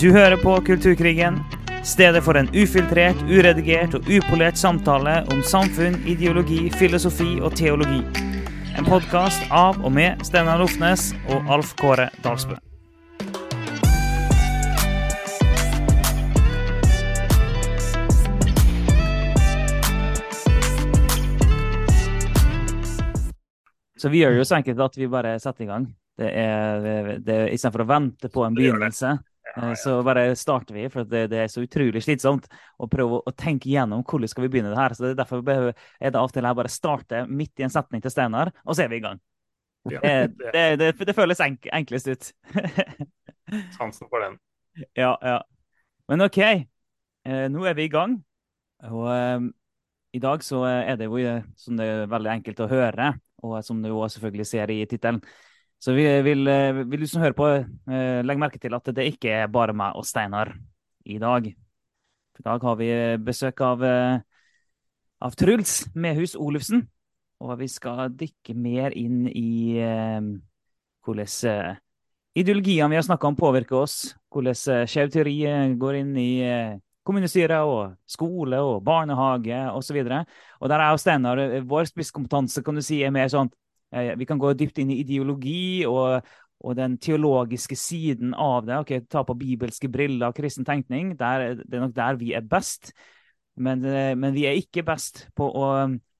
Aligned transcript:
Du 0.00 0.10
hører 0.12 0.36
på 0.36 0.60
Kulturkrigen, 0.60 1.38
stedet 1.84 2.20
for 2.24 2.36
en 2.36 2.50
ufiltrert, 2.52 3.16
uredigert 3.32 3.94
og 3.96 4.08
upolert 4.12 4.58
samtale 4.60 5.22
om 5.32 5.38
samfunn, 5.40 5.94
ideologi, 6.04 6.66
filosofi 6.76 7.38
og 7.40 7.54
teologi. 7.56 8.02
En 8.76 8.84
podkast 8.84 9.46
av 9.48 9.78
og 9.80 9.94
med 9.96 10.20
Steinar 10.28 10.60
Lofnes 10.60 11.14
og 11.32 11.48
Alf 11.48 11.70
Kåre 11.80 12.10
Dalsbø. 12.20 12.58
Så 23.96 24.12
vi 24.12 24.20
gjør 24.20 24.36
det 24.36 24.42
jo 24.42 24.50
så 24.50 24.58
enkelt 24.58 24.84
at 24.90 25.00
vi 25.00 25.08
bare 25.08 25.38
setter 25.40 25.64
i 25.64 25.70
gang. 25.70 25.88
Det 26.20 26.28
er, 26.36 27.16
det, 27.16 27.38
er 27.46 27.56
Istedenfor 27.56 27.86
å 27.86 27.88
vente 27.88 28.28
på 28.32 28.44
en 28.44 28.60
begynnelse, 28.60 29.14
så 29.78 29.96
bare 30.06 30.34
starter 30.36 30.76
vi. 30.76 30.86
For 30.92 31.06
det, 31.08 31.26
det 31.32 31.42
er 31.42 31.50
så 31.52 31.64
utrolig 31.64 32.02
slitsomt 32.04 32.48
å 32.82 32.88
prøve 32.90 33.22
å 33.22 33.34
tenke 33.36 33.70
gjennom 33.72 34.04
hvordan 34.06 34.30
skal 34.30 34.46
vi 34.46 34.52
begynne 34.54 34.72
det 34.72 34.80
her. 34.80 34.96
Så 34.96 35.06
det 35.06 35.14
er 35.14 35.20
Derfor 35.22 35.42
er 35.46 35.72
det 35.72 36.14
av 36.14 36.28
og 36.28 36.34
til 36.34 36.48
jeg 36.48 36.60
bare 36.60 36.72
starter 36.72 37.30
midt 37.30 37.62
i 37.62 37.66
en 37.66 37.72
setning 37.72 38.04
til 38.04 38.12
Steinar, 38.12 38.52
og 38.64 38.76
så 38.76 38.86
er 38.86 38.92
vi 38.92 39.00
i 39.00 39.04
gang. 39.06 39.20
Ja, 39.90 40.00
det, 40.26 40.94
det, 40.98 41.14
føles 41.14 41.42
enk, 41.44 41.68
enklest 41.74 42.10
ut. 42.10 42.32
Sansen 43.76 44.10
for 44.10 44.24
den. 44.24 44.40
Ja, 44.98 45.14
ja. 45.22 45.38
Men 46.10 46.26
OK, 46.26 46.40
eh, 46.42 47.46
nå 47.50 47.66
er 47.66 47.78
vi 47.78 47.86
i 47.86 47.92
gang. 47.92 48.18
Og 48.86 49.06
um, 49.08 49.46
i 50.14 50.20
dag 50.22 50.42
så 50.44 50.64
er 50.68 50.98
det 50.98 51.08
jo 51.08 51.38
som 51.58 51.78
det 51.78 51.86
er 51.86 52.10
veldig 52.10 52.34
enkelt 52.34 52.60
å 52.62 52.68
høre 52.70 53.14
og 53.44 53.58
som 53.64 53.82
du 53.82 53.90
òg 53.92 54.08
selvfølgelig 54.12 54.48
ser 54.48 54.72
i 54.72 54.78
tittelen. 54.88 55.20
Så 55.82 55.92
vi 55.92 56.06
vil, 56.22 56.46
eh, 56.48 56.72
vil, 56.72 57.00
du 57.00 57.06
som 57.06 57.22
hører 57.22 57.36
på, 57.36 57.46
eh, 57.92 58.22
legge 58.24 58.40
merke 58.40 58.58
til 58.58 58.74
at 58.74 58.84
det 58.96 59.12
ikke 59.12 59.30
er 59.42 59.52
bare 59.52 59.74
meg 59.76 59.96
og 59.96 60.06
Steinar 60.06 60.54
i 61.04 61.18
dag. 61.18 61.46
I 61.46 62.42
dag 62.44 62.62
har 62.62 62.76
vi 62.76 62.88
besøk 63.22 63.60
av, 63.60 63.82
eh, 63.84 64.20
av 65.20 65.36
Truls 65.36 65.86
Mehus 65.94 66.34
Olufsen. 66.34 66.88
Og 67.40 67.58
vi 67.58 67.68
skal 67.68 68.08
dykke 68.08 68.54
mer 68.56 68.90
inn 68.96 69.26
i 69.28 69.76
eh, 69.78 70.20
hvordan 71.04 71.76
ideologiene 72.34 72.90
vi 72.90 72.96
har 72.96 73.02
snakka 73.02 73.28
om, 73.28 73.36
påvirker 73.36 73.76
oss. 73.76 74.14
Hvordan 74.32 74.86
skjev 74.88 75.12
teori 75.12 75.36
går 75.78 76.00
inn 76.00 76.16
i 76.16 76.30
kommunestyret 76.40 76.82
kommunestyre 77.06 77.60
og 77.62 77.94
skole 78.10 78.58
og 78.58 78.82
barnehage 78.84 79.60
osv. 79.70 80.00
Og, 80.02 80.08
så 80.08 80.24
og 80.60 80.68
der 80.68 80.80
er 80.80 80.90
jo 80.90 80.96
Steinar 80.96 81.42
Vår 81.62 81.84
spisskompetanse 81.84 82.62
kan 82.62 82.74
du 82.74 82.82
si, 82.82 83.02
er 83.04 83.14
mer 83.14 83.28
sånn 83.30 83.46
eh, 83.46 83.65
Vi 83.90 84.26
kan 84.26 84.40
gå 84.42 84.50
dypt 84.58 84.80
inn 84.82 84.90
i 84.90 84.98
ideologi 85.00 85.86
og, 85.86 86.24
og 86.64 86.76
den 86.78 86.96
teologiske 86.98 87.76
siden 87.78 88.34
av 88.34 88.66
det. 88.66 88.80
ok, 88.82 88.92
Ta 89.10 89.22
på 89.24 89.36
bibelske 89.38 89.90
briller, 89.92 90.34
kristen 90.36 90.66
tenkning. 90.66 91.14
Det 91.18 91.26
er 91.26 91.80
nok 91.80 91.94
der 91.94 92.18
vi 92.20 92.32
er 92.34 92.44
best. 92.44 92.92
Men, 93.56 93.84
eh, 93.84 94.14
men, 94.16 94.34
vi 94.34 94.44
er 94.46 94.58
ikke 94.58 94.84
best 94.84 95.26
på 95.36 95.48
å 95.48 95.70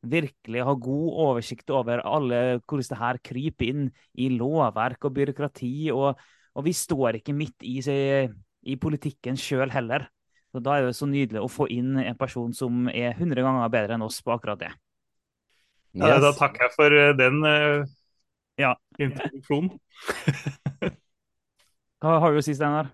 virkelig 0.06 0.62
ha 0.64 0.72
god 0.78 1.20
oversikt 1.26 1.70
over 1.74 2.00
alle 2.06 2.60
hvordan 2.62 2.88
det 2.92 3.00
her 3.00 3.18
kryper 3.24 3.66
inn 3.66 3.86
i 4.14 4.30
lovverk 4.32 5.08
og 5.08 5.16
byråkrati. 5.18 5.90
Og, 5.92 6.16
og 6.56 6.64
vi 6.64 6.72
står 6.76 7.20
ikke 7.20 7.36
midt 7.36 7.66
i, 7.66 7.80
i 7.82 8.76
politikken 8.80 9.36
sjøl 9.36 9.72
heller. 9.74 10.08
Så 10.54 10.62
Da 10.64 10.78
er 10.78 10.86
det 10.86 10.96
så 10.96 11.08
nydelig 11.10 11.42
å 11.42 11.52
få 11.52 11.66
inn 11.68 11.98
en 12.00 12.16
person 12.16 12.54
som 12.56 12.86
er 12.88 13.12
100 13.12 13.42
ganger 13.44 13.72
bedre 13.72 13.96
enn 13.98 14.06
oss 14.06 14.22
på 14.24 14.32
akkurat 14.32 14.62
det. 14.62 14.72
Yes. 15.96 16.10
Ja, 16.10 16.20
da 16.20 16.34
takker 16.36 16.66
jeg 16.66 16.74
for 16.76 16.92
eh, 16.92 17.14
den 17.16 17.40
uh, 17.40 17.86
ja. 18.60 18.74
introduksjonen. 19.00 19.72
Hva 22.04 22.18
har 22.20 22.34
du 22.34 22.40
å 22.42 22.44
si, 22.44 22.52
Steinar? 22.52 22.90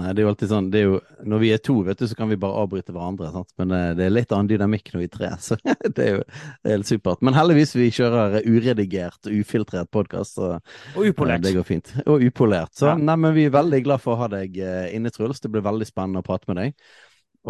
Nei, 0.00 0.10
det 0.14 0.22
er 0.22 0.26
jo 0.26 0.32
alltid 0.32 0.50
sånn, 0.50 0.68
det 0.70 0.80
er 0.80 0.84
jo, 0.86 0.98
Når 1.26 1.40
vi 1.42 1.48
er 1.54 1.62
to, 1.66 1.76
vet 1.86 1.98
du, 1.98 2.04
så 2.10 2.14
kan 2.18 2.30
vi 2.30 2.38
bare 2.38 2.64
avbryte 2.64 2.94
hverandre. 2.94 3.30
Sant? 3.34 3.48
Men 3.62 3.70
det, 3.70 3.78
eh, 3.78 3.94
det 4.00 4.04
er 4.08 4.12
litt 4.16 4.34
annen 4.34 4.50
dynamikk 4.50 4.90
når 4.90 5.04
vi 5.04 5.06
er 5.06 5.14
tre, 5.14 5.30
så 5.46 5.58
det 5.62 6.04
er 6.08 6.12
jo 6.16 6.26
det 6.26 6.66
er 6.66 6.76
helt 6.76 6.90
supert. 6.90 7.22
Men 7.26 7.38
heldigvis 7.38 7.78
vi 7.78 7.88
kjører 7.94 8.40
uredigert, 8.42 9.30
ufiltrert 9.30 9.94
podkast. 9.94 10.42
Og 10.42 11.02
upolert. 11.12 11.46
Det 11.46 11.54
går 11.60 11.70
fint. 11.70 11.94
Og 12.08 12.26
upolert. 12.26 12.74
Så 12.74 12.90
ja. 12.90 12.98
nei, 12.98 13.20
men 13.22 13.38
vi 13.38 13.46
er 13.46 13.54
veldig 13.54 13.84
glad 13.86 14.02
for 14.02 14.16
å 14.16 14.24
ha 14.24 14.32
deg 14.34 14.58
inne, 14.58 15.14
Truls. 15.14 15.42
Det 15.46 15.54
blir 15.54 15.62
veldig 15.62 15.86
spennende 15.86 16.24
å 16.24 16.26
prate 16.26 16.50
med 16.50 16.64
deg. 16.64 16.88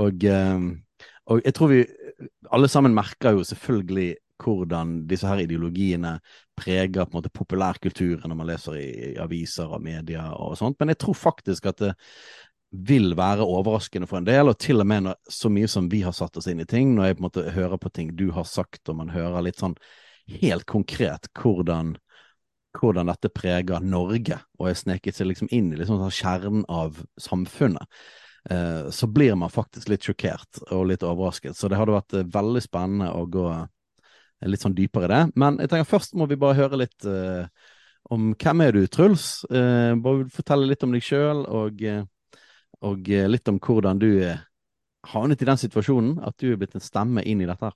Og, 0.01 0.29
og 1.33 1.47
jeg 1.49 1.57
tror 1.57 1.73
vi 1.73 1.85
alle 2.53 2.69
sammen 2.71 2.93
merker 2.95 3.39
jo 3.39 3.47
selvfølgelig 3.49 4.13
hvordan 4.41 5.01
disse 5.11 5.29
her 5.29 5.43
ideologiene 5.43 6.17
preger 6.59 7.07
på 7.07 7.15
en 7.15 7.19
måte 7.21 7.33
populærkulturen 7.35 8.29
når 8.31 8.39
man 8.39 8.51
leser 8.51 8.79
i, 8.81 8.89
i 9.13 9.17
aviser 9.21 9.71
og 9.71 9.83
medier 9.85 10.33
og 10.35 10.57
sånt. 10.61 10.79
Men 10.81 10.93
jeg 10.93 11.01
tror 11.05 11.19
faktisk 11.19 11.71
at 11.71 11.83
det 11.85 11.95
vil 12.71 13.17
være 13.19 13.47
overraskende 13.47 14.07
for 14.07 14.21
en 14.21 14.29
del, 14.29 14.49
og 14.49 14.59
til 14.63 14.83
og 14.83 14.87
med 14.87 15.09
når, 15.09 15.17
så 15.27 15.51
mye 15.51 15.69
som 15.71 15.89
vi 15.91 16.05
har 16.05 16.15
satt 16.15 16.39
oss 16.39 16.47
inn 16.51 16.63
i 16.63 16.69
ting, 16.71 16.95
når 16.95 17.09
jeg 17.09 17.17
på 17.17 17.25
en 17.25 17.27
måte 17.27 17.51
hører 17.57 17.83
på 17.83 17.91
ting 17.91 18.13
du 18.17 18.29
har 18.37 18.47
sagt, 18.47 18.85
og 18.89 19.01
man 19.01 19.11
hører 19.11 19.43
litt 19.43 19.59
sånn 19.59 19.75
helt 20.31 20.67
konkret 20.71 21.27
hvordan, 21.41 21.97
hvordan 22.79 23.11
dette 23.11 23.33
preger 23.35 23.83
Norge, 23.83 24.39
og 24.61 24.71
er 24.71 24.79
sneket 24.79 25.19
seg 25.19 25.33
liksom 25.33 25.51
inn 25.51 25.73
i 25.73 25.81
liksom 25.81 25.99
sånn 25.99 26.15
kjernen 26.15 26.65
av 26.71 27.03
samfunnet. 27.19 27.91
Eh, 28.51 28.91
så 28.95 29.07
blir 29.11 29.35
man 29.35 29.51
faktisk 29.53 29.91
litt 29.91 30.07
sjokkert 30.07 30.63
og 30.71 30.87
litt 30.89 31.03
overrasket. 31.05 31.57
Så 31.57 31.69
det 31.69 31.77
hadde 31.81 31.99
vært 31.99 32.17
eh, 32.17 32.31
veldig 32.39 32.63
spennende 32.65 33.11
å 33.13 33.27
gå 33.29 33.49
litt 34.49 34.63
sånn 34.65 34.77
dypere 34.77 35.09
i 35.09 35.13
det. 35.13 35.23
Men 35.41 35.59
jeg 35.61 35.73
tenker 35.73 35.91
først 35.91 36.17
må 36.19 36.29
vi 36.31 36.39
bare 36.41 36.59
høre 36.59 36.81
litt 36.81 37.09
uh, 37.09 37.45
om 38.11 38.33
hvem 38.33 38.65
er 38.65 38.77
du, 38.77 38.85
Truls? 38.89 39.45
Uh, 39.53 39.93
bare 40.01 40.31
fortelle 40.33 40.71
litt 40.71 40.87
om 40.87 40.95
deg 40.95 41.05
sjøl, 41.05 41.45
og, 41.45 41.85
uh, 41.85 42.41
og 42.89 43.13
litt 43.35 43.53
om 43.53 43.61
hvordan 43.61 44.01
du 44.01 44.11
havnet 45.11 45.43
i 45.43 45.49
den 45.49 45.61
situasjonen 45.61 46.19
at 46.25 46.37
du 46.41 46.51
er 46.51 46.59
blitt 46.61 46.77
en 46.77 46.85
stemme 46.85 47.25
inn 47.29 47.41
i 47.45 47.49
dette. 47.49 47.73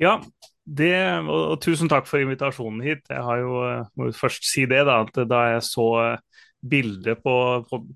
Ja, 0.00 0.16
det, 0.64 0.94
og, 1.26 1.40
og, 1.40 1.56
tusen 1.62 1.90
takk 1.90 2.06
for 2.08 2.22
invitasjonen 2.22 2.80
hit. 2.84 3.04
Jeg 3.10 3.22
har 3.26 3.42
jo, 3.42 3.60
må 3.98 4.08
jo 4.08 4.16
først 4.16 4.46
si 4.48 4.64
det, 4.70 4.84
da, 4.88 5.02
at 5.04 5.18
da 5.28 5.42
jeg 5.54 5.66
så 5.66 5.90
bildet 6.60 7.22
på 7.24 7.34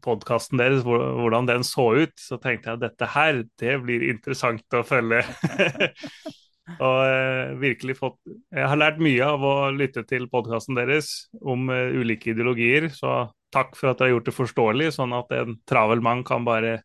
podkasten 0.04 0.60
deres, 0.60 0.84
hvordan 0.84 1.48
den 1.48 1.64
så 1.66 1.90
ut, 2.04 2.14
så 2.20 2.38
tenkte 2.40 2.70
jeg 2.70 2.78
at 2.78 2.84
dette 2.84 3.10
her, 3.12 3.42
det 3.60 3.76
blir 3.84 4.08
interessant 4.08 4.76
å 4.76 4.84
følge. 4.86 5.22
Og 6.64 6.98
uh, 7.04 7.54
virkelig 7.60 7.98
fått 7.98 8.16
Jeg 8.24 8.68
har 8.70 8.78
lært 8.80 9.00
mye 9.02 9.26
av 9.26 9.42
å 9.44 9.54
lytte 9.74 10.04
til 10.08 10.26
podkasten 10.32 10.78
deres 10.78 11.28
om 11.44 11.68
uh, 11.68 11.92
ulike 11.92 12.32
ideologier, 12.32 12.88
så 12.94 13.26
takk 13.54 13.76
for 13.78 13.92
at 13.92 14.00
dere 14.00 14.08
har 14.08 14.14
gjort 14.16 14.30
det 14.30 14.34
forståelig, 14.38 14.88
sånn 14.96 15.12
at 15.14 15.34
en 15.36 15.58
travel 15.68 16.00
mann 16.04 16.24
kan 16.26 16.46
bare 16.46 16.78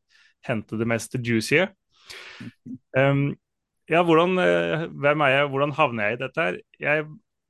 hente 0.45 0.77
det 0.79 0.87
mest 0.87 1.15
juicy. 1.15 1.63
Um, 2.97 3.31
ja, 3.89 4.03
hvordan, 4.05 4.35
uh, 4.35 4.85
hvem 4.91 5.25
er 5.25 5.35
jeg, 5.37 5.49
hvordan 5.53 5.75
havner 5.79 6.09
jeg 6.09 6.19
i 6.19 6.21
dette 6.25 6.45
her? 6.49 6.61
Jeg 6.83 7.07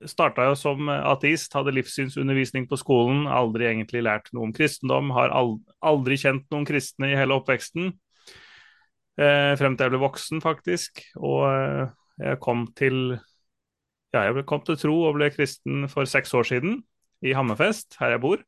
starta 0.08 0.46
jo 0.48 0.56
som 0.56 0.88
ateist, 0.94 1.58
hadde 1.58 1.74
livssynsundervisning 1.76 2.70
på 2.70 2.78
skolen, 2.80 3.26
aldri 3.28 3.68
egentlig 3.68 4.06
lært 4.06 4.30
noe 4.32 4.48
om 4.48 4.54
kristendom, 4.56 5.10
har 5.18 5.34
aldri 5.34 6.16
kjent 6.22 6.46
noen 6.54 6.70
kristne 6.70 7.10
i 7.10 7.18
hele 7.20 7.36
oppveksten. 7.36 7.92
frem 9.20 9.76
til 9.76 9.84
jeg 9.84 9.92
ble 9.92 10.00
voksen, 10.00 10.40
faktisk. 10.40 11.02
Og 11.20 11.90
jeg 12.20 12.40
kom 12.44 12.68
til 12.78 13.18
ja, 14.14 14.24
jeg 14.26 14.46
kom 14.50 14.64
til 14.66 14.78
tro 14.80 14.96
og 15.08 15.18
ble 15.20 15.30
kristen 15.34 15.86
for 15.92 16.08
seks 16.10 16.34
år 16.34 16.48
siden, 16.50 16.80
i 17.22 17.36
Hammerfest, 17.36 17.98
her 18.00 18.16
jeg 18.16 18.24
bor. 18.24 18.42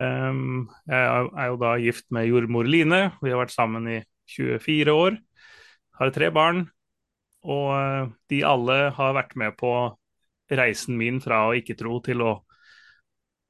Um, 0.00 0.70
jeg 0.88 1.30
er 1.36 1.48
jo 1.50 1.58
da 1.60 1.74
gift 1.80 2.06
med 2.14 2.28
jordmor 2.28 2.68
Line. 2.68 3.00
Vi 3.20 3.32
har 3.32 3.40
vært 3.40 3.54
sammen 3.54 3.88
i 3.90 3.98
24 4.32 4.94
år. 4.94 5.18
Har 6.00 6.12
tre 6.14 6.30
barn. 6.32 6.64
Og 7.44 7.66
uh, 7.72 8.12
de 8.32 8.40
alle 8.46 8.78
har 8.96 9.16
vært 9.16 9.36
med 9.40 9.56
på 9.60 9.72
reisen 10.50 10.96
min 10.98 11.20
fra 11.22 11.44
å 11.48 11.56
ikke 11.56 11.76
tro 11.78 12.00
til 12.04 12.24
å 12.24 12.32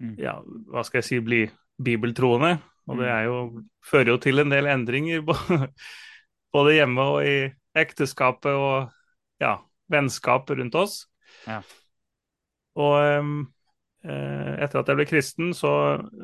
mm. 0.03 0.17
ja, 0.21 0.37
hva 0.71 0.85
skal 0.87 1.01
jeg 1.01 1.09
si, 1.09 1.21
bli 1.25 1.45
bibeltroende. 1.81 2.57
Og 2.91 2.99
det 2.99 3.11
mm. 3.11 3.25
jo, 3.29 3.39
fører 3.87 4.15
jo 4.15 4.21
til 4.23 4.43
en 4.43 4.53
del 4.53 4.71
endringer 4.71 5.23
både 6.55 6.77
hjemme 6.77 7.09
og 7.15 7.27
i 7.27 7.37
ekteskapet 7.79 8.53
og 8.53 8.91
ja, 9.43 9.59
vennskap 9.91 10.51
rundt 10.51 10.77
oss. 10.79 11.05
Ja. 11.47 11.61
Og 12.79 12.97
um, 13.21 13.35
etter 14.01 14.81
at 14.81 14.89
jeg 14.89 14.97
ble 14.97 15.07
kristen, 15.09 15.51
så, 15.57 15.73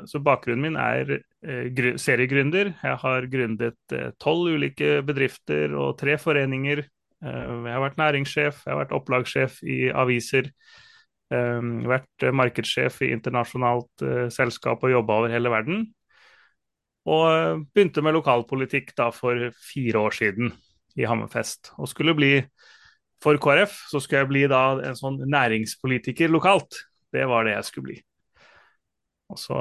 så 0.09 0.21
bakgrunnen 0.25 0.65
min 0.65 0.79
er 0.81 1.19
uh, 1.19 1.97
seriegründer. 2.01 2.73
Jeg 2.81 3.01
har 3.03 3.29
gründet 3.33 3.97
eh, 3.97 4.13
tolv 4.23 4.49
uh, 4.49 4.57
ulike 4.57 5.01
bedrifter 5.07 5.75
og 5.77 5.97
tre 6.01 6.17
foreninger. 6.21 6.87
Uh, 7.25 7.67
jeg 7.67 7.75
har 7.75 7.85
vært 7.85 8.01
næringssjef, 8.01 8.65
jeg 8.65 8.73
har 8.73 8.83
vært 8.85 8.97
opplagssjef 8.97 9.61
i 9.67 9.81
aviser. 9.93 10.51
Um, 11.27 11.81
vært 11.91 12.23
markedssjef 12.39 13.01
i 13.03 13.11
internasjonalt 13.11 14.05
selskap 14.31 14.85
og 14.87 14.93
jobba 14.93 15.17
over 15.19 15.33
hele 15.35 15.51
verden. 15.51 15.89
Og 17.07 17.67
begynte 17.75 18.03
med 18.03 18.15
lokalpolitikk 18.15 18.93
da 18.99 19.11
for 19.15 19.51
fire 19.59 20.07
år 20.07 20.15
siden 20.15 20.55
i 20.97 21.07
Hammerfest. 21.09 21.73
Og 21.81 21.91
skulle 21.91 22.17
bli 22.17 22.33
for 23.23 23.39
KrF 23.41 23.75
så 23.91 24.01
skulle 24.01 24.23
jeg 24.23 24.31
bli 24.31 24.45
da 24.51 24.63
en 24.85 24.99
sånn 24.99 25.19
næringspolitiker 25.33 26.31
lokalt. 26.33 26.83
Det 27.13 27.25
var 27.29 27.47
det 27.47 27.57
jeg 27.57 27.69
skulle 27.69 27.89
bli. 27.91 27.99
Og 29.33 29.41
så 29.41 29.61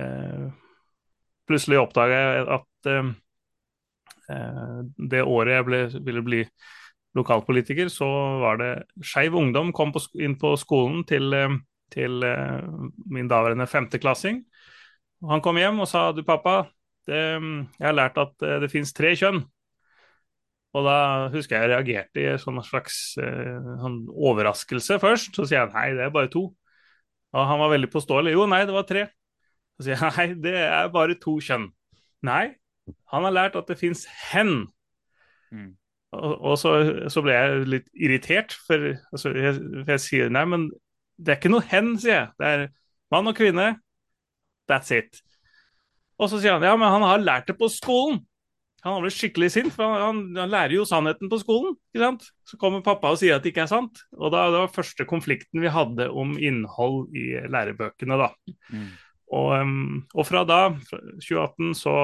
eh, 0.00 0.48
plutselig 1.48 1.80
oppdaga 1.80 2.18
jeg 2.20 2.48
at 2.58 2.90
eh, 2.90 3.12
eh, 4.34 4.80
det 5.14 5.22
året 5.22 5.60
jeg 5.60 5.68
ble, 5.68 5.82
ville 6.08 6.24
bli 6.26 6.42
lokalpolitiker, 7.14 7.88
så 7.92 8.08
var 8.42 8.58
det 8.58 8.72
Skeiv 9.06 9.36
Ungdom 9.38 9.70
kom 9.72 9.94
på, 9.94 10.02
inn 10.18 10.34
på 10.40 10.56
skolen 10.60 11.04
til, 11.08 11.30
eh, 11.38 11.58
til 11.94 12.26
eh, 12.26 12.66
min 13.06 13.30
daværende 13.30 13.70
femteklassing. 13.70 14.42
Han 15.30 15.40
kom 15.40 15.56
hjem 15.56 15.78
og 15.80 15.88
sa 15.88 16.10
du 16.12 16.24
pappa, 16.26 16.64
det, 17.06 17.20
jeg 17.78 17.84
har 17.84 17.96
lært 17.96 18.16
at 18.20 18.32
det 18.62 18.70
finnes 18.72 18.92
tre 18.96 19.10
kjønn. 19.16 19.42
Og 20.74 20.86
da 20.86 20.96
husker 21.30 21.54
jeg 21.56 21.68
jeg 21.68 21.70
reagerte 21.70 22.22
i 22.22 22.26
en 22.32 22.40
sånn 22.42 22.58
slags 22.66 23.14
eh, 23.22 23.58
sånn 23.78 24.00
overraskelse 24.10 24.98
først. 25.02 25.36
Så 25.36 25.46
sier 25.46 25.60
jeg 25.62 25.74
nei, 25.74 25.86
det 25.94 26.08
er 26.08 26.14
bare 26.14 26.32
to. 26.32 26.48
Og 27.34 27.46
han 27.50 27.60
var 27.62 27.70
veldig 27.74 27.90
påståelig. 27.92 28.34
Jo, 28.34 28.48
nei, 28.50 28.64
det 28.66 28.74
var 28.74 28.86
tre. 28.88 29.06
Så 29.78 29.86
sier 29.86 30.02
jeg 30.02 30.14
nei, 30.18 30.26
det 30.42 30.56
er 30.64 30.90
bare 30.94 31.18
to 31.22 31.36
kjønn. 31.42 31.68
Nei, 32.26 32.44
han 33.12 33.26
har 33.28 33.34
lært 33.34 33.58
at 33.60 33.70
det 33.70 33.78
fins 33.78 34.04
hen. 34.32 34.66
Mm. 35.54 35.72
Og, 36.14 36.34
og 36.50 36.58
så, 36.58 36.74
så, 37.10 37.22
ble 37.24 37.34
jeg 37.34 37.68
litt 37.70 37.88
irritert, 37.94 38.54
for, 38.66 38.90
altså, 39.12 39.32
jeg, 39.34 39.56
for, 39.58 39.94
jeg, 39.94 40.02
sier 40.02 40.32
nei, 40.32 40.44
men 40.50 40.68
det 41.18 41.34
er 41.34 41.40
ikke 41.40 41.54
noe 41.54 41.66
hen, 41.70 41.94
sier 42.02 42.16
jeg. 42.16 42.28
Det 42.40 42.50
er 42.50 42.66
mann 43.14 43.30
og 43.30 43.38
kvinne. 43.38 43.70
That's 44.70 44.94
it. 44.94 45.22
Og 46.18 46.30
så 46.30 46.38
sier 46.40 46.56
han 46.56 46.66
ja, 46.66 46.74
men 46.78 46.90
han 46.90 47.06
har 47.06 47.22
lært 47.22 47.50
det 47.50 47.58
på 47.58 47.70
skolen. 47.70 48.22
Han 48.84 49.00
ble 49.00 49.10
skikkelig 49.12 49.48
sint, 49.54 49.72
for 49.72 49.88
han, 49.88 50.18
han, 50.36 50.50
lærer 50.52 50.76
jo 50.76 50.84
sannheten 50.88 51.30
på 51.32 51.38
skolen. 51.40 51.72
ikke 51.94 52.02
sant? 52.02 52.26
Så 52.44 52.58
kommer 52.60 52.84
pappa 52.84 53.14
og 53.14 53.20
sier 53.20 53.38
at 53.38 53.44
det 53.44 53.54
ikke 53.54 53.64
er 53.64 53.70
sant. 53.70 54.02
Og 54.18 54.28
da, 54.34 54.44
Det 54.52 54.60
var 54.60 54.74
første 54.74 55.06
konflikten 55.08 55.64
vi 55.64 55.72
hadde 55.72 56.10
om 56.12 56.36
innhold 56.36 57.14
i 57.16 57.40
lærebøkene. 57.48 58.18
da. 58.20 58.28
Mm. 58.68 58.90
Og, 59.32 59.72
og, 60.12 60.26
fra 60.28 60.44
da, 60.44 60.60
2018, 60.92 61.72
så 61.80 61.96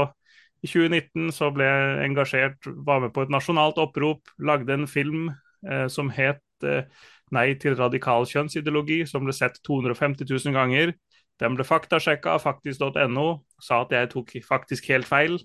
i 0.65 0.69
2019 0.69 1.31
så 1.37 1.51
ble 1.53 1.69
jeg 1.69 2.09
engasjert, 2.09 2.73
var 2.89 3.05
med 3.05 3.13
på 3.13 3.25
et 3.25 3.33
nasjonalt 3.33 3.79
opprop, 3.81 4.33
lagde 4.41 4.75
en 4.75 4.89
film 4.89 5.31
eh, 5.31 5.87
som 5.89 6.11
het 6.13 6.43
eh, 6.65 6.85
'Nei 7.31 7.55
til 7.55 7.77
radikal 7.79 8.27
kjønnsideologi', 8.27 9.07
som 9.07 9.23
ble 9.23 9.33
sett 9.33 9.61
250 9.63 10.27
000 10.27 10.51
ganger. 10.53 10.97
Den 11.39 11.55
ble 11.55 11.63
faktasjekka 11.63 12.35
av 12.35 12.43
faktisk.no, 12.43 13.45
sa 13.63 13.85
at 13.85 13.95
jeg 13.95 14.11
tok 14.11 14.33
faktisk 14.43 14.89
helt 14.91 15.07
feil. 15.07 15.39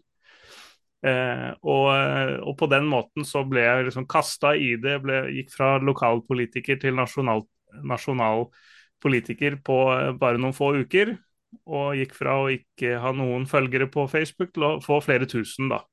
Eh, 1.05 1.49
og, 1.61 1.87
og, 2.41 2.53
på 2.57 2.69
den 2.71 2.87
måten 2.89 3.27
så 3.27 3.43
ble 3.45 3.61
jeg 3.61 3.89
liksom 3.89 4.07
kasta 4.09 4.55
i 4.57 4.73
det. 4.81 4.97
Ble, 5.03 5.21
gikk 5.35 5.53
fra 5.53 5.75
lokalpolitiker 5.83 6.79
til 6.81 6.97
nasjonal, 6.97 7.45
nasjonal 7.85 8.47
politiker 9.03 9.59
på 9.65 9.79
eh, 9.93 10.11
bare 10.19 10.41
noen 10.41 10.55
få 10.55 10.73
uker. 10.81 11.15
Og 11.71 11.95
gikk 11.99 12.15
fra 12.17 12.39
å 12.41 12.51
ikke 12.51 12.97
ha 13.01 13.13
noen 13.15 13.45
følgere 13.47 13.87
på 13.91 14.07
Facebook 14.11 14.53
til 14.55 14.67
å 14.67 14.71
få 14.83 14.99
flere 15.03 15.27
tusen, 15.29 15.69
da. 15.71 15.83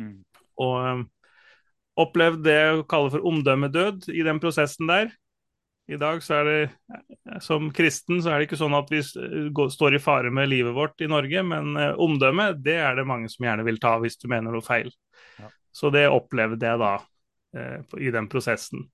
Mm. 0.00 0.22
Og 0.62 0.74
um, 0.82 1.04
opplevd 2.02 2.42
det 2.46 2.60
å 2.72 2.86
kalle 2.88 3.12
for 3.12 3.28
omdømmedød 3.28 4.08
i 4.10 4.24
den 4.26 4.40
prosessen 4.42 4.90
der. 4.90 5.12
I 5.92 5.98
dag 6.00 6.22
så 6.24 6.38
er 6.40 6.48
det, 6.48 7.38
som 7.44 7.68
kristen, 7.74 8.22
så 8.22 8.32
er 8.32 8.40
det 8.40 8.48
ikke 8.48 8.60
sånn 8.60 8.76
at 8.76 8.90
vi 8.92 9.02
står 9.04 9.96
i 9.96 10.00
fare 10.02 10.32
med 10.34 10.48
livet 10.48 10.74
vårt 10.76 11.02
i 11.04 11.10
Norge, 11.10 11.42
men 11.44 11.74
omdømmet 11.76 12.00
omdømme, 12.06 12.46
det 12.64 12.78
er 12.80 12.96
det 12.98 13.08
mange 13.08 13.30
som 13.32 13.46
gjerne 13.46 13.66
vil 13.66 13.80
ta 13.82 13.96
hvis 14.00 14.18
du 14.20 14.28
mener 14.32 14.54
noe 14.54 14.64
feil. 14.64 14.90
Ja. 15.40 15.50
Så 15.72 15.90
det 15.92 16.06
opplevde 16.12 16.68
jeg 16.68 16.80
da 16.80 16.94
uh, 17.00 17.98
i 18.00 18.12
den 18.14 18.28
prosessen. 18.32 18.86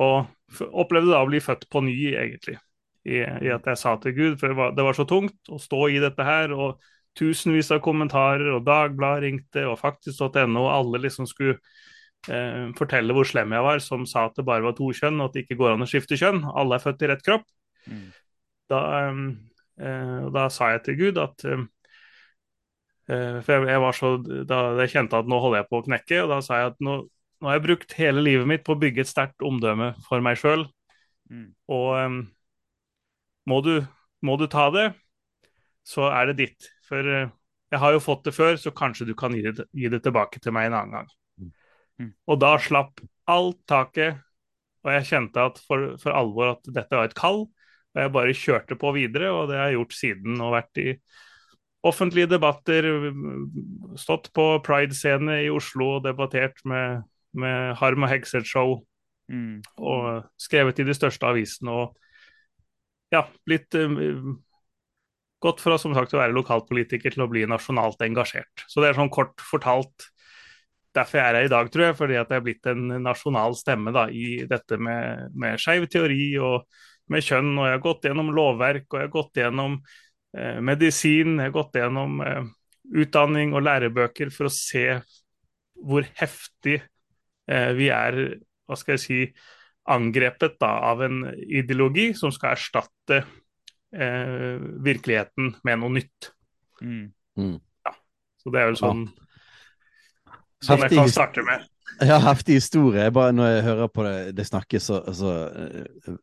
Og 0.00 0.64
opplevde 0.72 1.12
da 1.12 1.22
å 1.22 1.28
bli 1.28 1.40
født 1.42 1.68
på 1.70 1.84
ny, 1.86 1.96
egentlig. 2.14 2.58
I, 3.04 3.20
i 3.20 3.52
at 3.52 3.66
jeg 3.68 3.78
sa 3.78 3.94
til 4.00 4.14
Gud, 4.16 4.36
for 4.40 4.50
det 4.50 4.58
var, 4.58 4.74
det 4.76 4.84
var, 4.86 4.96
så 4.96 5.04
tungt 5.08 5.52
å 5.52 5.60
stå 5.60 5.88
i 5.92 6.00
dette 6.02 6.24
her. 6.24 6.54
og 6.56 6.80
Tusenvis 7.14 7.70
av 7.70 7.82
kommentarer, 7.84 8.48
og 8.56 8.64
Dagbladet 8.66 9.22
ringte, 9.22 9.66
og 9.70 9.78
faktisk.no, 9.78 10.64
alle 10.72 11.04
liksom 11.04 11.28
skulle 11.30 11.60
eh, 12.32 12.66
fortelle 12.78 13.14
hvor 13.16 13.28
slem 13.28 13.54
jeg 13.56 13.66
var, 13.66 13.80
som 13.84 14.04
sa 14.08 14.26
at 14.28 14.36
det 14.38 14.46
bare 14.46 14.64
var 14.66 14.76
to 14.78 14.90
kjønn, 14.96 15.20
og 15.20 15.30
at 15.30 15.36
det 15.36 15.44
ikke 15.44 15.58
går 15.60 15.74
an 15.74 15.86
å 15.86 15.88
skifte 15.90 16.18
kjønn. 16.20 16.42
Alle 16.54 16.78
er 16.78 16.84
født 16.84 17.04
i 17.04 17.10
rett 17.10 17.24
kropp. 17.26 17.46
Mm. 17.88 18.04
Da, 18.72 18.82
eh, 19.04 20.20
da, 20.34 20.44
sa 20.52 20.70
jeg 20.72 20.84
til 20.86 21.00
Gud 21.02 21.18
at 21.20 21.42
eh, 21.44 21.64
For 23.04 23.50
jeg, 23.52 23.66
jeg, 23.68 23.80
var 23.82 23.92
så 23.92 24.14
Da 24.48 24.60
jeg 24.78 24.92
kjente 24.94 25.18
at 25.20 25.26
nå 25.28 25.36
holder 25.42 25.60
jeg 25.60 25.68
på 25.68 25.80
å 25.82 25.84
knekke, 25.84 26.22
og 26.24 26.32
da 26.32 26.38
sa 26.46 26.62
jeg 26.62 26.72
at 26.72 26.78
nå, 26.80 26.94
nå 27.04 27.50
har 27.50 27.58
jeg 27.58 27.66
brukt 27.66 27.98
hele 27.98 28.24
livet 28.24 28.48
mitt 28.48 28.64
på 28.64 28.72
å 28.72 28.80
bygge 28.80 29.04
et 29.04 29.10
sterkt 29.10 29.44
omdømme 29.44 29.92
for 30.06 30.24
meg 30.24 30.40
sjøl. 30.40 30.64
Mm. 31.28 31.50
Og 31.72 32.24
må, 33.48 33.60
du, 33.60 33.74
må 34.24 34.36
du 34.40 34.46
ta 34.48 34.68
det, 34.72 34.88
så 35.84 36.08
er 36.10 36.30
det 36.30 36.38
ditt. 36.40 36.70
For 36.88 37.04
eh, 37.04 37.28
jeg 37.72 37.82
har 37.82 37.94
jo 37.96 38.02
fått 38.02 38.24
det 38.28 38.34
før, 38.36 38.56
så 38.60 38.72
kanskje 38.76 39.08
du 39.10 39.14
kan 39.18 39.34
gi 39.36 39.44
det, 39.46 39.68
gi 39.72 39.90
det 39.92 40.02
tilbake 40.04 40.40
til 40.42 40.54
meg 40.56 40.70
en 40.70 40.78
annen 40.80 40.98
gang. 40.98 41.12
Mm. 42.00 42.12
Og 42.28 42.40
da 42.42 42.54
slapp 42.62 43.02
alt 43.30 43.60
taket, 43.70 44.20
og 44.84 44.92
jeg 44.92 45.08
kjente 45.08 45.44
at 45.48 45.60
for, 45.64 45.94
for, 46.00 46.12
alvor 46.12 46.54
at 46.54 46.72
dette 46.76 46.96
var 46.96 47.08
et 47.08 47.16
kall. 47.18 47.46
Og 47.94 48.02
jeg 48.02 48.12
bare 48.14 48.36
kjørte 48.36 48.76
på 48.78 48.90
videre, 48.96 49.30
og 49.32 49.48
det 49.48 49.58
har 49.58 49.70
jeg 49.70 49.78
gjort 49.78 49.96
siden. 49.96 50.40
Og 50.42 50.54
vært 50.56 50.80
i 50.82 50.88
offentlige 51.84 52.30
debatter, 52.32 52.88
stått 54.00 54.30
på 54.36 54.48
Pride-scene 54.64 55.42
i 55.44 55.52
Oslo 55.52 55.96
og 55.96 56.06
debattert 56.08 56.58
med, 56.68 57.04
med 57.38 57.76
Harm 57.80 58.04
og 58.04 58.12
Hegseth-show. 58.12 58.80
Mm. 59.32 59.62
Og 59.80 60.24
skrevet 60.40 60.82
i 60.82 60.88
de 60.88 60.96
største 60.96 61.28
avisene. 61.30 61.72
Og 61.72 63.14
ja, 63.14 63.22
blitt 63.46 63.76
uh, 63.78 64.34
gått 65.44 65.62
fra 65.62 65.78
som 65.80 65.94
sagt 65.96 66.14
å 66.16 66.20
være 66.20 66.36
lokalpolitiker 66.36 67.14
til 67.14 67.24
å 67.24 67.30
bli 67.30 67.44
nasjonalt 67.48 68.02
engasjert. 68.04 68.66
Så 68.68 68.82
det 68.82 68.90
er 68.90 68.98
sånn 68.98 69.12
kort 69.12 69.40
fortalt 69.44 70.10
derfor 70.96 71.20
jeg 71.20 71.26
er 71.26 71.38
her 71.38 71.48
i 71.48 71.52
dag, 71.52 71.70
tror 71.72 71.86
jeg. 71.88 71.96
Fordi 71.98 72.18
at 72.20 72.32
jeg 72.32 72.40
er 72.40 72.46
blitt 72.46 72.70
en 72.70 72.88
nasjonal 73.04 73.56
stemme 73.58 73.94
da, 73.94 74.06
i 74.08 74.44
dette 74.50 74.78
med, 74.80 75.30
med 75.36 75.60
skeiv 75.62 75.88
teori 75.92 76.34
og 76.42 76.66
med 77.12 77.24
kjønn. 77.24 77.52
Og 77.58 77.68
jeg 77.68 77.76
har 77.76 77.84
gått 77.84 78.08
gjennom 78.08 78.32
lovverk, 78.36 78.86
og 78.90 79.00
jeg 79.00 79.08
har 79.08 79.14
gått 79.14 79.42
gjennom 79.42 79.78
eh, 80.36 80.60
medisin, 80.64 81.38
jeg 81.38 81.50
har 81.50 81.58
gått 81.58 81.80
gjennom 81.80 82.24
eh, 82.24 82.42
utdanning 83.04 83.54
og 83.56 83.64
lærebøker 83.64 84.32
for 84.34 84.50
å 84.50 84.54
se 84.54 84.86
hvor 85.84 86.06
heftig 86.20 86.78
eh, 86.80 87.70
vi 87.76 87.90
er, 87.92 88.20
hva 88.64 88.78
skal 88.78 88.96
jeg 88.96 89.04
si, 89.04 89.20
angrepet 89.90 90.56
da, 90.62 90.70
av 90.92 91.02
en 91.04 91.26
ideologi 91.44 92.12
som 92.16 92.32
skal 92.32 92.54
erstatte 92.54 93.18
eh, 93.20 94.62
virkeligheten 94.84 95.52
med 95.66 95.82
noe 95.82 95.96
nytt. 95.98 96.30
Mm. 96.80 97.10
Mm. 97.36 97.58
Ja. 97.84 97.92
Så 98.40 98.54
det 98.54 98.62
er 98.62 98.70
vel 98.70 98.80
sånn 98.80 99.04
som 100.64 100.82
jeg 100.84 100.96
kan 100.96 101.12
starte 101.12 101.44
med. 101.46 101.68
Ja, 102.00 102.18
heftig 102.18 102.54
historie. 102.58 103.10
Bare 103.14 103.32
når 103.32 103.46
jeg 103.46 103.64
hører 103.68 103.88
på 103.88 104.04
det, 104.04 104.36
det 104.36 104.46
snakkes 104.46 104.88
så, 104.90 105.00
altså, 105.06 105.32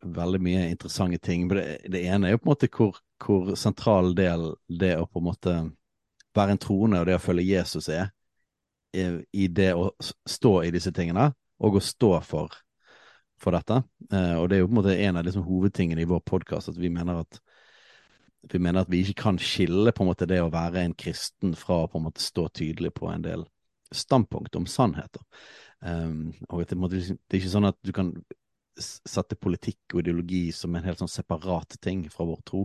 veldig 0.04 0.42
mye 0.44 0.64
interessante 0.70 1.18
ting. 1.18 1.46
Men 1.48 1.58
det, 1.58 1.78
det, 1.94 2.02
ene 2.08 2.28
er 2.28 2.36
jo 2.36 2.42
på 2.42 2.50
en 2.50 2.52
måte 2.52 2.70
hvor, 2.76 2.98
hvor, 3.24 3.54
sentral 3.56 4.12
del 4.18 4.50
det 4.68 4.98
å 5.00 5.08
på 5.08 5.22
en 5.22 5.28
måte 5.30 5.54
være 6.36 6.56
en 6.56 6.62
troende 6.62 7.00
og 7.00 7.08
det 7.08 7.16
å 7.16 7.24
følge 7.24 7.48
Jesus 7.48 7.88
er, 7.92 8.12
i, 8.96 9.06
i 9.32 9.48
det 9.48 9.72
å 9.78 9.90
stå 10.28 10.58
i 10.68 10.74
disse 10.76 10.92
tingene, 10.96 11.30
og 11.64 11.80
å 11.80 11.84
stå 11.84 12.12
for, 12.28 12.52
for 13.40 13.56
dette. 13.56 13.80
Eh, 14.12 14.36
og 14.42 14.50
det 14.50 14.58
er 14.58 14.64
jo 14.64 14.68
på 14.68 14.76
en 14.76 14.82
måte 14.82 14.98
en 14.98 15.22
av 15.22 15.28
liksom, 15.28 15.48
hovedtingene 15.48 16.04
i 16.04 16.10
vår 16.10 16.24
podkast, 16.28 16.74
at 16.74 16.80
vi 16.80 16.92
mener 16.92 17.24
at 17.24 17.42
vi 18.52 18.58
mener 18.58 18.82
at 18.82 18.90
vi 18.90 19.04
ikke 19.06 19.22
kan 19.22 19.38
skille 19.38 19.92
på 19.94 20.02
en 20.02 20.08
måte 20.10 20.26
det 20.26 20.40
å 20.42 20.50
være 20.52 20.82
en 20.82 20.96
kristen 20.98 21.54
fra 21.56 21.84
å 21.84 21.90
på 21.92 22.00
en 22.00 22.08
måte 22.08 22.24
stå 22.24 22.48
tydelig 22.58 22.90
på 22.98 23.06
en 23.12 23.22
del 23.22 23.44
standpunkt 23.92 24.56
om 24.56 24.68
sannheter. 24.70 25.24
Um, 25.82 26.32
og 26.50 26.62
det, 26.62 26.78
det, 26.78 27.18
er 27.34 27.40
ikke 27.42 27.56
sånn 27.56 27.70
at 27.72 27.78
du 27.82 27.92
kan 27.96 28.14
sette 28.82 29.36
politikk 29.36 29.94
og 29.94 30.02
ideologi 30.02 30.46
som 30.56 30.76
en 30.76 30.86
helt 30.86 31.02
sånn 31.02 31.12
separat 31.12 31.76
ting 31.84 32.06
fra 32.12 32.26
vår 32.28 32.40
tro. 32.48 32.64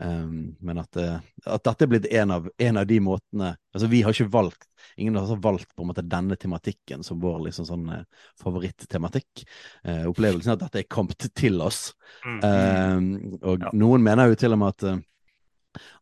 Um, 0.00 0.56
men 0.64 0.80
at, 0.82 0.96
uh, 1.00 1.18
at, 1.44 1.64
dette 1.66 1.86
er 1.86 1.90
blitt 1.90 2.08
en 2.20 2.34
av, 2.34 2.48
en 2.60 2.80
av, 2.80 2.86
de 2.88 2.96
måtene 3.04 3.50
altså 3.74 3.88
Vi 3.90 3.98
har 4.00 4.14
ikke 4.14 4.30
valgt 4.32 4.68
Ingen 4.96 5.18
har 5.18 5.42
valgt 5.42 5.74
på 5.74 5.82
en 5.84 5.90
måte 5.90 6.04
denne 6.06 6.38
tematikken 6.40 7.02
som 7.04 7.18
vår 7.20 7.42
liksom 7.48 7.66
sånn 7.68 7.84
uh, 7.92 8.28
favorittematikk. 8.40 9.44
Uh, 9.84 10.06
opplevelsen 10.08 10.54
er 10.54 10.58
at 10.58 10.64
dette 10.64 10.82
er 10.84 10.90
kommet 10.90 11.28
til 11.36 11.60
oss. 11.64 11.90
Um, 12.24 13.38
og 13.42 13.68
noen 13.76 14.04
mener 14.04 14.30
jo 14.30 14.40
til 14.40 14.56
og 14.56 14.62
med 14.62 14.76
at 14.76 15.04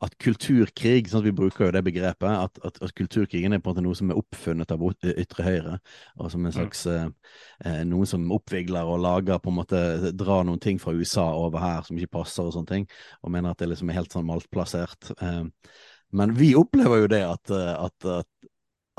at 0.04 0.14
kulturkrig, 0.22 1.08
sånn 1.10 1.22
at 1.22 1.28
vi 1.28 1.34
bruker 1.36 1.66
jo 1.66 1.74
det 1.74 1.82
begrepet, 1.86 2.28
at, 2.28 2.60
at, 2.64 2.80
at, 2.84 2.94
kulturkrigen 2.96 3.54
er 3.54 3.62
på 3.62 3.70
en 3.70 3.76
måte 3.76 3.84
noe 3.84 3.98
som 3.98 4.12
er 4.12 4.20
oppfunnet 4.20 4.72
av 4.74 4.84
ytre 5.10 5.46
høyre, 5.46 5.76
og 6.16 6.32
som 6.32 6.46
en 6.46 6.54
slags 6.54 6.84
mm. 6.88 7.12
eh, 7.68 7.80
noen 7.88 8.08
som 8.08 8.26
oppvigler 8.34 8.88
og 8.88 9.02
lager 9.04 9.40
på 9.42 9.52
en 9.52 9.58
måte 9.60 9.82
drar 10.16 10.46
noen 10.48 10.62
ting 10.62 10.80
fra 10.82 10.94
USA 10.96 11.28
over 11.36 11.62
her 11.62 11.84
som 11.86 11.98
ikke 11.98 12.16
passer 12.20 12.48
og 12.48 12.56
sånne 12.56 12.72
ting, 12.72 12.88
og 13.22 13.34
mener 13.34 13.52
at 13.52 13.62
det 13.62 13.70
liksom 13.72 13.92
er 13.92 14.00
helt 14.00 14.14
sånn 14.14 14.28
maltplassert. 14.28 15.12
Eh, 15.20 15.44
men 16.18 16.36
vi 16.38 16.54
opplever 16.56 17.04
jo 17.04 17.12
det 17.12 17.24
at, 17.28 17.50
at, 17.52 18.06
at, 18.08 18.28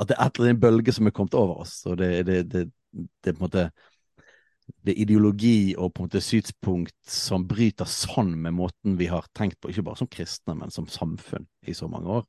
det 0.06 0.14
er 0.14 0.26
et 0.28 0.38
eller 0.38 0.52
annet 0.52 0.62
bølge 0.62 0.94
som 0.94 1.08
er 1.10 1.14
kommet 1.16 1.34
over 1.38 1.64
oss, 1.64 1.80
og 1.90 1.98
det, 1.98 2.12
det, 2.28 2.44
det, 2.52 2.68
det 2.92 3.32
er 3.32 3.34
på 3.34 3.42
en 3.42 3.48
måte 3.48 3.70
det 4.84 4.94
er 4.94 5.02
ideologi 5.04 5.74
og 5.76 5.92
på 5.94 6.02
en 6.02 6.08
måte 6.08 6.22
synspunkt 6.24 6.96
som 7.08 7.46
bryter 7.48 7.88
sånn 7.88 8.32
med 8.40 8.56
måten 8.56 8.96
vi 9.00 9.08
har 9.10 9.28
tenkt 9.36 9.60
på, 9.60 9.70
ikke 9.70 9.86
bare 9.86 10.00
som 10.00 10.10
kristne, 10.10 10.56
men 10.58 10.72
som 10.74 10.88
samfunn 10.90 11.46
i 11.68 11.76
så 11.76 11.88
mange 11.90 12.20
år. 12.20 12.26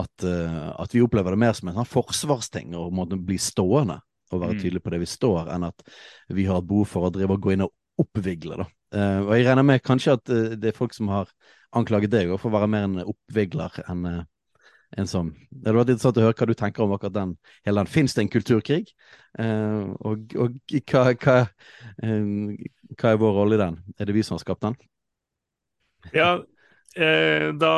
At, 0.00 0.26
uh, 0.26 0.72
at 0.82 0.94
vi 0.94 1.04
opplever 1.04 1.34
det 1.34 1.40
mer 1.44 1.54
som 1.54 1.70
en 1.70 1.78
sånn 1.78 1.90
forsvarsting 1.90 2.74
og 2.78 2.94
måten 2.96 3.22
bli 3.26 3.38
stående 3.38 4.00
og 4.32 4.40
være 4.40 4.56
mm. 4.56 4.62
tydelig 4.64 4.82
på 4.82 4.94
det 4.94 5.02
vi 5.04 5.10
står, 5.10 5.50
enn 5.54 5.68
at 5.68 5.84
vi 6.34 6.46
har 6.48 6.64
behov 6.66 6.88
for 6.90 7.06
å 7.06 7.12
drive 7.14 7.36
og 7.36 7.44
gå 7.44 7.54
inn 7.54 7.66
og 7.66 8.02
oppvigle. 8.02 8.58
da. 8.64 8.68
Uh, 8.94 9.20
og 9.28 9.34
jeg 9.36 9.46
regner 9.46 9.66
med 9.66 9.84
kanskje 9.86 10.16
at 10.18 10.34
uh, 10.34 10.54
det 10.58 10.72
er 10.72 10.78
folk 10.78 10.96
som 10.96 11.12
har 11.14 11.30
anklaget 11.74 12.12
deg 12.14 12.34
for 12.38 12.50
å 12.50 12.56
være 12.56 12.70
mer 12.70 12.88
en 12.88 13.02
oppvigler 13.04 13.82
enn 13.86 14.24
en 14.98 15.08
som 15.10 15.30
Det 15.50 15.68
hadde 15.68 15.78
vært 15.78 15.92
interessant 15.94 16.20
å 16.20 16.24
høre 16.26 16.36
hva 16.38 16.48
du 16.48 16.54
tenker 16.58 16.84
om 16.84 16.94
akkurat 16.94 17.14
den. 17.14 17.36
hele 17.66 17.82
den. 17.82 17.90
Fins 17.90 18.14
det 18.14 18.24
en 18.24 18.32
kulturkrig? 18.32 18.94
Eh, 19.38 19.90
og, 20.06 20.34
og 20.38 20.58
hva, 20.90 21.04
hva, 21.12 21.36
eh, 22.04 22.56
hva, 22.94 23.10
er 23.10 23.20
vår 23.20 23.36
rolle 23.40 23.58
i 23.58 23.62
den? 23.62 23.78
Er 23.98 24.08
det 24.08 24.16
vi 24.16 24.24
som 24.26 24.36
har 24.36 24.44
skapt 24.44 24.66
den? 24.66 24.78
Ja, 26.14 26.30
eh, 26.94 27.50
da 27.56 27.74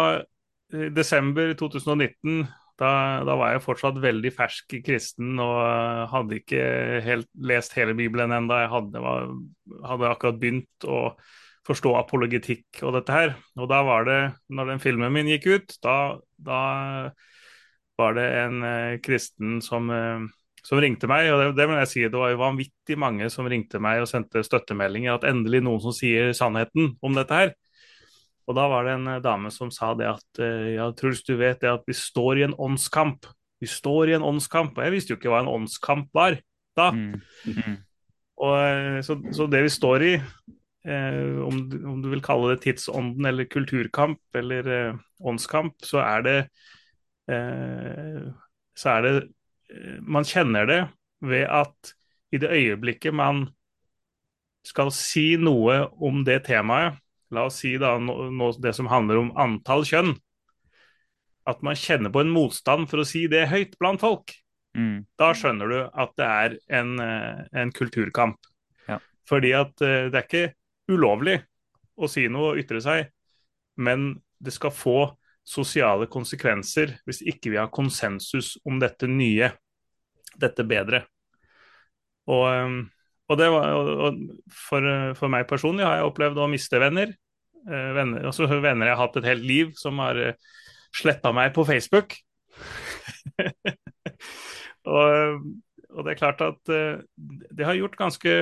i 0.75 0.88
desember 0.90 1.52
2019 1.54 2.46
da, 2.76 2.90
da, 3.25 3.37
var 3.38 3.54
jeg 3.54 3.64
fortsatt 3.64 4.00
veldig 4.02 4.32
fersk 4.37 4.75
kristen 4.85 5.38
og 5.40 6.11
hadde 6.12 6.40
ikke 6.42 6.64
helt 7.06 7.28
lest 7.49 7.76
hele 7.78 7.94
Bibelen 7.96 8.35
ennå. 8.37 8.58
Jeg 8.61 8.73
hadde, 8.75 9.00
var, 9.00 9.30
hadde 9.87 10.11
akkurat 10.11 10.40
begynt 10.42 10.85
å 10.85 10.99
forstå 11.66 11.92
apologetikk 11.99 12.82
og 12.87 12.94
dette 12.96 13.14
her. 13.14 13.35
Og 13.58 13.68
da 13.70 13.82
var 13.87 14.06
det, 14.08 14.20
når 14.54 14.73
den 14.73 14.82
filmen 14.82 15.14
min 15.14 15.30
gikk 15.30 15.49
ut, 15.50 15.76
da, 15.85 15.96
da 16.38 16.62
var 17.99 18.16
det 18.16 18.26
en 18.44 18.66
eh, 18.66 18.99
kristen 19.04 19.61
som, 19.64 19.90
eh, 19.90 20.26
som, 20.62 20.80
ringte 20.82 21.11
meg. 21.11 21.30
Og 21.32 21.42
det, 21.42 21.49
det 21.58 21.68
må 21.70 21.78
jeg 21.80 21.92
si, 21.92 22.04
det 22.06 22.20
var 22.20 22.32
jo 22.32 22.42
vanvittig 22.42 22.99
mange 23.00 23.30
som 23.32 23.49
ringte 23.50 23.80
meg 23.82 24.04
og 24.04 24.11
sendte 24.11 24.44
støttemeldinger. 24.46 25.16
At 25.16 25.28
endelig 25.28 25.64
noen 25.66 25.82
som 25.82 25.96
sier 25.96 26.35
sannheten 26.37 26.94
om 27.02 27.18
dette 27.18 27.40
her. 27.42 27.54
Og 28.46 28.54
da 28.54 28.66
var 28.70 28.87
det 28.87 28.94
en 28.96 29.08
eh, 29.16 29.23
dame 29.25 29.50
som 29.54 29.73
sa 29.75 29.92
det 29.99 30.08
at 30.11 30.42
eh, 30.42 30.76
ja, 30.76 30.90
Truls, 30.96 31.25
du 31.26 31.35
vet 31.40 31.61
det 31.62 31.73
at 31.73 31.87
vi 31.88 31.96
står 31.96 32.42
i 32.42 32.46
en 32.46 32.54
åndskamp. 32.54 33.26
Vi 33.62 33.68
står 33.70 34.12
i 34.12 34.16
en 34.18 34.26
åndskamp. 34.26 34.76
Og 34.76 34.87
jeg 34.87 34.94
visste 34.94 35.14
jo 35.14 35.18
ikke 35.18 35.32
hva 35.32 35.42
en 35.42 35.52
åndskamp 35.52 36.12
var 36.16 36.38
da. 36.78 36.92
Mm. 36.94 37.18
Mm. 37.50 37.76
Og, 38.46 38.54
eh, 38.61 39.00
så, 39.00 39.16
så, 39.32 39.46
det 39.49 39.62
vi 39.64 39.73
står 39.73 40.02
i, 40.04 40.12
eh, 40.87 41.38
om, 41.43 41.61
om, 41.90 42.00
du 42.02 42.09
vil 42.12 42.23
kalle 42.25 42.55
det 42.55 42.62
tidsånden 42.64 43.26
eller 43.28 43.49
kulturkamp 43.50 44.38
eller 44.38 44.73
eh, 44.73 44.99
åndskamp, 45.21 45.76
så 45.85 46.02
er 46.05 46.26
det 46.26 46.38
eh, 47.33 48.26
så 48.76 48.93
er 48.93 49.07
det 49.07 49.14
eh, 49.73 49.99
Man 50.02 50.26
kjenner 50.28 50.69
det 50.69 50.83
ved 51.25 51.47
at 51.49 51.95
i 52.35 52.38
det 52.43 52.52
øyeblikket 52.52 53.14
man 53.14 53.47
skal 54.66 54.90
si 54.95 55.37
noe 55.38 55.87
om 56.02 56.25
det 56.26 56.43
temaet, 56.49 56.99
la 57.31 57.47
oss 57.47 57.61
si 57.62 57.76
da 57.78 57.97
no, 58.02 58.26
no, 58.35 58.50
det 58.59 58.75
som 58.76 58.88
handler 58.90 59.21
om 59.21 59.31
antall 59.38 59.87
kjønn, 59.87 60.12
at 61.47 61.62
man 61.62 61.78
kjenner 61.78 62.11
på 62.11 62.25
en 62.25 62.33
motstand 62.35 62.90
for 62.90 63.02
å 63.02 63.07
si 63.07 63.25
det 63.31 63.47
høyt 63.50 63.76
blant 63.78 64.02
folk, 64.02 64.35
mm. 64.75 65.07
da 65.19 65.31
skjønner 65.38 65.71
du 65.71 65.78
at 65.87 66.14
det 66.19 66.26
er 66.26 66.57
en, 66.81 66.93
eh, 67.02 67.43
en 67.62 67.73
kulturkamp. 67.75 68.50
Ja. 68.90 68.99
Fordi 69.31 69.55
at 69.59 69.75
det 69.78 70.11
er 70.11 70.26
ikke 70.26 70.47
ulovlig 70.90 71.40
å 71.97 72.09
si 72.11 72.26
noe 72.33 72.55
og 72.55 72.61
ytre 72.61 72.81
seg, 72.85 73.11
men 73.81 74.14
det 74.38 74.52
skal 74.55 74.75
få 74.75 74.99
sosiale 75.47 76.09
konsekvenser 76.11 76.97
hvis 77.07 77.23
ikke 77.23 77.52
vi 77.52 77.61
har 77.61 77.71
konsensus 77.73 78.57
om 78.66 78.81
dette 78.83 79.09
nye, 79.09 79.52
dette 80.37 80.66
bedre. 80.66 81.05
Og, 82.26 82.47
og 83.31 83.38
det 83.38 83.49
var, 83.55 83.76
og 83.76 84.19
for, 84.50 84.88
for, 85.19 85.31
meg 85.33 85.47
personlig 85.50 85.87
har 85.87 86.00
jeg 86.00 86.11
opplevd 86.11 86.43
å 86.43 86.50
miste 86.50 86.81
venner. 86.83 87.14
Eh, 87.66 87.90
venner, 87.97 88.26
altså 88.26 88.49
venner 88.50 88.90
jeg 88.90 88.97
har 88.97 89.05
hatt 89.05 89.21
et 89.21 89.31
helt 89.31 89.47
liv, 89.47 89.71
som 89.78 90.02
har 90.02 90.19
eh, 90.23 90.40
sletta 90.95 91.33
meg 91.37 91.55
på 91.55 91.64
Facebook. 91.69 92.19
og, 94.97 95.47
og, 95.93 96.00
det 96.02 96.12
er 96.12 96.19
klart 96.19 96.43
at 96.47 96.75
eh, 96.75 96.99
det 97.55 97.69
har 97.69 97.78
gjort 97.78 97.99
ganske 98.00 98.35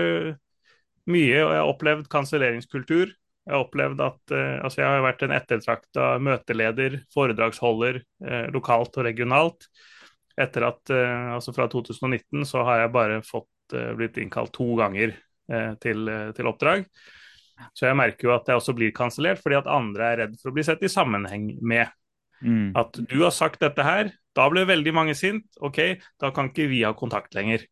mye, 1.11 1.41
og 1.43 1.53
jeg 1.53 1.61
har 1.61 1.71
opplevd 1.71 2.11
kanselleringskultur. 2.13 3.13
Jeg 3.45 3.53
har 3.53 3.65
opplevd 3.67 4.01
at 4.01 4.33
uh, 4.33 4.61
altså 4.65 4.81
jeg 4.81 4.89
har 4.89 5.03
vært 5.05 5.25
en 5.27 5.35
ettertrakta 5.37 6.07
møteleder, 6.25 7.01
foredragsholder 7.13 8.01
uh, 8.25 8.47
lokalt 8.55 8.97
og 8.97 9.05
regionalt. 9.05 9.69
Etter 10.41 10.65
at 10.71 10.93
uh, 10.95 11.35
altså 11.37 11.53
fra 11.57 11.69
2019 11.71 12.47
så 12.49 12.65
har 12.67 12.85
jeg 12.85 12.95
bare 12.95 13.21
fått 13.27 13.51
blitt 13.97 14.19
innkalt 14.21 14.53
to 14.53 14.75
ganger 14.77 15.15
til, 15.81 16.11
til, 16.37 16.47
oppdrag. 16.47 16.83
Så 17.73 17.87
jeg 17.89 17.97
merker 17.97 18.29
jo 18.29 18.35
at 18.35 18.51
jeg 18.51 18.61
også 18.61 18.75
blir 18.77 18.93
kansellert 18.95 19.41
fordi 19.41 19.57
at 19.57 19.71
andre 19.73 20.05
er 20.05 20.21
redd 20.21 20.35
for 20.37 20.53
å 20.53 20.55
bli 20.55 20.65
sett 20.69 20.85
i 20.85 20.91
sammenheng 20.93 21.47
med. 21.65 21.89
Mm. 22.45 22.77
At 22.77 23.01
du 23.01 23.17
har 23.23 23.33
sagt 23.35 23.65
dette 23.65 23.87
her, 23.87 24.13
da 24.37 24.47
ble 24.53 24.67
veldig 24.69 24.93
mange 24.95 25.17
sint. 25.17 25.49
OK, 25.65 25.81
da 26.21 26.31
kan 26.37 26.53
ikke 26.53 26.69
vi 26.71 26.83
ha 26.85 26.93
kontakt 26.97 27.35
lenger. 27.35 27.65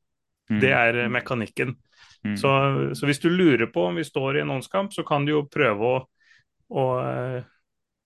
Mm. 0.49 0.59
Det 0.65 0.73
er 0.73 1.01
mekanikken. 1.13 1.77
Mm. 2.23 2.37
Så, 2.39 2.51
så, 2.95 3.07
hvis 3.09 3.21
du 3.23 3.29
lurer 3.31 3.67
på 3.73 3.89
om 3.89 3.99
vi 3.99 4.05
står 4.07 4.39
i 4.39 4.43
en 4.45 4.53
åndskamp, 4.55 4.93
så 4.95 5.05
kan 5.07 5.27
du 5.27 5.35
jo 5.35 5.47
prøve 5.51 5.89
å, 5.89 5.97
å 6.71 6.85
uh, 7.03 7.41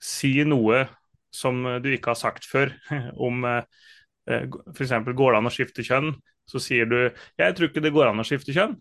si 0.00 0.38
noe 0.49 0.87
som 1.35 1.61
du 1.85 1.90
ikke 1.92 2.14
har 2.14 2.20
sagt 2.20 2.49
før. 2.49 2.73
om 3.26 3.44
uh, 3.44 3.61
uh, 4.30 4.58
f.eks. 4.73 4.96
går 5.12 5.37
det 5.37 5.42
an 5.42 5.50
å 5.50 5.54
skifte 5.54 5.85
kjønn, 5.87 6.14
så 6.46 6.62
sier 6.62 6.87
du 6.88 6.99
'jeg 7.11 7.56
tror 7.58 7.68
ikke 7.68 7.82
det 7.85 7.94
går 7.94 8.12
an 8.12 8.23
å 8.23 8.26
skifte 8.26 8.54
kjønn'. 8.56 8.76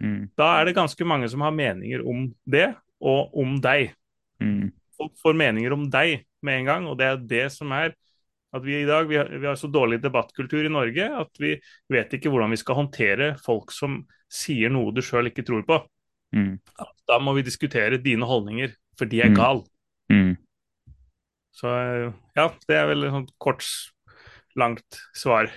Mm. 0.00 0.30
Da 0.38 0.54
er 0.56 0.64
det 0.64 0.78
ganske 0.78 1.04
mange 1.04 1.28
som 1.28 1.42
har 1.44 1.52
meninger 1.52 2.04
om 2.08 2.30
det, 2.48 2.70
og 3.00 3.34
om 3.36 3.58
deg. 3.60 3.92
Mm. 4.40 4.70
Folk 4.96 5.16
får 5.20 5.36
meninger 5.36 5.72
om 5.76 5.86
deg 5.92 6.24
med 6.44 6.60
en 6.60 6.68
gang, 6.68 6.86
og 6.88 6.96
det 7.00 7.06
er 7.06 7.20
det 7.20 7.46
som 7.52 7.72
er 7.76 7.92
at 8.56 8.64
vi 8.66 8.80
i 8.80 8.86
dag 8.88 9.06
vi 9.08 9.18
har, 9.20 9.28
vi 9.30 9.46
har 9.46 9.58
så 9.58 9.70
dårlig 9.70 10.00
debattkultur 10.02 10.66
i 10.66 10.72
Norge 10.72 11.06
at 11.20 11.40
vi 11.42 11.54
vet 11.92 12.16
ikke 12.16 12.32
hvordan 12.32 12.50
vi 12.54 12.58
skal 12.60 12.80
håndtere 12.82 13.32
folk 13.44 13.70
som 13.74 14.00
sier 14.30 14.72
noe 14.72 14.94
du 14.94 15.02
sjøl 15.04 15.30
ikke 15.30 15.46
tror 15.46 15.62
på. 15.66 15.78
Mm. 16.36 16.58
Da 17.10 17.18
må 17.22 17.34
vi 17.38 17.46
diskutere 17.46 17.98
dine 18.02 18.26
holdninger, 18.26 18.74
for 18.98 19.10
de 19.10 19.22
er 19.22 19.32
mm. 19.32 19.38
gale. 19.38 19.64
Mm. 20.12 20.34
Så 21.54 21.70
ja, 22.36 22.46
det 22.68 22.76
er 22.76 22.86
vel 22.90 23.06
et 23.06 23.14
sånt 23.14 23.32
kort, 23.42 23.66
langt 24.58 25.00
svar. 25.16 25.50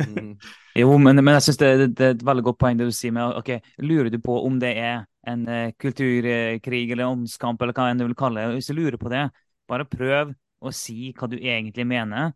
Mm. 0.00 0.34
jo, 0.80 0.98
men, 1.00 1.20
men 1.20 1.36
jeg 1.38 1.48
syns 1.48 1.60
det, 1.60 1.70
det, 1.96 2.06
er 2.06 2.18
et 2.18 2.26
veldig 2.26 2.44
godt 2.50 2.60
poeng 2.60 2.80
det 2.80 2.88
du 2.88 2.94
sier 2.94 3.14
med 3.16 3.36
ok, 3.40 3.56
lurer 3.84 4.12
du 4.12 4.20
på 4.22 4.36
om 4.44 4.60
det 4.62 4.74
er 4.80 5.02
en 5.28 5.42
uh, 5.48 5.72
kulturkrig 5.80 6.84
eller 6.92 7.08
åndskamp 7.08 7.60
eller 7.60 7.76
hva 7.76 7.90
enn 7.90 8.00
du 8.00 8.06
vil 8.06 8.18
kalle 8.18 8.44
det. 8.44 8.60
Hvis 8.60 8.70
du 8.72 8.78
lurer 8.78 9.00
på 9.00 9.12
det, 9.12 9.26
bare 9.68 9.88
prøv 9.88 10.32
å 10.60 10.72
si 10.74 11.12
hva 11.16 11.28
du 11.30 11.38
egentlig 11.40 11.86
mener. 11.88 12.34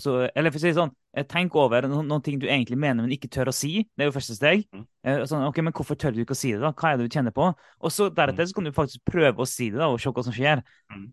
Så, 0.00 0.22
eller 0.32 0.52
for 0.52 0.58
å 0.58 0.62
si 0.62 0.70
det 0.70 0.78
sånn, 0.78 0.94
Eh, 1.16 1.24
tenk 1.24 1.54
over 1.56 1.86
noen, 1.88 2.04
noen, 2.10 2.20
ting 2.24 2.36
du 2.40 2.44
egentlig 2.44 2.76
mener, 2.76 3.00
men 3.00 3.12
ikke 3.14 3.30
tør 3.32 3.48
å 3.48 3.54
si. 3.56 3.86
Det 3.96 4.04
er 4.04 4.10
jo 4.10 4.14
første 4.14 4.34
steg. 4.36 4.66
Mm. 4.76 4.82
Eh, 5.08 5.22
sånn, 5.30 5.46
ok, 5.48 5.62
Men 5.64 5.72
hvorfor 5.72 5.96
tør 5.96 6.12
du 6.12 6.20
ikke 6.20 6.36
å 6.36 6.38
si 6.38 6.50
det? 6.52 6.60
da? 6.60 6.74
Hva 6.76 6.90
er 6.92 6.98
det 6.98 7.06
du 7.06 7.14
kjenner 7.16 7.32
på? 7.32 7.46
Og 7.56 7.92
så 7.94 8.10
Deretter 8.12 8.44
mm. 8.44 8.50
så 8.50 8.56
kan 8.58 8.68
du 8.68 8.72
faktisk 8.76 9.04
prøve 9.08 9.40
å 9.40 9.48
si 9.48 9.70
det 9.72 9.80
da, 9.80 9.88
og 9.88 10.02
se 10.02 10.12
hva 10.12 10.24
som 10.26 10.34
skjer. 10.36 10.60
Mm. 10.92 11.06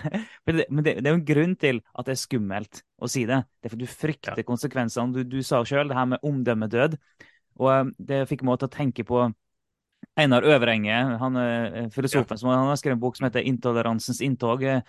det, 0.58 0.66
men 0.68 0.84
det, 0.84 0.98
det, 1.00 1.06
er 1.06 1.14
jo 1.14 1.20
en 1.22 1.30
grunn 1.32 1.56
til 1.56 1.80
at 1.96 2.10
det 2.10 2.16
er 2.18 2.20
skummelt 2.20 2.82
å 3.00 3.08
si 3.08 3.24
det. 3.30 3.40
Det 3.56 3.70
er 3.70 3.74
fordi 3.76 3.88
du 3.88 3.94
frykter 4.04 4.42
ja. 4.42 4.48
konsekvensene. 4.50 5.16
Du, 5.16 5.38
du 5.38 5.40
sa 5.46 5.62
sjøl 5.64 5.88
det 5.88 5.96
her 5.96 6.12
med 6.12 6.28
omdømmedød. 6.28 7.00
Og 7.56 7.72
um, 7.72 7.96
det 7.96 8.26
fikk 8.28 8.44
meg 8.44 8.60
til 8.60 8.68
å 8.68 8.76
tenke 8.76 9.08
på 9.08 9.24
Einar 10.20 10.44
Øverenge, 10.44 10.96
han 11.20 11.36
filosofen 11.92 12.36
ja. 12.36 12.40
som 12.40 12.48
han 12.52 12.68
har 12.68 12.78
skrevet 12.80 12.96
en 12.96 13.00
bok 13.02 13.16
som 13.16 13.26
heter 13.26 13.44
'Intoleransens 13.44 14.20
inntog'. 14.24 14.84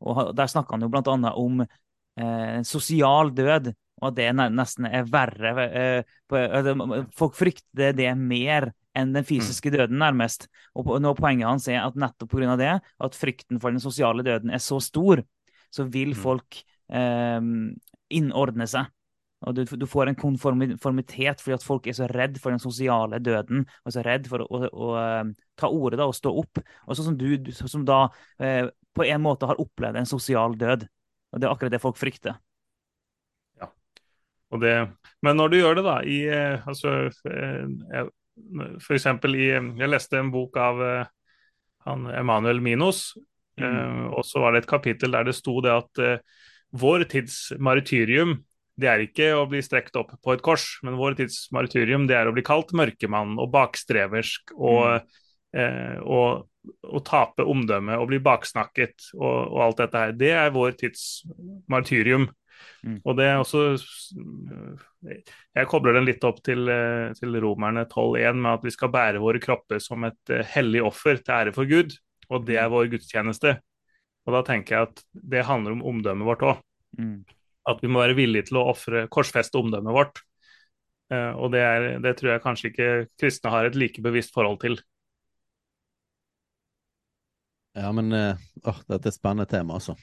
Og 0.00 0.34
Der 0.36 0.50
snakker 0.50 0.76
han 0.76 0.86
jo 0.86 0.90
blant 0.92 1.08
annet 1.10 1.38
om 1.38 1.62
eh, 1.62 2.58
sosial 2.66 3.32
død 3.34 3.72
og 3.98 4.12
at 4.12 4.18
det 4.18 4.28
nesten 4.54 4.86
er 4.86 5.06
verre. 5.10 5.54
Eh, 5.66 7.00
folk 7.18 7.34
frykter 7.34 7.96
det 7.96 8.12
mer 8.18 8.70
enn 8.98 9.14
den 9.14 9.26
fysiske 9.26 9.72
døden, 9.74 9.98
nærmest. 10.00 10.48
Og 10.78 10.90
nå 11.02 11.14
Poenget 11.18 11.48
hans 11.48 11.68
er 11.70 11.82
at 11.82 11.98
nettopp 11.98 12.30
pga. 12.34 12.56
det, 12.58 12.76
at 12.78 13.18
frykten 13.18 13.60
for 13.60 13.74
den 13.74 13.82
sosiale 13.82 14.22
døden 14.22 14.50
er 14.50 14.62
så 14.62 14.80
stor, 14.82 15.22
så 15.70 15.84
vil 15.84 16.14
mm. 16.14 16.20
folk 16.22 16.62
eh, 16.90 17.40
innordne 18.10 18.66
seg. 18.70 18.86
Og 19.46 19.54
du, 19.54 19.62
du, 19.64 19.86
får 19.86 20.10
en 20.10 20.18
konformitet 20.18 21.42
fordi 21.42 21.54
at 21.54 21.62
folk 21.62 21.86
er 21.86 21.94
så 21.94 22.08
redd 22.10 22.40
for 22.42 22.50
den 22.50 22.58
sosiale 22.58 23.20
døden 23.22 23.62
og 23.86 23.94
så 23.94 24.02
redd 24.02 24.26
for 24.26 24.42
å, 24.42 24.48
å, 24.50 24.66
å, 24.66 24.88
å 24.98 25.58
ta 25.58 25.70
ordet 25.70 26.02
og 26.02 26.16
stå 26.16 26.32
opp. 26.40 26.58
Og 26.86 26.98
sånn 26.98 27.12
som 27.12 27.18
du, 27.20 27.52
som 27.54 27.84
da 27.86 28.00
eh, 28.42 28.66
på 28.98 29.06
en 29.06 29.22
måte 29.24 29.48
har 29.48 29.60
opplevd 29.62 30.00
en 30.00 30.08
sosial 30.08 30.56
død. 30.58 30.86
Og 31.32 31.40
Det 31.40 31.46
er 31.46 31.52
akkurat 31.52 31.74
det 31.74 31.82
folk 31.82 31.98
frykter. 32.00 32.38
Det, 34.48 34.74
men 35.20 35.36
når 35.36 35.50
du 35.52 35.58
gjør 35.58 35.76
det, 35.76 35.84
da 35.84 35.98
i 36.08 36.22
eh, 36.32 36.62
altså, 36.64 37.10
eh, 37.28 38.06
For 38.80 38.96
eksempel 38.96 39.36
i 39.36 39.50
Jeg 39.50 39.90
leste 39.90 40.16
en 40.16 40.30
bok 40.32 40.56
av 40.56 40.80
eh, 40.80 41.10
han 41.84 42.06
Emanuel 42.16 42.62
Minos, 42.64 43.12
mm. 43.60 44.08
og 44.12 44.24
så 44.26 44.40
var 44.42 44.52
det 44.52 44.62
et 44.62 44.70
kapittel 44.70 45.12
der 45.14 45.28
det 45.28 45.36
sto 45.36 45.54
det 45.64 45.70
at 45.72 46.00
vår 46.76 47.06
tids 47.08 47.54
martyrium 47.56 48.34
det 48.76 48.90
er 48.90 49.04
ikke 49.06 49.30
å 49.38 49.46
bli 49.48 49.62
strekt 49.64 49.96
opp 49.96 50.10
på 50.20 50.34
et 50.34 50.42
kors, 50.44 50.66
men 50.84 50.98
vår 50.98 51.16
tids 51.22 51.46
martyrium 51.54 52.04
det 52.10 52.18
er 52.18 52.28
å 52.28 52.34
bli 52.34 52.44
kalt 52.44 52.74
mørkemann 52.76 53.38
og 53.40 53.48
bakstreversk 53.54 54.52
og, 54.58 54.98
mm. 54.98 55.16
Eh, 55.56 55.98
og, 56.02 56.48
og 56.88 57.04
tape 57.06 57.46
omdømmet 57.48 58.00
og 58.00 58.10
bli 58.10 58.20
baksnakket 58.24 59.10
og, 59.16 59.38
og, 59.46 59.62
alt 59.68 59.80
dette 59.84 60.02
her. 60.02 60.18
Det 60.18 60.34
er 60.34 60.52
vår 60.54 60.76
tids 60.80 61.06
martyrium. 61.70 62.28
Mm. 62.82 62.98
Og 63.06 63.14
det 63.18 63.26
er 63.26 63.36
også 63.38 63.60
Jeg 65.54 65.68
kobler 65.70 65.94
den 65.94 66.08
litt 66.08 66.24
opp 66.26 66.40
til, 66.46 66.66
eh, 66.70 67.14
til 67.18 67.38
romerne 67.42 67.86
12.1 67.86 68.38
med 68.38 68.52
at 68.52 68.66
vi 68.66 68.74
skal 68.74 68.92
bære 68.94 69.22
våre 69.22 69.40
kropper 69.42 69.82
som 69.82 70.06
et 70.08 70.34
eh, 70.34 70.46
hellig 70.56 70.82
offer 70.86 71.20
til 71.22 71.34
ære 71.36 71.54
for 71.54 71.70
Gud, 71.70 71.94
og 72.28 72.46
det 72.46 72.58
er 72.58 72.70
vår 72.72 72.90
gudstjeneste. 72.92 73.56
Og 74.26 74.34
da 74.36 74.44
tenker 74.44 74.74
jeg 74.74 74.88
at 74.90 75.04
det 75.32 75.46
handler 75.48 75.78
om 75.78 75.84
omdømmet 75.94 76.28
vårt 76.28 76.44
òg. 76.44 76.58
Mm. 76.98 77.22
At 77.68 77.80
vi 77.84 77.90
må 77.90 78.02
være 78.02 78.16
villige 78.18 78.50
til 78.50 78.60
å 78.60 78.66
offre, 78.72 79.06
korsfeste 79.12 79.60
omdømmet 79.60 79.94
vårt. 79.96 80.20
Uh, 81.08 81.32
og 81.40 81.54
det, 81.54 81.62
er, 81.64 81.86
det, 82.04 82.18
tror 82.18 82.34
jeg 82.34 82.44
kanskje 82.44 82.68
ikke 82.68 82.88
kristne 83.20 83.52
har 83.52 83.64
et 83.64 83.76
like 83.80 84.02
bevisst 84.04 84.34
forhold 84.34 84.60
til. 84.60 84.76
Ja, 87.78 87.92
men 87.94 88.10
uh, 88.12 88.40
oh, 88.66 88.80
dette 88.88 89.06
er 89.06 89.12
et 89.12 89.16
spennende 89.16 89.46
tema, 89.50 89.78
altså. 89.78 89.94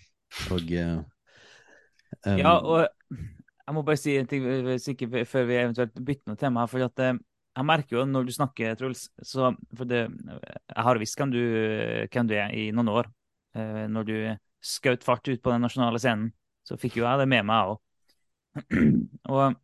Og 0.54 0.72
um... 0.80 1.04
Ja, 2.40 2.56
og 2.56 2.86
jeg 3.66 3.76
må 3.76 3.84
bare 3.86 4.00
si 4.00 4.16
en 4.16 4.30
ting 4.30 4.46
sikkert 4.82 5.28
før 5.28 5.48
vi 5.50 5.58
eventuelt 5.60 5.98
bytter 5.98 6.32
noe 6.32 6.40
tema 6.40 6.64
her. 6.64 6.72
for 6.72 6.86
at 6.86 7.04
jeg 7.06 7.68
merker 7.68 7.98
jo 7.98 8.06
når 8.08 8.28
du 8.28 8.32
snakker, 8.36 8.78
Truls 8.80 9.10
så, 9.24 9.52
for 9.76 9.90
det, 9.90 10.06
Jeg 10.06 10.86
har 10.88 11.00
visst 11.02 11.20
hvem 11.20 11.34
du, 11.34 11.42
hvem 12.12 12.30
du 12.30 12.34
er 12.38 12.56
i 12.56 12.70
noen 12.76 12.92
år. 12.94 13.10
Når 13.92 14.08
du 14.08 14.16
skjøt 14.66 15.06
fart 15.06 15.28
ut 15.28 15.42
på 15.44 15.54
den 15.54 15.64
nasjonale 15.66 16.02
scenen 16.02 16.32
så 16.66 16.78
fikk 16.82 17.00
jo 17.00 17.06
jeg 17.06 17.22
det 17.22 17.28
med 17.30 17.46
meg 17.46 17.74
òg. 17.74 17.80
Og 19.34 19.58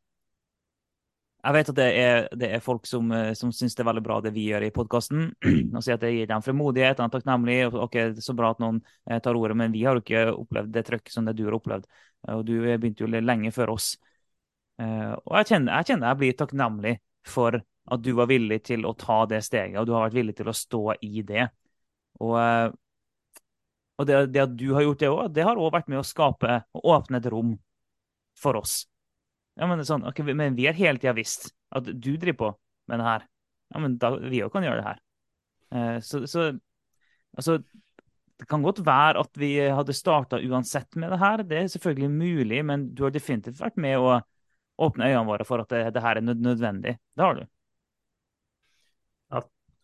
jeg 1.41 1.55
vet 1.55 1.69
at 1.71 1.77
det 1.77 1.88
er, 1.98 2.27
det 2.38 2.50
er 2.55 2.63
folk 2.63 2.86
som, 2.89 3.12
eh, 3.15 3.31
som 3.38 3.51
syns 3.55 3.74
det 3.75 3.83
er 3.83 3.89
veldig 3.89 4.03
bra 4.05 4.19
det 4.21 4.33
vi 4.36 4.45
gjør 4.51 4.67
i 4.67 4.74
podkasten. 4.75 5.31
Og 5.75 5.81
sier 5.81 5.98
at 5.98 6.03
det 6.03 6.13
gir 6.13 6.29
dem 6.29 6.43
fremodighet, 6.45 7.00
de 7.00 7.05
er 7.07 7.13
takknemlige. 7.15 7.71
Ok, 7.74 7.98
det 7.98 8.21
er 8.21 8.27
så 8.27 8.36
bra 8.38 8.51
at 8.53 8.62
noen 8.62 8.81
eh, 9.10 9.17
tar 9.24 9.39
ordet, 9.39 9.57
men 9.57 9.74
vi 9.74 9.83
har 9.88 9.98
jo 9.98 10.03
ikke 10.03 10.25
opplevd 10.36 10.74
det 10.75 10.86
trøkk 10.89 11.13
som 11.13 11.25
det 11.25 11.36
du 11.39 11.45
har 11.48 11.57
opplevd. 11.57 11.88
Og 12.36 12.43
du 12.45 12.53
begynte 12.62 13.05
jo 13.05 13.10
lenge 13.10 13.53
før 13.55 13.74
oss. 13.74 13.95
Eh, 14.81 15.13
og 15.15 15.39
jeg 15.39 15.50
kjenner, 15.53 15.79
jeg 15.79 15.91
kjenner 15.91 16.12
jeg 16.12 16.21
blir 16.21 16.38
takknemlig 16.38 16.95
for 17.27 17.57
at 17.62 18.05
du 18.05 18.12
var 18.15 18.29
villig 18.29 18.62
til 18.69 18.86
å 18.86 18.93
ta 18.93 19.24
det 19.29 19.41
steget, 19.43 19.79
og 19.81 19.89
du 19.89 19.95
har 19.95 20.05
vært 20.05 20.19
villig 20.19 20.38
til 20.38 20.51
å 20.51 20.55
stå 20.55 20.83
i 21.01 21.25
det. 21.25 21.50
Og 22.21 22.38
og 24.01 24.07
det, 24.10 24.31
det, 24.33 24.41
at 24.41 24.53
du 24.57 24.71
har 24.74 24.81
gjort 24.81 25.01
det 25.01 25.10
òg, 25.13 25.25
det 25.29 25.43
har 25.45 25.60
òg 25.62 25.75
vært 25.75 25.89
med 25.91 26.01
å 26.01 26.05
skape 26.05 26.63
og 26.74 26.88
åpne 26.89 27.19
et 27.21 27.27
rom 27.29 27.51
for 28.41 28.57
oss. 28.57 28.88
Ja, 29.60 29.67
men, 29.67 29.84
sånn, 29.86 30.05
okay, 30.08 30.25
men 30.34 30.55
vi 30.58 30.67
har 30.70 30.77
hele 30.77 31.01
tida 31.01 31.13
visst 31.17 31.51
at 31.75 31.88
du 31.88 32.12
driver 32.17 32.38
på 32.39 32.50
med 32.91 33.01
det 33.01 33.08
her. 33.08 33.27
Ja, 33.72 33.84
men 33.84 33.96
da, 34.01 34.12
vi 34.20 34.41
òg 34.43 34.51
kan 34.53 34.65
gjøre 34.65 34.81
det 34.81 34.88
her. 34.88 35.00
Eh, 35.72 35.98
så, 36.03 36.24
så 36.27 36.50
altså 37.38 37.62
Det 38.41 38.48
kan 38.50 38.63
godt 38.65 38.81
være 38.86 39.22
at 39.22 39.38
vi 39.38 39.53
hadde 39.62 39.93
starta 39.93 40.39
uansett 40.41 40.98
med 41.00 41.13
det 41.13 41.20
her. 41.22 41.43
Det 41.46 41.58
er 41.60 41.67
selvfølgelig 41.75 42.12
mulig, 42.12 42.63
men 42.65 42.89
du 42.96 43.03
har 43.05 43.13
definitivt 43.13 43.62
vært 43.62 43.77
med 43.77 44.00
å 44.01 44.20
åpne 44.81 45.12
øynene 45.12 45.27
våre 45.27 45.46
for 45.46 45.62
at 45.62 45.70
det, 45.70 45.84
det 45.93 46.01
her 46.01 46.17
er 46.17 46.25
nødvendig. 46.25 46.96
Det 46.98 47.25
har 47.25 47.38
du. 47.38 47.46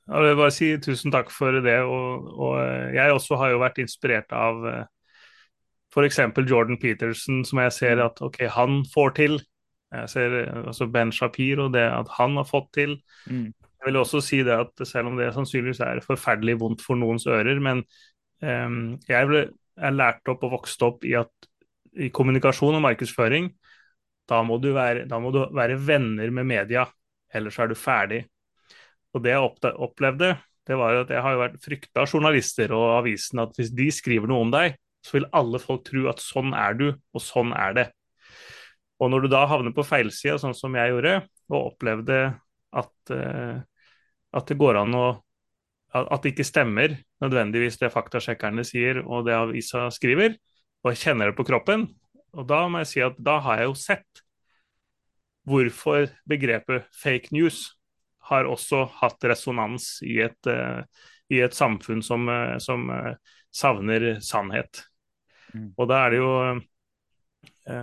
Jeg 0.08 0.24
vil 0.24 0.38
bare 0.40 0.54
si 0.56 0.70
tusen 0.80 1.12
takk 1.12 1.32
for 1.36 1.60
det. 1.64 1.80
Og, 1.84 2.28
og 2.40 2.54
jeg 2.96 3.12
også 3.14 3.40
har 3.42 3.52
jo 3.52 3.60
vært 3.64 3.82
inspirert 3.84 4.32
av 4.32 4.64
eh, 4.70 4.86
f.eks. 5.92 6.22
Jordan 6.48 6.80
Peterson, 6.80 7.44
som 7.48 7.60
jeg 7.66 7.76
ser 7.76 8.04
at 8.06 8.22
ok, 8.24 8.46
han 8.56 8.82
får 8.94 9.16
til. 9.20 9.40
Jeg 9.94 10.10
ser 10.12 10.36
altså 10.68 10.88
Ben 10.92 11.14
Shapiro, 11.16 11.70
det 11.72 11.86
at 11.88 12.10
han 12.18 12.36
har 12.40 12.48
fått 12.48 12.74
til. 12.76 12.98
Mm. 13.30 13.54
Jeg 13.54 13.88
vil 13.88 14.00
også 14.02 14.20
si 14.26 14.42
det 14.44 14.58
at 14.58 14.88
selv 14.88 15.12
om 15.12 15.20
det 15.20 15.30
sannsynligvis 15.36 15.80
er 15.86 16.04
forferdelig 16.04 16.58
vondt 16.60 16.84
for 16.84 17.00
noens 17.00 17.28
ører, 17.30 17.62
men 17.64 17.86
um, 18.44 18.98
jeg 19.08 19.30
ble 19.30 19.46
jeg 19.78 19.94
lærte 19.94 20.34
opp 20.34 20.46
og 20.48 20.56
vokste 20.58 20.88
opp 20.88 21.06
i 21.06 21.14
at 21.20 21.50
i 21.98 22.10
kommunikasjon 22.14 22.78
og 22.78 22.84
markedsføring, 22.86 23.52
da 24.30 24.42
må 24.46 24.58
du 24.62 24.72
være, 24.76 25.06
da 25.10 25.20
må 25.22 25.32
du 25.34 25.44
være 25.56 25.78
venner 25.88 26.34
med 26.34 26.50
media, 26.50 26.86
ellers 27.34 27.58
er 27.62 27.72
du 27.72 27.78
ferdig. 27.78 28.24
Og 29.16 29.24
det 29.24 29.34
jeg 29.34 29.78
opplevde, 29.78 30.34
det 30.68 30.78
var 30.78 31.02
at 31.04 31.14
jeg 31.14 31.24
har 31.24 31.36
jo 31.36 31.44
vært 31.46 31.62
frykta 31.64 32.04
av 32.04 32.12
journalister 32.12 32.74
og 32.76 32.98
avisen 32.98 33.40
at 33.42 33.56
hvis 33.58 33.72
de 33.74 33.88
skriver 33.94 34.30
noe 34.30 34.44
om 34.46 34.52
deg, 34.54 34.76
så 35.06 35.16
vil 35.16 35.30
alle 35.38 35.62
folk 35.64 35.86
tro 35.88 36.08
at 36.12 36.22
sånn 36.22 36.52
er 36.58 36.76
du, 36.78 36.88
og 37.16 37.24
sånn 37.24 37.54
er 37.56 37.78
det. 37.78 37.86
Og 38.98 39.12
når 39.14 39.26
du 39.26 39.30
da 39.32 39.44
havner 39.50 39.74
på 39.76 39.86
feilsida, 39.86 40.38
sånn 40.42 40.56
som 40.58 40.76
jeg 40.78 40.94
gjorde, 40.94 41.20
og 41.52 41.74
opplevde 41.74 42.20
at, 42.78 42.94
uh, 43.14 43.60
at 44.36 44.50
det 44.50 44.60
går 44.60 44.84
an 44.84 44.98
å 44.98 45.08
At 45.98 46.22
det 46.22 46.34
ikke 46.34 46.44
stemmer 46.44 46.98
nødvendigvis 47.24 47.80
det 47.80 47.88
faktasjekkerne 47.94 48.66
sier 48.68 49.00
og 49.00 49.24
det 49.26 49.34
avisa 49.34 49.86
skriver, 49.90 50.36
og 50.84 50.92
jeg 50.92 51.00
kjenner 51.00 51.32
det 51.32 51.38
på 51.38 51.46
kroppen, 51.48 51.86
og 52.36 52.44
da 52.46 52.60
må 52.68 52.82
jeg 52.84 52.90
si 52.92 53.02
at 53.06 53.16
da 53.24 53.38
har 53.42 53.62
jeg 53.62 53.70
jo 53.70 53.78
sett 53.80 54.22
hvorfor 55.48 56.12
begrepet 56.28 56.92
fake 56.92 57.32
news 57.32 57.62
har 58.28 58.50
også 58.52 58.84
hatt 59.00 59.24
resonans 59.32 59.88
i 60.04 60.20
et, 60.28 60.52
uh, 60.52 60.84
i 61.32 61.40
et 61.42 61.56
samfunn 61.56 62.04
som, 62.04 62.28
uh, 62.28 62.60
som 62.60 62.92
savner 63.56 64.20
sannhet. 64.20 64.84
Mm. 65.56 65.72
Og 65.72 65.88
da 65.88 66.04
er 66.04 66.14
det 66.14 66.20
jo 66.20 66.34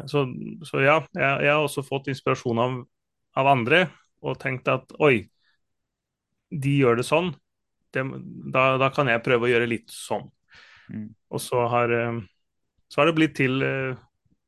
så, 0.09 0.25
så, 0.65 0.81
ja, 0.81 0.99
jeg, 1.13 1.45
jeg, 1.45 1.51
har 1.53 1.63
også 1.63 1.85
fått 1.85 2.09
inspirasjon 2.13 2.61
av, 2.63 2.77
av, 3.37 3.51
andre 3.53 3.83
og 4.25 4.39
tenkt 4.41 4.71
at 4.73 4.95
oi, 5.05 5.27
de 6.49 6.77
gjør 6.79 7.01
det 7.01 7.05
sånn. 7.09 7.35
Det, 7.93 8.05
da, 8.55 8.75
da, 8.81 8.89
kan 8.95 9.11
jeg 9.11 9.23
prøve 9.27 9.49
å 9.49 9.53
gjøre 9.53 9.69
litt 9.69 9.93
sånn. 9.93 10.25
Mm. 10.89 11.11
Og 11.35 11.43
så 11.43 11.67
har, 11.69 11.93
så 12.89 13.01
har 13.01 13.11
det 13.11 13.17
blitt 13.19 13.37
til 13.37 13.61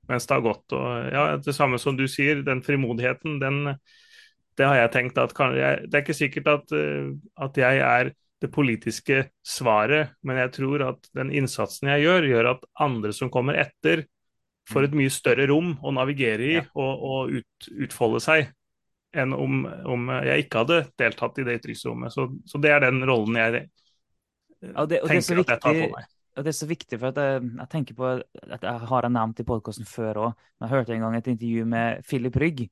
mens 0.09 0.27
det 0.27 0.37
har 0.37 0.45
gått. 0.45 0.75
Og 0.77 1.09
ja, 1.13 1.25
det 1.43 1.55
samme 1.57 1.81
som 1.83 1.97
du 1.99 2.07
sier, 2.11 2.43
den 2.47 2.63
frimodigheten, 2.67 3.39
den, 3.43 3.77
det 4.59 4.69
har 4.69 4.81
jeg 4.81 4.93
tenkt 4.95 5.21
at 5.21 5.35
kan, 5.37 5.57
jeg, 5.57 5.87
Det 5.91 5.99
er 5.99 6.05
ikke 6.05 6.21
sikkert 6.21 6.53
at, 6.53 6.77
at, 7.49 7.61
jeg 7.61 7.83
er 7.83 8.13
det 8.43 8.53
politiske 8.53 9.23
svaret, 9.47 10.15
men 10.27 10.41
jeg 10.45 10.53
tror 10.59 10.91
at 10.91 11.09
den 11.17 11.33
innsatsen 11.35 11.91
jeg 11.95 12.05
gjør, 12.05 12.29
gjør 12.33 12.51
at 12.55 12.69
andre 12.85 13.15
som 13.17 13.33
kommer 13.33 13.59
etter, 13.61 14.05
får 14.67 14.89
et 14.89 14.97
mye 14.99 15.13
større 15.13 15.47
rom 15.51 15.75
å 15.83 15.93
navigere 15.95 16.47
i 16.47 16.55
ja. 16.57 16.65
og, 16.75 17.05
og 17.11 17.35
ut, 17.39 17.69
utfolde 17.87 18.23
seg, 18.25 18.51
enn 19.17 19.33
om, 19.37 19.65
om, 19.87 20.11
jeg 20.27 20.47
ikke 20.47 20.65
hadde 20.65 20.81
deltatt 20.99 21.41
i 21.41 21.47
det 21.47 21.61
ytringsrommet. 21.61 22.13
Så, 22.13 22.29
så 22.49 22.61
det 22.63 22.75
er 22.75 22.85
den 22.89 23.01
rollen 23.07 23.39
jeg 23.39 23.65
ja, 24.67 24.87
det, 24.89 25.03
tenker 25.07 25.41
viktig, 25.41 25.45
at 25.47 25.55
jeg 25.55 25.63
tar 25.63 25.81
på 25.81 25.91
meg. 25.95 26.13
Og 26.37 26.45
det 26.45 26.51
er 26.53 26.57
så 26.59 26.67
viktig, 26.69 26.99
for 27.01 27.17
jeg, 27.17 27.45
jeg, 27.49 27.69
tenker 27.73 27.97
på 27.97 28.09
at 28.13 28.65
jeg 28.67 28.89
har 28.91 29.07
nevnt 29.09 29.39
i 29.41 29.47
podkasten 29.49 29.89
før 29.89 30.27
òg. 30.27 30.43
Jeg 30.61 30.73
hørte 30.75 30.93
en 30.93 31.07
gang 31.07 31.17
et 31.17 31.31
intervju 31.33 31.69
med 31.71 32.03
Philip 32.05 32.37
Rygg, 32.43 32.67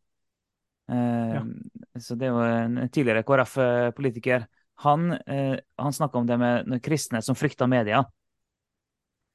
ja. 0.87 0.95
Ehm, 0.95 1.55
så 2.01 2.15
det 2.15 2.29
er 2.29 2.35
jo 2.35 2.43
en 2.45 2.89
tidligere 2.93 3.23
KrF-politiker. 3.25 4.47
Han, 4.85 5.13
eh, 5.13 5.57
han 5.77 5.93
snakka 5.93 6.19
om 6.19 6.27
det 6.27 6.39
med 6.39 6.83
kristne 6.83 7.23
som 7.23 7.35
frykter 7.35 7.67
media. 7.67 8.05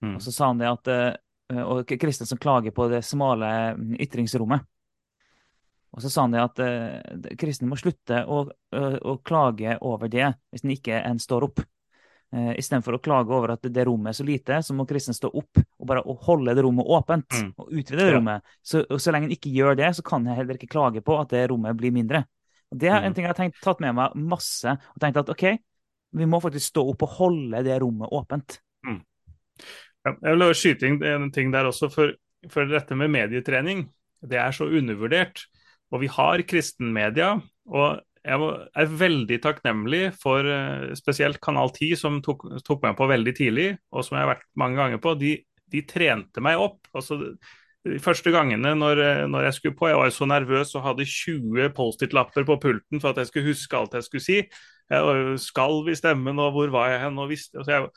Mm. 0.02 0.16
Og 0.16 0.22
så 0.22 0.32
sa 0.32 0.48
han 0.48 0.60
det 0.60 0.70
at 0.70 0.88
eh, 0.88 1.16
og 1.50 1.90
kristne 2.00 2.28
som 2.30 2.38
klager 2.42 2.74
på 2.76 2.86
det 2.92 3.02
smale 3.08 3.48
mm, 3.78 3.96
ytringsrommet. 4.06 4.68
Og 5.90 6.04
så 6.04 6.12
sa 6.12 6.26
han 6.26 6.36
det 6.36 6.44
at 6.44 6.62
uh, 6.62 7.34
kristne 7.40 7.70
må 7.70 7.78
slutte 7.80 8.22
å, 8.30 8.44
uh, 8.76 8.98
å, 9.02 9.18
klage 9.26 9.78
over 9.86 10.12
det 10.12 10.28
hvis 10.52 10.66
en 10.66 10.74
ikke 10.76 11.02
en 11.02 11.22
står 11.22 11.48
opp. 11.48 11.64
Uh, 12.30 12.52
Istedenfor 12.62 13.00
å 13.00 13.02
klage 13.02 13.34
over 13.34 13.56
at 13.56 13.66
det 13.66 13.86
rommet 13.90 14.12
er 14.12 14.20
så 14.20 14.26
lite, 14.28 14.60
så 14.66 14.76
må 14.78 14.86
kristne 14.90 15.18
stå 15.18 15.32
opp 15.34 15.62
og 15.64 15.88
bare 15.90 16.04
holde 16.28 16.54
det 16.54 16.66
rommet 16.66 16.86
åpent. 16.86 17.26
Mm. 17.34 17.50
og 17.58 17.72
utvide 17.74 18.04
det 18.04 18.12
ja. 18.12 18.18
rommet. 18.20 18.54
Så, 18.62 18.84
så 19.02 19.16
lenge 19.16 19.32
en 19.32 19.38
ikke 19.38 19.54
gjør 19.54 19.80
det, 19.82 19.90
så 19.98 20.06
kan 20.06 20.30
jeg 20.30 20.38
heller 20.38 20.60
ikke 20.60 20.76
klage 20.76 21.04
på 21.06 21.18
at 21.18 21.34
det 21.34 21.48
rommet 21.50 21.78
blir 21.80 21.96
mindre. 21.96 22.24
Og 22.70 22.78
Det 22.78 22.92
er 22.92 23.02
en 23.02 23.10
mm. 23.10 23.18
ting 23.18 23.26
jeg 23.26 23.34
har 23.34 23.40
tenkt, 23.40 23.62
tatt 23.66 23.82
med 23.82 23.98
meg 23.98 24.18
masse. 24.30 24.78
og 24.94 25.02
tenkt 25.02 25.18
at 25.24 25.34
ok, 25.34 25.48
Vi 26.10 26.26
må 26.26 26.40
faktisk 26.42 26.72
stå 26.72 26.82
opp 26.90 27.04
og 27.06 27.18
holde 27.20 27.60
det 27.66 27.82
rommet 27.82 28.14
åpent. 28.14 28.62
Mm. 28.86 29.02
Jeg 30.18 30.36
vil 30.36 30.58
skyte 30.58 30.90
inn 30.90 31.00
en 31.06 31.32
ting 31.36 31.54
der 31.54 31.70
også, 31.70 31.90
for, 31.94 32.14
for 32.52 32.70
dette 32.70 32.98
med 32.98 33.12
medietrening 33.14 33.88
det 34.28 34.40
er 34.40 34.52
så 34.56 34.68
undervurdert. 34.68 35.46
Og 35.94 36.04
vi 36.04 36.10
har 36.12 36.46
kristenmedia. 36.48 37.40
og 37.70 38.02
jeg 38.20 38.50
er 38.76 38.98
veldig 39.00 39.38
takknemlig 39.42 40.02
for 40.20 40.44
uh, 40.44 40.92
spesielt 40.98 41.40
Kanal 41.42 41.72
10, 41.72 41.96
som 41.96 42.18
tok, 42.22 42.44
tok, 42.68 42.82
meg 42.84 42.98
på 43.00 43.08
veldig 43.08 43.34
tidlig, 43.38 43.70
og 43.96 44.04
som 44.04 44.18
jeg 44.18 44.26
har 44.26 44.34
vært 44.34 44.46
mange 44.60 44.76
ganger 44.76 45.00
på. 45.02 45.14
De, 45.18 45.38
de 45.72 45.82
trente 45.88 46.44
meg 46.44 46.60
opp. 46.60 46.82
altså 46.94 47.22
de 47.88 48.00
første 48.04 48.32
gangene 48.36 48.74
når, 48.76 49.00
eh, 49.00 49.26
når, 49.32 49.46
jeg 49.48 49.56
skulle 49.56 49.78
på, 49.80 49.88
jeg 49.88 49.98
var 49.98 50.10
jo 50.10 50.16
så 50.18 50.26
nervøs 50.28 50.74
og 50.76 50.84
hadde 50.84 51.06
20 51.08 51.70
Post-It-lapper 51.78 52.44
på 52.44 52.58
pulten 52.60 53.00
for 53.00 53.14
at 53.14 53.22
jeg 53.22 53.30
skulle 53.30 53.54
huske 53.54 53.78
alt 53.78 53.96
jeg 53.96 54.04
skulle 54.04 54.26
si. 54.26 54.40
Jeg, 54.92 55.38
skal 55.40 55.80
vi 55.86 55.96
stemmen, 55.96 56.42
og 56.44 56.52
hvor 56.58 56.74
var 56.74 56.90
jeg 56.92 57.06
hen? 57.06 57.22
og 57.22 57.30
visste, 57.32 57.56
altså 57.62 57.72
jeg, 57.72 57.88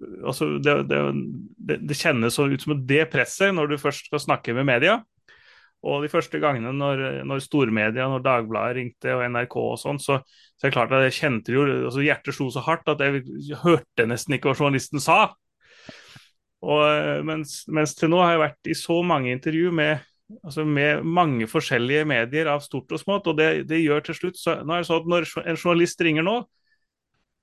altså 0.00 0.56
det, 0.62 0.76
det, 0.88 1.78
det, 1.82 1.96
kjennes 1.98 2.34
så 2.36 2.46
ut 2.48 2.62
som 2.62 2.76
det 2.88 3.04
presset 3.12 3.52
når 3.54 3.72
du 3.72 3.80
først 3.80 4.08
skal 4.08 4.22
snakke 4.22 4.54
med 4.56 4.68
media. 4.68 5.00
Og 5.82 6.04
de 6.04 6.10
første 6.12 6.38
gangene 6.38 6.70
når, 6.76 7.24
når 7.26 7.42
stormedia, 7.42 8.06
når 8.06 8.22
Dagbladet 8.22 8.76
ringte 8.78 9.16
og 9.16 9.24
NRK 9.34 9.56
og 9.58 9.78
sånn, 9.82 9.98
så, 10.02 10.20
så 10.54 10.66
er 10.66 10.70
det 10.70 10.76
klart 10.76 10.94
at 10.94 11.06
jeg 11.08 11.16
kjente 11.18 11.54
jo 11.54 11.64
altså 11.66 12.04
Hjertet 12.04 12.36
slo 12.36 12.46
så 12.54 12.62
hardt 12.62 12.92
at 12.92 13.02
jeg 13.02 13.24
hørte 13.64 14.06
nesten 14.06 14.36
ikke 14.36 14.52
hva 14.52 14.60
journalisten 14.60 15.02
sa. 15.02 15.24
Og, 16.62 16.82
mens, 17.26 17.64
mens, 17.66 17.96
til 17.98 18.12
nå 18.12 18.20
har 18.22 18.36
jeg 18.36 18.44
vært 18.44 18.70
i 18.70 18.78
så 18.78 19.00
mange 19.02 19.32
intervju 19.34 19.72
med, 19.74 20.04
altså 20.44 20.62
med 20.62 21.02
mange 21.02 21.48
forskjellige 21.50 22.06
medier 22.06 22.52
av 22.52 22.62
stort 22.62 22.94
og 22.94 23.02
smått, 23.02 23.26
og 23.32 23.40
det, 23.40 23.48
det 23.66 23.82
gjør 23.82 24.06
til 24.06 24.20
slutt 24.20 24.38
så, 24.38 24.60
nå 24.62 24.76
er 24.76 24.84
det 24.84 24.88
sånn 24.88 25.02
at 25.02 25.10
Når 25.10 25.26
en 25.42 25.58
journalist 25.58 26.06
ringer 26.06 26.26
nå, 26.28 26.36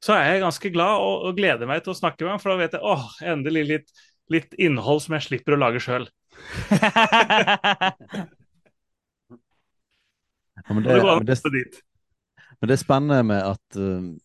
så 0.04 0.16
er 0.16 0.30
jeg 0.30 0.44
ganske 0.46 0.70
glad 0.72 1.02
og, 1.04 1.26
og 1.28 1.40
gleder 1.40 1.68
meg 1.68 1.82
til 1.84 1.92
å 1.94 1.98
snakke 1.98 2.24
med 2.24 2.32
ham, 2.34 2.42
for 2.42 2.50
da 2.54 2.58
vet 2.62 2.76
jeg 2.78 2.86
åh, 2.88 3.06
endelig 3.34 3.64
litt, 3.68 3.90
litt 4.32 4.52
innhold 4.62 5.00
som 5.04 5.16
jeg 5.18 5.26
slipper 5.28 5.56
å 5.56 5.60
lage 5.60 5.82
sjøl. 5.84 6.06
ja, 6.70 6.78
men, 10.72 10.84
det, 10.86 10.92
men, 11.04 11.26
det, 11.28 11.36
men, 11.44 12.68
det, 12.70 12.76
er 12.78 12.80
spennende 12.80 13.24
med 13.28 13.42
at 13.44 13.68
uh, 13.76 14.16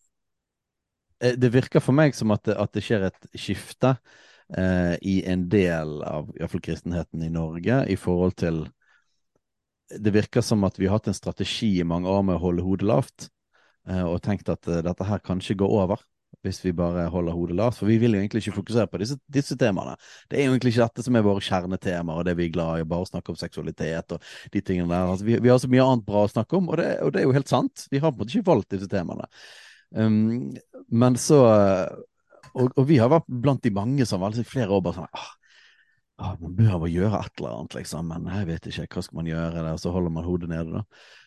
Det 1.35 1.49
virker 1.51 1.83
for 1.83 1.91
meg 1.97 2.15
som 2.15 2.31
at 2.31 2.45
det, 2.47 2.55
at 2.55 2.71
det 2.77 2.83
skjer 2.85 3.01
et 3.09 3.27
skifte 3.35 3.91
uh, 3.97 4.95
i 5.03 5.27
en 5.27 5.49
del 5.51 5.99
av 6.07 6.31
iallfall 6.39 6.63
kristenheten 6.63 7.19
i 7.25 7.33
Norge 7.33 7.83
i 7.91 7.97
forhold 7.99 8.33
til 8.39 8.71
Det 9.91 10.13
virker 10.15 10.41
som 10.45 10.63
at 10.63 10.79
vi 10.79 10.87
har 10.87 10.95
hatt 11.01 11.11
en 11.11 11.19
strategi 11.19 11.81
i 11.81 11.87
mange 11.87 12.07
år 12.07 12.23
med 12.23 12.39
å 12.39 12.43
holde 12.47 12.63
hodet 12.63 12.87
lavt. 12.87 13.34
Eh, 13.89 14.03
og 14.05 14.21
tenkt 14.25 14.49
at 14.49 14.65
uh, 14.71 14.81
dette 14.85 15.07
her 15.07 15.23
kanskje 15.25 15.57
går 15.59 15.79
over 15.83 16.03
hvis 16.43 16.59
vi 16.61 16.73
bare 16.77 17.07
holder 17.09 17.33
hodet 17.33 17.55
lavt. 17.57 17.79
For 17.79 17.89
vi 17.89 17.97
vil 17.97 18.13
jo 18.13 18.19
egentlig 18.21 18.43
ikke 18.43 18.59
fokusere 18.59 18.89
på 18.91 18.99
disse, 19.01 19.15
disse, 19.33 19.55
temaene. 19.57 19.95
Det 20.29 20.37
er 20.37 20.45
jo 20.45 20.53
egentlig 20.53 20.75
ikke 20.75 20.85
dette 20.85 21.05
som 21.05 21.17
er 21.17 21.23
våre 21.25 21.41
kjernetemaer, 21.41 22.19
og 22.21 22.27
det 22.27 22.35
vi 22.37 22.45
er 22.45 22.51
glad 22.53 22.81
i. 22.81 22.87
Bare 22.89 23.07
snakke 23.09 23.33
om 23.33 23.39
seksualitet 23.39 24.13
og 24.13 24.27
de 24.53 24.61
tingene 24.61 24.91
der. 24.91 25.13
Altså, 25.13 25.25
vi, 25.25 25.39
vi, 25.41 25.49
har 25.49 25.61
så 25.61 25.69
mye 25.71 25.85
annet 25.85 26.05
bra 26.05 26.25
å 26.25 26.29
snakke 26.29 26.59
om, 26.59 26.69
og 26.69 26.77
det, 26.81 26.89
og 27.01 27.13
det, 27.15 27.21
er 27.21 27.25
jo 27.25 27.37
helt 27.37 27.49
sant. 27.49 27.87
Vi 27.89 28.01
har 28.03 28.11
på 28.11 28.19
en 28.19 28.25
måte 28.25 28.35
ikke 28.35 28.51
valgt 28.51 28.75
disse 28.75 28.91
temaene. 28.91 29.29
Um, 29.95 30.51
men 30.93 31.17
så 31.21 31.39
og, 32.55 32.69
og, 32.69 32.83
vi 32.87 32.99
har 33.01 33.11
vært 33.11 33.27
blant 33.27 33.63
de 33.63 33.71
mange 33.73 34.05
som 34.07 34.21
har 34.21 34.33
vært 34.33 34.49
flere 34.49 34.75
år 34.75 34.81
bare 34.83 34.97
sånn 34.99 35.19
ah, 36.23 36.33
Man 36.39 36.55
bør 36.57 36.77
bare 36.77 36.91
gjøre 36.93 37.19
et 37.19 37.41
eller 37.41 37.57
annet, 37.57 37.77
liksom. 37.79 38.11
Men 38.11 38.29
jeg 38.31 38.49
vet 38.49 38.69
ikke. 38.71 38.87
Hva 38.95 39.05
skal 39.07 39.19
man 39.21 39.29
gjøre? 39.29 39.63
Der? 39.65 39.79
Så 39.81 39.93
holder 39.95 40.13
man 40.15 40.27
hodet 40.27 40.51
nede, 40.51 40.81
da. 40.81 40.85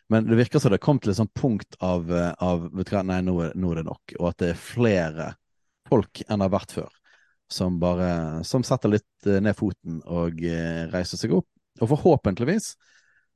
Men 0.08 0.24
det 0.24 0.36
virker 0.36 0.58
som 0.58 0.72
det 0.72 0.80
kom 0.80 0.98
til 1.00 1.12
et 1.12 1.18
sånt 1.18 1.34
punkt 1.36 1.76
av, 1.84 2.08
eh, 2.12 2.32
av 2.40 2.68
vet 2.72 2.88
du 2.88 2.94
hva, 2.96 3.04
Nei, 3.04 3.20
nå 3.24 3.36
nå 3.52 3.72
er, 3.72 3.80
det 3.80 3.88
nok. 3.88 4.14
Og 4.18 4.30
at 4.30 4.38
det 4.40 4.52
er 4.54 4.60
flere 4.60 5.26
folk 5.88 6.22
enn 6.24 6.40
det 6.40 6.48
har 6.48 6.54
vært 6.54 6.74
før, 6.78 6.94
som 7.52 7.76
bare 7.80 8.10
som 8.48 8.64
setter 8.64 8.94
litt 8.96 9.28
eh, 9.28 9.40
ned 9.44 9.56
foten 9.56 10.00
og 10.08 10.40
eh, 10.44 10.86
reiser 10.92 11.20
seg 11.20 11.34
opp. 11.36 11.48
Og 11.82 11.92
forhåpentligvis 11.92 12.72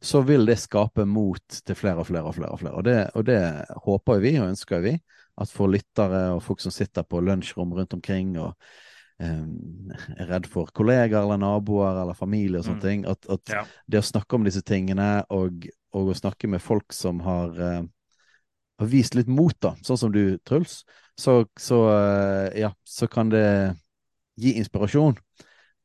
så 0.02 0.22
vil 0.26 0.48
det 0.48 0.56
skape 0.58 1.04
mot 1.06 1.60
til 1.62 1.78
flere 1.78 2.02
og 2.02 2.08
flere 2.08 2.24
og 2.30 2.38
flere. 2.38 2.54
Og 2.56 2.62
flere. 2.62 2.78
Og 2.80 2.86
det, 2.88 2.96
og 3.20 3.28
det 3.28 3.42
håper 3.84 4.24
vi 4.24 4.32
og 4.40 4.48
ønsker 4.48 4.82
vi. 4.82 4.96
At 5.40 5.52
for 5.52 5.70
lyttere 5.70 6.24
og 6.34 6.42
folk 6.44 6.60
som 6.64 6.72
sitter 6.74 7.04
på 7.08 7.20
lunsjrom 7.24 7.70
rundt 7.76 7.94
omkring 7.96 8.34
og 8.40 8.56
er 9.22 10.26
redd 10.26 10.48
for 10.50 10.72
kollegaer 10.74 11.22
eller 11.22 11.38
naboer 11.38 12.00
eller 12.02 12.16
familie 12.18 12.58
og 12.58 12.66
sånne 12.66 12.80
mm. 12.80 12.88
ting. 12.88 13.04
At, 13.06 13.28
at 13.30 13.54
ja. 13.54 13.62
det 13.86 14.00
å 14.00 14.08
snakke 14.08 14.34
om 14.34 14.48
disse 14.48 14.64
tingene 14.66 15.22
og 15.30 15.68
og 15.92 16.12
å 16.12 16.16
snakke 16.16 16.50
med 16.50 16.62
folk 16.64 16.94
som 16.96 17.20
har, 17.26 17.54
uh, 17.56 17.82
har 18.80 18.90
vist 18.90 19.16
litt 19.18 19.30
mot, 19.30 19.54
da, 19.62 19.74
sånn 19.84 20.00
som 20.00 20.12
du, 20.14 20.38
Truls, 20.48 20.82
så, 21.18 21.42
så, 21.60 21.84
uh, 21.92 22.48
ja, 22.56 22.72
så 22.84 23.08
kan 23.10 23.32
det 23.32 23.46
gi 24.40 24.56
inspirasjon 24.60 25.18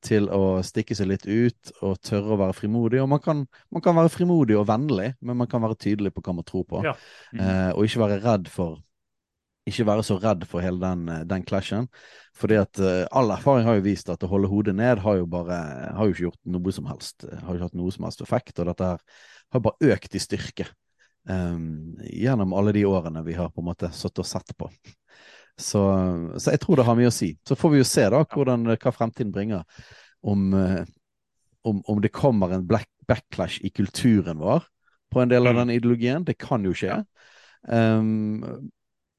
til 0.08 0.30
å 0.32 0.60
stikke 0.64 0.96
seg 0.96 1.10
litt 1.10 1.26
ut 1.26 1.72
og 1.84 1.98
tørre 2.06 2.36
å 2.36 2.40
være 2.40 2.56
frimodig. 2.56 3.00
Og 3.02 3.10
man 3.12 3.22
kan, 3.24 3.44
man 3.74 3.84
kan 3.84 3.98
være 3.98 4.12
frimodig 4.14 4.56
og 4.60 4.68
vennlig, 4.70 5.12
men 5.26 5.40
man 5.40 5.50
kan 5.52 5.64
være 5.64 5.80
tydelig 5.82 6.14
på 6.16 6.24
hva 6.24 6.36
man 6.38 6.48
tror 6.48 6.68
på. 6.70 6.84
Ja. 6.86 6.94
Mm. 7.34 7.42
Uh, 7.42 7.72
og 7.74 7.88
ikke 7.88 8.04
være 8.06 8.20
redd 8.24 8.52
for 8.54 8.78
ikke 9.68 9.86
være 9.88 10.06
så 10.08 10.18
redd 10.22 10.46
for 10.50 10.64
hele 10.64 10.80
den, 10.82 11.06
den 11.30 11.46
clashen. 11.48 11.88
Fordi 12.38 12.60
at 12.62 12.82
uh, 12.82 13.06
all 13.12 13.34
erfaring 13.34 13.68
har 13.68 13.80
jo 13.80 13.86
vist 13.88 14.12
at 14.14 14.24
å 14.24 14.32
holde 14.32 14.50
hodet 14.52 14.76
ned 14.78 15.02
har 15.04 15.20
jo 15.20 15.30
bare 15.30 15.58
har 15.98 16.08
jo 16.08 16.16
ikke 16.16 16.28
gjort 16.28 16.52
noe 16.58 16.76
som 16.76 16.90
helst. 16.92 17.26
Har 17.28 17.50
jo 17.50 17.60
ikke 17.60 17.70
hatt 17.70 17.80
noe 17.80 17.96
som 17.96 18.08
helst 18.08 18.24
effekt. 18.26 18.56
Og 18.60 18.70
dette 18.72 18.92
her 18.92 19.24
har 19.56 19.64
bare 19.64 19.94
økt 19.96 20.18
i 20.18 20.22
styrke 20.22 20.68
um, 21.30 21.98
gjennom 22.04 22.56
alle 22.58 22.76
de 22.76 22.86
årene 22.88 23.24
vi 23.28 23.38
har 23.38 23.52
på 23.54 23.64
en 23.64 23.70
måte 23.70 23.92
sittet 23.96 24.24
og 24.24 24.30
sett 24.30 24.56
på. 24.58 24.70
Så, 25.58 25.82
så, 26.38 26.52
jeg 26.54 26.62
tror 26.62 26.78
det 26.78 26.86
har 26.86 26.98
mye 27.00 27.10
å 27.10 27.16
si. 27.16 27.32
Så 27.48 27.58
får 27.58 27.74
vi 27.74 27.82
jo 27.82 27.90
se 27.90 28.06
da 28.14 28.22
hvordan, 28.22 28.68
hva 28.76 28.94
fremtiden 28.94 29.34
bringer. 29.34 29.66
Om, 30.28 30.48
eh, 30.54 30.84
om, 31.66 31.82
om 31.90 32.02
det 32.04 32.14
kommer 32.14 32.54
en 32.54 32.66
black 32.68 32.90
backlash 33.08 33.62
i 33.64 33.72
kulturen 33.72 34.42
vår 34.42 34.66
på 35.14 35.22
en 35.22 35.32
del 35.32 35.48
av 35.48 35.56
mm. 35.56 35.60
den 35.62 35.76
ideologien. 35.78 36.26
Det 36.28 36.38
kan 36.40 36.66
jo 36.68 36.76
skje. 36.78 37.00
Um, 37.68 38.70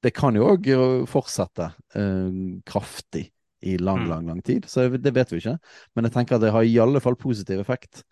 det 0.09 0.15
kan 0.17 0.37
jo 0.37 0.47
òg 0.55 0.69
fortsette 1.11 1.69
uh, 1.99 2.39
kraftig 2.69 3.29
i 3.61 3.75
lang, 3.77 4.05
mm. 4.05 4.09
lang 4.09 4.31
lang 4.31 4.41
tid. 4.45 4.69
Så 4.71 4.87
det 4.89 5.13
vet 5.13 5.33
vi 5.35 5.43
ikke. 5.43 5.59
Men 5.97 6.09
jeg 6.09 6.15
tenker 6.15 6.39
at 6.39 6.45
det 6.47 6.55
har 6.55 6.65
i 6.65 6.79
alle 6.81 7.03
fall 7.05 7.19
positiv 7.21 7.61
effekt 7.61 8.05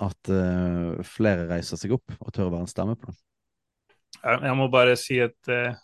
at 0.00 0.30
uh, 0.30 1.00
flere 1.04 1.48
reiser 1.50 1.80
seg 1.80 1.96
opp 1.96 2.14
og 2.20 2.30
tør 2.30 2.48
å 2.48 2.54
være 2.54 2.68
en 2.68 2.70
stemme 2.70 2.96
på 3.00 3.10
det. 3.10 3.18
Jeg 4.20 4.56
må 4.58 4.66
bare 4.68 4.96
si 5.00 5.16
et, 5.22 5.48
eh, 5.48 5.76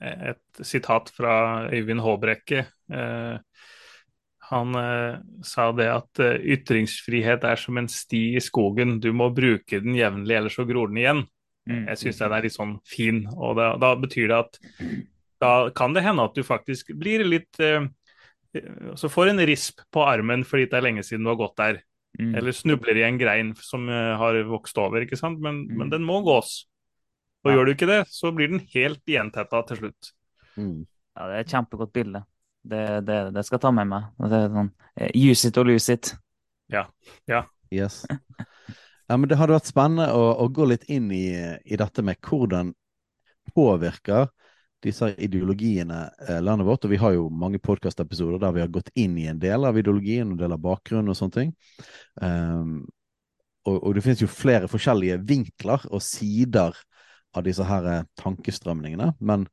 et 0.00 0.60
sitat 0.64 1.10
fra 1.12 1.66
Øyvind 1.68 2.00
Håbrekke. 2.00 2.62
Han 4.46 4.78
sa 5.44 5.64
det 5.76 5.88
at 5.90 6.20
ytringsfrihet 6.22 7.44
er 7.44 7.60
som 7.60 7.76
en 7.76 7.90
sti 7.90 8.22
i 8.38 8.40
skogen. 8.40 8.94
Du 9.02 9.10
må 9.12 9.26
bruke 9.34 9.82
den 9.82 9.98
jevnlig, 9.98 10.38
ellers 10.38 10.56
så 10.56 10.64
gror 10.64 10.88
den 10.92 11.02
igjen. 11.02 11.24
Mm. 11.66 11.84
Jeg 11.90 12.00
syns 12.00 12.22
den 12.22 12.34
er 12.36 12.46
litt 12.46 12.54
sånn 12.54 12.76
fin. 12.86 13.24
og 13.34 13.56
da, 13.58 13.72
da, 13.82 13.94
betyr 13.98 14.30
det 14.30 14.38
at 14.38 14.60
da 15.42 15.52
kan 15.76 15.96
det 15.96 16.04
hende 16.06 16.24
at 16.24 16.36
du 16.36 16.44
faktisk 16.46 16.94
blir 16.96 17.20
litt 17.26 17.58
Så 18.96 19.10
får 19.12 19.28
en 19.28 19.42
risp 19.44 19.82
på 19.92 20.00
armen 20.06 20.46
fordi 20.48 20.64
det 20.70 20.78
er 20.78 20.84
lenge 20.86 21.02
siden 21.04 21.26
du 21.26 21.32
har 21.34 21.40
gått 21.42 21.58
der. 21.60 21.82
Mm. 22.18 22.34
Eller 22.34 22.52
snubler 22.52 22.96
i 22.96 23.02
en 23.02 23.18
grein 23.18 23.54
som 23.60 23.88
uh, 23.88 24.16
har 24.16 24.38
vokst 24.48 24.78
over, 24.80 25.04
ikke 25.04 25.18
sant. 25.20 25.40
Men, 25.42 25.64
mm. 25.66 25.74
men 25.80 25.92
den 25.92 26.06
må 26.06 26.22
gås. 26.24 26.62
Og 27.44 27.52
ja. 27.52 27.56
gjør 27.56 27.68
du 27.68 27.74
ikke 27.74 27.90
det, 27.90 28.00
så 28.10 28.32
blir 28.34 28.50
den 28.52 28.62
helt 28.72 29.02
gjentetta 29.10 29.60
til 29.68 29.82
slutt. 29.82 30.12
Mm. 30.56 30.86
Ja, 30.86 31.28
det 31.28 31.34
er 31.34 31.44
et 31.44 31.52
kjempegodt 31.52 31.92
bilde. 31.94 32.24
Det, 32.66 32.82
det, 33.06 33.18
det, 33.36 33.44
skal 33.46 33.58
jeg 33.58 33.66
ta 33.66 33.74
med 33.76 33.90
meg. 33.92 34.08
Det 34.18 34.40
er 34.40 34.48
sånn, 34.56 34.72
uh, 34.72 35.10
use 35.12 35.50
it 35.50 35.60
or 35.60 35.68
lose 35.68 35.92
it. 35.92 36.14
Ja. 36.72 36.86
ja. 37.30 37.44
Yes. 37.74 38.04
Ja, 39.06 39.16
men 39.16 39.28
Det 39.30 39.38
hadde 39.38 39.54
vært 39.54 39.70
spennende 39.70 40.08
å, 40.14 40.32
å 40.42 40.48
gå 40.50 40.66
litt 40.66 40.88
inn 40.90 41.12
i, 41.14 41.28
i, 41.62 41.78
dette 41.78 42.02
med 42.02 42.18
hvordan 42.26 42.72
påvirker 43.54 44.26
disse 44.82 45.12
ideologiene 45.22 46.00
eh, 46.26 46.40
landet 46.42 46.66
vårt. 46.66 46.84
Og 46.84 46.92
vi 46.92 47.00
har 47.00 47.14
jo 47.14 47.28
mange 47.30 47.60
podkastepisoder 47.62 48.42
der 48.42 48.54
vi 48.56 48.64
har 48.64 48.72
gått 48.72 48.90
inn 48.98 49.16
i 49.18 49.28
en 49.30 49.40
del 49.42 49.66
av 49.66 49.78
ideologien 49.78 50.34
og 50.34 50.40
del 50.40 50.54
av 50.56 50.62
bakgrunnen 50.62 51.12
og 51.12 51.18
sånne 51.18 51.36
ting. 51.36 51.52
Um, 52.20 52.80
og, 53.66 53.76
og, 53.78 53.90
det 53.96 54.02
finnes 54.04 54.22
jo 54.22 54.30
flere 54.30 54.70
forskjellige 54.70 55.20
vinkler 55.26 55.86
og 55.90 56.02
sider 56.04 56.74
av 57.36 57.44
disse 57.46 57.66
her 57.66 57.86
eh, 57.92 58.08
tankestrømningene. 58.18 59.12
Men, 59.20 59.46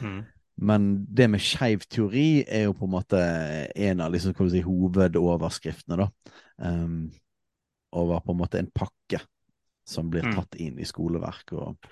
mm. 0.00 0.18
men 0.66 0.88
det 1.06 1.28
med 1.30 1.46
skeiv 1.46 1.86
teori 1.86 2.42
er 2.42 2.66
jo 2.66 2.74
på 2.74 2.90
en 2.90 2.94
måte 2.96 3.22
en 3.70 4.02
av 4.02 4.14
liksom, 4.14 4.34
si, 4.50 4.64
hovedoverskriftene, 4.66 6.02
da. 6.02 6.10
Um, 6.58 7.06
over 7.96 8.20
på 8.24 8.34
en 8.34 8.42
måte 8.42 8.60
en 8.60 8.72
pakke 8.74 9.22
som 9.86 10.10
blir 10.10 10.26
mm. 10.26 10.36
tatt 10.36 10.58
inn 10.62 10.78
i 10.82 10.86
skoleverk 10.88 11.54
og 11.56 11.90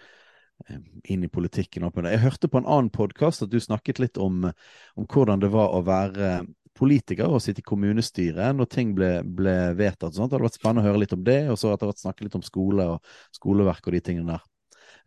Eh, 0.66 0.76
inn 1.04 1.24
i 1.24 1.28
politikken. 1.28 1.90
Jeg 2.06 2.22
hørte 2.22 2.48
på 2.48 2.60
en 2.60 2.68
annen 2.70 2.90
podkast 2.94 3.42
at 3.42 3.50
du 3.50 3.58
snakket 3.60 3.98
litt 3.98 4.20
om, 4.22 4.46
om, 4.94 5.06
hvordan 5.10 5.42
det 5.42 5.50
var 5.52 5.74
å 5.74 5.82
være 5.84 6.44
politiker 6.78 7.30
og 7.30 7.42
sitte 7.42 7.62
i 7.62 7.66
kommunestyret 7.66 8.56
når 8.56 8.70
ting 8.70 8.94
ble, 8.96 9.10
ble 9.26 9.74
vedtatt. 9.78 10.14
Sånt. 10.14 10.30
Det 10.30 10.38
hadde 10.38 10.46
vært 10.46 10.58
spennende 10.60 10.84
å 10.84 10.88
høre 10.88 11.02
litt 11.02 11.14
om 11.16 11.26
det, 11.26 11.40
og 11.50 11.58
så 11.58 11.74
det 11.74 11.90
vært 11.90 12.02
snakket 12.04 12.28
litt 12.28 12.38
om 12.38 12.46
skole 12.46 12.88
og 12.94 13.14
skoleverk 13.34 13.86
og 13.86 13.96
de 13.96 14.02
tingene 14.08 14.36
der. 14.36 14.48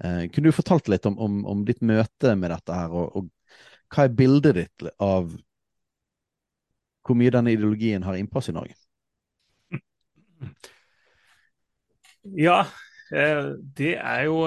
Eh, 0.03 0.21
kunne 0.29 0.51
du 0.51 0.55
fortalt 0.59 0.91
litt 0.91 1.07
om, 1.09 1.17
om, 1.17 1.41
om, 1.55 1.65
ditt 1.67 1.81
møte 1.81 2.35
med 2.35 2.53
dette 2.53 2.77
her, 2.81 2.93
og, 2.93 3.17
og 3.17 3.95
hva 3.95 4.05
er 4.05 4.15
bildet 4.19 4.59
ditt 4.59 4.89
av 4.99 5.31
hvor 7.07 7.15
mye 7.15 7.31
denne 7.31 7.55
ideologien 7.55 8.03
har 8.03 8.19
innpass 8.19 8.51
i 8.51 8.55
Norge? 8.55 8.75
Ja, 12.35 12.65
eh, 13.15 13.53
det 13.77 13.95
er 13.95 14.27
jo 14.27 14.43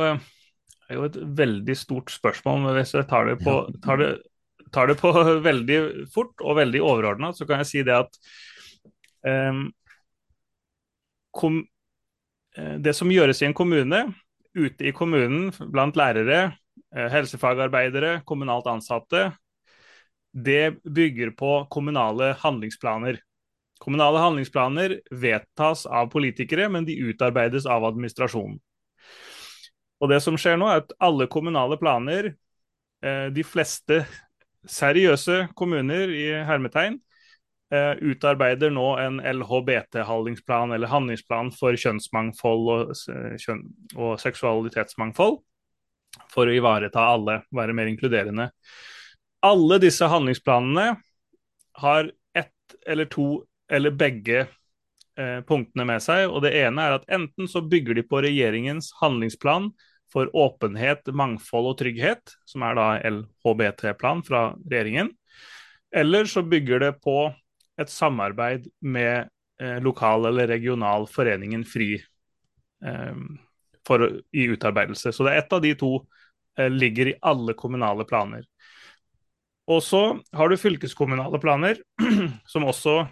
er 0.90 0.98
jo 0.98 1.06
et 1.06 1.18
veldig 1.38 1.76
stort 1.78 2.12
spørsmål. 2.12 2.64
Men 2.64 2.78
hvis 2.78 2.94
jeg 2.96 3.08
tar 3.10 3.28
det 3.30 3.38
på, 3.44 3.56
tar 3.84 4.00
det, 4.00 4.10
tar 4.74 4.90
det 4.90 4.98
på 5.00 5.12
veldig 5.48 5.80
fort 6.14 6.42
og 6.42 6.58
veldig 6.60 6.82
overordna, 6.82 7.32
så 7.36 7.46
kan 7.48 7.62
jeg 7.62 7.70
si 7.70 7.84
det 7.86 7.96
at 8.00 8.18
um, 9.26 9.68
kom, 11.36 11.62
eh, 12.56 12.76
Det 12.82 12.94
som 12.96 13.12
gjøres 13.12 13.42
i 13.42 13.46
en 13.50 13.54
kommune, 13.54 14.02
ute 14.54 14.88
i 14.88 14.92
kommunen 14.92 15.52
blant 15.70 15.96
lærere, 15.96 16.56
eh, 16.90 17.08
helsefagarbeidere, 17.12 18.24
kommunalt 18.26 18.66
ansatte, 18.66 19.30
det 20.34 20.82
bygger 20.82 21.30
på 21.38 21.66
kommunale 21.70 22.34
handlingsplaner. 22.38 23.18
Kommunale 23.80 24.20
handlingsplaner 24.20 24.98
vedtas 25.10 25.86
av 25.86 26.10
politikere, 26.12 26.68
men 26.68 26.84
de 26.84 26.98
utarbeides 27.10 27.66
av 27.66 27.86
administrasjonen. 27.88 28.58
Og 30.00 30.08
det 30.12 30.20
som 30.24 30.36
skjer 30.40 30.58
nå, 30.60 30.68
er 30.68 30.82
at 30.82 30.92
alle 31.00 31.28
kommunale 31.32 31.78
planer, 31.80 32.34
eh, 33.04 33.28
de 33.32 33.44
fleste 33.44 34.02
seriøse 34.68 35.46
kommuner 35.56 36.12
i 36.12 36.26
hermetegn, 36.44 37.00
eh, 37.72 37.94
utarbeider 38.00 38.70
nå 38.70 38.86
en 39.00 39.20
LHBT-handlingsplan 39.20 40.74
eller 40.74 40.90
handlingsplan 40.90 41.52
for 41.56 41.72
kjønnsmangfold 41.72 42.70
og, 42.74 42.94
kjønn, 43.40 43.64
og 43.96 44.18
seksualitetsmangfold. 44.20 45.40
For 46.32 46.48
å 46.48 46.54
ivareta 46.54 47.04
alle, 47.14 47.42
være 47.54 47.74
mer 47.76 47.86
inkluderende. 47.86 48.50
Alle 49.46 49.78
disse 49.78 50.04
handlingsplanene 50.10 50.96
har 51.80 52.10
ett 52.34 52.74
eller 52.86 53.06
to 53.06 53.44
eller 53.70 53.94
begge 53.94 54.40
eh, 55.18 55.40
punktene 55.46 55.86
med 55.88 56.02
seg. 56.04 56.26
og 56.28 56.42
Det 56.44 56.52
ene 56.62 56.86
er 56.86 56.98
at 56.98 57.08
enten 57.12 57.48
så 57.50 57.62
bygger 57.62 57.98
de 57.98 58.04
på 58.06 58.22
regjeringens 58.24 58.92
handlingsplan 59.00 59.70
for 60.10 60.30
åpenhet, 60.36 61.06
mangfold 61.14 61.70
og 61.70 61.78
trygghet, 61.78 62.34
som 62.48 62.64
er 62.66 62.78
da 62.78 62.86
LHBT-plan 63.06 64.24
fra 64.26 64.48
regjeringen. 64.64 65.12
Eller 65.94 66.26
så 66.30 66.42
bygger 66.42 66.82
det 66.82 66.92
på 67.02 67.30
et 67.80 67.90
samarbeid 67.90 68.66
med 68.82 69.30
eh, 69.62 69.78
lokal 69.82 70.26
eller 70.30 70.50
regional 70.50 71.06
foreningen 71.10 71.64
FRI 71.64 71.94
eh, 72.86 73.22
for, 73.86 74.06
i 74.32 74.48
utarbeidelse. 74.50 75.12
Så 75.12 75.26
det 75.26 75.34
er 75.34 75.44
ett 75.44 75.54
av 75.56 75.62
de 75.62 75.74
to 75.78 75.94
eh, 76.58 76.70
ligger 76.70 77.12
i 77.12 77.18
alle 77.22 77.54
kommunale 77.58 78.06
planer. 78.06 78.44
Og 79.70 79.82
så 79.86 80.02
har 80.34 80.50
du 80.50 80.58
fylkeskommunale 80.58 81.38
planer, 81.42 81.78
som 82.52 82.66
også 82.66 83.04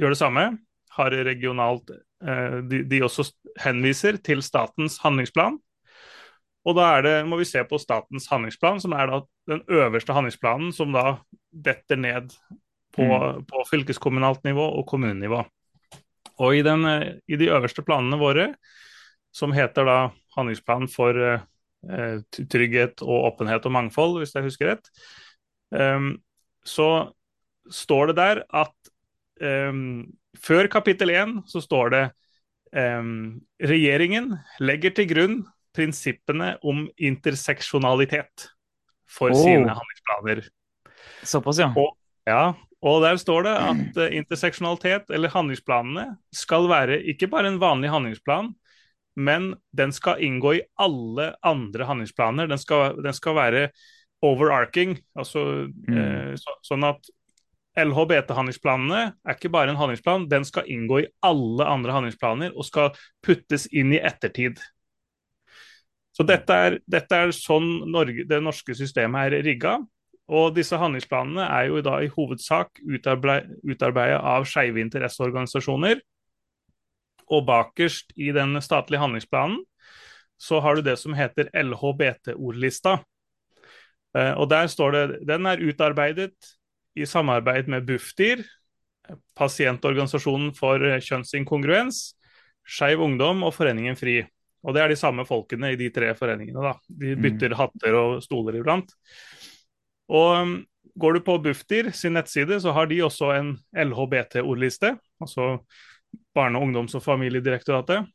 gjør 0.00 0.14
det 0.14 0.20
samme. 0.20 0.46
Har 0.94 1.14
regionalt 1.26 1.90
eh, 1.90 2.58
de, 2.70 2.82
de 2.90 3.02
også 3.06 3.26
henviser 3.62 4.18
til 4.22 4.42
statens 4.44 4.98
handlingsplan. 5.02 5.58
Og 6.64 6.76
da 6.78 6.88
det, 7.04 7.14
må 7.28 7.36
vi 7.40 7.48
se 7.48 7.60
på 7.68 7.80
statens 7.80 8.28
handlingsplan, 8.30 8.80
som 8.80 8.94
er 8.96 9.10
den 9.50 9.60
øverste 9.68 10.14
handlingsplanen 10.16 10.72
som 10.72 10.94
da 10.94 11.18
detter 11.52 12.00
ned 12.00 12.32
på, 12.94 13.04
mm. 13.04 13.44
på 13.50 13.64
fylkeskommunalt 13.68 14.46
nivå 14.46 14.64
og 14.78 14.86
kommunenivå. 14.88 15.42
Og 16.42 16.56
i, 16.56 16.62
den, 16.66 16.86
i, 17.30 17.36
de 17.38 17.50
øverste 17.52 17.84
planene 17.86 18.18
våre, 18.18 18.48
som 19.34 19.52
heter 19.54 19.86
da 19.86 19.98
handlingsplan 20.38 20.88
for 20.90 21.18
eh, 21.20 22.16
trygghet 22.32 23.04
og 23.04 23.28
åpenhet 23.32 23.66
og 23.68 23.76
mangfold, 23.76 24.18
hvis 24.22 24.34
jeg 24.34 24.46
husker 24.46 24.72
rett, 24.72 24.90
um, 25.74 26.14
så 26.64 26.88
står 27.70 28.10
det 28.10 28.16
der 28.18 28.42
at 28.56 28.93
um, 29.40 30.04
før 30.42 30.68
kapittel 30.72 31.12
1 31.14 31.36
så 31.50 31.62
står 31.62 31.94
det 31.94 32.04
um, 32.74 33.40
regjeringen 33.62 34.34
legger 34.62 34.94
til 34.94 35.08
grunn 35.10 35.38
prinsippene 35.74 36.54
om 36.66 36.84
interseksjonalitet 37.02 38.48
for 39.10 39.34
oh. 39.34 39.40
sine 39.40 39.74
handlingsplaner. 39.74 40.44
Såpass, 41.26 41.60
ja. 41.62 41.70
Og, 41.78 41.96
ja. 42.28 42.44
Og 42.84 43.00
der 43.02 43.16
står 43.20 43.46
det 43.46 43.54
at 43.64 43.98
uh, 43.98 44.10
interseksjonalitet, 44.12 45.10
eller 45.14 45.32
handlingsplanene, 45.32 46.12
skal 46.34 46.68
være 46.70 47.00
ikke 47.14 47.30
bare 47.32 47.50
en 47.52 47.60
vanlig 47.62 47.90
handlingsplan, 47.92 48.52
men 49.14 49.52
den 49.76 49.94
skal 49.94 50.22
inngå 50.22 50.56
i 50.58 50.64
alle 50.82 51.32
andre 51.46 51.86
handlingsplaner. 51.88 52.50
Den 52.50 52.60
skal, 52.60 52.98
den 53.02 53.14
skal 53.14 53.38
være 53.38 53.68
overarching, 54.24 54.98
altså 55.18 55.68
mm. 55.68 55.94
uh, 55.98 56.32
så, 56.40 56.58
sånn 56.64 56.86
at 56.88 57.14
LHBT-handlingsplanene 57.74 59.00
er 59.26 59.34
ikke 59.36 59.50
bare 59.50 59.72
en 59.72 59.78
handlingsplan, 59.78 60.28
den 60.30 60.46
skal 60.46 60.68
inngå 60.70 61.00
i 61.02 61.08
alle 61.26 61.66
andre 61.66 61.96
handlingsplaner 61.96 62.54
og 62.54 62.66
skal 62.68 62.92
puttes 63.24 63.66
inn 63.74 63.92
i 63.94 64.00
ettertid. 64.02 64.62
Så 66.14 66.22
dette 66.26 66.54
er, 66.54 66.78
dette 66.86 67.18
er 67.18 67.34
sånn 67.34 67.90
Norge, 67.90 68.26
det 68.30 68.38
norske 68.42 68.76
systemet 68.78 69.34
er 69.34 69.46
rigga. 69.46 69.78
Og 70.30 70.54
disse 70.56 70.78
handlingsplanene 70.80 71.44
er 71.50 71.68
jo 71.68 71.82
da 71.84 71.98
i 72.00 72.10
hovedsak 72.12 72.78
utarbeida 72.86 74.20
av 74.22 74.46
skeive 74.48 74.80
interesseorganisasjoner. 74.80 75.98
Og 77.34 77.44
bakerst 77.48 78.14
i 78.16 78.30
den 78.36 78.54
statlige 78.62 79.02
handlingsplanen 79.02 79.58
så 80.40 80.60
har 80.62 80.78
du 80.78 80.86
det 80.86 80.96
som 81.00 81.14
heter 81.16 81.50
LHBT-ordlista. 81.56 82.98
Eh, 84.14 84.32
og 84.38 84.48
der 84.50 84.70
står 84.70 84.94
det 84.94 85.04
Den 85.26 85.46
er 85.46 85.62
utarbeidet 85.62 86.34
i 86.94 87.06
samarbeid 87.06 87.70
med 87.70 87.86
Bufdir, 87.88 88.44
Pasientorganisasjonen 89.36 90.54
for 90.56 90.80
kjønnsinkongruens, 91.04 92.14
Skeiv 92.64 93.02
Ungdom 93.04 93.42
og 93.44 93.52
Foreningen 93.56 93.98
FRI. 93.98 94.22
Og 94.64 94.72
det 94.72 94.80
er 94.80 94.94
de 94.94 94.96
samme 94.96 95.26
folkene 95.28 95.74
i 95.74 95.78
de 95.80 95.90
tre 95.92 96.14
foreningene. 96.16 96.62
da. 96.64 96.72
De 96.88 97.12
mm. 97.12 97.24
bytter 97.26 97.52
mm. 97.52 97.58
hatter 97.58 97.98
og 97.98 98.22
stoler 98.24 98.56
iblant. 98.60 98.94
Og 100.08 100.30
um, 100.40 100.54
går 101.00 101.18
du 101.18 101.24
på 101.26 101.36
Bufdir 101.44 101.90
sin 101.92 102.16
nettside, 102.16 102.60
så 102.64 102.72
har 102.72 102.88
de 102.88 103.02
også 103.04 103.34
en 103.36 103.54
LHBT-ordliste. 103.76 104.94
Altså 105.20 105.58
Barne-, 106.34 106.60
ungdoms- 106.60 106.96
og 106.96 107.04
familiedirektoratet. 107.04 108.08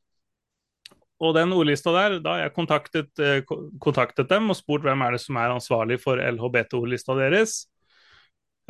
Og 1.20 1.36
den 1.36 1.52
ordlista 1.52 1.92
der, 1.92 2.18
da 2.24 2.38
har 2.38 2.46
jeg 2.46 2.56
kontaktet, 2.56 3.10
eh, 3.20 3.42
kontaktet, 3.84 4.30
dem 4.30 4.50
og 4.50 4.56
spurt 4.56 4.86
hvem 4.88 5.02
er 5.04 5.18
det 5.18 5.20
som 5.22 5.36
er 5.36 5.52
ansvarlig 5.52 6.00
for 6.00 6.15
LHBT-ordlista 6.15 7.18
deres. 7.20 7.65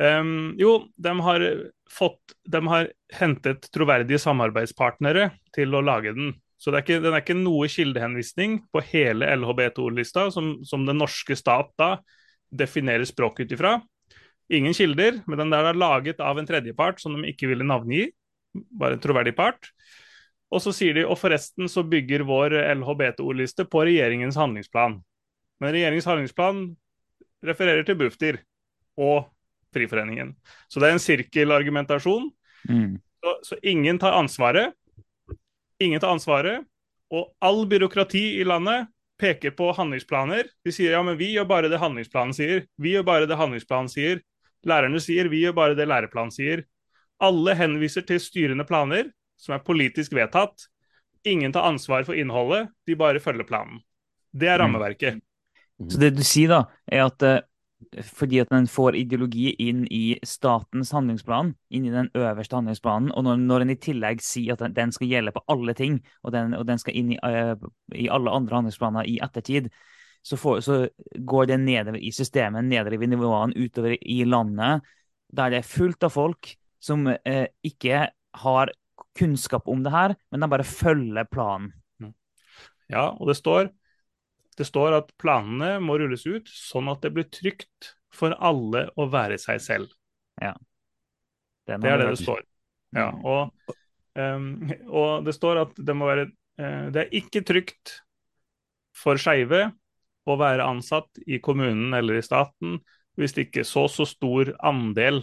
Um, 0.00 0.54
jo, 0.56 0.86
de 0.96 1.12
har, 1.20 1.42
fått, 1.92 2.32
de 2.48 2.60
har 2.72 2.86
hentet 3.12 3.66
troverdige 3.74 4.20
samarbeidspartnere 4.22 5.26
til 5.52 5.76
å 5.76 5.82
lage 5.84 6.14
den. 6.16 6.30
Så 6.60 6.72
er 6.72 6.80
ikke, 6.80 7.00
den 7.04 7.12
er 7.12 7.20
ikke 7.20 7.36
noe 7.36 7.68
kildehenvisning 7.72 8.58
på 8.72 8.82
hele 8.92 9.28
LHBT-ordlista, 9.36 10.28
som, 10.32 10.54
som, 10.64 10.86
den 10.88 11.00
norske 11.00 11.36
stat 11.36 11.72
da 11.80 11.94
definerer 12.48 13.04
språk 13.08 13.42
ut 13.42 13.52
ifra. 13.52 13.74
Ingen 14.50 14.74
kilder, 14.76 15.20
men 15.28 15.40
den 15.40 15.52
der 15.52 15.68
er 15.70 15.78
laget 15.78 16.20
av 16.24 16.40
en 16.40 16.48
tredjepart 16.48 17.00
som 17.00 17.14
de 17.16 17.32
ikke 17.32 17.50
ville 17.52 17.66
navngi. 17.66 18.08
Bare 18.52 18.96
en 18.96 19.02
troverdig 19.04 19.34
part. 19.36 19.68
Og 20.50 20.64
så 20.64 20.72
sier 20.74 20.96
de 20.96 21.04
og 21.06 21.18
forresten 21.20 21.68
så 21.70 21.84
bygger 21.86 22.24
vår 22.26 22.56
LHBT-ordliste 22.72 23.68
på 23.70 23.84
regjeringens 23.86 24.38
handlingsplan. 24.40 24.96
Men 25.60 25.76
regjeringens 25.76 26.08
handlingsplan 26.08 26.64
refererer 27.46 27.84
til 27.86 28.00
Bufdir 28.00 28.40
og 29.00 29.28
Friforeningen. 29.74 30.34
Så 30.68 30.80
det 30.82 30.88
er 30.88 30.96
en 30.96 31.02
sirkelargumentasjon. 31.02 32.30
Mm. 32.68 32.96
Så, 33.20 33.36
så 33.50 33.58
ingen 33.62 33.98
tar 34.02 34.16
ansvaret. 34.18 34.74
Ingen 35.80 36.00
tar 36.02 36.14
ansvaret. 36.16 36.66
Og 37.10 37.30
all 37.42 37.64
byråkrati 37.70 38.40
i 38.40 38.46
landet 38.46 38.88
peker 39.20 39.52
på 39.56 39.70
handlingsplaner. 39.76 40.48
De 40.64 40.72
sier 40.72 40.94
ja, 40.96 41.02
men 41.04 41.18
vi 41.20 41.32
gjør 41.34 41.48
bare 41.50 41.70
det 41.70 41.80
handlingsplanen 41.82 42.34
sier. 42.36 42.64
Vi 42.80 42.94
gjør 42.94 43.06
bare 43.08 43.28
det 43.30 43.38
handlingsplanen 43.38 43.90
sier. 43.92 44.22
Lærerne 44.66 45.00
sier 45.02 45.28
vi 45.32 45.44
gjør 45.44 45.56
bare 45.56 45.78
det 45.78 45.88
læreplanen 45.88 46.32
sier. 46.34 46.64
Alle 47.20 47.54
henviser 47.56 48.04
til 48.08 48.20
styrende 48.22 48.64
planer 48.68 49.10
som 49.40 49.56
er 49.56 49.64
politisk 49.64 50.14
vedtatt. 50.16 50.68
Ingen 51.28 51.52
tar 51.52 51.68
ansvar 51.68 52.06
for 52.08 52.16
innholdet, 52.16 52.70
de 52.88 52.96
bare 52.96 53.20
følger 53.20 53.48
planen. 53.48 53.82
Det 54.32 54.48
er 54.48 54.60
mm. 54.60 54.64
rammeverket. 54.64 55.20
Mm. 55.80 55.90
Så 55.92 56.00
det 56.00 56.10
du 56.16 56.22
sier 56.24 56.52
da, 56.52 56.60
er 56.88 57.04
at 57.08 57.24
uh, 57.24 57.40
fordi 58.04 58.38
at 58.42 58.50
den 58.52 58.66
får 58.70 58.96
ideologi 58.98 59.50
inn 59.58 59.82
i 59.90 60.18
statens 60.26 60.92
handlingsplan, 60.94 61.54
inn 61.74 61.86
i 61.88 61.92
den 61.92 62.10
øverste 62.14 62.58
handlingsplanen. 62.58 63.10
Og 63.16 63.24
når, 63.26 63.40
når 63.42 63.64
en 63.64 63.72
i 63.74 63.78
tillegg 63.80 64.22
sier 64.24 64.54
at 64.54 64.76
den 64.76 64.92
skal 64.94 65.10
gjelde 65.10 65.34
på 65.34 65.42
alle 65.50 65.74
ting, 65.78 65.98
og 66.22 66.34
den, 66.36 66.54
og 66.58 66.66
den 66.68 66.80
skal 66.82 66.96
inn 67.00 67.14
i, 67.16 67.18
uh, 67.24 67.56
i, 67.94 68.06
alle 68.12 68.34
andre 68.36 68.60
handlingsplaner 68.60 69.08
i 69.10 69.18
ettertid, 69.24 69.70
så, 70.22 70.36
får, 70.36 70.60
så, 70.66 70.78
går 71.16 71.50
det 71.50 71.60
nedover 71.62 71.98
i 71.98 72.12
systemet, 72.14 72.68
nedover 72.68 72.98
i 72.98 73.10
nivåene 73.10 73.56
utover 73.56 73.96
i 73.96 74.20
landet, 74.28 74.86
der 75.32 75.52
det 75.52 75.62
er 75.62 75.72
fullt 75.72 76.06
av 76.06 76.14
folk 76.14 76.54
som 76.82 77.08
uh, 77.08 77.46
ikke 77.66 78.06
har 78.44 78.74
kunnskap 79.18 79.66
om 79.68 79.82
det 79.82 79.92
her, 79.92 80.14
men 80.30 80.44
de 80.44 80.52
bare 80.52 80.66
følger 80.68 81.26
planen. 81.32 81.72
Ja, 82.90 83.12
og 83.14 83.30
det 83.30 83.38
står 83.38 83.70
det 84.60 84.66
står 84.68 84.98
at 84.98 85.14
planene 85.20 85.78
må 85.80 85.96
rulles 86.00 86.26
ut 86.28 86.50
sånn 86.52 86.90
at 86.92 87.00
det 87.04 87.14
blir 87.16 87.28
trygt 87.32 87.94
for 88.12 88.34
alle 88.36 88.88
å 89.00 89.06
være 89.08 89.38
seg 89.40 89.62
selv. 89.64 89.94
Ja. 90.40 90.52
Det, 91.66 91.78
er 91.78 92.00
det 92.02 92.10
det 92.10 92.20
står. 92.20 92.42
Ja, 92.96 93.08
mm. 93.14 93.24
og, 93.30 93.74
um, 94.18 94.46
og, 94.90 95.10
det 95.26 95.36
står 95.36 95.62
at 95.62 95.76
det 95.78 95.94
må 95.94 96.08
være 96.08 96.24
uh, 96.58 96.88
Det 96.90 97.04
er 97.04 97.12
ikke 97.20 97.44
trygt 97.46 98.00
for 98.96 99.20
skeive 99.20 99.68
å 100.26 100.36
være 100.40 100.66
ansatt 100.66 101.22
i 101.30 101.38
kommunen 101.42 101.94
eller 101.96 102.18
i 102.18 102.24
staten 102.24 102.80
hvis 103.18 103.36
ikke 103.38 103.62
så 103.66 103.84
så 103.90 104.06
stor 104.08 104.50
andel 104.66 105.22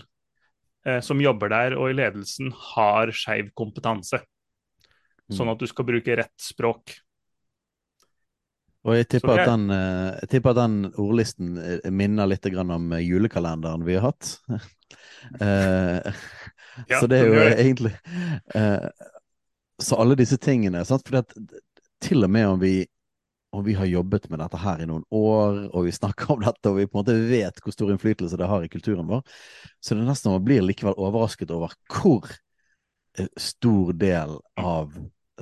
uh, 0.88 1.02
som 1.04 1.21
jobber 1.21 1.52
der 1.52 1.76
og 1.78 1.91
i 1.91 1.97
ledelsen 2.00 2.54
har 2.73 3.12
skeiv 3.12 3.52
kompetanse. 3.58 4.21
Sånn 5.28 5.50
mm. 5.50 5.54
at 5.58 5.62
du 5.62 5.67
skal 5.67 5.89
bruke 5.89 6.17
rett 6.21 6.36
språk. 6.39 6.95
Og 8.88 8.95
jeg 8.95 9.08
tipper, 9.12 9.36
jeg... 9.36 9.43
At 9.43 9.52
den, 9.52 9.69
eh, 9.76 10.17
jeg 10.21 10.32
tipper, 10.32 10.54
at 10.54 10.60
den, 10.62 10.76
ordlisten 11.04 11.58
eh, 11.60 11.88
minner 11.91 12.30
litt 12.30 12.47
om 12.47 12.91
eh, 12.95 13.04
julekalenderen 13.04 13.86
vi 13.88 14.00
har 14.00 14.12
hatt. 14.12 14.38
Ja, 16.88 17.00
så 17.02 17.08
det 17.10 17.17
er 17.17 17.26
jo 17.26 17.38
det. 17.41 17.54
egentlig 17.58 17.89
Så 19.82 19.97
alle 19.97 20.13
disse 20.19 20.38
tingene 20.38 20.84
sant? 20.86 21.08
For 21.10 21.17
at, 21.23 21.34
til 22.06 22.21
og 22.21 22.30
med 22.30 22.45
om 22.52 22.60
vi, 22.62 22.86
om 23.50 23.63
vi 23.65 23.73
har 23.73 23.89
jobbet 23.89 24.28
med 24.30 24.43
dette 24.43 24.60
her 24.62 24.84
i 24.84 24.86
noen 24.86 25.02
år, 25.10 25.58
og 25.71 25.88
vi 25.88 25.95
snakker 25.95 26.36
om 26.36 26.45
dette, 26.45 26.69
og 26.69 26.78
vi 26.78 26.86
på 26.86 27.00
en 27.00 27.02
måte 27.02 27.17
vet 27.32 27.63
hvor 27.65 27.73
stor 27.73 27.89
innflytelse 27.95 28.38
det 28.38 28.52
har 28.52 28.62
i 28.62 28.69
kulturen 28.69 29.10
vår, 29.10 29.26
så 29.82 29.97
det 29.97 30.06
er 30.06 30.12
nesten 30.12 30.36
man 30.36 30.45
blir 30.45 30.62
likevel 30.67 30.93
overrasket 31.02 31.56
over 31.58 31.73
hvor 31.89 32.30
stor 33.41 33.97
del 33.97 34.38
av 34.62 34.93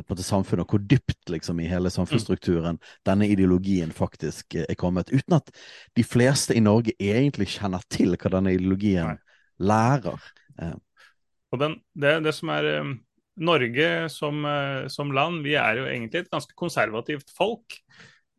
på 0.04 0.18
det 0.18 0.26
samfunnet, 0.28 0.66
og 0.66 0.76
hvor 0.76 0.84
dypt 0.84 1.32
liksom 1.32 1.60
i 1.64 1.70
hele 1.70 1.92
samfunnsstrukturen 1.94 2.80
denne 3.08 3.30
ideologien 3.32 3.94
faktisk 3.96 4.58
eh, 4.60 4.68
er 4.70 4.80
kommet. 4.80 5.14
Uten 5.14 5.38
at 5.40 5.52
de 5.96 6.06
fleste 6.06 6.58
i 6.58 6.64
Norge 6.64 6.96
egentlig 7.00 7.54
kjenner 7.56 7.84
til 7.92 8.18
hva 8.18 8.34
denne 8.38 8.56
ideologien 8.58 9.16
Nei. 9.16 9.40
lærer. 9.72 10.32
Og 11.54 11.62
den, 11.62 11.80
det, 11.96 12.18
det 12.26 12.34
som 12.36 12.52
er 12.56 12.72
eh, 12.74 12.96
Norge 13.46 13.90
som, 14.12 14.46
eh, 14.46 14.88
som 14.92 15.12
land, 15.16 15.44
vi 15.46 15.56
er 15.60 15.82
jo 15.82 15.88
egentlig 15.90 16.24
et 16.24 16.32
ganske 16.32 16.56
konservativt 16.58 17.32
folk. 17.36 17.80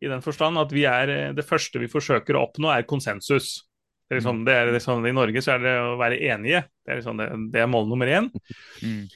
I 0.01 0.09
den 0.11 0.21
forstand 0.21 0.61
at 0.61 0.73
vi 0.73 0.85
er 0.89 1.13
eh, 1.13 1.35
det 1.37 1.45
første 1.45 1.81
vi 1.81 1.89
forsøker 1.91 2.37
å 2.37 2.47
oppnå, 2.47 2.71
er 2.73 2.87
konsensus. 2.89 3.63
Det 4.07 4.15
er 4.15 4.21
liksom, 4.21 4.43
det 4.47 4.55
er 4.55 4.71
liksom, 4.71 5.05
I 5.05 5.15
Norge 5.15 5.41
så 5.43 5.57
er 5.57 5.63
det 5.65 5.77
å 5.83 5.95
være 5.99 6.19
enige. 6.31 6.63
Det 6.85 6.93
er, 6.93 6.99
liksom, 7.01 7.17
det, 7.19 7.29
det 7.53 7.63
er 7.63 7.71
mål 7.71 7.89
nummer 7.93 8.17
én. 8.19 8.29
Mm. 8.77 9.07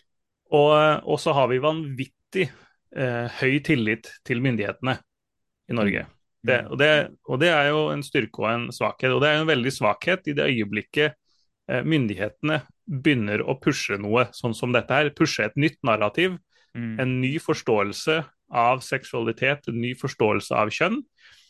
Og, 0.52 0.72
og 1.08 1.20
så 1.22 1.32
har 1.32 1.46
vi 1.48 1.62
vanvittig 1.64 2.21
eh, 2.40 3.40
høy 3.42 3.60
tillit 3.66 4.10
til 4.28 4.42
myndighetene 4.44 4.98
i 5.70 5.78
Norge. 5.78 6.06
Det, 6.42 6.58
og, 6.72 6.78
det, 6.82 6.90
og 7.30 7.40
det 7.42 7.52
er 7.54 7.68
jo 7.70 7.82
en 7.94 8.02
styrke 8.02 8.42
og 8.42 8.50
en 8.50 8.64
svakhet. 8.74 9.14
Og 9.14 9.22
det 9.22 9.30
er 9.30 9.36
jo 9.38 9.44
en 9.46 9.52
veldig 9.52 9.74
svakhet 9.76 10.30
i 10.32 10.34
det 10.38 10.48
øyeblikket 10.50 11.14
eh, 11.70 11.84
myndighetene 11.86 12.64
begynner 12.92 13.44
å 13.46 13.60
pushe 13.62 14.00
noe 14.02 14.26
sånn 14.36 14.56
som 14.58 14.74
dette 14.74 14.96
her. 14.96 15.12
Pushe 15.16 15.46
et 15.46 15.60
nytt 15.60 15.80
narrativ, 15.88 16.40
Mm. 16.72 17.00
en 17.04 17.10
ny 17.20 17.34
forståelse 17.36 18.14
av 18.56 18.80
seksualitet, 18.80 19.68
en 19.68 19.82
ny 19.82 19.90
forståelse 19.94 20.56
av 20.56 20.70
kjønn, 20.72 21.02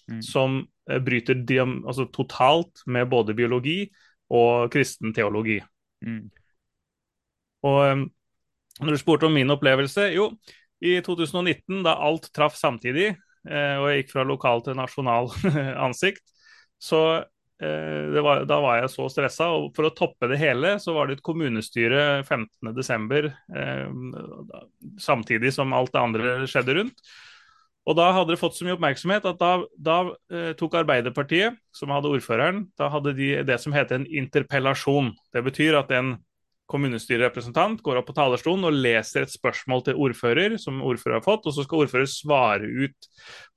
Mm. 0.09 0.21
som 0.25 0.67
eh, 0.89 0.97
bryter 0.97 1.45
diam, 1.45 1.83
altså 1.85 2.07
totalt 2.11 2.81
med 2.87 3.07
både 3.07 3.35
biologi 3.37 3.91
og 4.31 4.71
kristen 4.71 5.13
teologi. 5.13 5.61
Mm. 6.03 6.31
Og 7.63 7.91
um, 7.91 8.11
når 8.81 8.95
du 8.95 8.97
spurte 8.97 9.27
om 9.29 9.33
min 9.33 9.53
opplevelse, 9.53 10.07
jo, 10.15 10.31
i 10.81 10.97
2019 11.05 11.83
da 11.85 11.95
alt 12.01 12.31
traff 12.35 12.57
samtidig, 12.57 13.11
eh, 13.49 13.75
og 13.77 13.89
jeg 13.89 14.01
gikk 14.01 14.15
fra 14.15 14.25
lokal 14.27 14.63
til 14.65 14.77
nasjonal 14.79 15.29
ansikt, 15.87 16.23
så 16.81 17.01
eh, 17.61 18.21
var, 18.21 18.45
da 18.49 18.59
var 18.63 18.81
jeg 18.81 18.93
så 18.95 19.07
stressa. 19.13 19.51
Og 19.53 19.69
for 19.77 19.89
å 19.89 19.95
toppe 19.95 20.31
det 20.31 20.39
hele, 20.41 20.75
så 20.81 20.95
var 20.97 21.07
det 21.07 21.19
et 21.19 21.25
kommunestyre 21.25 22.23
15.12., 22.25 23.29
eh, 23.57 23.83
samtidig 25.01 25.53
som 25.53 25.77
alt 25.77 25.93
det 25.93 26.01
andre 26.01 26.39
skjedde 26.49 26.79
rundt. 26.79 27.05
Og 27.89 27.97
da 27.97 28.11
hadde 28.13 28.35
det 28.35 28.41
fått 28.41 28.57
så 28.57 28.65
mye 28.65 28.75
oppmerksomhet 28.75 29.25
at 29.25 29.39
da, 29.41 29.53
da 29.73 29.97
eh, 30.33 30.51
tok 30.57 30.75
Arbeiderpartiet, 30.83 31.57
som 31.73 31.93
hadde 31.93 32.11
ordføreren, 32.13 32.67
da 32.77 32.91
hadde 32.93 33.15
de 33.17 33.31
det 33.47 33.57
som 33.61 33.73
heter 33.73 33.97
en 33.97 34.05
interpellasjon. 34.05 35.09
Det 35.33 35.41
betyr 35.45 35.79
at 35.79 35.93
en 35.97 36.13
kommunestyrerepresentant 36.71 37.81
går 37.83 37.99
opp 37.99 38.09
på 38.09 38.17
talerstolen 38.17 38.67
og 38.69 38.77
leser 38.77 39.25
et 39.25 39.33
spørsmål 39.33 39.85
til 39.85 39.99
ordfører, 40.07 40.57
som 40.61 40.81
ordfører 40.81 41.19
har 41.19 41.25
fått, 41.27 41.47
og 41.47 41.55
så 41.55 41.65
skal 41.67 41.85
ordfører 41.85 42.09
svare 42.09 42.67
ut. 42.67 43.09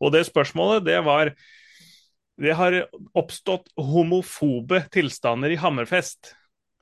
Og 0.02 0.14
det 0.14 0.26
spørsmålet, 0.30 0.86
det 0.90 1.02
var 1.06 1.34
Det 2.34 2.50
har 2.50 2.74
oppstått 3.14 3.68
homofobe 3.78 4.80
tilstander 4.90 5.52
i 5.54 5.58
Hammerfest 5.62 6.32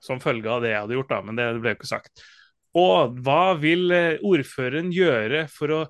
som 0.03 0.21
følge 0.23 0.51
av 0.51 0.63
det 0.65 0.73
jeg 0.73 0.81
hadde 0.81 0.97
gjort, 0.97 1.11
da, 1.13 1.21
men 1.23 1.39
det 1.39 1.49
ble 1.61 1.75
jo 1.75 1.79
ikke 1.79 1.91
sagt. 1.91 2.23
Og 2.79 3.19
hva 3.25 3.55
vil 3.61 3.93
eh, 3.93 4.23
ordføreren 4.25 4.91
gjøre 4.95 5.45
for 5.53 5.75
å 5.77 5.81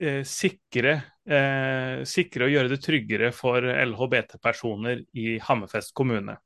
eh, 0.00 0.22
sikre, 0.26 0.94
eh, 1.28 2.00
sikre 2.08 2.46
og 2.46 2.54
gjøre 2.54 2.72
det 2.72 2.80
tryggere 2.84 3.30
for 3.36 3.60
LHBT-personer 3.60 5.04
i 5.20 5.36
Hammerfest 5.44 5.92
kommune? 5.96 6.38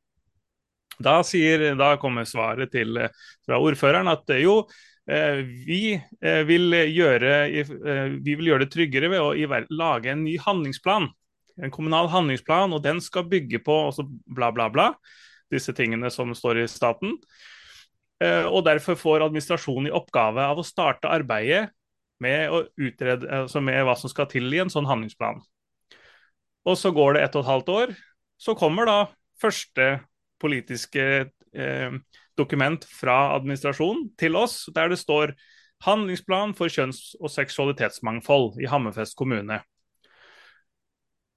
Da, 1.03 1.19
sier, 1.27 1.73
da 1.79 1.95
kommer 2.01 2.27
svaret 2.29 2.73
til, 2.75 2.97
eh, 2.97 3.13
fra 3.47 3.59
ordføreren 3.63 4.11
at 4.13 4.31
eh, 4.31 4.45
jo, 4.45 4.61
eh, 5.11 5.43
vi, 5.67 5.83
vil 6.21 6.79
gjøre, 6.95 7.35
vi 8.23 8.37
vil 8.39 8.53
gjøre 8.53 8.65
det 8.65 8.73
tryggere 8.73 9.11
ved 9.13 9.21
å 9.21 9.65
lage 9.75 10.13
en 10.13 10.25
ny 10.25 10.37
handlingsplan. 10.39 11.11
En 11.63 11.71
kommunal 11.75 12.09
handlingsplan, 12.11 12.73
og 12.75 12.83
den 12.83 13.01
skal 13.03 13.29
bygge 13.31 13.61
på 13.63 13.77
bla, 14.27 14.51
bla, 14.55 14.69
bla. 14.71 14.93
Disse 15.53 15.75
tingene 15.77 16.11
som 16.11 16.33
står 16.35 16.65
i 16.65 16.71
staten. 16.71 17.19
Og 18.25 18.65
derfor 18.65 18.97
får 18.99 19.23
administrasjonen 19.27 19.91
i 19.91 19.95
oppgave 19.95 20.43
av 20.43 20.59
å 20.59 20.65
starte 20.67 21.11
arbeidet 21.13 21.69
med 22.23 22.51
å 22.51 22.65
utrede 22.81 23.29
altså 23.29 23.61
med 23.63 23.85
hva 23.87 23.95
som 23.99 24.11
skal 24.11 24.27
til 24.31 24.49
i 24.55 24.63
en 24.63 24.73
sånn 24.73 24.89
handlingsplan. 24.89 25.43
Og 26.65 26.79
så 26.81 26.91
går 26.97 27.15
det 27.15 27.27
ett 27.27 27.37
og 27.37 27.45
et 27.45 27.51
halvt 27.53 27.73
år. 27.75 27.95
Så 28.41 28.57
kommer 28.59 28.89
da 28.89 28.99
første 29.39 30.01
politiske 30.41 31.31
eh, 31.55 31.99
dokument 32.39 32.87
fra 32.91 33.35
administrasjonen 33.37 34.11
til 34.19 34.37
oss, 34.37 34.69
der 34.75 34.89
det 34.89 34.99
står 34.99 35.35
'Handlingsplan 35.85 36.55
for 36.57 36.69
kjønns- 36.69 37.15
og 37.21 37.31
seksualitetsmangfold 37.31 38.61
i 38.63 38.67
Hammerfest 38.67 39.17
kommune'. 39.19 39.61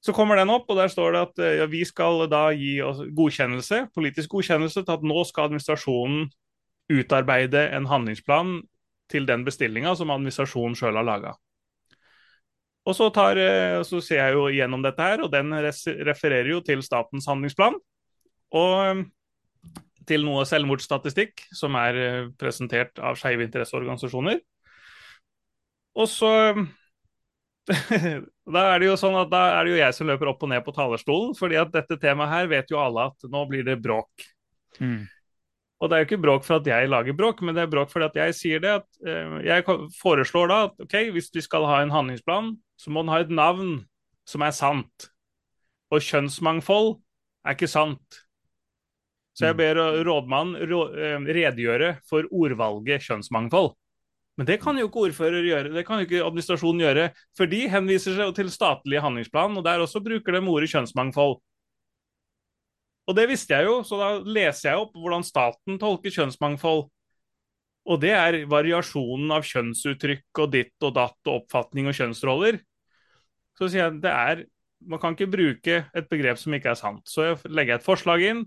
Så 0.01 0.13
kommer 0.13 0.35
den 0.35 0.49
opp, 0.49 0.69
og 0.69 0.77
der 0.77 0.87
står 0.87 1.11
det 1.11 1.21
at 1.21 1.39
eh, 1.39 1.57
ja, 1.57 1.65
vi 1.65 1.83
skal 1.85 2.29
da 2.29 2.51
gi 2.55 2.77
godkjennelse, 3.17 3.87
politisk 3.95 4.29
godkjennelse 4.29 4.83
til 4.85 4.93
at 4.93 5.03
nå 5.03 5.23
skal 5.27 5.49
administrasjonen 5.49 6.29
utarbeide 6.87 7.69
en 7.75 7.85
handlingsplan 7.85 8.61
til 9.11 9.27
den 9.27 9.43
bestillinga 9.43 9.95
som 9.95 10.13
administrasjonen 10.13 10.75
sjøl 10.75 10.95
har 10.95 11.03
laga. 11.03 11.33
Og 12.87 12.95
så, 12.95 13.09
tar, 13.11 13.35
eh, 13.35 13.83
så 13.83 13.99
ser 13.99 14.21
jeg 14.21 14.33
jo 14.37 14.47
gjennom 14.47 14.85
dette 14.85 15.03
her, 15.03 15.23
og 15.25 15.31
den 15.31 15.51
refererer 15.51 16.53
jo 16.53 16.61
til 16.63 16.83
statens 16.85 17.27
handlingsplan. 17.27 17.75
Og 18.55 18.73
eh, 18.85 19.03
til 20.07 20.23
noe 20.23 20.45
selvmordsstatistikk 20.47 21.47
som 21.55 21.75
er 21.79 22.01
eh, 22.01 22.29
presentert 22.39 22.99
av 23.03 23.19
skeive 23.19 23.45
interesseorganisasjoner. 23.47 24.39
Og 25.97 26.11
så 26.11 26.31
Da 28.47 28.61
er 28.71 28.79
det 28.79 28.87
jo 28.87 28.95
sånn 28.95 29.17
at 29.19 29.27
da 29.27 29.41
er 29.57 29.65
det 29.67 29.73
jo 29.73 29.79
jeg 29.81 29.95
som 29.97 30.07
løper 30.07 30.29
opp 30.31 30.43
og 30.45 30.51
ned 30.53 30.63
på 30.63 30.71
talerstolen, 30.75 31.33
fordi 31.35 31.57
at 31.59 31.73
dette 31.73 31.97
temaet 31.99 32.31
her 32.31 32.49
vet 32.51 32.69
jo 32.71 32.79
alle 32.79 33.09
at 33.09 33.27
nå 33.27 33.41
blir 33.49 33.65
det 33.67 33.75
bråk. 33.83 34.23
Mm. 34.79 35.03
Og 35.77 35.89
det 35.89 35.97
er 35.97 36.01
jo 36.01 36.07
ikke 36.07 36.21
bråk 36.23 36.45
for 36.47 36.57
at 36.57 36.69
jeg 36.69 36.89
lager 36.89 37.17
bråk, 37.17 37.43
men 37.45 37.53
det 37.53 37.65
er 37.65 37.73
bråk 37.73 37.91
fordi 37.91 38.07
at 38.07 38.15
jeg 38.21 38.37
sier 38.37 38.63
det. 38.63 38.77
at 38.79 38.87
eh, 39.05 39.35
Jeg 39.45 39.65
foreslår 39.99 40.49
da 40.49 40.61
at 40.69 40.87
ok, 40.87 40.95
hvis 41.13 41.29
vi 41.33 41.43
skal 41.45 41.67
ha 41.69 41.81
en 41.83 41.93
handlingsplan, 41.93 42.55
så 42.79 42.93
må 42.93 43.03
den 43.03 43.13
ha 43.13 43.19
et 43.21 43.33
navn 43.33 43.75
som 44.27 44.45
er 44.47 44.55
sant. 44.55 45.09
Og 45.93 46.01
kjønnsmangfold 46.03 46.95
er 47.45 47.55
ikke 47.55 47.69
sant. 47.69 48.23
Så 49.37 49.45
jeg 49.51 49.57
ber 49.59 49.77
eh, 49.77 49.99
rådmannen 50.07 50.57
eh, 50.57 51.27
redegjøre 51.37 51.97
for 52.09 52.25
ordvalget 52.33 53.05
kjønnsmangfold. 53.05 53.75
Men 54.37 54.45
det 54.49 54.59
kan 54.61 54.77
jo 54.77 54.85
ikke 54.85 55.07
ordfører 55.07 55.45
gjøre, 55.45 55.73
det 55.73 55.83
kan 55.85 56.01
jo 56.01 56.05
ikke 56.05 56.25
administrasjonen 56.25 56.83
gjøre. 56.83 57.05
For 57.37 57.49
de 57.49 57.63
henviser 57.73 58.17
seg 58.17 58.33
til 58.37 58.51
statlige 58.53 59.01
handlingsplan, 59.01 59.57
og 59.57 59.65
der 59.65 59.81
også 59.81 60.01
bruker 60.05 60.37
de 60.37 60.41
ordet 60.45 60.69
kjønnsmangfold. 60.73 61.39
Og 63.07 63.15
det 63.17 63.25
visste 63.31 63.55
jeg 63.55 63.65
jo, 63.69 63.79
så 63.87 63.97
da 63.97 64.09
leser 64.19 64.73
jeg 64.73 64.83
opp 64.83 64.97
hvordan 64.99 65.25
staten 65.25 65.79
tolker 65.81 66.13
kjønnsmangfold. 66.13 66.85
Og 67.87 68.01
det 68.03 68.11
er 68.13 68.41
variasjonen 68.51 69.31
av 69.31 69.45
kjønnsuttrykk 69.47 70.41
og 70.43 70.53
ditt 70.53 70.85
og 70.85 70.93
datt 70.97 71.29
og 71.29 71.43
oppfatning 71.43 71.87
og 71.87 71.95
kjønnsroller. 71.97 72.59
Så 73.57 73.71
sier 73.71 73.87
jeg 73.87 73.99
det 74.03 74.13
er 74.13 74.45
Man 74.85 74.99
kan 75.01 75.15
ikke 75.15 75.25
bruke 75.25 75.77
et 75.89 76.05
begrep 76.05 76.37
som 76.37 76.53
ikke 76.53 76.69
er 76.69 76.77
sant. 76.77 77.01
Så 77.09 77.23
jeg 77.23 77.37
legger 77.49 77.79
et 77.79 77.85
forslag 77.85 78.21
inn 78.21 78.43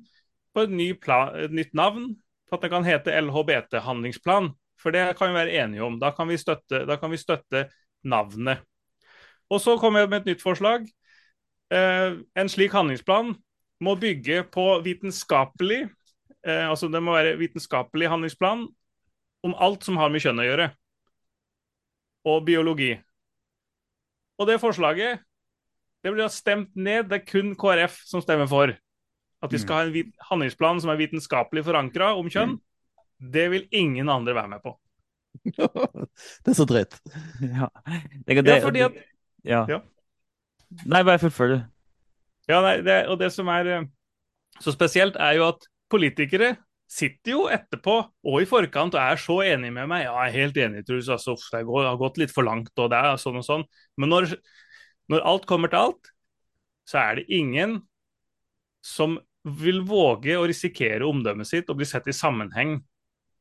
på 0.55 0.65
et, 0.65 0.73
ny 0.75 0.93
pla- 0.99 1.31
et 1.45 1.53
nytt 1.55 1.75
navn, 1.79 2.15
på 2.49 2.57
at 2.57 2.65
det 2.65 2.71
kan 2.73 2.87
hete 2.87 3.15
LHBT-handlingsplan. 3.21 4.51
For 4.81 4.95
det 4.95 5.05
kan 5.19 5.31
vi 5.31 5.37
være 5.37 5.59
enige 5.63 5.85
om. 5.85 5.99
Da 6.01 6.11
kan 6.17 6.29
vi 6.31 6.39
støtte, 6.41 6.83
kan 7.01 7.13
vi 7.13 7.21
støtte 7.21 7.67
navnet. 8.09 8.63
Og 9.51 9.61
så 9.61 9.77
kommer 9.79 10.01
jeg 10.01 10.11
med 10.11 10.23
et 10.23 10.33
nytt 10.33 10.43
forslag. 10.43 10.87
Eh, 11.71 12.19
en 12.39 12.51
slik 12.51 12.73
handlingsplan 12.75 13.35
må 13.85 13.95
bygge 14.01 14.43
på 14.51 14.65
vitenskapelig 14.83 15.85
eh, 15.87 16.65
Altså 16.67 16.89
det 16.91 16.99
må 17.03 17.15
være 17.15 17.37
vitenskapelig 17.39 18.09
handlingsplan 18.11 18.65
om 19.47 19.55
alt 19.55 19.87
som 19.87 19.97
har 20.01 20.11
med 20.11 20.25
kjønn 20.25 20.43
å 20.43 20.47
gjøre. 20.49 20.67
Og 22.29 22.43
biologi. 22.49 22.95
Og 24.41 24.49
det 24.49 24.61
forslaget 24.61 25.21
det 26.01 26.13
blir 26.15 26.31
stemt 26.33 26.77
ned. 26.77 27.11
Det 27.11 27.21
er 27.21 27.27
kun 27.29 27.53
KrF 27.61 27.99
som 28.09 28.23
stemmer 28.25 28.49
for. 28.49 28.73
At 29.41 29.53
vi 29.55 29.61
skal 29.63 29.79
ha 29.79 29.89
en 29.89 30.13
handlingsplan 30.29 30.83
som 30.83 30.93
er 30.93 31.01
vitenskapelig 31.01 31.65
forankra 31.65 32.13
om 32.19 32.29
kjønn. 32.33 32.59
Det 33.21 33.47
vil 33.53 33.67
ingen 33.73 34.09
andre 34.13 34.35
være 34.37 34.53
med 34.53 34.65
på. 34.65 34.75
det 36.45 36.53
er 36.53 36.59
så 36.59 36.67
dritt. 36.69 36.99
Ja. 37.41 37.71
Det, 38.27 38.43
det, 38.45 38.57
Ja, 38.57 38.61
fordi 38.65 38.85
at 38.85 38.99
ja. 39.47 39.65
Ja. 39.69 39.81
Nei, 40.85 41.03
bare 41.03 41.19
fullfør, 41.23 41.55
du. 41.55 41.61
Ja, 42.51 42.61
nei, 42.65 42.81
det, 42.85 43.05
og 43.11 43.19
det 43.21 43.31
som 43.33 43.49
er 43.53 43.69
eh, 43.71 43.87
så 44.61 44.75
spesielt, 44.75 45.17
er 45.17 45.39
jo 45.39 45.47
at 45.49 45.65
politikere 45.91 46.55
sitter 46.91 47.37
jo 47.37 47.43
etterpå 47.51 47.97
og 48.03 48.37
i 48.43 48.49
forkant 48.51 48.97
og 48.97 49.03
er 49.03 49.21
så 49.23 49.39
enig 49.47 49.71
med 49.75 49.89
meg. 49.91 50.05
Ja, 50.05 50.15
jeg 50.25 50.33
er 50.33 50.39
helt 50.41 50.59
enig, 50.65 50.85
Truls. 50.87 51.11
Altså, 51.13 51.37
det 51.55 51.63
har 51.65 52.01
gått 52.01 52.19
litt 52.19 52.35
for 52.35 52.47
langt, 52.47 52.73
og 52.77 52.91
det 52.93 52.99
er 52.99 53.21
sånn 53.21 53.39
og 53.41 53.47
sånn. 53.47 53.67
Men 54.01 54.13
når, 54.13 54.35
når 55.13 55.27
alt 55.33 55.47
kommer 55.51 55.71
til 55.71 55.87
alt, 55.87 56.13
så 56.91 56.99
er 57.05 57.21
det 57.21 57.29
ingen 57.31 57.79
som 58.85 59.19
vil 59.45 59.81
våge 59.89 60.37
å 60.37 60.47
risikere 60.49 61.07
omdømmet 61.09 61.49
sitt 61.49 61.71
og 61.71 61.81
bli 61.81 61.89
sett 61.89 62.09
i 62.11 62.17
sammenheng 62.17 62.79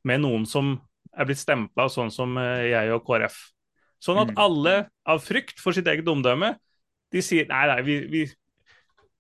med 0.08 0.24
noen 0.24 0.46
som 0.48 0.78
er 1.12 1.28
blitt 1.28 1.42
stempla 1.42 1.90
sånn 1.92 2.12
som 2.14 2.38
eh, 2.40 2.70
jeg 2.72 2.94
og 2.96 3.04
KrF. 3.08 3.40
Sånn 4.00 4.22
at 4.22 4.32
mm. 4.32 4.38
alle, 4.40 4.76
av 5.04 5.20
frykt 5.24 5.60
for 5.60 5.76
sitt 5.76 5.90
eget 5.92 6.08
omdømme, 6.08 6.54
de 7.12 7.24
sier 7.26 7.50
nei, 7.50 7.66
nei, 7.68 7.80
vi, 7.84 7.98
vi, 8.08 8.22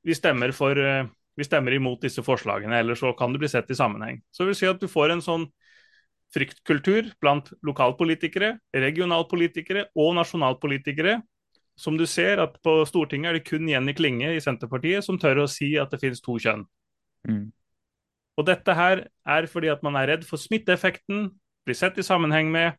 vi 0.08 0.16
stemmer 0.16 0.54
for 0.56 0.78
uh, 0.80 1.10
vi 1.40 1.48
stemmer 1.48 1.76
imot 1.76 2.04
disse 2.04 2.24
forslagene, 2.26 2.82
eller 2.84 3.00
så 3.00 3.14
kan 3.16 3.32
det 3.32 3.40
bli 3.40 3.50
sett 3.52 3.70
i 3.72 3.78
sammenheng. 3.78 4.20
Så 4.32 4.44
det 4.44 4.52
vil 4.52 4.60
si 4.60 4.68
at 4.68 4.82
du 4.82 4.90
får 4.92 5.14
en 5.14 5.24
sånn 5.24 5.46
fryktkultur 6.36 7.14
blant 7.24 7.54
lokalpolitikere, 7.66 8.58
regionalpolitikere 8.76 9.88
og 9.98 10.12
nasjonalpolitikere. 10.20 11.22
Som 11.80 11.96
du 12.00 12.04
ser 12.10 12.42
at 12.44 12.58
på 12.66 12.74
Stortinget 12.88 13.30
er 13.30 13.38
det 13.40 13.48
kun 13.48 13.70
Jenny 13.70 13.94
Klinge 13.96 14.34
i 14.36 14.42
Senterpartiet 14.44 15.06
som 15.06 15.20
tør 15.22 15.46
å 15.46 15.52
si 15.52 15.72
at 15.80 15.94
det 15.94 16.02
finnes 16.02 16.20
to 16.24 16.36
kjønn. 16.42 16.66
Mm. 17.30 17.46
Og 18.40 18.48
dette 18.48 18.76
her 18.76 19.06
er 19.28 19.48
fordi 19.52 19.72
at 19.72 19.84
man 19.84 19.96
er 20.00 20.14
redd 20.14 20.26
for 20.28 20.40
smitteeffekten, 20.40 21.30
blir 21.68 21.78
sett 21.78 22.00
i 22.00 22.06
sammenheng 22.06 22.52
med 22.52 22.76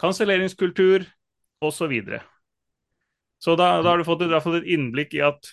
kanselleringskultur 0.00 1.06
osv. 1.62 1.76
Så, 1.78 1.86
videre. 1.86 2.18
så 3.38 3.54
da, 3.54 3.76
da, 3.84 3.92
har 3.92 4.00
du 4.00 4.06
fått, 4.08 4.24
fått 4.42 4.62
et 4.62 4.72
innblikk 4.74 5.14
i 5.14 5.20
at 5.22 5.52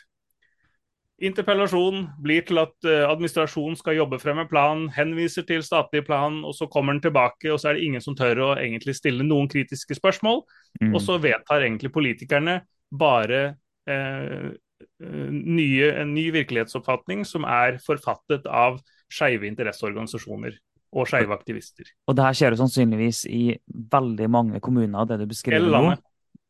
Interpellasjon 1.20 2.06
blir 2.24 2.46
til 2.48 2.62
at 2.62 2.72
uh, 2.88 3.10
administrasjonen 3.10 3.76
skal 3.76 3.98
jobbe 3.98 4.22
frem 4.22 4.40
en 4.40 4.48
plan, 4.48 4.86
henviser 4.96 5.44
til 5.44 5.66
statlig 5.68 6.06
plan, 6.08 6.38
og 6.48 6.54
så 6.56 6.70
kommer 6.72 6.96
den 6.96 7.04
tilbake, 7.04 7.52
og 7.52 7.60
så 7.60 7.70
er 7.70 7.76
det 7.76 7.90
ingen 7.90 8.04
som 8.04 8.16
tør 8.16 8.40
å 8.46 8.50
egentlig 8.54 8.96
stille 8.96 9.26
noen 9.28 9.50
kritiske 9.52 9.98
spørsmål. 10.00 10.46
Mm. 10.80 10.94
Og 10.94 11.04
så 11.04 11.18
vedtar 11.20 11.66
egentlig 11.66 11.92
politikerne 11.92 12.62
bare 12.90 13.42
eh, 13.90 14.50
nye, 15.00 15.92
en 16.02 16.14
ny 16.16 16.30
virkelighetsoppfatning 16.36 17.26
som 17.28 17.46
er 17.48 17.80
forfattet 17.84 18.48
av 18.48 18.80
skeive 19.10 19.48
interesseorganisasjoner 19.50 20.58
og 20.98 21.10
skeive 21.10 21.34
aktivister. 21.36 21.90
Og 22.10 22.18
det 22.18 22.26
her 22.26 22.38
skjer 22.38 22.56
jo 22.56 22.62
sannsynligvis 22.64 23.24
i 23.30 23.44
veldig 23.68 24.30
mange 24.32 24.62
kommuner, 24.64 25.10
det 25.10 25.20
du 25.22 25.28
beskriver 25.30 25.70
nå. 25.70 25.98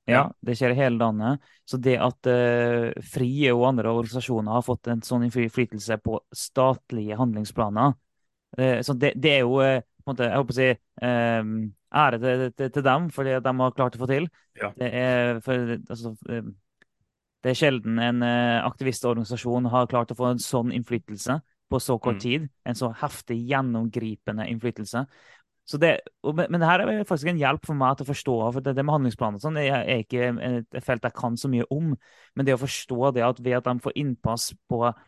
Ja, 0.09 0.23
det 0.41 0.55
skjer 0.57 0.73
i 0.73 0.79
hele 0.79 0.97
landet. 0.97 1.43
Så 1.69 1.77
det 1.77 1.99
at 2.01 2.29
uh, 2.29 2.89
FRI 3.11 3.51
og 3.53 3.67
andre 3.69 3.91
organisasjoner 3.91 4.55
har 4.55 4.65
fått 4.65 4.89
en 4.89 5.03
sånn 5.05 5.27
innflytelse 5.27 5.99
på 6.01 6.17
statlige 6.33 7.17
handlingsplaner, 7.19 7.93
uh, 8.57 8.79
så 8.85 8.95
det, 8.97 9.13
det, 9.21 9.35
er 9.35 9.43
jo 9.45 9.59
uh, 9.61 9.83
på 10.01 10.07
en 10.07 10.15
måte, 10.15 10.31
jeg 10.31 10.41
håper 10.41 10.55
å 10.55 10.57
si, 10.57 10.69
um, 11.05 11.53
ære 11.95 12.19
til, 12.21 12.47
til, 12.53 12.71
til, 12.75 12.85
dem 12.85 13.09
for 13.13 13.27
det 13.27 13.39
de 13.45 13.53
har 13.61 13.77
klart 13.77 13.97
å 13.97 14.01
få 14.01 14.09
til. 14.09 14.27
Ja. 14.59 14.71
Det, 14.77 14.89
er, 14.93 15.39
for, 15.45 15.75
altså, 15.89 16.15
det 17.43 17.53
er 17.53 17.57
sjelden 17.57 18.01
en 18.03 18.23
aktivistorganisasjon 18.23 19.71
har 19.73 19.89
klart 19.89 20.13
å 20.13 20.19
få 20.19 20.33
en 20.33 20.43
sånn 20.43 20.73
innflytelse 20.75 21.39
på 21.69 21.79
så 21.81 21.97
kort 22.01 22.19
mm. 22.19 22.23
tid. 22.23 22.47
En 22.67 22.77
så 22.77 22.91
heftig, 23.01 23.37
gjennomgripende 23.49 24.47
innflytelse. 24.49 25.05
Det, 25.77 25.91
men 26.49 26.57
det 26.57 26.65
her 26.65 26.81
er 26.81 27.03
faktisk 27.05 27.29
en 27.29 27.41
hjelp 27.41 27.67
for 27.67 27.77
meg 27.77 27.97
til 27.97 28.07
å 28.07 28.09
forstå. 28.09 28.35
for 28.55 28.65
Det, 28.65 28.73
det 28.77 28.85
med 28.85 28.95
handlingsplaner 28.95 29.41
sånn, 29.43 29.59
er, 29.61 29.85
ikke 30.01 30.31
et 30.47 30.79
felt 30.85 31.05
jeg 31.05 31.17
kan 31.17 31.37
så 31.37 31.51
mye 31.51 31.67
om. 31.73 31.91
Men 32.33 32.47
det 32.47 32.55
å 32.55 32.63
forstå 32.63 33.11
det 33.17 33.25
at 33.27 33.41
ved 33.43 33.59
at 33.59 33.69
de 33.69 33.75
får 33.83 33.97
innpass 34.01 34.49
på 34.69 34.81
eh, 34.89 35.05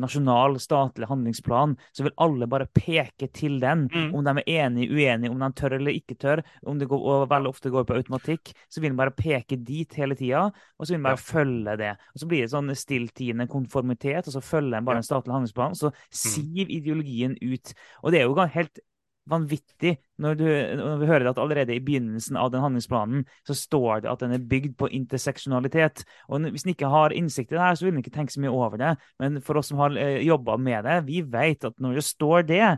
nasjonal, 0.00 0.58
statlig 0.62 1.08
handlingsplan, 1.10 1.76
så 1.92 2.06
vil 2.06 2.14
alle 2.22 2.48
bare 2.50 2.68
peke 2.72 3.28
til 3.34 3.58
den. 3.62 3.86
Mm. 3.92 4.14
Om 4.16 4.24
de 4.26 4.34
er 4.40 4.50
enige, 4.66 4.90
uenige, 4.92 5.32
om 5.32 5.42
de 5.42 5.50
tør 5.58 5.76
eller 5.78 5.96
ikke 5.96 6.16
tør. 6.22 6.42
Om 6.66 6.80
det 6.80 6.88
går, 6.90 7.04
og 7.12 7.28
veldig 7.30 7.52
ofte 7.52 7.72
går 7.74 7.86
på 7.88 7.98
automatikk, 8.00 8.54
så 8.72 8.82
vil 8.82 8.94
de 8.94 9.00
bare 9.02 9.14
peke 9.16 9.60
dit 9.60 10.00
hele 10.00 10.18
tida. 10.18 10.46
Og 10.76 10.86
så 10.86 10.94
vil 10.94 11.02
de 11.02 11.08
bare 11.08 11.20
ja. 11.20 11.26
følge 11.28 11.78
det. 11.82 11.92
Og 12.14 12.22
så 12.22 12.30
blir 12.30 12.44
det 12.44 12.52
sånn 12.54 12.74
stilltiende 12.78 13.48
konformitet, 13.52 14.26
og 14.26 14.36
så 14.36 14.44
følger 14.44 14.78
de 14.78 14.84
bare 14.88 15.02
en 15.02 15.08
statlig 15.08 15.36
handlingsplan. 15.36 15.78
Så 15.78 15.92
mm. 15.92 16.02
siv 16.24 16.76
ideologien 16.80 17.38
ut. 17.42 17.74
Og 18.02 18.14
det 18.14 18.22
er 18.22 18.28
jo 18.30 18.50
helt 18.56 18.84
vanvittig 19.30 19.96
når, 20.22 20.38
du, 20.38 20.46
når, 20.78 20.98
vi 21.00 21.08
hører 21.10 21.30
at 21.30 21.40
allerede 21.42 21.74
i 21.74 21.82
begynnelsen 21.82 22.38
av 22.40 22.52
den 22.54 22.62
handlingsplanen 22.62 23.24
så 23.46 23.56
står 23.58 24.04
det 24.04 24.10
at 24.12 24.22
den 24.22 24.36
er 24.36 24.48
bygd 24.52 24.76
på 24.80 24.90
interseksjonalitet. 24.94 26.04
Og 26.30 26.46
Hvis 26.50 26.66
en 26.66 26.74
ikke 26.74 26.90
har 26.92 27.14
innsikt 27.16 27.52
i 27.52 27.58
det 27.58 27.64
her, 27.64 27.78
så 27.78 27.86
vil 27.86 27.96
en 27.96 28.02
ikke 28.04 28.14
tenke 28.14 28.34
så 28.34 28.42
mye 28.44 28.54
over 28.54 28.80
det. 28.80 28.94
Men 29.22 29.40
for 29.44 29.60
oss 29.60 29.72
som 29.72 29.82
har 29.82 29.96
eh, 30.00 30.22
jobba 30.26 30.56
med 30.56 30.86
det, 30.86 31.00
vi 31.08 31.22
vet 31.26 31.66
at 31.66 31.78
når 31.82 31.98
det 31.98 32.06
står 32.06 32.46
det, 32.48 32.70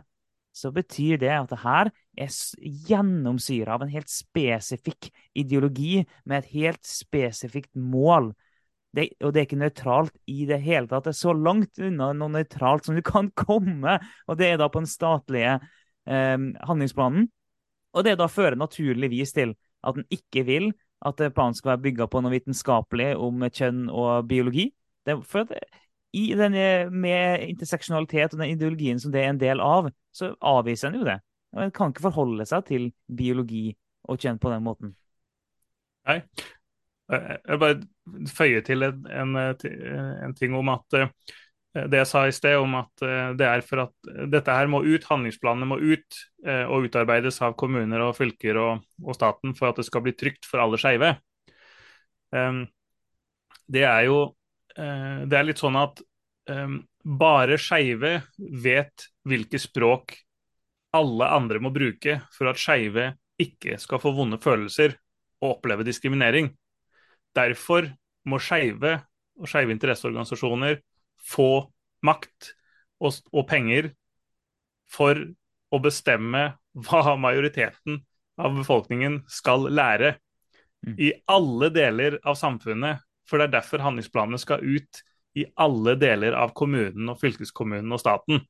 så 0.59 0.71
betyr 0.73 1.19
det 1.21 1.31
at 1.31 1.51
det 1.51 1.61
her 1.61 1.91
er 2.19 2.35
gjennomsyra 2.89 3.77
av 3.77 3.85
en 3.85 3.93
helt 3.93 4.09
spesifikk 4.11 5.11
ideologi 5.37 6.01
med 6.25 6.41
et 6.41 6.53
helt 6.57 6.85
spesifikt 6.85 7.71
mål. 7.77 8.33
Det, 8.95 9.05
og 9.21 9.33
det 9.33 9.41
er 9.41 9.45
ikke 9.45 9.59
nøytralt 9.61 10.15
i 10.25 10.47
det 10.49 10.57
hele 10.63 10.89
tatt. 10.89 11.05
Det 11.05 11.13
er 11.13 11.19
så 11.19 11.33
langt 11.37 11.77
unna 11.77 12.09
noe 12.17 12.33
nøytralt 12.33 12.87
som 12.87 12.97
du 12.97 13.03
kan 13.05 13.29
komme. 13.37 13.99
Og 14.25 14.39
det 14.39 14.49
er 14.49 14.57
da 14.61 14.69
på 14.71 14.81
den 14.81 14.89
statlige 14.89 15.59
handlingsplanen. 16.09 17.27
Og 17.93 18.05
det 18.05 18.17
da 18.19 18.27
fører 18.29 18.57
naturligvis 18.59 19.33
til 19.33 19.55
at 19.85 19.97
en 19.97 20.05
ikke 20.13 20.43
vil 20.45 20.71
at 21.05 21.21
planen 21.33 21.55
skal 21.55 21.73
være 21.73 21.83
bygga 21.87 22.07
på 22.11 22.21
noe 22.21 22.33
vitenskapelig 22.33 23.13
om 23.17 23.45
kjønn 23.47 23.87
og 23.89 24.27
biologi. 24.27 24.69
Det, 25.07 25.15
for 25.27 25.45
at 25.45 25.53
i 26.13 26.33
denne, 26.33 26.89
Med 26.91 27.45
interseksjonalitet 27.47 28.33
og 28.33 28.39
den 28.39 28.55
ideologien 28.55 28.99
som 28.99 29.11
det 29.11 29.21
er 29.23 29.29
en 29.29 29.39
del 29.39 29.61
av, 29.61 29.91
så 30.11 30.33
avviser 30.41 30.89
en 30.89 30.99
jo 30.99 31.05
det. 31.05 31.19
En 31.57 31.71
kan 31.71 31.93
ikke 31.93 32.07
forholde 32.09 32.45
seg 32.45 32.65
til 32.65 32.89
biologi 33.07 33.75
og 34.03 34.19
kjønn 34.19 34.39
på 34.41 34.49
den 34.49 34.63
måten. 34.63 34.95
Nei. 36.09 36.21
Jeg 37.09 37.41
vil 37.45 37.61
bare 37.61 38.27
føye 38.29 38.61
til 38.61 38.85
en, 38.85 39.05
en, 39.09 39.37
en 40.25 40.35
ting 40.37 40.53
om 40.57 40.69
at 40.69 40.97
Eh, 40.99 41.09
det 41.75 41.99
jeg 41.99 42.09
sa 42.09 42.23
i 42.25 42.33
sted 42.33 42.57
om 42.57 42.73
at 42.79 43.03
eh, 43.05 43.31
det 43.37 43.45
er 43.45 43.63
for 43.65 43.83
at 43.83 44.11
dette 44.31 44.53
her 44.55 44.69
må 44.71 44.81
ut, 44.81 45.05
handlingsplanene 45.05 45.67
må 45.69 45.77
ut 45.77 46.21
eh, 46.45 46.65
og 46.65 46.87
utarbeides 46.89 47.37
av 47.45 47.53
kommuner 47.59 48.01
og 48.07 48.15
fylker 48.17 48.57
og, 48.57 48.85
og 49.05 49.17
staten 49.17 49.53
for 49.57 49.69
at 49.69 49.81
det 49.81 49.85
skal 49.85 50.03
bli 50.05 50.15
trygt 50.17 50.49
for 50.49 50.63
alle 50.63 50.79
skeive. 50.81 51.15
Det 52.29 53.81
er 53.81 54.03
jo 54.05 54.17
det 54.77 55.33
er 55.33 55.45
litt 55.47 55.57
sånn 55.57 55.73
at 55.79 55.97
bare 57.01 57.55
skeive 57.57 58.11
vet 58.37 59.07
hvilke 59.25 59.57
språk 59.57 60.13
alle 60.93 61.25
andre 61.33 61.57
må 61.63 61.71
bruke 61.73 62.19
for 62.35 62.51
at 62.51 62.61
skeive 62.61 63.07
ikke 63.41 63.79
skal 63.81 64.01
få 64.03 64.13
vonde 64.13 64.37
følelser 64.41 64.93
og 65.41 65.55
oppleve 65.55 65.87
diskriminering. 65.87 66.51
Derfor 67.33 67.89
må 68.29 68.37
skeive 68.43 68.99
og 69.39 69.49
skeive 69.49 69.73
interesseorganisasjoner 69.73 70.77
få 71.25 71.69
makt 72.05 72.53
og, 73.03 73.19
og 73.33 73.45
penger 73.49 73.91
for 74.89 75.19
å 75.69 75.79
bestemme 75.83 76.45
hva 76.87 77.15
majoriteten 77.19 77.99
av 78.39 78.55
befolkningen 78.55 79.21
skal 79.29 79.67
lære 79.73 80.15
mm. 80.85 80.95
i 80.97 81.11
alle 81.29 81.69
deler 81.75 82.19
av 82.23 82.39
samfunnet. 82.39 83.03
For 83.29 83.37
det 83.37 83.49
er 83.49 83.57
derfor 83.59 83.83
handlingsplanene 83.83 84.39
skal 84.41 84.63
ut 84.63 85.03
i 85.37 85.45
alle 85.59 85.93
deler 85.99 86.37
av 86.37 86.55
kommunen 86.57 87.11
og 87.11 87.19
fylkeskommunen 87.21 87.91
og 87.93 88.01
staten. 88.01 88.41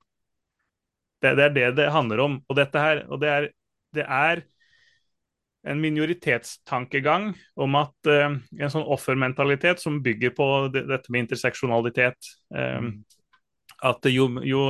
Det, 1.20 1.34
det 1.36 1.50
er 1.50 1.56
det 1.56 1.68
det 1.82 1.90
handler 1.92 2.24
om. 2.24 2.38
Og, 2.48 2.62
her, 2.80 3.04
og 3.10 3.20
det, 3.20 3.34
er, 3.34 3.50
det 3.98 4.06
er 4.06 4.44
en 5.68 5.82
minoritetstankegang 5.84 7.34
om 7.60 7.78
at 7.80 8.10
uh, 8.10 8.38
en 8.38 8.72
sånn 8.72 8.88
offermentalitet 8.88 9.82
som 9.84 10.00
bygger 10.04 10.34
på 10.38 10.48
det, 10.74 10.86
dette 10.88 11.12
med 11.12 11.28
interseksjonalitet 11.28 12.32
um, 12.56 12.94
At 13.84 14.08
jo, 14.12 14.28
jo, 14.44 14.64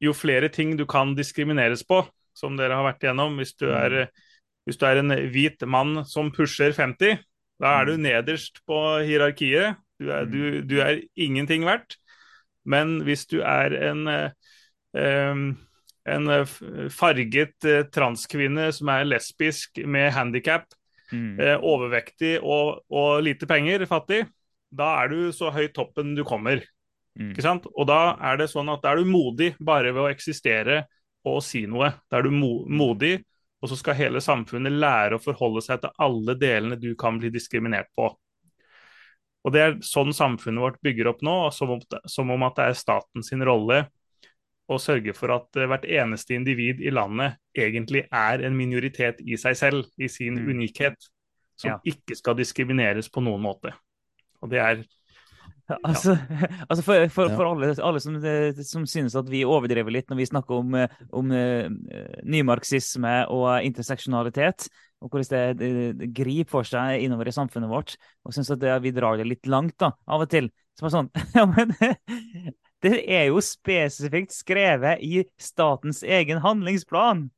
jo, 0.00 0.12
flere 0.12 0.48
ting 0.52 0.74
du 0.76 0.84
kan 0.88 1.14
diskrimineres 1.16 1.84
på, 1.88 2.02
som 2.36 2.56
dere 2.56 2.76
har 2.76 2.84
vært 2.84 3.04
igjennom 3.04 3.38
Hvis 3.40 3.54
du 3.60 3.70
er, 3.72 4.08
hvis 4.64 4.80
du 4.80 4.84
er 4.88 5.00
en 5.00 5.14
hvit 5.32 5.64
mann 5.68 6.02
som 6.08 6.32
pusher 6.32 6.72
50, 6.76 7.20
da 7.60 7.76
er 7.80 7.88
du 7.88 7.96
nederst 8.00 8.60
på 8.68 8.80
hierarkiet. 9.06 9.78
Du 10.00 10.10
er, 10.10 10.26
du, 10.28 10.60
du 10.66 10.80
er 10.82 11.04
ingenting 11.16 11.64
verdt. 11.64 11.96
Men 12.64 13.02
hvis 13.04 13.26
du 13.30 13.38
er 13.44 13.76
en 13.90 14.08
um, 14.08 15.44
en 16.04 16.28
eh, 16.28 16.54
farget 16.92 17.64
eh, 17.64 17.82
transkvinne 17.92 18.68
som 18.76 18.90
er 18.92 19.06
lesbisk 19.08 19.80
med 19.88 20.12
handikap, 20.14 20.66
mm. 21.12 21.40
eh, 21.40 21.56
overvektig 21.56 22.36
og, 22.42 22.84
og, 22.92 23.22
lite 23.24 23.48
penger, 23.50 23.86
fattig, 23.90 24.24
da 24.74 24.94
er 25.02 25.12
du 25.12 25.18
så 25.32 25.52
høyt 25.54 25.74
toppen 25.76 26.14
du 26.16 26.24
kommer. 26.26 26.62
Mm. 27.14 27.30
Ikke 27.30 27.46
sant? 27.46 27.68
Og 27.72 27.86
da 27.88 28.16
er 28.32 28.40
det 28.40 28.50
sånn 28.52 28.72
at 28.72 28.82
da 28.82 28.92
er 28.92 29.00
du 29.00 29.08
modig 29.08 29.54
bare 29.62 29.94
ved 29.94 30.02
å 30.02 30.10
eksistere 30.10 30.82
og 31.24 31.40
si 31.46 31.64
noe. 31.70 31.92
Da 32.10 32.18
er 32.18 32.26
du 32.26 32.34
mo 32.34 32.64
modig, 32.68 33.16
og 33.62 33.70
så 33.70 33.78
skal 33.80 33.96
hele 33.96 34.20
samfunnet 34.20 34.74
lære 34.74 35.16
å 35.16 35.22
forholde 35.22 35.62
seg 35.64 35.80
til 35.80 35.94
alle 36.04 36.34
delene 36.36 36.76
du 36.76 36.90
kan 37.00 37.16
bli 37.20 37.30
diskriminert 37.32 37.88
på. 37.96 38.10
Og 39.44 39.52
Det 39.52 39.60
er 39.60 39.74
sånn 39.84 40.12
samfunnet 40.16 40.60
vårt 40.60 40.80
bygger 40.84 41.08
opp 41.12 41.22
nå, 41.24 41.36
som 41.52 41.76
om, 41.76 41.80
som 42.08 42.32
om 42.32 42.44
at 42.46 42.56
det 42.58 42.66
er 42.66 42.78
staten 42.80 43.24
sin 43.24 43.44
rolle 43.44 43.84
å 44.70 44.78
sørge 44.80 45.12
for 45.16 45.32
at 45.34 45.56
eh, 45.60 45.66
hvert 45.68 45.84
eneste 45.84 46.34
individ 46.36 46.80
i 46.80 46.92
landet 46.94 47.36
egentlig 47.56 48.06
er 48.10 48.44
en 48.46 48.56
minoritet 48.56 49.20
i 49.24 49.36
seg 49.40 49.56
selv, 49.60 49.86
i 50.00 50.08
sin 50.08 50.34
Mm. 50.40 50.50
unikhet, 50.54 50.96
som 51.56 51.70
Ja. 51.70 51.78
ikke 51.84 52.16
skal 52.16 52.34
diskrimineres 52.36 53.08
på 53.10 53.22
noen 53.22 53.42
måte. 53.42 53.74
Og 54.42 54.50
det 54.50 54.58
er 54.60 54.84
Altså, 55.82 56.12
altså 56.68 56.82
for, 56.84 57.08
for, 57.08 57.30
for 57.32 57.46
alle, 57.48 57.70
alle 57.80 58.00
som, 58.00 58.16
eh, 58.20 58.52
som 58.68 58.84
synes 58.84 59.14
at 59.16 59.30
vi 59.32 59.44
overdriver 59.48 59.90
litt 59.90 60.10
når 60.10 60.16
vi 60.18 60.26
snakker 60.28 60.58
om, 60.60 60.74
eh, 60.74 60.88
om 61.16 61.30
nymarxisme 62.24 63.14
og 63.32 63.64
interseksjonalitet, 63.64 64.68
og 65.00 65.10
hvordan 65.12 65.56
det, 65.56 66.10
griper 66.16 66.50
for 66.50 66.68
seg 66.68 67.00
innover 67.04 67.28
i 67.28 67.32
samfunnet 67.32 67.68
vårt, 67.72 67.96
og 68.24 68.34
synes 68.36 68.50
at 68.52 68.60
det, 68.60 68.74
vi 68.84 68.92
drar 68.92 69.16
det 69.16 69.26
litt 69.28 69.48
langt 69.48 69.76
da, 69.80 69.92
av 70.06 70.24
og 70.24 70.30
til. 70.32 70.50
Så 70.76 70.84
bare 70.86 70.94
sånn, 70.98 71.10
ja, 71.38 71.46
men 71.48 71.72
det 72.84 73.00
er 73.08 73.28
jo 73.30 73.40
spesifikt 73.44 74.34
skrevet 74.34 75.02
i 75.04 75.24
statens 75.40 76.02
egen 76.04 76.42
handlingsplan. 76.44 77.28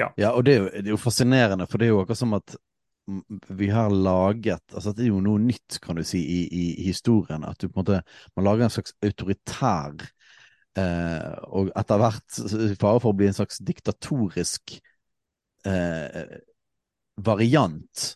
Ja, 0.00 0.32
og 0.32 0.46
det 0.46 0.54
er, 0.54 0.60
jo, 0.62 0.68
det 0.72 0.88
er 0.88 0.94
jo 0.94 1.00
fascinerende, 1.00 1.66
for 1.68 1.78
det 1.78 1.86
er 1.86 1.92
jo 1.92 2.00
akkurat 2.00 2.22
som 2.22 2.32
at 2.38 2.54
vi 3.50 3.66
har 3.66 3.90
laget 3.90 4.62
altså 4.70 4.92
Det 4.94 5.02
er 5.02 5.08
jo 5.10 5.20
noe 5.20 5.40
nytt, 5.42 5.80
kan 5.82 5.98
du 5.98 6.04
si, 6.06 6.20
i, 6.22 6.42
i 6.46 6.86
historien. 6.86 7.44
At 7.44 7.58
du 7.60 7.68
på 7.68 7.80
en 7.80 7.82
måte 7.82 8.00
man 8.38 8.46
lager 8.46 8.66
en 8.66 8.72
slags 8.72 8.94
autoritær 9.02 10.04
eh, 10.78 11.32
og 11.50 11.72
etter 11.78 12.00
hvert 12.00 12.38
fare 12.80 13.02
for 13.02 13.10
å 13.10 13.16
bli 13.18 13.28
en 13.28 13.36
slags 13.36 13.58
diktatorisk 13.66 14.76
eh, 15.66 16.38
variant 17.26 18.06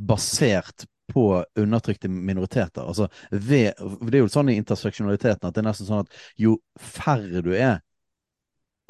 basert 0.00 0.88
på 1.12 1.44
undertrykte 1.60 2.08
minoriteter. 2.08 2.82
Altså, 2.82 3.08
ved, 3.30 3.72
det 4.08 4.18
er 4.18 4.22
jo 4.22 4.32
sånn 4.32 4.52
i 4.52 4.58
interseksjonaliteten 4.60 5.48
at 5.48 5.54
det 5.54 5.62
er 5.62 5.68
nesten 5.68 5.88
sånn 5.88 6.06
at 6.06 6.12
jo 6.40 6.56
færre 6.80 7.42
du 7.44 7.52
er, 7.56 7.80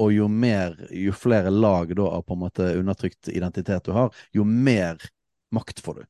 og 0.03 0.12
jo 0.12 0.27
mer, 0.31 0.75
jo 0.91 1.12
flere 1.15 1.51
lag 1.55 1.95
da, 1.95 2.03
av 2.03 2.23
på 2.27 2.35
en 2.35 2.41
måte 2.43 2.79
undertrykt 2.79 3.29
identitet 3.31 3.85
du 3.87 3.93
har, 3.95 4.15
jo 4.35 4.45
mer 4.45 4.99
makt 5.55 5.81
får 5.85 5.95
du. 6.01 6.05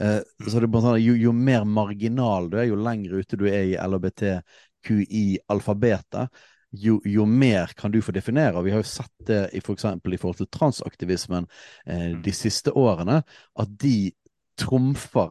Eh, 0.00 0.20
så 0.48 0.58
det 0.58 0.64
er 0.66 0.72
bare 0.72 0.82
sånn, 0.84 0.96
at 0.98 1.04
jo, 1.04 1.14
jo 1.16 1.32
mer 1.36 1.64
marginal 1.64 2.50
du 2.50 2.58
er, 2.58 2.64
jo 2.68 2.76
lenger 2.80 3.14
ute 3.20 3.36
du 3.40 3.46
er 3.48 3.64
i 3.70 3.76
LHBTQI-alfabetet, 3.80 6.28
jo, 6.74 6.98
jo 7.06 7.26
mer 7.26 7.66
kan 7.78 7.92
du 7.94 8.02
få 8.02 8.12
definere. 8.12 8.58
Og 8.58 8.64
vi 8.66 8.70
har 8.74 8.80
jo 8.82 8.88
sett 8.88 9.26
det 9.28 9.50
i, 9.54 9.60
for 9.62 9.74
i 9.78 10.18
forhold 10.18 10.38
til 10.40 10.52
transaktivismen 10.52 11.46
eh, 11.86 12.18
de 12.20 12.32
siste 12.34 12.70
årene, 12.74 13.22
at 13.54 13.68
de 13.80 14.12
trumfer 14.60 15.30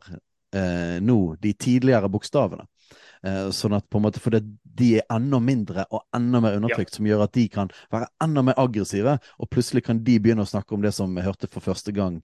eh, 0.55 0.99
nå 1.01 1.35
de 1.41 1.53
tidligere 1.53 2.09
bokstavene. 2.11 2.65
Eh, 3.23 3.49
sånn 3.55 3.75
at 3.77 3.85
på 3.87 3.99
en 3.99 4.05
måte, 4.07 4.19
For 4.19 4.35
det, 4.35 4.43
de 4.63 4.97
er 4.99 5.07
enda 5.13 5.39
mindre 5.39 5.85
og 5.91 6.03
enda 6.15 6.41
mer 6.43 6.57
undertrykt, 6.59 6.95
som 6.97 7.07
gjør 7.07 7.25
at 7.25 7.35
de 7.37 7.47
kan 7.51 7.71
være 7.93 8.09
enda 8.23 8.43
mer 8.43 8.59
aggressive. 8.59 9.17
Og 9.39 9.49
plutselig 9.51 9.85
kan 9.87 10.01
de 10.03 10.19
begynne 10.19 10.45
å 10.45 10.49
snakke 10.49 10.75
om 10.75 10.83
det 10.83 10.93
som 10.95 11.13
vi 11.15 11.25
hørte 11.25 11.49
for 11.51 11.63
første 11.63 11.95
gang 11.95 12.19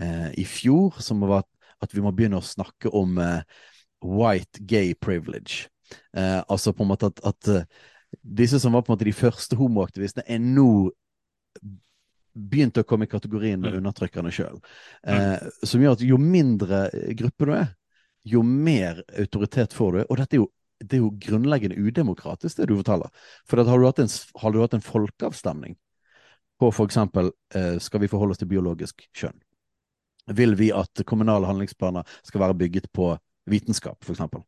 eh, 0.00 0.30
i 0.40 0.46
fjor, 0.48 0.96
som 1.04 1.20
var 1.26 1.44
at, 1.44 1.50
at 1.84 1.94
vi 1.94 2.04
må 2.04 2.14
begynne 2.16 2.40
å 2.40 2.44
snakke 2.44 2.92
om 2.96 3.20
eh, 3.22 3.42
white 4.04 4.64
gay 4.64 4.94
privilege. 4.94 5.68
Eh, 6.16 6.40
altså 6.48 6.72
på 6.72 6.84
en 6.84 6.92
måte 6.92 7.12
at, 7.12 7.22
at 7.26 7.52
eh, 7.52 7.68
disse 8.22 8.60
som 8.60 8.72
var 8.72 8.84
på 8.84 8.92
en 8.92 8.96
måte 8.96 9.08
de 9.08 9.16
første 9.16 9.56
homoaktivistene, 9.58 10.24
er 10.24 10.40
nå 10.40 10.90
begynt 12.38 12.78
å 12.78 12.84
komme 12.86 13.08
i 13.08 13.10
kategorien 13.10 13.60
med 13.60 13.72
Mm. 13.72 13.80
undertrykkerne 13.82 14.30
sjøl. 14.30 14.60
Eh, 15.02 15.38
som 15.64 15.82
gjør 15.82 15.98
at 15.98 16.04
jo 16.06 16.18
mindre 16.18 16.88
gruppe 17.18 17.46
du 17.46 17.52
er, 17.52 17.74
jo 18.24 18.42
mer 18.42 19.02
autoritet 19.18 19.72
får 19.72 19.92
du. 19.92 20.04
Og 20.08 20.16
dette 20.16 20.36
er 20.36 20.42
jo, 20.42 20.48
det 20.80 20.98
er 20.98 21.02
jo 21.02 21.10
grunnleggende 21.18 21.78
udemokratisk, 21.78 22.56
det 22.56 22.68
du 22.68 22.76
forteller. 22.76 23.10
For 23.46 23.62
har, 23.62 23.78
du 23.78 24.02
en, 24.02 24.08
har 24.42 24.52
du 24.52 24.60
hatt 24.60 24.74
en 24.74 24.84
folkeavstemning 24.84 25.76
på 26.58 26.72
eksempel 26.84 27.32
eh, 27.54 27.78
skal 27.78 28.00
vi 28.00 28.10
forholde 28.10 28.34
oss 28.34 28.42
til 28.42 28.50
biologisk 28.50 29.06
kjønn? 29.14 29.38
Vil 30.34 30.54
vi 30.58 30.72
at 30.72 31.04
kommunale 31.08 31.48
handlingsplaner 31.48 32.04
skal 32.22 32.40
være 32.40 32.54
bygget 32.54 32.92
på 32.92 33.16
vitenskap, 33.48 34.04
eksempel? 34.12 34.42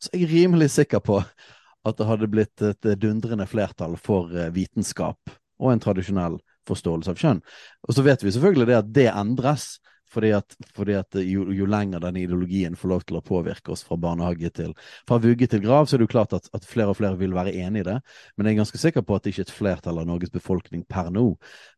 Så 0.00 0.10
jeg 0.14 0.24
er 0.24 0.32
rimelig 0.32 0.70
sikker 0.74 1.02
på 1.04 1.20
at 1.20 1.96
det 1.96 2.06
hadde 2.08 2.28
blitt 2.28 2.62
et 2.64 2.88
dundrende 3.00 3.46
flertall 3.48 3.96
for 4.00 4.32
eh, 4.36 4.52
vitenskap 4.52 5.32
og 5.60 5.72
en 5.72 5.82
tradisjonell 5.82 6.40
forståelse 6.70 7.12
av 7.12 7.20
kjønn. 7.20 7.44
Og 7.86 7.96
så 7.96 8.04
vet 8.06 8.24
vi 8.24 8.32
selvfølgelig 8.34 8.68
det 8.70 8.80
at 8.80 8.90
det 8.96 9.06
endres, 9.12 9.70
fordi 10.10 10.32
at, 10.34 10.56
fordi 10.74 10.96
at 10.98 11.18
jo, 11.22 11.44
jo 11.54 11.66
lenger 11.70 12.02
den 12.02 12.18
ideologien 12.18 12.74
får 12.78 12.90
lov 12.90 13.04
til 13.06 13.20
å 13.20 13.24
påvirke 13.24 13.70
oss 13.74 13.84
fra 13.86 13.98
barnehage 14.00 14.50
til 14.56 14.72
fra 15.06 15.20
vugge 15.22 15.46
til 15.50 15.62
grav, 15.62 15.86
så 15.86 15.96
er 15.96 16.02
det 16.02 16.08
jo 16.08 16.14
klart 16.16 16.34
at, 16.34 16.48
at 16.56 16.66
flere 16.66 16.90
og 16.90 16.98
flere 16.98 17.18
vil 17.20 17.36
være 17.36 17.54
enig 17.62 17.84
i 17.84 17.88
det. 17.92 17.98
Men 18.34 18.48
jeg 18.48 18.56
er 18.56 18.62
ganske 18.64 18.80
sikker 18.82 19.06
på 19.06 19.16
at 19.16 19.24
det 19.24 19.34
ikke 19.34 19.44
er 19.44 19.48
et 19.48 19.58
flertall 19.58 20.00
av 20.02 20.08
Norges 20.10 20.34
befolkning 20.34 20.82
per 20.90 21.12
nå 21.14 21.28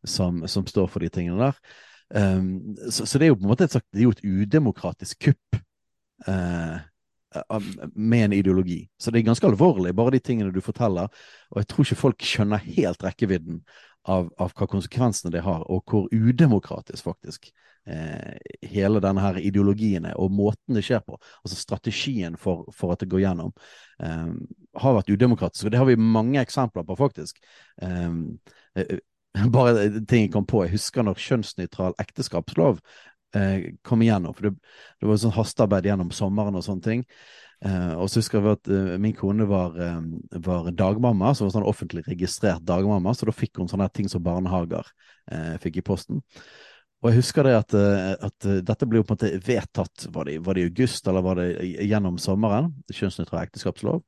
som, 0.01 0.41
som 0.49 0.65
står 0.69 0.89
for 0.89 1.05
de 1.05 1.11
tingene 1.13 1.45
der. 1.45 1.59
Um, 2.13 2.73
så, 2.89 3.05
så 3.05 3.21
det 3.21 3.27
er 3.27 3.33
jo 3.33 3.37
på 3.37 3.45
en 3.45 3.53
måte 3.53 3.69
et, 3.69 3.77
det 3.93 4.01
er 4.01 4.07
jo 4.07 4.15
et 4.17 4.25
udemokratisk 4.25 5.29
kupp. 5.29 5.61
uh, 6.27 6.81
med 7.95 8.25
en 8.25 8.33
ideologi. 8.33 8.89
Så 8.97 9.11
det 9.11 9.19
er 9.19 9.29
ganske 9.29 9.47
alvorlig, 9.47 9.95
bare 9.95 10.11
de 10.15 10.19
tingene 10.19 10.53
du 10.53 10.61
forteller. 10.61 11.09
Og 11.51 11.61
jeg 11.61 11.67
tror 11.67 11.85
ikke 11.85 12.01
folk 12.01 12.25
skjønner 12.25 12.61
helt 12.61 13.03
rekkevidden 13.03 13.63
av, 14.09 14.31
av 14.37 14.51
hva 14.57 14.67
konsekvensene 14.67 15.31
det 15.33 15.43
har, 15.45 15.63
og 15.71 15.83
hvor 15.87 16.09
udemokratisk 16.11 17.05
faktisk 17.07 17.49
eh, 17.87 18.35
hele 18.73 19.01
denne 19.03 19.23
her 19.23 19.39
ideologien 19.39 20.07
er, 20.09 20.17
og 20.19 20.33
måten 20.35 20.77
det 20.77 20.83
skjer 20.87 21.03
på. 21.05 21.17
Altså 21.43 21.59
strategien 21.59 22.37
for, 22.39 22.67
for 22.75 22.93
at 22.93 23.03
det 23.03 23.09
går 23.13 23.23
gjennom, 23.23 23.53
eh, 24.03 24.27
har 24.83 24.99
vært 24.99 25.13
udemokratisk. 25.13 25.67
Og 25.67 25.73
det 25.73 25.81
har 25.81 25.89
vi 25.89 25.99
mange 25.99 26.41
eksempler 26.43 26.85
på, 26.87 26.99
faktisk. 26.99 27.39
Eh, 27.81 28.11
bare 29.55 29.87
ting 30.05 30.27
jeg 30.27 30.33
kom 30.35 30.45
på. 30.49 30.65
Jeg 30.65 30.75
husker 30.77 31.05
når 31.05 31.21
kjønnsnøytral 31.23 31.95
ekteskapslov 32.01 32.81
eh, 33.35 33.71
kom 33.85 34.03
igjennom. 34.03 34.35
For 34.37 34.49
det, 34.49 34.57
det 35.01 35.09
var 35.09 35.21
sånn 35.21 35.37
hastearbeid 35.37 35.89
gjennom 35.89 36.11
sommeren 36.15 36.59
og 36.59 36.65
sånne 36.65 36.87
ting. 36.87 37.07
Eh, 37.63 37.93
og 37.95 38.09
så 38.11 38.19
husker 38.19 38.41
jeg 38.41 38.57
at 38.57 38.69
uh, 38.73 38.95
min 38.99 39.15
kone 39.15 39.45
var, 39.47 39.77
uh, 39.77 40.01
var 40.43 40.67
dagmamma, 40.75 41.31
så 41.31 41.45
var 41.45 41.53
sånn 41.53 41.69
offentlig 41.69 42.03
registrert 42.09 42.65
dagmamma, 42.67 43.13
så 43.15 43.29
da 43.29 43.35
fikk 43.35 43.61
hun 43.61 43.71
sånne 43.71 43.87
ting 43.95 44.09
som 44.11 44.23
barnehager 44.25 44.89
eh, 45.31 45.55
fikk 45.63 45.79
i 45.79 45.85
posten. 45.87 46.19
Og 47.03 47.09
jeg 47.09 47.19
husker 47.19 47.43
det 47.43 47.53
at, 47.57 47.73
at 48.23 48.45
dette 48.63 48.87
ble 48.87 49.01
jo 49.01 49.03
på 49.03 49.11
en 49.11 49.17
måte 49.17 49.39
vedtatt, 49.43 50.05
var 50.15 50.29
det, 50.29 50.37
var 50.43 50.55
det 50.55 50.61
i 50.63 50.69
august 50.69 51.07
eller 51.11 51.25
var 51.25 51.35
det 51.35 51.49
gjennom 51.83 52.15
sommeren? 52.21 52.69
Kjønnsnøytral 52.95 53.41
ekteskapslov. 53.41 54.05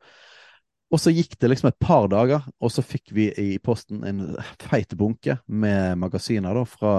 Og 0.96 1.02
så 1.04 1.12
gikk 1.12 1.36
det 1.42 1.50
liksom 1.52 1.74
et 1.74 1.80
par 1.84 2.08
dager, 2.08 2.46
og 2.64 2.72
så 2.72 2.84
fikk 2.86 3.12
vi 3.18 3.28
i 3.42 3.50
posten 3.60 4.06
en 4.08 4.22
feit 4.64 4.96
bunke 4.96 5.36
med 5.44 6.00
magasiner 6.00 6.56
da, 6.56 6.64
fra 6.64 6.94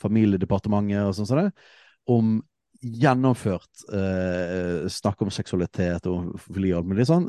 Familiedepartementet 0.00 1.04
og 1.04 1.12
sånn 1.18 1.28
som 1.28 1.42
det, 1.42 1.50
om 2.08 2.38
gjennomført 2.82 3.84
eh, 3.92 4.86
snakk 4.92 5.22
om 5.24 5.30
seksualitet 5.32 6.08
og 6.10 6.18
homofili 6.18 6.72
og 6.72 6.80
alt 6.80 6.90
mulig 6.90 7.06
sånn, 7.08 7.28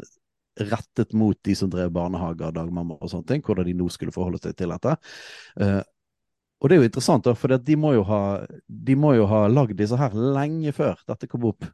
rettet 0.58 1.14
mot 1.14 1.38
de 1.46 1.56
som 1.56 1.70
drev 1.70 1.92
barnehager, 1.94 2.54
dagmamma 2.56 2.98
og 2.98 3.12
sånne 3.12 3.30
ting, 3.30 3.44
hvordan 3.46 3.68
de 3.68 3.76
nå 3.78 3.88
skulle 3.94 4.16
forholde 4.16 4.42
seg 4.42 4.58
til 4.58 4.74
dette. 4.74 4.96
Eh, 5.62 5.82
og 6.58 6.70
det 6.70 6.78
er 6.78 6.82
jo 6.82 6.90
interessant, 6.90 7.28
for 7.38 7.54
de 7.62 7.76
må 7.78 7.94
jo 7.94 8.06
ha, 8.10 8.22
ha 9.32 9.42
lagd 9.52 9.78
disse 9.78 9.98
her 10.00 10.16
lenge 10.16 10.74
før 10.74 10.98
dette 11.10 11.30
kom 11.30 11.46
opp 11.52 11.68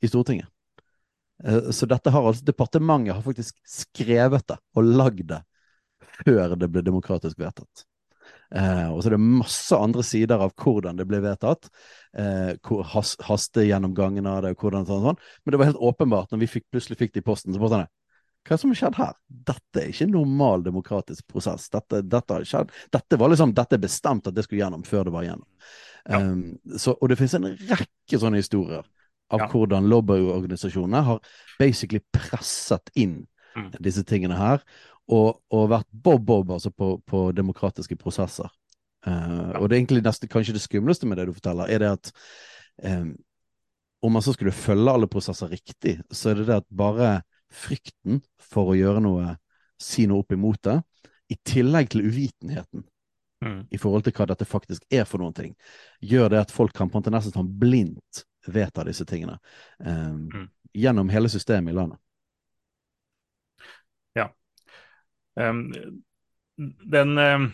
i 0.00 0.08
Stortinget. 0.08 0.48
Eh, 1.44 1.68
Så 1.70 1.88
dette 1.90 2.12
har 2.12 2.24
altså 2.24 2.46
departementet 2.46 3.14
har 3.14 3.26
faktisk 3.26 3.60
skrevet 3.68 4.46
det 4.48 4.56
og 4.76 4.88
lagd 4.88 5.26
det 5.34 5.42
før 6.24 6.56
det 6.56 6.70
ble 6.72 6.84
demokratisk 6.84 7.38
vedtatt. 7.42 7.84
Eh, 8.54 8.88
og 8.92 9.02
så 9.02 9.08
er 9.10 9.16
det 9.16 9.22
masse 9.24 9.74
andre 9.76 10.04
sider 10.06 10.38
av 10.44 10.52
hvordan 10.54 10.98
det 11.00 11.06
ble 11.10 11.18
vedtatt. 11.24 11.68
Eh, 12.16 12.54
has, 12.92 13.16
Hastegjennomgangen 13.26 14.26
av 14.30 14.42
det, 14.44 14.54
og 14.54 14.62
hvordan 14.66 14.86
sånn, 14.86 15.02
sånn. 15.02 15.20
Men 15.44 15.52
det 15.54 15.60
var 15.60 15.70
helt 15.72 15.84
åpenbart 15.90 16.30
når 16.30 16.44
vi 16.44 16.50
fikk, 16.54 16.66
plutselig 16.72 16.98
fikk 17.00 17.14
det 17.16 17.24
i 17.24 17.26
posten. 17.26 17.52
så 17.52 17.62
bare 17.62 17.74
sånn, 17.74 17.86
Hva 18.46 18.54
er 18.54 18.56
det 18.56 18.60
som 18.62 18.70
har 18.70 18.78
skjedd 18.78 18.94
her? 19.00 19.14
Dette 19.50 19.80
er 19.82 19.88
ikke 19.90 20.04
en 20.06 20.12
normal 20.14 20.62
demokratisk 20.62 21.26
prosess. 21.26 21.68
Dette, 21.68 22.02
dette, 22.06 22.32
har 22.34 22.44
skjedd. 22.46 22.70
dette 22.94 23.18
var 23.18 23.32
liksom, 23.32 23.54
dette 23.54 23.74
er 23.74 23.82
bestemt 23.82 24.26
at 24.30 24.34
det 24.34 24.44
skulle 24.46 24.62
gjennom 24.62 24.84
før 24.86 25.08
det 25.08 25.12
var 25.16 25.24
gjennom. 25.26 25.46
Ja. 26.06 26.20
Um, 26.22 26.58
så, 26.78 26.94
og 27.00 27.08
det 27.10 27.16
finnes 27.18 27.34
en 27.34 27.48
rekke 27.72 28.20
sånne 28.22 28.38
historier 28.38 28.84
av 29.34 29.40
Ja. 29.40 29.48
hvordan 29.50 29.88
lobbyorganisasjonene 29.90 31.02
har 31.02 31.18
basically 31.58 31.98
presset 32.14 32.90
inn 32.94 33.26
Mm. 33.56 33.70
disse 33.80 34.04
tingene 34.04 34.36
her, 34.36 34.60
og, 35.12 35.40
og 35.54 35.68
vært 35.70 35.86
bob-bob 35.90 36.50
altså 36.56 36.72
på, 36.74 36.96
på 37.06 37.32
demokratiske 37.36 37.96
prosesser. 38.00 38.50
Uh, 39.06 39.54
Og 39.60 39.68
det 39.68 39.76
er 39.76 39.80
egentlig 39.80 40.02
nesten 40.02 40.28
kanskje 40.28 40.56
det 40.56 40.64
skumleste 40.64 41.06
med 41.06 41.20
det 41.20 41.28
du 41.28 41.34
forteller, 41.36 41.70
er 41.70 41.78
det 41.84 41.92
at 41.94 42.10
um, 42.82 43.14
om 44.02 44.12
man 44.12 44.22
så 44.22 44.34
skulle 44.34 44.52
følge 44.52 44.92
alle 44.92 45.06
prosesser 45.10 45.48
riktig, 45.50 46.00
så 46.10 46.30
er 46.30 46.40
det 46.40 46.48
det 46.50 46.58
at 46.60 46.66
bare 46.74 47.20
frykten 47.54 48.20
for 48.42 48.72
å 48.72 48.76
gjøre 48.76 49.00
noe, 49.04 49.36
si 49.78 50.06
noe 50.10 50.24
opp 50.24 50.34
imot 50.34 50.58
det, 50.66 50.80
i 51.30 51.38
tillegg 51.46 51.90
til 51.94 52.06
uvitenheten 52.06 52.86
Mm. 53.44 53.66
i 53.68 53.76
forhold 53.76 54.06
til 54.06 54.14
hva 54.16 54.24
dette 54.30 54.46
faktisk 54.48 54.80
er 54.88 55.04
for 55.04 55.20
noen 55.20 55.34
ting, 55.36 55.50
gjør 56.00 56.30
det 56.32 56.38
at 56.40 56.52
folk 56.54 56.72
kan 56.72 56.88
på 56.88 56.96
en 56.96 57.02
måte 57.02 57.10
nesten 57.12 57.34
sånn 57.34 57.50
blindt 57.60 58.22
vedta 58.48 58.80
disse 58.88 59.04
tingene 59.04 59.36
um, 59.84 60.22
Mm. 60.32 60.46
gjennom 60.72 61.10
hele 61.12 61.28
systemet 61.28 61.74
i 61.74 61.76
landet. 61.76 61.98
Um, 64.16 64.32
den 65.36 67.18
um, 67.20 67.50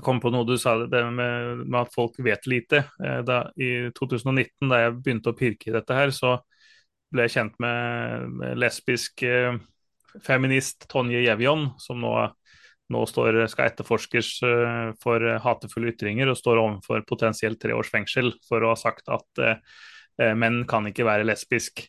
kom 0.00 0.20
på 0.20 0.30
noe 0.32 0.46
du 0.48 0.54
sa, 0.60 0.74
det 0.88 1.02
med, 1.12 1.64
med 1.66 1.78
at 1.82 1.92
folk 1.92 2.16
vet 2.24 2.46
lite. 2.48 2.84
Eh, 3.02 3.20
da, 3.26 3.44
I 3.60 3.90
2019, 3.96 4.70
da 4.70 4.80
jeg 4.86 4.96
begynte 5.00 5.32
å 5.32 5.36
pirke 5.36 5.68
i 5.68 5.74
dette 5.74 5.96
her, 5.96 6.12
så 6.14 6.38
ble 7.12 7.26
jeg 7.26 7.34
kjent 7.36 7.58
med, 7.60 8.54
lesbisk 8.56 9.24
eh, 9.28 9.58
feminist 10.24 10.88
Tonje 10.92 11.20
Jevjon, 11.26 11.70
som 11.82 12.00
nå, 12.00 12.12
nå 12.92 13.02
står, 13.08 13.42
skal 13.52 13.68
etterforskes 13.72 14.34
eh, 14.48 14.92
for 15.02 15.28
hatefulle 15.44 15.92
ytringer 15.92 16.32
og 16.32 16.40
står 16.40 16.62
overfor 16.62 17.04
potensielt 17.08 17.60
tre 17.60 17.76
års 17.76 17.92
fengsel 17.92 18.32
for 18.48 18.64
å 18.64 18.72
ha 18.72 18.78
sagt 18.80 19.12
at 19.12 19.44
eh, 19.44 19.58
eh 20.20 20.32
menn 20.36 20.62
kan 20.68 20.88
ikke 20.88 21.08
være 21.08 21.28
lesbisk. 21.28 21.84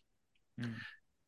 Mm. 0.60 0.76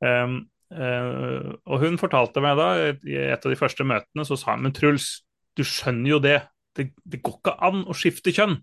Um, 0.05 0.35
og 0.73 1.81
hun 1.83 1.99
fortalte 2.01 2.41
meg 2.43 2.57
da, 2.57 2.69
i 3.05 3.17
et 3.21 3.45
av 3.45 3.53
de 3.53 3.59
første 3.59 3.85
møtene, 3.87 4.25
så 4.25 4.37
sa 4.39 4.55
hun 4.55 4.65
men 4.65 4.73
Truls, 4.75 5.25
du 5.55 5.63
skjønner 5.63 6.15
jo 6.15 6.21
det, 6.23 6.39
det, 6.75 6.89
det 7.05 7.21
går 7.23 7.37
ikke 7.39 7.55
an 7.63 7.83
å 7.87 7.95
skifte 7.95 8.33
kjønn. 8.35 8.57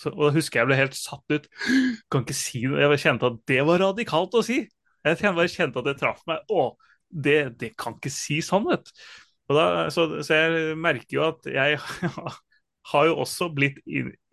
Så, 0.00 0.12
og 0.14 0.30
da 0.30 0.34
husker 0.34 0.62
jeg 0.62 0.70
ble 0.70 0.78
helt 0.78 0.96
satt 0.96 1.34
ut. 1.34 1.48
Kan 2.10 2.24
ikke 2.24 2.36
si 2.36 2.62
det. 2.64 2.80
Jeg 2.80 3.02
kjente 3.02 3.28
at 3.28 3.40
det 3.50 3.60
var 3.68 3.82
radikalt 3.82 4.36
å 4.38 4.44
si. 4.44 4.62
Jeg 5.04 5.18
bare 5.20 5.50
kjente 5.52 5.80
at 5.80 5.88
det 5.90 5.98
traff 6.00 6.22
meg. 6.28 6.40
Å, 6.48 6.70
det, 7.10 7.40
det 7.60 7.74
kan 7.80 7.98
ikke 7.98 8.12
si 8.12 8.40
sånn, 8.44 8.68
vet 8.70 8.88
du. 8.88 9.04
så, 9.92 10.06
så, 10.22 10.36
jeg 10.36 10.78
merker 10.80 11.18
jo 11.18 11.26
at 11.28 11.48
jeg 11.52 11.78
har 12.92 13.08
jo 13.10 13.18
også 13.26 13.50
blitt 13.52 13.80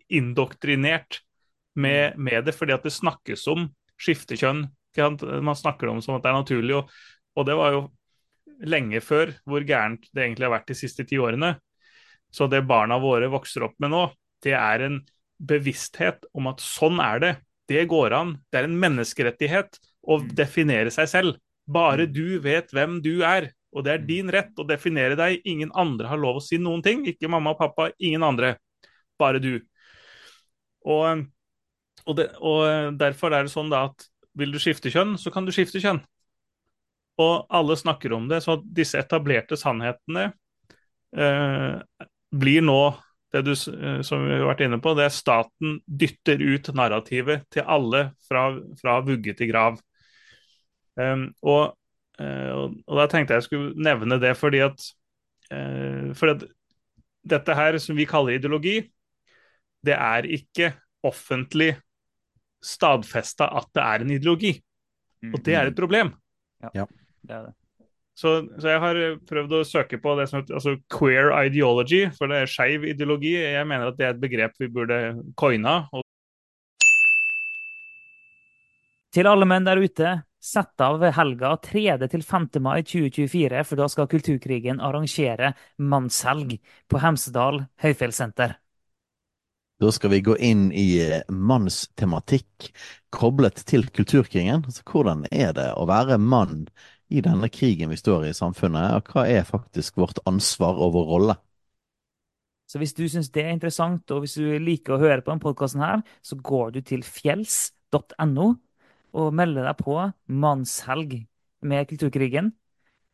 indoktrinert 0.08 1.20
med, 1.78 2.16
med, 2.16 2.46
det, 2.48 2.56
fordi 2.56 2.74
at 2.74 2.86
det 2.86 2.94
snakkes 2.94 3.44
om 3.52 3.68
skiftekjønn. 4.00 4.64
Man 4.98 5.56
snakker 5.58 5.90
om 5.92 6.02
som 6.04 6.16
at 6.16 6.24
det 6.24 6.32
er 6.32 6.38
naturlig. 6.40 6.76
Og, 6.80 6.92
og 7.38 7.48
det 7.48 7.56
var 7.58 7.74
jo 7.76 7.86
lenge 8.66 9.00
før 9.04 9.32
hvor 9.46 9.64
gærent 9.66 10.08
det 10.12 10.24
egentlig 10.24 10.48
har 10.48 10.56
vært 10.56 10.70
de 10.70 10.78
siste 10.78 11.06
ti 11.08 11.18
årene. 11.22 11.54
Så 12.34 12.48
det 12.50 12.66
barna 12.68 12.98
våre 13.00 13.30
vokser 13.32 13.64
opp 13.68 13.78
med 13.80 13.92
nå, 13.94 14.02
det 14.44 14.54
er 14.58 14.84
en 14.84 14.98
bevissthet 15.38 16.26
om 16.36 16.50
at 16.50 16.62
sånn 16.62 16.98
er 17.02 17.22
det. 17.22 17.34
Det 17.68 17.84
går 17.88 18.16
an. 18.16 18.34
Det 18.50 18.60
er 18.60 18.68
en 18.68 18.78
menneskerettighet 18.80 19.78
å 20.08 20.18
mm. 20.22 20.28
definere 20.36 20.92
seg 20.94 21.08
selv. 21.10 21.38
Bare 21.68 22.08
mm. 22.08 22.12
du 22.16 22.38
vet 22.44 22.72
hvem 22.74 22.98
du 23.04 23.20
er. 23.26 23.50
Og 23.76 23.84
det 23.84 23.94
er 23.94 24.04
mm. 24.04 24.06
din 24.08 24.32
rett 24.32 24.60
å 24.60 24.66
definere 24.68 25.18
deg. 25.18 25.42
Ingen 25.48 25.72
andre 25.76 26.08
har 26.10 26.20
lov 26.20 26.40
å 26.40 26.44
si 26.44 26.60
noen 26.60 26.82
ting. 26.84 27.04
Ikke 27.08 27.30
mamma 27.30 27.54
og 27.54 27.60
pappa, 27.60 27.90
ingen 27.98 28.24
andre. 28.26 28.56
Bare 29.20 29.42
du. 29.42 29.54
Og, 30.88 31.26
og, 32.06 32.14
det, 32.16 32.30
og 32.40 32.96
derfor 33.00 33.36
er 33.36 33.44
det 33.44 33.52
sånn 33.52 33.72
da 33.72 33.88
at 33.90 34.08
vil 34.38 34.54
du 34.54 34.60
skifte 34.62 34.92
kjønn, 34.92 35.16
så 35.18 35.32
kan 35.34 35.46
du 35.46 35.52
skifte 35.54 35.82
kjønn. 35.82 36.00
Og 37.18 37.48
alle 37.50 37.76
snakker 37.78 38.14
om 38.14 38.28
det, 38.30 38.42
så 38.44 38.58
disse 38.62 39.00
etablerte 39.00 39.58
sannhetene 39.58 40.28
eh, 41.18 42.04
blir 42.30 42.62
nå 42.62 42.80
det 43.34 43.42
du, 43.44 43.52
eh, 43.52 44.00
som 44.06 44.22
vi 44.24 44.36
har 44.36 44.46
vært 44.48 44.62
inne 44.64 44.78
på, 44.82 44.94
det 44.96 45.08
er 45.08 45.16
staten 45.16 45.80
dytter 45.86 46.40
ut 46.40 46.70
narrativet 46.78 47.48
til 47.52 47.66
alle 47.66 48.08
fra, 48.28 48.50
fra 48.80 49.00
vugge 49.04 49.34
til 49.36 49.50
grav. 49.50 49.80
Um, 50.98 51.28
og, 51.46 51.76
og, 52.18 52.72
og, 52.88 52.94
da 52.98 53.04
tenkte 53.06 53.36
jeg 53.36 53.44
skulle 53.46 53.84
nevne 53.86 54.16
det 54.18 54.32
fordi 54.34 54.64
at, 54.64 54.80
uh, 55.54 56.08
fordi 56.18 56.32
at 56.32 56.40
dette 57.30 57.54
her 57.54 57.78
som 57.78 57.94
vi 57.94 58.08
kaller 58.08 58.34
ideologi, 58.34 58.80
det 59.86 59.94
er 59.94 60.26
ikke 60.26 60.72
offentlig 61.06 61.76
stadfesta 62.64 63.50
at 63.60 63.70
det 63.76 63.84
er 63.84 64.04
en 64.04 64.12
ideologi. 64.16 64.52
Og 65.32 65.40
det 65.44 65.54
er 65.58 65.70
et 65.70 65.78
problem. 65.78 66.12
Ja, 66.74 66.84
det 67.22 67.34
er 67.34 67.48
det. 67.48 67.54
Så, 68.18 68.32
så, 68.58 68.66
jeg 68.72 68.82
har 68.82 68.98
prøvd 69.30 69.52
å 69.60 69.66
søke 69.66 70.00
på 70.02 70.16
det 70.18 70.24
som 70.26 70.40
heter 70.40 70.56
altså 70.58 70.72
queer 70.90 71.30
ideology, 71.46 72.08
for 72.16 72.30
det 72.30 72.40
er 72.42 72.50
skeiv 72.50 72.86
ideologi. 72.90 73.36
Jeg 73.38 73.66
mener 73.70 73.92
at 73.92 73.98
det 73.98 74.08
er 74.08 74.16
et 74.16 74.22
begrep 74.24 74.56
vi 74.58 74.70
burde 74.74 74.98
coina. 75.38 75.84
Til 79.14 79.30
alle 79.30 79.46
menn 79.48 79.68
der 79.68 79.78
ute, 79.78 80.16
sett 80.42 80.82
av 80.82 81.02
helga 81.14 81.54
3. 81.62 81.84
til 82.10 82.26
5. 82.26 82.48
mai 82.62 82.82
2024, 82.82 83.62
for 83.70 83.78
da 83.78 83.86
skal 83.90 84.10
Kulturkrigen 84.10 84.82
arrangere 84.82 85.54
mannshelg 85.78 86.58
på 86.90 87.00
Hemsedal 87.02 87.62
høyfjellssenter. 87.84 88.58
Da 89.78 89.92
skal 89.94 90.10
vi 90.10 90.24
gå 90.26 90.34
inn 90.42 90.72
i 90.74 90.98
mannstematikk 91.30 92.72
koblet 93.14 93.62
til 93.68 93.86
kulturkrigen. 93.94 94.64
Altså, 94.66 94.82
hvordan 94.82 95.26
er 95.30 95.52
det 95.54 95.68
å 95.78 95.86
være 95.86 96.18
mann 96.18 96.66
i 97.08 97.22
denne 97.24 97.46
krigen 97.48 97.92
vi 97.92 97.98
står 98.00 98.26
i 98.26 98.32
i 98.32 98.36
samfunnet, 98.36 98.98
og 98.98 99.12
hva 99.14 99.28
er 99.30 99.46
faktisk 99.46 100.00
vårt 100.02 100.18
ansvar 100.28 100.82
og 100.82 100.96
vår 100.96 101.06
rolle? 101.12 101.38
Så 102.68 102.82
hvis 102.82 102.92
du 102.92 103.06
syns 103.08 103.30
det 103.32 103.46
er 103.46 103.54
interessant, 103.54 104.10
og 104.12 104.26
hvis 104.26 104.36
du 104.36 104.58
liker 104.60 104.96
å 104.96 105.00
høre 105.00 105.22
på 105.22 105.30
denne 105.30 105.46
podkasten 105.46 105.80
her, 105.80 106.02
så 106.20 106.36
går 106.36 106.74
du 106.74 106.82
til 106.84 107.06
fjells.no 107.06 108.48
og 109.16 109.32
melder 109.32 109.70
deg 109.70 109.78
på 109.80 109.96
mannshelg 110.26 111.20
med 111.64 111.88
Kulturkrigen 111.88 112.52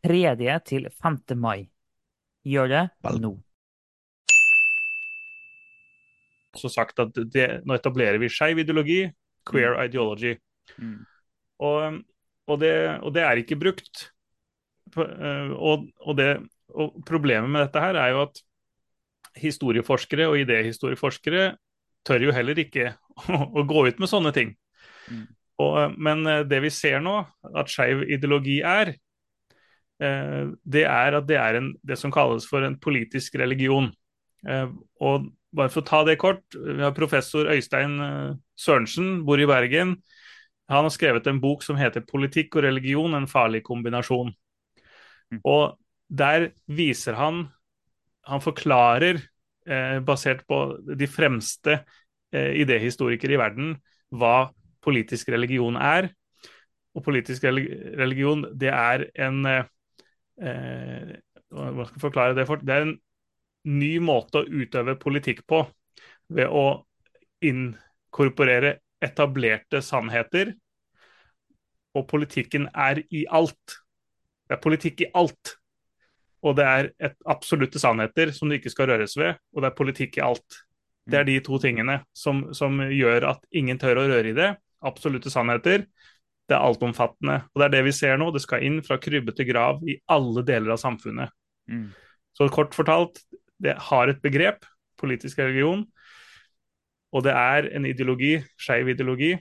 3. 0.04 0.58
til 0.66 0.88
5. 0.90 1.20
mai. 1.38 1.68
Gjør 2.44 2.72
det 2.72 2.84
Vel. 3.04 3.20
nå. 3.22 3.36
Så 6.54 6.70
sagt 6.70 7.00
at 7.02 7.16
det, 7.34 7.48
Nå 7.66 7.74
etablerer 7.74 8.20
vi 8.22 8.32
skeiv 8.32 8.60
ideologi, 8.62 9.02
queer 9.48 9.74
mm. 9.74 9.84
ideology. 9.88 10.34
Mm. 10.78 10.98
Og 11.64 12.02
og 12.50 12.60
det, 12.60 12.74
og 13.00 13.14
det 13.14 13.22
er 13.24 13.40
ikke 13.40 13.58
brukt. 13.60 14.08
Eh, 14.96 15.52
og, 15.54 16.16
det, 16.18 16.28
og, 16.74 16.98
problemet 17.08 17.50
med 17.50 17.64
dette 17.64 17.82
her 17.82 17.98
er 18.00 18.12
jo 18.12 18.24
at 18.26 18.42
historieforskere 19.40 20.28
og 20.30 20.38
idéhistorieforskere 20.44 21.54
tør 22.06 22.28
jo 22.28 22.34
heller 22.36 22.60
ikke 22.60 22.92
å, 23.32 23.40
å 23.60 23.64
gå 23.68 23.86
ut 23.88 24.02
med 24.02 24.10
sånne 24.10 24.34
ting. 24.36 24.52
Mm. 25.08 25.24
Og, 25.64 25.96
men 25.96 26.26
eh, 26.28 26.44
det 26.50 26.60
vi 26.66 26.72
ser 26.74 27.00
nå, 27.04 27.22
at 27.54 27.72
skeiv 27.72 28.04
ideologi 28.10 28.60
er, 28.64 28.96
det 29.94 30.82
er 30.90 31.14
at 31.14 31.26
det 31.28 31.36
er 31.38 31.56
en, 31.56 31.68
det 31.86 31.94
som 31.96 32.10
kalles 32.12 32.44
for 32.50 32.66
en 32.66 32.74
politisk 32.82 33.36
religion. 33.38 33.86
Og 35.00 35.28
bare 35.54 35.70
for 35.72 35.82
å 35.82 35.86
ta 35.88 36.02
det 36.06 36.18
kort, 36.20 36.42
vi 36.54 36.82
har 36.82 36.94
professor 36.96 37.48
Øystein 37.52 37.96
Sørensen, 38.58 39.20
bor 39.26 39.40
i 39.40 39.48
Bergen. 39.48 39.96
Han 40.72 40.86
har 40.86 40.94
skrevet 40.94 41.26
en 41.28 41.40
bok 41.40 41.62
som 41.62 41.76
heter 41.76 42.00
'Politikk 42.00 42.56
og 42.56 42.64
religion 42.64 43.14
en 43.14 43.26
farlig 43.26 43.62
kombinasjon'. 43.62 44.32
Mm. 45.32 45.40
Og 45.44 45.78
der 46.08 46.50
viser 46.68 47.14
han 47.14 47.48
Han 48.24 48.40
forklarer, 48.40 49.20
eh, 49.66 50.00
basert 50.00 50.46
på 50.48 50.80
de 50.96 51.06
fremste 51.06 51.84
eh, 52.32 52.54
idéhistorikere 52.56 53.34
i 53.34 53.36
verden, 53.36 53.74
hva 54.10 54.48
politisk 54.80 55.28
religion 55.28 55.76
er. 55.76 56.08
Og 56.94 57.04
politisk 57.04 57.44
religion, 57.44 58.46
det 58.56 58.70
er 58.72 59.10
en 59.14 59.44
eh, 59.46 59.64
eh, 60.40 61.20
Hva 61.50 61.84
skal 61.84 61.98
jeg 61.98 62.00
forklare 62.00 62.34
det 62.34 62.46
for? 62.46 62.56
Det 62.56 62.74
er 62.74 62.86
en 62.86 62.98
ny 63.68 63.96
måte 64.04 64.42
å 64.42 64.48
utøve 64.48 64.96
politikk 65.00 65.44
på 65.48 65.62
ved 66.34 66.48
å 66.48 66.84
inkorporere 67.44 68.78
etablerte 69.04 69.82
sannheter. 69.84 70.54
Og 71.94 72.06
politikken 72.10 72.68
er 72.74 73.02
i 73.14 73.24
alt. 73.30 73.78
Det 74.48 74.56
er 74.56 74.64
politikk 74.64 75.04
i 75.04 75.10
alt. 75.16 75.56
Og 76.44 76.56
det 76.58 76.64
er 76.68 76.90
et 77.08 77.16
absolutte 77.30 77.80
sannheter 77.80 78.32
som 78.36 78.50
det 78.50 78.60
ikke 78.60 78.72
skal 78.74 78.90
røres 78.92 79.16
ved, 79.16 79.38
og 79.54 79.62
det 79.64 79.70
er 79.70 79.78
politikk 79.78 80.18
i 80.18 80.24
alt. 80.26 80.58
Det 81.08 81.20
er 81.20 81.26
de 81.28 81.36
to 81.44 81.58
tingene 81.60 81.98
som, 82.16 82.46
som 82.56 82.80
gjør 82.88 83.28
at 83.34 83.42
ingen 83.56 83.80
tør 83.80 84.00
å 84.00 84.06
røre 84.08 84.32
i 84.32 84.36
det. 84.36 84.50
Absolutte 84.84 85.32
sannheter. 85.32 85.86
Det 86.48 86.56
er 86.56 86.64
altomfattende. 86.64 87.42
Og 87.52 87.60
det 87.60 87.66
er 87.66 87.74
det 87.76 87.82
vi 87.86 87.94
ser 87.96 88.20
nå. 88.20 88.30
Det 88.32 88.42
skal 88.44 88.64
inn 88.64 88.80
fra 88.84 88.98
krybbe 89.00 89.32
til 89.36 89.48
grav 89.48 89.84
i 89.88 89.98
alle 90.12 90.44
deler 90.44 90.74
av 90.74 90.80
samfunnet. 90.80 91.32
Mm. 91.68 91.90
Så 92.36 92.48
kort 92.52 92.76
fortalt, 92.76 93.20
det 93.64 93.74
har 93.88 94.10
et 94.10 94.20
begrep, 94.22 94.66
politisk 95.00 95.40
religion, 95.40 95.84
og 97.14 97.22
det 97.26 97.34
er 97.34 97.68
en 97.76 97.86
ideologi, 97.86 98.36
skeiv 98.58 98.90
ideologi. 98.90 99.34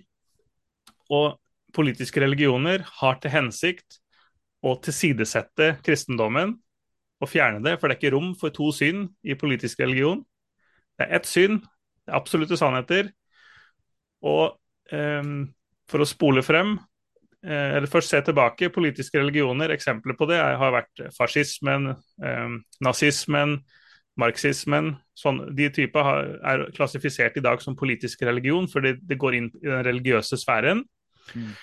Og 1.14 1.40
politiske 1.74 2.22
religioner 2.22 2.86
har 3.00 3.18
til 3.22 3.34
hensikt 3.34 3.98
å 4.64 4.76
tilsidesette 4.82 5.74
kristendommen 5.84 6.56
og 7.24 7.32
fjerne 7.32 7.64
det, 7.64 7.78
for 7.80 7.90
det 7.90 7.98
er 7.98 8.02
ikke 8.02 8.14
rom 8.16 8.32
for 8.38 8.54
to 8.54 8.70
syn 8.76 9.08
i 9.26 9.36
politisk 9.40 9.82
religion. 9.84 10.22
Det 11.00 11.08
er 11.08 11.18
ett 11.18 11.28
syn, 11.28 11.60
det 12.04 12.14
er 12.14 12.20
absolutte 12.20 12.60
sannheter. 12.60 13.10
Og 14.24 14.54
um, 14.94 15.38
for 15.90 16.04
å 16.04 16.08
spole 16.08 16.44
frem, 16.46 16.76
eh, 17.44 17.78
eller 17.78 17.90
først 17.92 18.14
se 18.14 18.22
tilbake, 18.24 18.72
politiske 18.76 19.20
religioner, 19.20 19.74
eksempler 19.74 20.18
på 20.20 20.28
det 20.30 20.40
har 20.40 20.76
vært 20.76 21.08
fascismen, 21.16 21.92
um, 22.24 22.60
nazismen, 22.84 23.58
marxismen, 24.20 24.94
sånn, 25.18 25.42
de 25.58 25.70
typer 25.74 26.10
er 26.46 26.66
klassifisert 26.76 27.38
i 27.40 27.44
dag 27.44 27.62
som 27.64 27.78
politisk 27.78 28.22
religion, 28.28 28.68
fordi 28.70 28.96
det 29.02 29.18
går 29.22 29.38
inn 29.38 29.50
i 29.62 29.70
den 29.70 29.86
religiøse 29.88 30.38
sfæren. 30.42 30.84
Mm. 31.34 31.54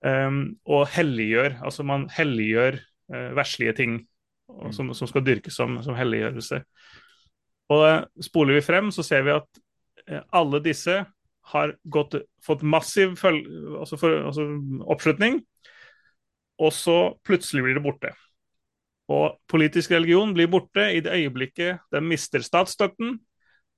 Um, 0.00 0.38
og 0.64 0.86
helliggjør, 0.94 1.58
altså 1.66 1.84
man 1.84 2.06
helliggjør 2.14 2.78
uh, 3.12 3.30
verslige 3.36 3.76
ting. 3.76 4.00
og 4.50 4.72
som, 4.74 4.88
som, 4.94 5.06
skal 5.06 5.22
dyrkes 5.22 5.54
som, 5.54 5.76
som 5.82 5.94
helliggjørelse. 5.94 6.62
Og 7.70 7.84
uh, 7.86 8.06
Spoler 8.22 8.56
vi 8.58 8.64
frem, 8.66 8.90
så 8.90 9.04
ser 9.06 9.22
vi 9.22 9.36
at 9.36 9.60
uh, 10.10 10.22
alle 10.32 10.62
disse 10.64 10.96
har 11.52 11.74
gått, 11.84 12.16
fått 12.44 12.62
massiv 12.62 13.14
følge, 13.20 13.46
altså 13.78 13.98
for, 14.00 14.16
altså 14.30 14.46
oppslutning, 14.90 15.40
og 16.60 16.72
så 16.76 16.98
plutselig 17.24 17.64
blir 17.64 17.78
det 17.78 17.84
borte. 17.84 18.12
Og 19.10 19.40
politisk 19.50 19.90
religion 19.96 20.32
blir 20.36 20.50
borte 20.50 20.86
i 20.94 21.00
det 21.02 21.16
øyeblikket 21.18 21.82
den 21.90 22.06
mister 22.10 22.44
statsstøtten 22.46 23.16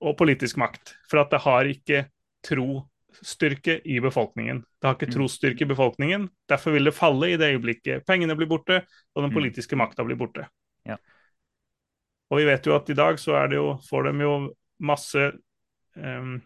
og 0.02 0.16
politisk 0.18 0.58
makt. 0.60 0.94
For 1.08 1.22
at 1.22 1.32
det 1.32 1.40
har 1.44 1.68
ikke 1.70 2.02
trosstyrke 2.44 3.78
i 3.84 4.00
befolkningen. 4.04 4.60
Det 4.60 4.88
har 4.88 4.98
ikke 4.98 5.08
trostyrke 5.08 5.22
trosstyrke 5.22 5.64
i 5.64 5.70
befolkningen. 5.72 6.28
Derfor 6.50 6.76
vil 6.76 6.90
det 6.90 6.96
falle 6.96 7.32
i 7.32 7.38
det 7.40 7.54
øyeblikket 7.54 8.06
pengene 8.08 8.36
blir 8.36 8.50
borte 8.50 8.82
og 9.14 9.22
den 9.22 9.30
mm. 9.30 9.36
politiske 9.38 9.78
makta 9.78 10.04
blir 10.04 10.20
borte. 10.20 10.48
Ja. 10.88 10.98
Og 12.32 12.40
vi 12.40 12.48
vet 12.48 12.66
jo 12.66 12.76
at 12.76 12.88
i 12.90 12.96
dag 12.96 13.20
så 13.20 13.38
jo, 13.52 13.76
får 13.88 14.08
de 14.08 14.24
jo 14.24 14.34
masse 14.82 15.30
um, 15.96 16.36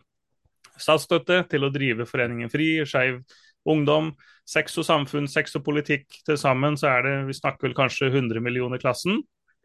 statsstøtte 0.76 1.44
til 1.50 1.64
å 1.64 1.72
drive 1.72 2.06
Foreningen 2.06 2.50
FRI, 2.52 2.70
Skeiv 2.86 3.22
Ungdom, 3.66 4.14
Sex 4.46 4.76
og 4.78 4.86
samfunn, 4.86 5.26
sex 5.26 5.56
og 5.58 5.64
politikk 5.66 6.20
til 6.26 6.36
sammen, 6.38 6.76
så 6.78 6.92
er 6.94 7.00
det 7.02 7.14
vi 7.26 7.34
snakker 7.34 7.66
vel 7.66 7.74
kanskje 7.74 8.12
100 8.12 8.38
millioner 8.44 8.78
klassen. 8.78 9.24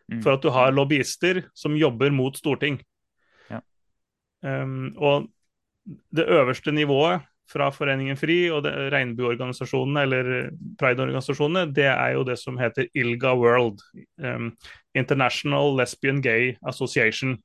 Mm. 0.10 0.24
For 0.24 0.34
at 0.34 0.42
du 0.42 0.50
har 0.50 0.74
lobbyister 0.74 1.44
som 1.54 1.78
jobber 1.78 2.10
mot 2.14 2.38
storting. 2.38 2.80
Ja. 3.52 3.62
Um, 4.42 4.96
og 4.98 5.30
det 5.86 6.26
øverste 6.26 6.74
nivået 6.74 7.22
fra 7.52 7.68
Foreningen 7.70 8.18
FRI 8.18 8.50
og 8.56 8.66
regnbueorganisasjonene 8.66 10.06
eller 10.08 10.32
pride-organisasjonene, 10.80 11.68
det 11.76 11.86
er 11.92 12.16
jo 12.16 12.26
det 12.26 12.40
som 12.42 12.58
heter 12.58 12.90
ILGA 12.98 13.36
World. 13.38 13.84
Um, 14.18 14.56
International 14.98 15.76
Lesbian 15.78 16.24
Gay 16.26 16.56
Association. 16.68 17.38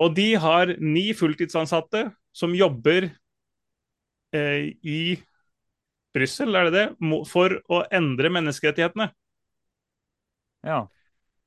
Og 0.00 0.16
de 0.16 0.32
har 0.40 0.72
ni 0.80 1.12
fulltidsansatte 1.14 2.08
som 2.34 2.56
jobber 2.56 3.10
eh, 4.34 4.72
i 4.82 5.14
Brussel, 6.14 6.54
er 6.54 6.70
det 6.70 6.74
det, 6.74 7.14
for 7.30 7.58
å 7.72 7.82
endre 7.94 8.30
menneskerettighetene. 8.32 9.08
Ja. 10.64 10.84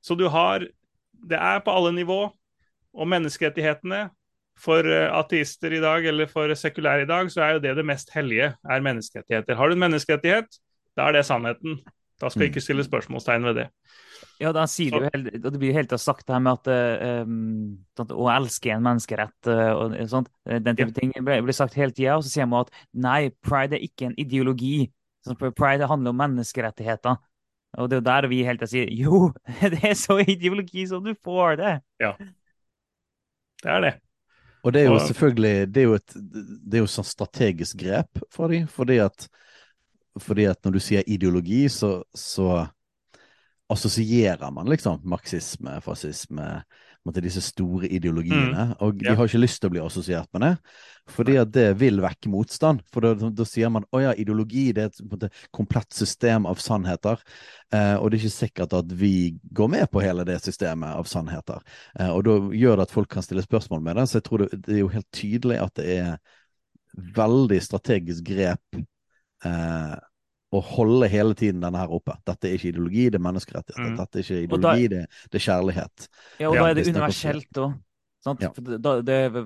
Så 0.04 0.14
du 0.14 0.28
har 0.30 0.68
Det 1.18 1.34
er 1.34 1.58
på 1.66 1.72
alle 1.74 1.90
nivå. 1.90 2.28
Og 2.94 3.08
menneskerettighetene 3.10 4.04
for 4.58 4.86
eh, 4.86 5.08
ateister 5.14 5.74
i 5.74 5.80
dag, 5.82 6.06
eller 6.06 6.30
for 6.30 6.52
sekulære 6.54 7.02
i 7.02 7.08
dag, 7.10 7.30
så 7.30 7.42
er 7.42 7.56
jo 7.56 7.62
det 7.62 7.74
det 7.78 7.84
mest 7.86 8.12
hellige, 8.14 8.52
er 8.54 8.84
menneskerettigheter. 8.86 9.58
Har 9.58 9.68
du 9.68 9.74
en 9.74 9.82
menneskerettighet, 9.82 10.60
da 10.98 11.08
er 11.08 11.18
det 11.18 11.24
sannheten. 11.26 11.78
Da 12.18 12.30
skal 12.30 12.44
jeg 12.44 12.52
ikke 12.52 12.64
stille 12.64 12.84
spørsmålstegn 12.86 13.46
ved 13.46 13.60
det. 13.60 13.66
Ja, 14.42 14.50
da 14.54 14.64
sier 14.70 14.94
så. 14.94 15.10
du 15.14 15.28
og 15.38 15.52
det 15.54 15.60
blir 15.60 15.76
helt 15.76 15.92
sagt 16.02 16.26
det 16.26 16.34
her 16.34 16.42
med 16.42 16.58
at 16.58 17.28
um, 17.28 17.76
å 18.10 18.26
elske 18.32 18.72
en 18.74 18.82
menneskerett 18.82 19.50
uh, 19.50 19.70
og 19.78 19.94
sånt, 20.10 20.30
den 20.46 20.78
type 20.78 20.90
ja. 20.90 20.96
ting 20.96 21.14
blir 21.14 21.54
sagt 21.54 21.78
hele 21.78 21.94
tida. 21.94 22.16
Og 22.18 22.26
så 22.26 22.32
sier 22.32 22.50
man 22.50 22.66
at 22.66 22.74
nei, 22.94 23.30
pride 23.44 23.78
er 23.78 23.86
ikke 23.86 24.10
en 24.10 24.18
ideologi. 24.18 24.88
Pride 25.38 25.86
handler 25.90 26.14
om 26.14 26.22
menneskerettigheter. 26.24 27.18
Og 27.78 27.90
det 27.90 27.98
er 27.98 28.00
jo 28.00 28.08
der 28.08 28.28
vi 28.30 28.42
helt 28.46 28.66
sier 28.70 28.90
jo, 28.96 29.28
det 29.74 29.82
er 29.84 29.96
så 29.98 30.18
ideologi 30.22 30.86
som 30.90 31.04
du 31.04 31.14
får 31.14 31.58
det. 31.60 31.74
Ja, 32.02 32.14
det 33.62 33.72
er 33.74 33.84
det. 33.84 33.94
Og 34.66 34.74
det 34.74 34.82
er 34.82 34.88
jo 34.90 34.98
selvfølgelig 34.98 35.74
Det 35.74 35.80
er 35.80 35.86
jo 35.86 35.94
et 35.94 36.14
det 36.14 36.78
er 36.78 36.82
jo 36.82 36.90
sånn 36.90 37.06
strategisk 37.06 37.78
grep 37.80 38.20
for 38.34 38.50
dem, 38.52 38.66
fordi 38.70 38.98
at, 39.02 39.28
fordi 40.22 40.48
at 40.50 40.60
når 40.64 40.78
du 40.78 40.82
sier 40.82 41.06
ideologi, 41.06 41.66
så, 41.72 41.98
så 42.14 42.66
assosierer 43.68 44.50
man 44.54 44.68
liksom 44.70 45.02
marxisme, 45.08 45.80
fascisme, 45.84 46.50
til 47.14 47.24
disse 47.24 47.40
store 47.40 47.88
ideologiene. 47.88 48.64
Mm. 48.68 48.72
Og 48.84 48.98
de 49.00 49.14
har 49.16 49.28
ikke 49.28 49.40
lyst 49.40 49.62
til 49.62 49.70
å 49.70 49.72
bli 49.72 49.80
assosiert 49.80 50.28
med 50.36 50.44
det, 50.44 50.50
fordi 51.14 51.36
at 51.40 51.52
det 51.54 51.66
vil 51.80 52.02
vekke 52.04 52.30
motstand. 52.32 52.82
For 52.92 53.04
da, 53.04 53.30
da 53.32 53.46
sier 53.48 53.70
man 53.72 53.86
å 53.94 54.02
ja, 54.02 54.14
ideologi 54.18 54.66
det 54.76 54.84
er 54.84 54.90
et 54.90 55.00
måte, 55.08 55.30
komplett 55.54 55.94
system 55.96 56.48
av 56.50 56.60
sannheter. 56.62 57.22
Eh, 57.72 57.94
og 57.96 58.10
det 58.10 58.18
er 58.18 58.26
ikke 58.26 58.34
sikkert 58.34 58.76
at 58.76 58.92
vi 58.92 59.12
går 59.56 59.72
med 59.72 59.86
på 59.92 60.02
hele 60.04 60.26
det 60.28 60.36
systemet 60.44 60.98
av 60.98 61.08
sannheter. 61.08 61.64
Eh, 61.98 62.12
og 62.12 62.26
da 62.28 62.36
gjør 62.60 62.76
det 62.76 62.88
at 62.88 62.96
folk 62.98 63.10
kan 63.14 63.24
stille 63.24 63.46
spørsmål 63.46 63.84
med 63.84 64.00
det. 64.00 64.08
Så 64.10 64.20
jeg 64.20 64.28
tror 64.28 64.44
det, 64.44 64.60
det 64.66 64.76
er 64.76 64.84
jo 64.84 64.92
helt 64.92 65.10
tydelig 65.16 65.62
at 65.64 65.74
det 65.80 65.88
er 65.96 66.12
veldig 67.16 67.60
strategisk 67.62 68.26
grep 68.28 68.80
eh, 69.46 69.96
å 70.48 70.62
holde 70.64 71.10
hele 71.12 71.36
tiden 71.36 71.60
denne 71.64 71.82
her 71.82 71.92
oppe. 71.92 72.16
Dette 72.28 72.48
er 72.48 72.56
ikke 72.56 72.72
ideologi, 72.72 73.08
det 73.12 73.20
er 73.20 73.26
menneskerettigheter. 73.26 73.90
Mm. 73.90 73.98
Dette 73.98 74.18
er 74.20 74.24
ikke 74.24 74.40
ideologi, 74.46 74.88
da, 74.88 75.02
det, 75.02 75.26
det, 75.28 75.40
er 75.40 75.44
kjærlighet. 75.44 76.08
Ja, 76.38 76.48
og 76.48 76.56
da 76.56 76.70
er 76.70 76.78
det 76.78 76.88
universelt 76.88 77.62
òg. 77.64 77.76
Ja. 78.42 78.50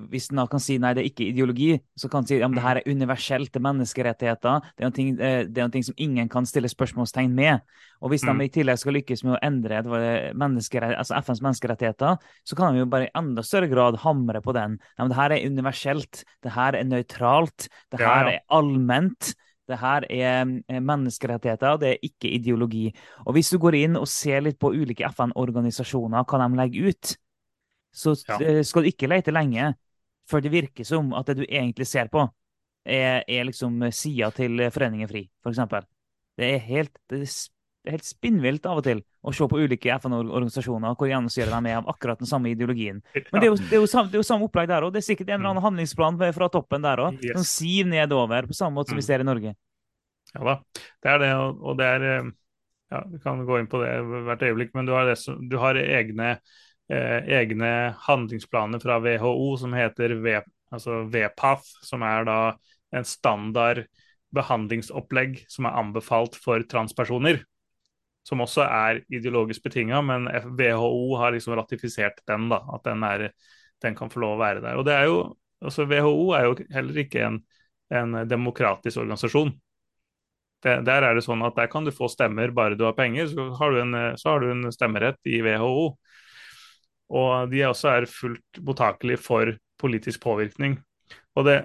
hvis 0.09 0.25
en 0.33 0.41
kan 0.49 0.59
si 0.59 0.75
nei, 0.81 0.91
det 0.97 1.03
er 1.03 1.07
ikke 1.07 1.27
ideologi, 1.29 1.75
så 1.95 2.09
kan 2.11 2.23
en 2.23 2.27
si 2.27 2.39
ja, 2.39 2.47
men 2.49 2.57
det 2.57 2.63
her 2.65 2.79
er 2.81 2.89
universelt, 2.89 3.51
det 3.53 3.59
er 3.61 3.65
menneskerettigheter. 3.67 4.65
Det 4.73 4.83
er 4.83 4.89
noe, 4.89 4.95
ting, 4.97 5.11
det 5.19 5.61
er 5.61 5.69
noe 5.69 5.83
som 5.85 6.01
ingen 6.01 6.31
kan 6.31 6.47
stille 6.49 6.71
spørsmålstegn 6.71 7.35
med. 7.37 7.61
Og 8.03 8.11
hvis 8.11 8.25
de 8.25 8.33
mm. 8.33 8.41
i 8.43 8.49
tillegg 8.57 8.81
skal 8.81 8.97
lykkes 8.97 9.23
med 9.27 9.37
å 9.37 9.41
endre 9.45 9.83
altså 9.83 11.21
FNs 11.21 11.43
menneskerettigheter, 11.45 12.17
så 12.43 12.57
kan 12.59 12.73
de 12.73 12.83
jo 12.83 12.89
bare 12.91 13.07
i 13.07 13.13
enda 13.21 13.45
større 13.45 13.69
grad 13.71 14.01
hamre 14.03 14.41
på 14.43 14.57
den. 14.57 14.79
Ja, 14.97 15.05
men 15.05 15.13
det 15.13 15.21
her 15.21 15.37
er 15.37 15.47
universelt, 15.53 16.25
det 16.43 16.57
her 16.57 16.79
er 16.79 16.89
nøytralt, 16.89 17.69
det 17.93 18.03
her 18.03 18.33
er 18.33 18.43
allment. 18.51 19.35
Det 19.73 19.79
her 19.81 20.05
er 20.09 20.43
eh, 20.45 20.79
menneskerettigheter, 20.79 21.79
det 21.81 21.89
er 21.89 22.05
ikke 22.05 22.31
ideologi. 22.37 22.85
Og 23.25 23.37
Hvis 23.37 23.49
du 23.53 23.57
går 23.61 23.79
inn 23.81 23.97
og 23.99 24.07
ser 24.11 24.43
litt 24.45 24.59
på 24.61 24.73
ulike 24.73 25.07
FN-organisasjoner, 25.09 26.27
hva 26.29 26.41
de 26.43 26.59
legger 26.59 26.93
ut, 26.93 27.15
så. 27.93 28.15
Eh, 28.39 28.61
skal 28.65 28.85
du 28.85 28.91
ikke 28.93 29.09
lete 29.09 29.33
lenge 29.33 29.73
før 30.29 30.43
det 30.45 30.53
virker 30.53 30.87
som 30.87 31.11
at 31.17 31.27
det 31.29 31.41
du 31.41 31.43
egentlig 31.49 31.87
ser 31.89 32.07
på, 32.13 32.23
er, 32.85 33.23
er 33.27 33.47
liksom 33.47 33.81
sida 33.95 34.29
til 34.35 34.61
Foreningen 34.71 35.09
FRI, 35.09 35.25
f.eks. 35.43 35.59
Det 36.39 36.47
er 36.55 36.63
helt, 36.65 36.95
det 37.11 37.25
er 37.89 37.97
helt 37.97 38.07
spinnvilt 38.07 38.65
av 38.69 38.79
og 38.79 38.85
til 38.85 39.01
å 39.23 39.33
se 39.35 39.47
på 39.49 39.59
ulike 39.59 39.91
FN-organisasjoner 39.97 40.95
hvor 40.99 41.09
gjennomsyret 41.09 41.51
de 41.51 41.71
er 41.71 41.81
av 41.81 41.89
akkurat 41.91 42.21
den 42.21 42.29
samme 42.29 42.53
ideologien. 42.53 43.01
Men 43.15 43.41
det 43.41 43.47
er 43.47 43.51
jo, 43.51 43.57
det 43.59 43.77
er 43.77 43.83
jo, 43.83 43.89
samme, 43.91 44.11
det 44.11 44.17
er 44.17 44.23
jo 44.23 44.27
samme, 44.27 44.47
opplegg 44.47 44.69
der 44.71 44.87
òg. 44.87 44.93
Det 44.95 45.01
er 45.01 45.07
sikkert 45.09 45.31
en 45.31 45.39
eller 45.39 45.51
annen 45.51 45.65
handlingsplan 45.65 46.19
fra 46.37 46.49
toppen 46.53 46.85
der 46.85 47.03
òg, 47.03 47.19
yes. 47.19 47.35
som 47.35 47.47
siver 47.49 47.91
nedover, 47.91 48.47
på 48.47 48.57
samme 48.57 48.79
måte 48.79 48.93
som 48.93 48.99
vi 48.99 49.03
mm. 49.03 49.09
ser 49.09 49.23
i 49.23 49.27
Norge. 49.27 49.55
Ja 50.33 50.45
da, 50.47 50.55
det 51.03 51.13
er 51.13 51.21
det, 51.21 51.31
og 51.37 51.77
det 51.77 51.89
er 51.97 52.07
eh, 52.09 52.31
ja, 52.93 53.01
Vi 53.11 53.19
kan 53.21 53.43
gå 53.45 53.59
inn 53.59 53.69
på 53.69 53.81
det 53.83 53.91
hvert 54.29 54.45
øyeblikk, 54.47 54.73
men 54.77 54.87
du 54.87 54.95
har, 54.95 55.09
det, 55.09 55.17
du 55.51 55.57
har 55.61 55.79
egne, 55.83 56.35
eh, 56.89 57.19
egne, 57.41 57.71
handlingsplaner 58.07 58.81
fra 58.83 58.99
WHO 59.03 59.49
som 59.61 59.75
heter 59.77 60.15
v, 60.23 60.39
altså 60.73 61.03
VPAF, 61.11 61.67
som 61.85 62.05
er 62.07 62.29
da 62.29 62.39
en 62.93 63.07
standard 63.07 63.83
behandlingsopplegg 64.33 65.43
som 65.51 65.67
er 65.67 65.81
anbefalt 65.83 66.37
for 66.41 66.63
transpersoner 66.69 67.43
som 68.23 68.43
også 68.43 68.63
er 68.65 69.01
ideologisk 69.11 69.65
betinga, 69.65 69.99
men 70.05 70.29
WHO 70.59 71.17
har 71.19 71.35
liksom 71.35 71.57
ratifisert 71.59 72.21
den, 72.29 72.47
da, 72.51 72.61
at 72.75 72.85
den, 72.87 73.03
er, 73.03 73.27
den, 73.83 73.97
kan 73.99 74.11
få 74.11 74.23
lov 74.23 74.37
å 74.37 74.43
være 74.43 74.63
der. 74.63 74.79
Og 74.79 74.87
det 74.87 74.95
er 74.95 75.09
jo, 75.09 75.17
altså 75.63 75.87
WHO 75.89 76.31
er 76.37 76.47
jo 76.47 76.55
heller 76.71 77.01
ikke 77.03 77.25
en, 77.27 77.41
en 77.93 78.21
demokratisk 78.29 79.03
organisasjon. 79.03 79.51
Det, 80.63 80.77
der 80.87 81.03
er 81.03 81.17
det 81.17 81.25
sånn 81.25 81.43
at 81.43 81.57
der 81.59 81.67
kan 81.71 81.83
du 81.83 81.91
få 81.91 82.07
stemmer 82.11 82.53
bare 82.55 82.79
du 82.79 82.85
har 82.87 82.95
penger, 82.95 83.27
så 83.33 83.49
har 83.59 83.75
du 83.75 83.81
en, 83.81 83.99
har 84.15 84.39
du 84.39 84.49
en 84.53 84.71
stemmerett 84.71 85.19
i 85.27 85.43
WHO. 85.43 85.91
Og 87.13 87.51
de 87.51 87.65
også 87.67 87.91
er 87.91 88.09
fullt 88.09 88.63
mottakelige 88.63 89.19
for 89.21 89.51
politisk 89.83 90.23
påvirkning. 90.23 90.77
Og 91.35 91.47
det, 91.49 91.57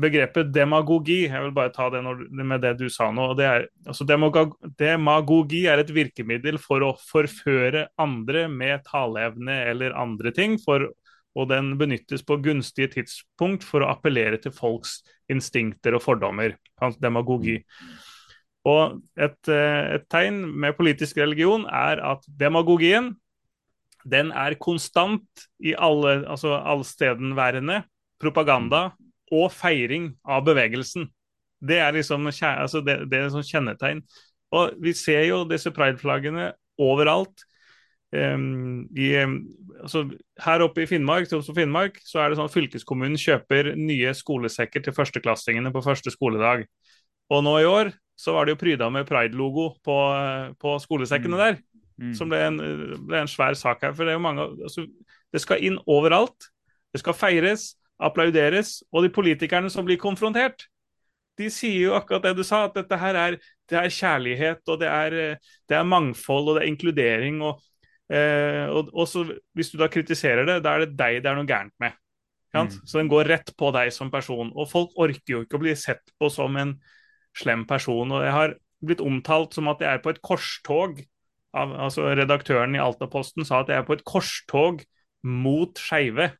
begrepet 0.00 0.50
demagogi, 0.54 1.26
jeg 1.26 1.44
vil 1.44 1.54
bare 1.56 1.72
ta 1.74 1.88
det 1.92 2.02
når, 2.04 2.24
med 2.32 2.62
det 2.64 2.74
du 2.80 2.86
sa 2.92 3.10
nå. 3.14 3.32
det 3.38 3.46
er, 3.48 3.66
altså 3.86 4.06
Demagogi 4.06 5.62
er 5.70 5.82
et 5.82 5.92
virkemiddel 5.94 6.58
for 6.62 6.84
å 6.86 6.92
forføre 6.98 7.88
andre 8.00 8.46
med 8.52 8.84
taleevne 8.88 9.58
eller 9.70 9.96
andre 9.98 10.32
ting. 10.34 10.58
For, 10.62 10.88
og 11.32 11.48
den 11.52 11.74
benyttes 11.80 12.24
på 12.26 12.38
gunstige 12.44 12.92
tidspunkt 12.98 13.64
for 13.64 13.84
å 13.84 13.90
appellere 13.94 14.40
til 14.40 14.54
folks 14.54 15.00
instinkter 15.32 15.96
og 15.96 16.04
fordommer. 16.04 16.56
Demagogi. 17.00 17.60
Og 18.68 19.00
et, 19.18 19.40
eh, 19.50 19.96
et 19.96 20.04
tegn 20.10 20.44
med 20.46 20.76
politisk 20.78 21.18
religion 21.18 21.64
er 21.66 22.02
at 22.12 22.26
demagogien 22.26 23.12
den 24.04 24.32
er 24.34 24.58
konstant 24.58 25.46
i 25.62 25.74
alle, 25.78 26.22
altså 26.26 26.56
allstedenværende 26.58 27.82
propaganda 28.22 28.90
og 29.32 29.48
feiring 29.54 30.12
av 30.28 30.44
bevegelsen. 30.46 31.08
Det 31.62 31.78
er 31.80 31.94
liksom 31.94 32.26
altså 32.28 32.82
det, 32.84 32.98
det 33.10 33.18
er 33.18 33.32
sånn 33.32 33.46
kjennetegn. 33.46 34.02
Og 34.52 34.76
Vi 34.82 34.92
ser 34.96 35.24
jo 35.30 35.42
disse 35.48 35.72
prideflaggene 35.72 36.52
overalt. 36.82 37.46
Um, 38.12 38.90
i, 38.92 39.14
altså, 39.80 40.02
her 40.44 40.60
oppe 40.60 40.82
i 40.82 40.88
Finnmark, 40.90 41.30
Finnmark 41.56 41.96
så 42.04 42.20
er 42.20 42.28
det 42.28 42.36
sånn 42.36 42.50
at 42.50 42.52
fylkeskommunen 42.52 43.16
kjøper 43.16 43.70
nye 43.78 44.12
skolesekker 44.12 44.84
til 44.84 44.92
førsteklassingene 44.96 45.72
på 45.72 45.84
første 45.86 46.12
skoledag. 46.12 46.66
Og 47.32 47.40
nå 47.46 47.54
i 47.62 47.68
år 47.68 47.94
så 48.18 48.34
var 48.36 48.44
det 48.44 48.54
jo 48.54 48.60
pryda 48.60 48.90
med 48.92 49.08
pride-logo 49.08 49.70
på, 49.84 49.98
på, 50.60 50.74
skolesekkene 50.84 51.38
mm. 51.38 51.40
der. 51.40 51.56
mm. 52.02 52.14
som 52.18 52.28
ble 52.28 52.42
en, 52.44 52.58
ble 53.08 53.22
en, 53.22 53.30
svær 53.30 53.56
sak 53.58 53.86
her. 53.86 53.96
For 53.96 54.04
det 54.04 54.12
er 54.12 54.20
jo 54.20 54.26
mange 54.26 54.44
altså, 54.66 54.84
Det 55.32 55.40
skal 55.40 55.64
inn 55.64 55.78
overalt. 55.88 56.50
Det 56.92 57.00
skal 57.00 57.16
feires, 57.16 57.72
applauderes. 58.02 58.80
Og 58.92 59.06
de 59.06 59.12
politikerne 59.14 59.70
som 59.72 59.86
blir 59.86 60.00
konfrontert, 60.00 60.66
de 61.40 61.48
sier 61.52 61.88
jo 61.88 61.96
akkurat 61.96 62.26
det 62.26 62.36
du 62.36 62.44
sa, 62.44 62.66
at 62.66 62.76
dette 62.76 62.98
her 63.00 63.18
er, 63.18 63.38
det 63.70 63.78
er 63.78 63.94
kjærlighet, 63.94 64.62
og 64.68 64.80
det 64.82 64.88
er, 64.90 65.18
det 65.68 65.76
er, 65.78 65.88
mangfold, 65.88 66.50
og 66.50 66.58
det 66.58 66.64
er 66.64 66.72
inkludering. 66.72 67.40
og, 67.42 67.62
eh, 68.12 68.66
og, 68.68 68.92
og 68.92 69.08
så, 69.08 69.24
Hvis 69.56 69.72
du 69.72 69.78
da 69.80 69.88
kritiserer 69.88 70.44
det, 70.48 70.62
da 70.64 70.76
er 70.76 70.86
det 70.86 70.96
deg 70.98 71.22
det 71.22 71.30
er 71.30 71.38
noe 71.38 71.48
gærent 71.48 71.74
med. 71.80 71.96
Mm. 72.52 72.68
Så 72.84 72.98
den 72.98 73.08
går 73.08 73.30
rett 73.32 73.54
på 73.56 73.70
deg 73.72 73.92
som 73.94 74.10
person. 74.12 74.52
Og 74.52 74.68
folk 74.68 74.92
orker 75.00 75.38
jo 75.38 75.40
ikke 75.44 75.56
å 75.56 75.62
bli 75.62 75.72
sett 75.78 76.12
på 76.20 76.28
som 76.32 76.56
en 76.60 76.76
slem 77.38 77.64
person. 77.68 78.12
Og 78.12 78.26
jeg 78.26 78.34
har 78.36 78.54
blitt 78.84 79.00
omtalt 79.00 79.56
som 79.56 79.70
at 79.72 79.80
jeg 79.80 79.88
er 79.88 80.04
på 80.04 80.12
et 80.12 80.20
korstog. 80.24 81.00
Av, 81.52 81.72
altså 81.88 82.06
Redaktøren 82.16 82.76
i 82.76 82.80
Altaposten 82.80 83.44
sa 83.44 83.60
at 83.60 83.72
jeg 83.72 83.80
er 83.80 83.88
på 83.88 83.96
et 83.96 84.04
korstog 84.08 84.84
mot 85.22 85.80
skeive. 85.80 86.30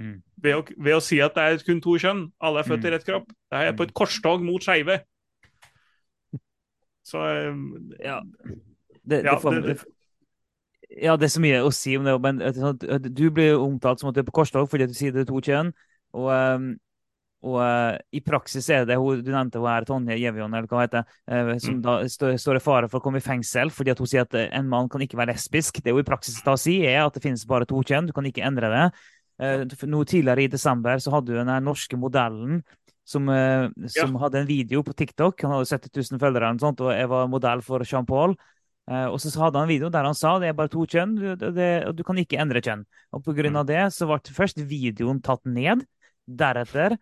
Mm. 0.00 0.20
Ved, 0.42 0.70
ved, 0.74 0.94
å 0.96 1.02
si 1.04 1.20
at 1.22 1.36
det 1.36 1.42
er 1.46 1.66
kun 1.66 1.82
to 1.84 1.96
kjønn. 2.00 2.26
Alle 2.42 2.62
er 2.62 2.68
født 2.68 2.82
mm. 2.82 2.88
i 2.88 2.94
rett 2.94 3.08
kropp. 3.08 3.28
Det 3.52 3.64
er 3.64 3.76
på 3.78 3.86
et 3.86 3.94
korstog 3.96 4.44
mot 4.44 4.62
skeive. 4.62 5.00
Så 7.04 7.20
ja. 8.00 8.20
Det, 9.04 9.20
det, 9.22 9.34
får, 9.42 9.60
det, 9.60 9.76
ja, 11.02 11.16
det 11.20 11.28
er 11.28 11.34
så 11.34 11.42
mye 11.44 11.60
å 11.64 11.72
si 11.74 11.98
om 11.98 12.06
det, 12.06 12.14
men 12.24 12.40
sånn 12.56 13.10
du 13.10 13.26
blir 13.34 13.58
omtalt 13.60 14.00
som 14.00 14.08
at 14.08 14.16
du 14.16 14.22
er 14.22 14.28
på 14.28 14.38
korstog 14.40 14.70
fordi 14.72 14.88
du 14.88 14.96
sier 14.96 15.12
det 15.12 15.26
er 15.26 15.28
to 15.28 15.42
kjønn. 15.44 15.74
Og, 16.16 16.30
ehm, 16.32 16.68
og 17.44 17.58
uh, 17.60 17.98
i 18.16 18.22
praksis 18.24 18.70
er 18.72 18.86
det 18.88 18.96
hun 18.96 19.20
du 19.20 19.28
nevnte 19.28 19.60
hun 19.60 19.68
er 19.68 19.84
Tonje 19.84 20.16
Gjevjon, 20.16 20.54
eller 20.56 20.70
hva 20.70 20.86
heter 20.86 21.58
som 21.60 21.76
mm. 21.76 21.82
da 21.84 21.96
står, 22.08 22.38
står, 22.40 22.56
i 22.56 22.64
fare 22.64 22.88
for 22.88 23.02
å 23.02 23.04
komme 23.04 23.20
i 23.20 23.24
fengsel 23.24 23.72
fordi 23.74 23.92
at 23.92 24.00
hun 24.00 24.08
sier 24.08 24.24
at 24.24 24.38
en 24.46 24.70
mann 24.70 24.88
kan 24.88 25.04
ikke 25.04 25.18
være 25.20 25.34
lesbisk. 25.34 25.82
Det 25.84 25.92
hun 25.92 26.00
i 26.00 26.08
praksis 26.08 26.40
da 26.46 26.56
sier, 26.60 26.88
er 26.94 27.02
at 27.04 27.18
det 27.18 27.24
finnes 27.26 27.44
bare 27.50 27.68
to 27.68 27.82
kjønn, 27.84 28.08
du 28.08 28.16
kan 28.16 28.24
ikke 28.30 28.46
endre 28.48 28.72
det. 28.72 28.86
Uh, 29.42 29.64
nå 29.90 30.04
Tidligere 30.06 30.44
i 30.44 30.50
desember 30.50 31.00
så 31.02 31.10
hadde 31.16 31.32
du 31.32 31.38
den 31.40 31.52
norske 31.66 31.98
modellen 31.98 32.60
som, 33.04 33.26
som 33.92 34.14
ja. 34.14 34.20
hadde 34.22 34.38
en 34.40 34.48
video 34.48 34.80
på 34.86 34.94
TikTok. 34.96 35.42
Han 35.44 35.52
hadde 35.52 35.68
70 35.68 35.90
000 36.14 36.20
følgere 36.22 36.52
og, 36.54 36.60
sånt, 36.62 36.80
og 36.80 36.94
jeg 36.94 37.08
var 37.10 37.26
modell 37.28 37.60
for 37.66 37.84
Jean-Paul. 37.84 38.36
Uh, 38.88 39.08
og 39.10 39.18
så 39.20 39.32
hadde 39.40 39.60
han 39.60 39.66
en 39.66 39.72
video 39.72 39.90
der 39.92 40.06
han 40.08 40.16
sa 40.16 40.36
det 40.40 40.50
er 40.50 40.56
bare 40.56 40.72
to 40.72 40.84
kjønn, 40.88 41.16
og 41.34 41.92
du 41.96 42.02
kan 42.06 42.20
ikke 42.20 42.40
endre 42.40 42.62
kjønn. 42.64 42.86
Og 43.16 43.24
på 43.26 43.34
grunn 43.36 43.58
av 43.60 43.66
det 43.68 43.82
så 43.92 44.08
ble 44.08 44.36
først 44.38 44.62
videoen 44.70 45.20
tatt 45.24 45.44
ned. 45.44 45.84
Deretter 46.24 46.96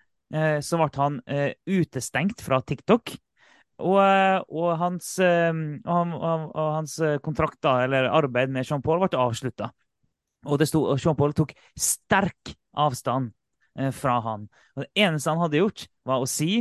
så 0.64 0.78
ble 0.80 0.88
han 0.96 1.20
utestengt 1.68 2.40
fra 2.42 2.58
TikTok. 2.64 3.12
Og, 3.82 3.98
og 4.48 4.70
hans, 4.80 5.12
og, 5.20 6.14
og 6.24 6.68
hans, 6.78 6.96
kontrakt, 7.22 7.58
da, 7.64 7.76
eller 7.84 8.08
arbeid 8.10 8.50
med 8.54 8.66
Jean-Paul, 8.66 9.02
ble 9.04 9.20
avslutta. 9.20 9.70
Og 10.48 10.58
det 10.58 10.68
sto, 10.70 10.84
Jean-Paul 10.98 11.34
tok 11.38 11.54
sterk 11.78 12.54
avstand 12.72 13.30
fra 13.96 14.18
han. 14.24 14.48
Og 14.76 14.84
det 14.84 15.04
eneste 15.04 15.32
han 15.32 15.40
hadde 15.40 15.60
gjort, 15.60 15.86
var 16.08 16.22
å 16.22 16.28
si 16.28 16.60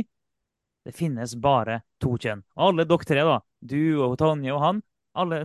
det 0.82 0.94
finnes 0.96 1.34
bare 1.38 1.82
to 2.02 2.16
kjønn. 2.18 2.42
Og 2.56 2.70
alle 2.70 2.86
dere 2.88 3.06
tre, 3.06 3.24
da, 3.26 3.38
du 3.60 4.02
og 4.02 4.16
Tonje 4.20 4.54
og 4.54 4.62
han, 4.62 4.80
alle, 5.18 5.42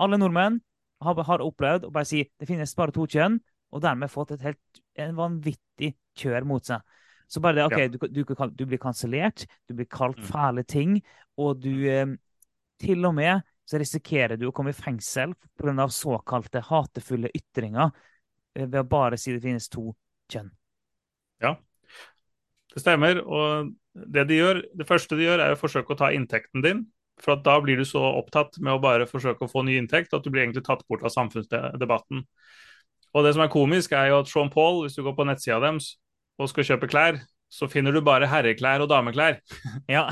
alle 0.00 0.18
nordmenn 0.18 0.58
har, 1.04 1.20
har, 1.28 1.44
opplevd 1.44 1.86
å 1.86 1.92
bare 1.94 2.08
si 2.08 2.24
det 2.24 2.48
finnes 2.48 2.74
bare 2.76 2.94
to 2.94 3.06
kjønn, 3.10 3.38
og 3.70 3.84
dermed 3.84 4.10
fått 4.10 4.34
et 4.34 4.48
helt 4.48 4.80
en 4.98 5.14
vanvittig 5.18 5.92
kjør 6.18 6.48
mot 6.48 6.66
seg. 6.66 6.82
Så 7.30 7.42
bare 7.42 7.60
det, 7.60 7.66
OK, 7.68 7.78
ja. 7.78 7.90
du, 7.92 7.98
du, 8.10 8.24
du, 8.58 8.64
blir 8.66 8.80
kansellert, 8.82 9.44
du 9.70 9.76
blir 9.78 9.86
kalt 9.86 10.18
mm. 10.18 10.26
fæle 10.26 10.66
ting, 10.66 10.98
og 11.38 11.62
du 11.62 11.86
eh, 11.88 12.18
Til 12.80 13.04
og 13.04 13.12
med 13.12 13.42
så 13.70 13.78
risikerer 13.78 14.38
du 14.38 14.48
å 14.48 14.54
komme 14.54 14.74
i 14.74 14.76
fengsel 14.76 15.34
pga. 15.58 15.88
såkalte 15.88 16.62
hatefulle 16.66 17.30
ytringer 17.34 17.90
eh, 18.56 18.66
ved 18.66 18.80
å 18.82 18.88
bare 18.88 19.18
si 19.20 19.32
det 19.36 19.42
finnes 19.44 19.68
to 19.70 19.92
kjønn. 20.30 20.50
Ja, 21.40 21.54
det 22.74 22.82
stemmer. 22.82 23.22
Og 23.22 23.70
det 23.94 24.26
de 24.28 24.40
gjør, 24.40 24.64
det 24.74 24.86
første 24.88 25.16
de 25.16 25.28
gjør, 25.28 25.44
er 25.44 25.54
å 25.54 25.60
forsøke 25.60 25.94
å 25.94 26.00
ta 26.02 26.10
inntekten 26.14 26.66
din 26.66 26.88
for 27.20 27.40
da 27.44 27.58
blir 27.60 27.76
du 27.76 27.84
så 27.84 28.00
opptatt 28.16 28.58
med 28.64 28.74
å 28.74 28.82
bare 28.82 29.08
forsøke 29.08 29.44
å 29.44 29.50
få 29.50 29.64
ny 29.66 29.76
inntekt 29.80 30.14
at 30.16 30.24
du 30.24 30.30
blir 30.32 30.46
egentlig 30.46 30.64
tatt 30.66 30.86
bort 30.88 31.04
av 31.04 31.12
samfunnsdebatten. 31.14 32.24
Og 33.10 33.26
det 33.26 33.34
som 33.34 33.44
er 33.44 33.52
komisk, 33.52 33.92
er 33.92 34.10
jo 34.10 34.20
at 34.22 34.30
Sean 34.30 34.50
Paul, 34.52 34.84
hvis 34.84 34.96
du 34.96 35.02
går 35.04 35.16
på 35.18 35.26
nettsida 35.28 35.60
deres 35.62 35.94
og 36.40 36.48
skal 36.50 36.66
kjøpe 36.70 36.88
klær, 36.90 37.20
så 37.50 37.66
finner 37.70 37.94
du 37.94 38.00
bare 38.06 38.28
herreklær 38.30 38.84
og 38.84 38.90
dameklær. 38.92 39.40
Ja. 39.90 40.06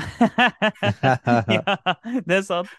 ja 1.55 1.77
det 2.25 2.41
er 2.41 2.45
sant. 2.45 2.73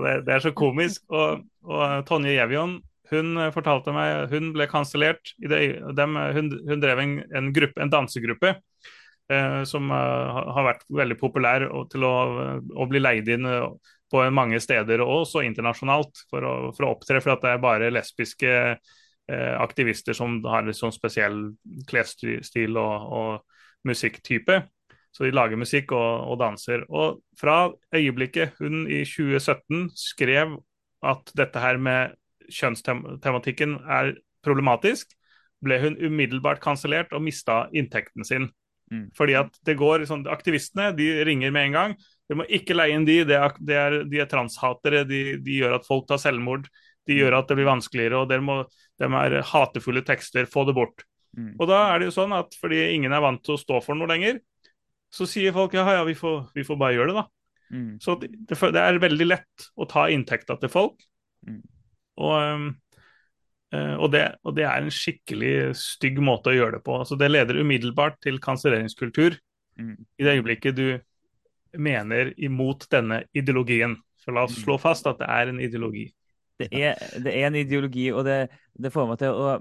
Det, 0.00 0.14
det 0.24 0.36
er 0.36 0.44
så 0.44 0.54
komisk. 0.56 1.04
Og, 1.12 1.44
og 1.68 2.06
Tonje 2.08 2.36
Jevion 2.38 2.78
hun 3.10 3.34
fortalte 3.50 3.90
meg 3.90 4.30
hun 4.30 4.52
ble 4.54 4.68
kansellert. 4.70 5.34
Hun, 5.42 6.50
hun, 6.62 6.82
drev 6.82 7.02
en, 7.02 7.16
en, 7.34 7.48
gruppe, 7.54 7.82
en 7.82 7.90
dansegruppe 7.90 8.54
Eh, 9.30 9.62
som 9.64 9.90
uh, 9.94 10.42
har 10.50 10.64
vært 10.66 10.80
veldig 10.90 11.16
populær 11.20 11.62
til 11.92 12.02
å, 12.02 12.14
å, 12.74 12.86
bli 12.90 12.98
leid 12.98 13.28
inn 13.30 13.46
eh, 13.46 13.66
på 14.10 14.24
mange 14.34 14.58
steder, 14.58 15.04
og 15.04 15.20
også 15.20 15.44
internasjonalt, 15.46 16.24
for 16.32 16.42
å, 16.42 16.54
for 16.74 16.88
å 16.88 16.90
opptre. 16.96 17.20
For 17.22 17.36
at 17.36 17.44
det 17.44 17.52
er 17.52 17.62
bare 17.62 17.92
lesbiske 17.94 18.56
aktivister 19.30 20.16
som 20.16 20.38
har 20.48 20.64
en 20.64 20.76
sånn 20.76 20.94
spesiell 20.94 21.38
klesstil 21.90 22.78
og, 22.80 23.08
og, 23.10 23.58
musikktype. 23.88 24.58
Så 25.10 25.24
de 25.24 25.32
lager 25.32 25.56
musikk 25.56 25.94
og, 25.96 26.26
og, 26.28 26.34
danser. 26.42 26.82
Og 26.92 27.22
fra 27.40 27.70
øyeblikket 27.96 28.58
hun 28.60 28.84
i 28.84 29.06
2017 29.08 29.88
skrev 29.96 30.58
at 31.00 31.32
dette 31.38 31.62
her 31.62 31.80
med 31.80 32.12
kjønnstematikken 32.52 33.78
er 33.88 34.12
problematisk, 34.44 35.14
ble 35.64 35.78
hun 35.80 35.96
umiddelbart 35.96 36.60
kansellert 36.60 37.12
og 37.16 37.24
mista 37.24 37.62
inntekten 37.72 38.26
sin. 38.26 38.50
Mm. 38.90 39.06
Fordi 39.16 39.36
at 39.38 39.54
det 39.66 39.76
går, 39.78 40.04
sånn, 40.08 40.26
Aktivistene 40.30 40.90
de 40.96 41.08
ringer 41.26 41.52
med 41.54 41.68
en 41.68 41.76
gang. 41.76 41.98
Du 42.30 42.36
må 42.38 42.46
ikke 42.50 42.74
leie 42.76 42.96
inn 42.96 43.06
de, 43.06 43.20
det 43.26 43.36
er, 43.38 43.54
det 43.58 43.76
er, 43.78 43.98
de 44.10 44.22
er 44.22 44.30
transhatere. 44.30 45.04
De, 45.08 45.22
de, 45.42 45.58
gjør 45.60 45.78
at 45.78 45.86
folk 45.86 46.08
tar 46.10 46.20
selvmord. 46.22 46.66
De 47.08 47.16
gjør 47.16 47.38
at 47.38 47.48
det 47.50 47.56
blir 47.58 47.68
vanskeligere. 47.70 48.20
og 48.20 48.44
må, 48.44 48.60
De 49.00 49.08
er 49.22 49.40
hatefulle 49.52 50.04
tekster. 50.06 50.48
Få 50.50 50.66
det 50.68 50.76
bort. 50.76 51.04
Mm. 51.36 51.54
Og 51.58 51.68
da 51.70 51.82
er 51.90 52.00
det 52.00 52.10
jo 52.10 52.16
sånn 52.18 52.34
at 52.36 52.56
fordi 52.58 52.82
ingen 52.94 53.14
er 53.14 53.22
vant 53.22 53.42
til 53.46 53.56
å 53.56 53.60
stå 53.60 53.80
for 53.84 53.98
noe 53.98 54.10
lenger, 54.10 54.40
så 55.10 55.26
sier 55.26 55.54
folk 55.54 55.74
ja, 55.74 55.84
ja, 55.96 56.02
vi 56.06 56.14
får, 56.18 56.50
vi 56.54 56.64
får 56.66 56.78
bare 56.78 56.96
gjøre 56.96 57.12
det, 57.12 57.22
da. 57.22 57.26
Mm. 57.70 57.90
Så 58.02 58.16
det, 58.18 58.30
det, 58.50 58.82
er 58.82 59.02
veldig 59.02 59.26
lett 59.26 59.66
å 59.78 59.86
ta 59.90 60.08
inntekta 60.10 60.58
til 60.58 60.72
folk. 60.72 61.02
Mm. 61.46 61.60
Og 62.20 62.36
um, 62.36 62.70
Uh, 63.70 63.94
og, 64.02 64.08
det, 64.10 64.24
og, 64.42 64.56
det, 64.58 64.64
er 64.66 64.82
en 64.82 64.90
skikkelig 64.90 65.76
stygg 65.78 66.16
måte 66.26 66.50
å 66.50 66.56
gjøre 66.56 66.78
det 66.78 66.82
på. 66.82 66.96
Altså, 66.98 67.14
det 67.14 67.28
leder 67.30 67.60
umiddelbart 67.62 68.16
til 68.18 68.40
kanselleringskultur 68.42 69.36
mm. 69.78 69.92
i 70.18 70.26
det 70.26 70.32
øyeblikket 70.40 70.74
du 70.74 70.88
mener 71.78 72.32
imot 72.34 72.88
denne 72.90 73.22
ideologien. 73.30 73.94
For 74.24 74.34
la 74.34 74.48
oss 74.48 74.58
slå 74.58 74.74
mm. 74.74 74.82
fast 74.82 75.06
at 75.06 75.20
det 75.22 75.28
er 75.30 75.52
en 75.52 75.62
ideologi. 75.62 76.08
Det 76.60 76.68
er, 76.76 77.00
det 77.24 77.32
er 77.32 77.48
en 77.48 77.56
ideologi, 77.56 78.10
og 78.12 78.26
det, 78.28 78.38
det, 78.76 78.92
får 78.92 79.08
meg 79.08 79.20
til 79.22 79.32
å 79.32 79.58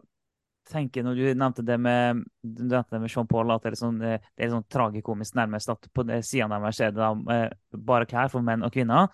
tenke 0.70 1.02
Når 1.02 1.16
du 1.18 1.24
nevnte 1.32 1.64
det 1.66 1.80
med, 1.82 2.20
nevnte 2.44 3.00
med 3.02 3.10
Jean 3.10 3.28
Paul, 3.30 3.50
at 3.56 3.64
det 3.66 3.72
er, 3.72 3.78
sånn, 3.80 4.02
er 4.06 4.52
sånn 4.52 4.68
tragikomisk 4.70 5.38
nærmest 5.40 5.72
at 5.74 5.88
på 5.96 6.06
siden 6.06 6.54
deres 6.54 6.82
er 6.84 6.92
det 6.94 7.02
da, 7.02 7.10
eh, 7.34 7.48
bare 7.74 8.06
klær 8.10 8.30
for 8.30 8.46
menn 8.46 8.66
og 8.68 8.74
kvinner. 8.76 9.10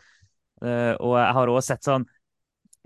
Uh, 0.64 0.96
og 1.04 1.18
jeg 1.20 1.34
har 1.36 1.52
også 1.52 1.74
sett 1.74 1.88
sånn 1.88 2.06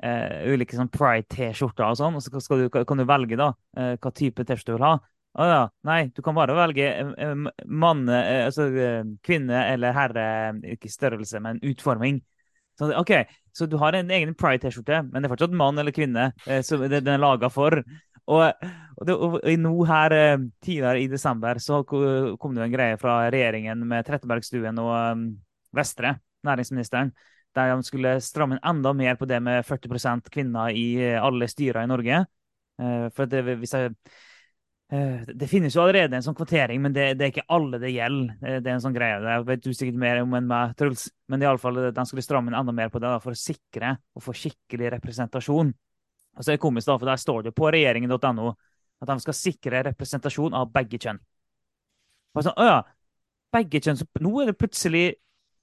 uh, 0.04 0.50
ulike 0.50 0.78
sånn 0.78 0.91
pride-T-skjorter 0.93 1.86
og 1.86 1.97
sånn, 2.00 2.18
og 2.18 2.24
så 2.26 2.60
du, 2.60 2.68
kan 2.74 3.02
du 3.02 3.06
velge 3.10 3.39
da 3.39 3.52
uh, 3.54 3.93
hva 3.95 4.12
type 4.16 4.45
T-skjorte 4.45 4.74
du 4.74 4.78
vil 4.78 4.88
ha. 4.88 4.95
Å 5.39 5.45
ja, 5.45 5.60
nei, 5.86 6.00
du 6.14 6.24
kan 6.26 6.38
bare 6.38 6.58
velge 6.58 6.89
uh, 7.14 7.50
mann, 7.66 8.08
altså 8.10 8.70
kvinne 9.26 9.64
eller 9.74 9.95
herre, 9.95 10.26
ikke 10.76 10.91
størrelse, 10.91 11.41
men 11.45 11.62
utforming. 11.66 12.22
Så, 12.80 12.89
OK, 12.97 13.12
så 13.60 13.68
du 13.70 13.76
har 13.82 13.97
en 13.97 14.14
egen 14.16 14.32
pride-T-skjorte, 14.39 15.01
men 15.10 15.20
det 15.20 15.28
er 15.28 15.34
fortsatt 15.34 15.57
mann 15.60 15.82
eller 15.82 15.95
kvinne 15.95 16.30
som 16.66 16.86
den 16.88 17.12
er 17.12 17.22
laga 17.22 17.51
for. 17.51 17.82
Og, 18.30 18.64
og, 19.01 19.12
og, 19.26 19.38
nå 19.60 19.74
her 19.89 20.16
tidligere 20.62 21.03
i 21.03 21.10
desember 21.12 21.60
så 21.64 21.82
kom 21.84 22.55
det 22.55 22.62
jo 22.62 22.68
en 22.68 22.74
greie 22.76 22.97
fra 23.01 23.22
regjeringen 23.34 23.82
med 23.89 24.05
Trettebergstuen 24.07 24.80
og 24.82 24.91
um, 24.93 25.24
Vestre, 25.76 26.16
næringsministeren, 26.45 27.12
der 27.55 27.76
de 27.76 27.84
skulle 27.84 28.16
stramme 28.22 28.57
inn 28.57 28.66
enda 28.72 28.93
mer 28.93 29.18
på 29.20 29.28
det 29.30 29.39
med 29.43 29.66
40% 29.66 30.30
kvinner 30.34 30.74
i 30.74 30.88
eh, 31.01 31.22
alle 31.22 31.47
styrer 31.49 31.84
i 31.84 31.89
Norge. 31.89 32.24
Eh, 32.80 33.07
for 33.16 33.30
det, 33.30 33.43
jeg, 33.45 33.70
eh, 33.78 34.18
det 34.89 35.47
finnes 35.51 35.75
jo 35.75 35.83
allerede 35.83 36.17
en 36.17 36.23
sånn 36.25 36.37
kvotering, 36.37 36.79
men 36.81 36.93
det, 36.95 37.11
det, 37.19 37.25
er 37.27 37.33
ikke 37.33 37.51
alle 37.53 37.77
det 37.81 37.91
gjelder. 37.93 38.31
Det 38.41 38.71
er 38.71 38.73
en 38.73 38.81
sånn 38.81 38.95
greie. 38.95 39.19
Det 39.21 39.35
vet 39.45 39.61
du 39.61 39.69
sikkert 39.69 39.99
mer 40.01 40.21
om 40.23 40.33
enn 40.33 40.47
meg, 40.49 40.73
Truls. 40.79 41.03
Men 41.29 41.43
i 41.43 41.49
alle 41.49 41.61
fall, 41.61 41.77
de 41.93 42.05
skulle 42.09 42.25
stramme 42.25 42.49
inn 42.49 42.57
enda 42.57 42.73
mer 42.73 42.89
på 42.89 43.01
det 43.01 43.05
da, 43.05 43.19
for 43.21 43.37
å 43.37 43.39
sikre 43.39 43.93
og 44.17 44.25
få 44.25 44.33
skikkelig 44.33 44.89
representasjon. 44.95 45.69
Og 45.69 46.41
så 46.41 46.49
er 46.49 46.57
det 46.57 46.63
komisk, 46.63 46.89
da, 46.89 46.97
for 46.97 47.11
der 47.11 47.21
står 47.21 47.45
det 47.49 47.53
på 47.57 47.69
regjeringen.no 47.69 48.53
at 48.99 49.11
de 49.13 49.17
skal 49.23 49.37
sikre 49.37 49.83
representasjon 49.91 50.57
av 50.57 50.71
begge 50.73 50.99
kjønn. 50.99 51.21
Og 52.35 52.45
sånn, 52.45 52.57
å 52.57 52.67
ja, 52.67 52.79
begge 53.53 53.81
kjønn, 53.83 54.01
Nå 54.25 54.33
er 54.41 54.51
det 54.51 54.57
plutselig 54.59 55.07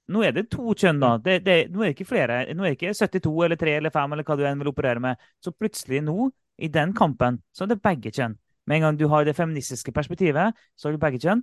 nå 0.07 0.21
er 0.23 0.31
det 0.31 0.45
to 0.53 0.71
kjønn, 0.71 1.01
da. 1.03 1.17
Det, 1.19 1.41
det, 1.43 1.55
nå 1.67 1.81
er 1.83 1.89
det 1.89 1.97
ikke 1.97 2.07
flere. 2.13 2.39
Nå 2.55 2.63
er 2.63 2.71
det 2.71 2.77
ikke 2.77 2.93
72 2.95 3.31
eller 3.43 3.59
3 3.59 3.73
eller 3.81 3.91
5 3.91 4.13
eller 4.15 4.27
hva 4.27 4.37
du 4.39 4.43
enn 4.47 4.61
vil 4.61 4.69
operere 4.71 5.03
med. 5.03 5.23
Så 5.43 5.51
plutselig 5.51 5.99
nå, 6.05 6.29
i 6.63 6.69
den 6.71 6.93
kampen, 6.95 7.41
så 7.51 7.65
er 7.65 7.73
det 7.73 7.81
begge 7.83 8.13
kjønn. 8.15 8.37
Med 8.67 8.77
en 8.79 8.87
gang 8.87 8.99
du 8.99 9.07
har 9.11 9.25
det 9.25 9.35
feministiske 9.37 9.93
perspektivet, 9.95 10.57
så 10.75 10.87
har 10.87 10.95
du 10.95 11.01
begge 11.01 11.21
kjønn. 11.23 11.41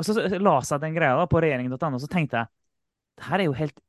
Og 0.00 0.06
så 0.06 0.16
la 0.40 0.56
seg 0.64 0.80
den 0.80 0.96
greia 0.96 1.18
da 1.18 1.28
på 1.28 1.42
regjeringen.no, 1.44 1.94
og 1.98 2.02
så 2.02 2.08
tenkte 2.10 2.40
jeg 2.40 2.52
det 3.20 3.26
her 3.28 3.42
er 3.42 3.50
jo 3.50 3.56
helt 3.58 3.80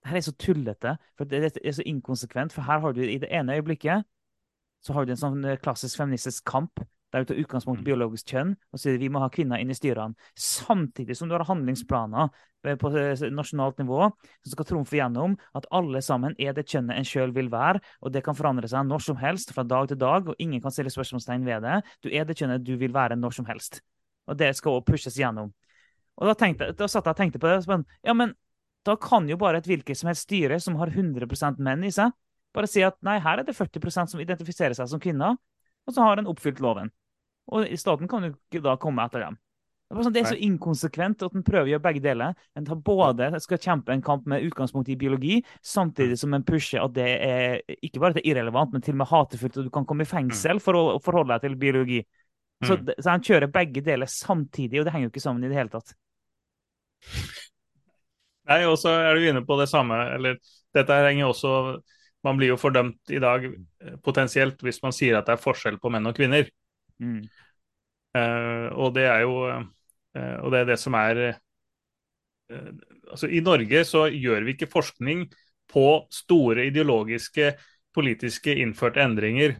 det 0.00 0.08
her 0.08 0.16
er 0.16 0.24
så 0.24 0.32
tullete, 0.40 0.94
for 1.16 1.28
det 1.28 1.40
er 1.60 1.74
så 1.76 1.84
inkonsekvent. 1.84 2.54
For 2.56 2.64
her 2.64 2.80
har 2.80 2.94
du 2.96 3.02
i 3.04 3.18
det 3.20 3.28
ene 3.36 3.58
øyeblikket 3.58 4.06
så 4.80 4.94
har 4.96 5.04
du 5.04 5.12
en 5.12 5.20
sånn 5.20 5.44
klassisk 5.60 6.00
feministisk 6.00 6.44
kamp 6.48 6.80
der 7.10 7.24
du 7.24 7.30
tar 7.30 7.40
utgangspunkt 7.42 7.80
i 7.80 7.84
mm. 7.84 7.88
biologisk 7.88 8.32
kjønn 8.32 8.54
og 8.54 8.80
sier 8.80 8.98
vi 9.00 9.10
må 9.12 9.22
ha 9.22 9.30
kvinner 9.32 9.60
inn 9.62 9.72
i 9.72 9.76
styrene. 9.76 10.16
Samtidig 10.38 11.16
som 11.18 11.30
du 11.30 11.34
har 11.36 11.46
handlingsplaner 11.48 12.30
på 12.80 12.90
eh, 12.96 13.24
nasjonalt 13.32 13.80
nivå 13.80 14.02
som 14.10 14.52
skal 14.52 14.68
trumfe 14.68 14.98
gjennom 14.98 15.36
at 15.56 15.68
alle 15.74 16.02
sammen 16.04 16.36
er 16.38 16.54
det 16.56 16.66
kjønnet 16.70 16.98
en 16.98 17.08
sjøl 17.08 17.34
vil 17.36 17.50
være, 17.52 17.80
og 18.04 18.14
det 18.14 18.24
kan 18.26 18.36
forandre 18.38 18.68
seg 18.70 18.86
når 18.88 19.06
som 19.06 19.18
helst 19.20 19.54
fra 19.56 19.64
dag 19.64 19.88
til 19.90 20.00
dag, 20.00 20.28
og 20.28 20.38
ingen 20.38 20.62
kan 20.62 20.74
stille 20.74 20.92
spørsmålstegn 20.92 21.46
ved 21.48 21.66
det. 21.66 21.80
Du 22.04 22.10
er 22.12 22.28
det 22.28 22.36
kjønnet 22.38 22.66
du 22.66 22.76
vil 22.80 22.94
være 22.94 23.18
når 23.18 23.40
som 23.40 23.48
helst. 23.48 23.80
Og 24.30 24.38
det 24.38 24.52
skal 24.56 24.78
også 24.78 24.86
pushes 24.92 25.18
gjennom. 25.18 25.50
Og 26.20 26.28
da, 26.28 26.36
tenkte, 26.36 26.72
da 26.76 26.88
satt 26.90 27.06
jeg 27.08 27.16
og 27.16 27.18
tenkte 27.18 27.40
på 27.40 27.48
det. 27.48 27.62
Men, 27.70 27.86
ja, 28.04 28.14
men 28.14 28.34
da 28.86 28.96
kan 29.00 29.28
jo 29.28 29.38
bare 29.40 29.60
et 29.60 29.68
hvilket 29.68 29.98
som 29.98 30.10
helst 30.10 30.28
styre 30.28 30.60
som 30.60 30.76
har 30.80 30.92
100% 30.92 31.60
menn 31.64 31.86
i 31.88 31.92
seg, 31.94 32.12
bare 32.54 32.68
si 32.68 32.82
at 32.84 32.96
nei, 33.06 33.18
her 33.22 33.40
er 33.40 33.46
det 33.46 33.56
40% 33.56 34.12
som 34.12 34.22
identifiserer 34.22 34.76
seg 34.76 34.88
som 34.90 35.02
kvinner, 35.02 35.36
og 35.86 35.94
så 35.94 36.04
har 36.04 36.20
en 36.20 36.28
oppfylt 36.30 36.60
loven. 36.62 36.90
Og 37.50 37.70
staten 37.78 38.10
kan 38.10 38.26
jo 38.26 38.34
ikke 38.34 38.62
da 38.64 38.76
komme 38.80 39.04
etter 39.06 39.24
dem. 39.26 39.38
Det 39.90 39.96
er, 39.96 40.04
sånn, 40.06 40.14
det 40.14 40.20
er 40.20 40.28
så 40.30 40.44
inkonsekvent 40.46 41.22
at 41.26 41.32
en 41.34 41.42
prøver 41.42 41.66
å 41.66 41.70
gjøre 41.72 41.82
begge 41.82 42.02
deler. 42.04 42.36
En 42.54 42.66
både 42.86 43.26
skal 43.42 43.58
kjempe 43.58 43.90
en 43.90 44.04
kamp 44.06 44.28
med 44.30 44.44
utgangspunkt 44.46 44.86
i 44.92 44.94
biologi, 44.98 45.40
samtidig 45.66 46.14
som 46.20 46.36
en 46.36 46.44
pusher 46.46 46.78
at 46.78 46.94
det 46.94 47.08
er 47.26 47.56
ikke 47.80 47.98
bare 47.98 48.14
det 48.14 48.22
er 48.22 48.30
irrelevant, 48.30 48.70
men 48.70 48.84
til 48.86 48.94
og 48.94 49.00
med 49.00 49.10
hatefullt, 49.10 49.58
og 49.58 49.66
du 49.66 49.72
kan 49.74 49.88
komme 49.90 50.06
i 50.06 50.10
fengsel 50.10 50.62
for 50.62 50.78
å 50.78 50.84
forholde 51.02 51.34
deg 51.34 51.48
til 51.48 51.58
biologi. 51.58 51.98
Så, 52.62 52.76
mm. 52.78 52.94
så 53.00 53.08
han 53.10 53.26
kjører 53.26 53.50
begge 53.50 53.82
deler 53.82 54.12
samtidig, 54.14 54.78
og 54.78 54.86
det 54.86 54.94
henger 54.94 55.08
jo 55.08 55.14
ikke 55.16 55.24
sammen 55.26 55.42
i 55.42 55.50
det 55.50 55.58
hele 55.58 55.74
tatt. 55.74 55.96
Nei, 58.50 58.62
og 58.70 58.78
så 58.78 58.94
er 58.94 59.18
du 59.18 59.26
inne 59.26 59.42
på 59.46 59.58
det 59.58 59.66
samme, 59.72 59.98
eller 60.14 60.38
dette 60.76 61.02
henger 61.02 61.32
også 61.32 61.56
man 62.22 62.36
blir 62.36 62.52
jo 62.52 62.60
fordømt 62.60 63.12
i 63.12 63.20
dag 63.22 63.46
eh, 63.48 63.94
potensielt 64.04 64.60
hvis 64.64 64.82
man 64.84 64.94
sier 64.94 65.18
at 65.18 65.28
det 65.28 65.36
er 65.36 65.42
forskjell 65.42 65.78
på 65.80 65.92
menn 65.92 66.08
og 66.10 66.16
kvinner. 66.16 66.46
Mm. 67.00 67.22
Uh, 68.16 68.66
og 68.74 68.94
det 68.96 69.04
er 69.06 69.20
jo 69.22 69.34
uh, 69.46 69.62
Og 70.42 70.50
det 70.50 70.58
er 70.58 70.64
det 70.72 70.76
som 70.82 70.96
er 70.98 71.20
uh, 71.30 72.72
Altså 73.06 73.30
I 73.30 73.38
Norge 73.46 73.84
så 73.86 74.08
gjør 74.10 74.42
vi 74.48 74.56
ikke 74.56 74.68
forskning 74.70 75.28
på 75.70 75.84
store 76.10 76.64
ideologiske, 76.66 77.52
politiske 77.94 78.56
innførte 78.58 79.04
endringer. 79.04 79.54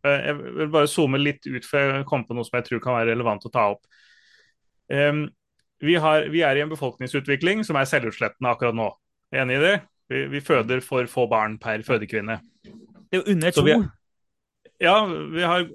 jeg 0.00 0.36
vil 0.38 0.70
bare 0.72 0.88
zoome 0.88 1.18
litt 1.20 1.44
ut, 1.44 1.64
for 1.68 1.76
jeg 1.78 2.06
kom 2.08 2.24
på 2.24 2.32
noe 2.36 2.46
som 2.46 2.56
jeg 2.56 2.64
tror 2.70 2.80
kan 2.80 2.96
være 2.96 3.10
relevant 3.10 3.44
å 3.44 3.52
ta 3.52 3.66
opp. 3.74 3.84
Um, 4.88 5.26
vi, 5.84 5.96
har, 6.00 6.28
vi 6.32 6.40
er 6.40 6.56
i 6.56 6.62
en 6.64 6.72
befolkningsutvikling 6.72 7.64
som 7.68 7.76
er 7.76 7.88
selvutslettende 7.90 8.52
akkurat 8.52 8.76
nå. 8.76 8.88
Enig 9.36 9.58
i 9.58 9.64
det? 9.66 9.74
Vi, 10.08 10.22
vi, 10.32 10.40
føder 10.40 10.80
for 10.84 11.08
få 11.10 11.26
barn 11.28 11.58
per 11.60 11.84
fødekvinne. 11.84 12.38
Det 12.64 13.18
er 13.18 13.20
jo 13.20 13.34
under 13.34 13.56
to. 13.56 13.66
Vi, 13.66 13.76
ja, 14.86 14.96
vi, 15.06 15.42
har, 15.42 15.68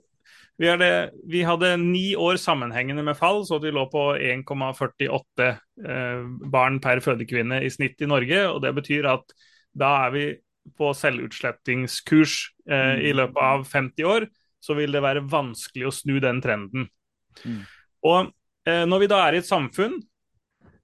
vi, 0.61 0.67
hadde, 0.69 1.09
vi, 1.25 1.39
hadde 1.41 1.71
ni 1.81 2.11
år 2.13 2.37
sammenhengende 2.37 3.01
med 3.01 3.17
fall, 3.17 3.39
så 3.49 3.57
vi 3.57 3.71
lå 3.73 3.87
på 3.89 4.03
1,48 4.13 5.47
eh, 5.49 6.19
barn 6.53 6.77
per 6.83 7.01
fødekvinne 7.01 7.63
i 7.65 7.71
snitt 7.73 8.03
i 8.05 8.09
Norge. 8.09 8.43
og 8.45 8.59
Det 8.61 8.69
betyr 8.77 9.07
at 9.09 9.33
da 9.73 9.89
er 10.03 10.13
vi 10.13 10.25
på 10.77 10.91
selvutslettingskurs 10.93 12.35
eh, 12.69 13.01
i 13.07 13.09
mm. 13.09 13.17
løpet 13.23 13.41
av 13.41 13.65
50 13.71 14.11
år. 14.11 14.29
Så 14.61 14.77
vil 14.77 14.93
det 14.93 15.01
være 15.01 15.25
vanskelig 15.25 15.89
å 15.89 15.95
snu 15.97 16.19
den 16.21 16.43
trenden. 16.45 16.85
Mm. 17.41 17.65
Og 18.05 18.29
eh, 18.69 18.85
når 18.85 19.01
vi 19.01 19.09
da 19.09 19.23
er 19.25 19.39
i 19.39 19.41
et 19.41 19.49
samfunn 19.49 19.97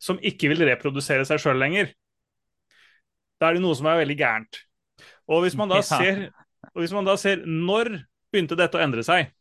som 0.02 0.18
ikke 0.26 0.50
vil 0.56 0.66
reprodusere 0.66 1.30
seg 1.30 1.44
sjøl 1.44 1.62
lenger, 1.62 1.94
da 3.38 3.52
er 3.52 3.60
det 3.60 3.66
noe 3.68 3.78
som 3.78 3.94
er 3.94 4.02
veldig 4.02 4.18
gærent. 4.18 4.64
Og 5.30 5.46
hvis 5.46 5.60
man 5.60 5.70
da 5.70 5.86
ser, 5.94 6.32
hvis 6.74 6.98
man 6.98 7.06
da 7.06 7.14
ser 7.22 7.46
når 7.46 8.00
begynte 8.34 8.58
dette 8.58 8.82
å 8.82 8.82
endre 8.82 9.06
seg? 9.06 9.37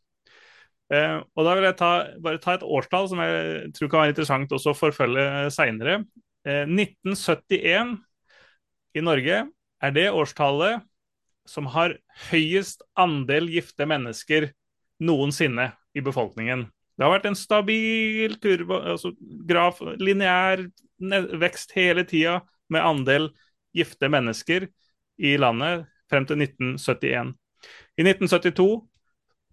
Eh, 0.93 1.17
og 1.19 1.43
da 1.47 1.55
vil 1.57 1.67
jeg 1.67 1.77
ta, 1.79 1.91
bare 2.23 2.39
ta 2.43 2.55
et 2.55 2.63
årstall 2.63 3.09
som 3.11 3.19
jeg 3.23 3.71
tror 3.75 3.91
kan 3.91 4.03
være 4.05 4.13
interessant 4.13 4.53
også 4.55 4.71
å 4.71 4.77
forfølge 4.77 5.25
seinere. 5.53 5.99
Eh, 6.47 6.63
1971 6.63 7.97
i 8.95 9.03
Norge 9.03 9.41
er 9.83 9.93
det 9.93 10.07
årstallet 10.15 10.85
som 11.47 11.67
har 11.71 11.95
høyest 12.29 12.83
andel 12.99 13.49
gifte 13.51 13.87
mennesker 13.87 14.51
noensinne 15.03 15.71
i 15.95 16.03
befolkningen. 16.03 16.65
Det 16.97 17.05
har 17.05 17.13
vært 17.13 17.27
en 17.29 17.37
stabil 17.37 18.33
kurve, 18.41 18.79
altså 18.95 19.13
graf, 19.47 19.79
lineær 20.01 20.65
vekst 21.37 21.75
hele 21.77 22.03
tida 22.09 22.39
med 22.73 22.83
andel 22.83 23.29
gifte 23.77 24.09
mennesker 24.09 24.65
i 25.21 25.35
landet 25.37 25.85
frem 26.09 26.25
til 26.25 26.41
1971. 26.41 27.35
I 27.97 28.05
1972 28.05 28.67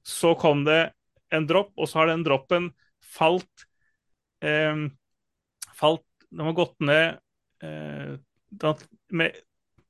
så 0.04 0.32
kom 0.40 0.64
det 0.66 0.94
en 1.34 1.48
dropp, 1.48 1.72
og 1.76 1.90
så 1.90 2.02
har 2.02 2.12
den 2.12 2.24
droppen 2.26 2.70
falt 3.14 3.66
eh, 4.44 4.86
falt, 5.74 6.06
Den 6.30 6.48
har 6.48 6.56
gått 6.56 6.78
ned 6.82 7.18
eh, 7.62 8.16
med 9.14 9.42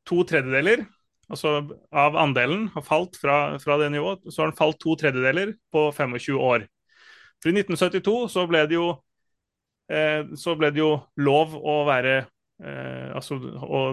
to 0.05 0.25
tredjedeler 0.29 0.85
altså 1.29 1.55
av 1.95 2.17
andelen 2.21 2.69
har 2.75 2.85
falt 2.85 3.17
fra, 3.21 3.59
fra, 3.59 3.79
det 3.81 3.91
nivået. 3.95 4.27
Så 4.29 4.43
har 4.43 4.51
den 4.51 4.59
falt 4.59 4.81
to 4.83 4.97
tredjedeler 5.01 5.55
på 5.73 5.89
25 5.93 6.39
år. 6.39 6.67
For 7.43 7.51
I 7.51 7.57
1972 7.61 8.17
så 8.33 8.47
ble 8.49 8.65
det 8.69 8.79
jo, 8.79 8.91
eh, 9.93 10.25
ble 10.59 10.73
det 10.73 10.83
jo 10.83 10.93
lov 11.17 11.57
å 11.57 11.79
være 11.89 12.17
eh, 12.21 13.09
altså 13.15 13.39
å 13.39 13.85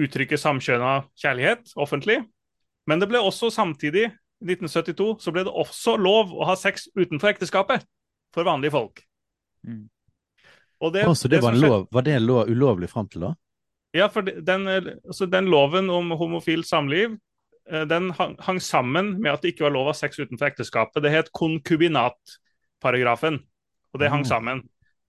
uttrykke 0.00 0.38
samkjønna 0.38 1.00
kjærlighet 1.18 1.74
offentlig. 1.76 2.20
Men 2.88 3.02
det 3.02 3.10
ble 3.10 3.22
også 3.22 3.50
samtidig, 3.52 4.08
i 4.40 4.48
1972, 4.48 5.20
så 5.20 5.32
ble 5.34 5.42
det 5.46 5.52
også 5.52 5.96
lov 6.00 6.32
å 6.32 6.46
ha 6.48 6.54
sex 6.58 6.88
utenfor 6.96 7.28
ekteskapet 7.34 7.84
for 8.34 8.44
vanlige 8.48 8.72
folk. 8.74 9.02
Mm. 9.66 9.88
Det, 10.80 11.04
oh, 11.04 11.12
så 11.12 11.28
det, 11.28 11.36
det 11.36 11.44
var, 11.44 11.52
lov, 11.60 11.88
var, 11.92 12.02
det 12.06 12.18
lov, 12.24 12.48
ulovlig 12.48 12.88
fram 12.88 13.08
til 13.12 13.20
da? 13.26 13.34
Ja, 13.92 14.06
for 14.08 14.22
den, 14.24 14.68
altså 14.70 15.26
den 15.28 15.50
loven 15.52 15.90
om 15.92 16.10
homofilt 16.16 16.64
samliv 16.68 17.16
eh, 17.68 17.84
den 17.90 18.10
hang, 18.16 18.36
hang, 18.40 18.60
sammen 18.64 19.20
med 19.20 19.32
at 19.34 19.42
det 19.42 19.48
ikke 19.52 19.66
var 19.66 19.74
lov 19.74 19.86
å 19.88 19.90
ha 19.92 19.98
sex 19.98 20.18
utenfor 20.22 20.46
ekteskapet. 20.48 21.02
Det 21.04 21.12
het 21.12 21.32
konkubinatparagrafen, 21.36 23.36
og 23.92 23.96
det 24.00 24.12
hang 24.12 24.24
mm. 24.24 24.30
sammen. 24.30 24.58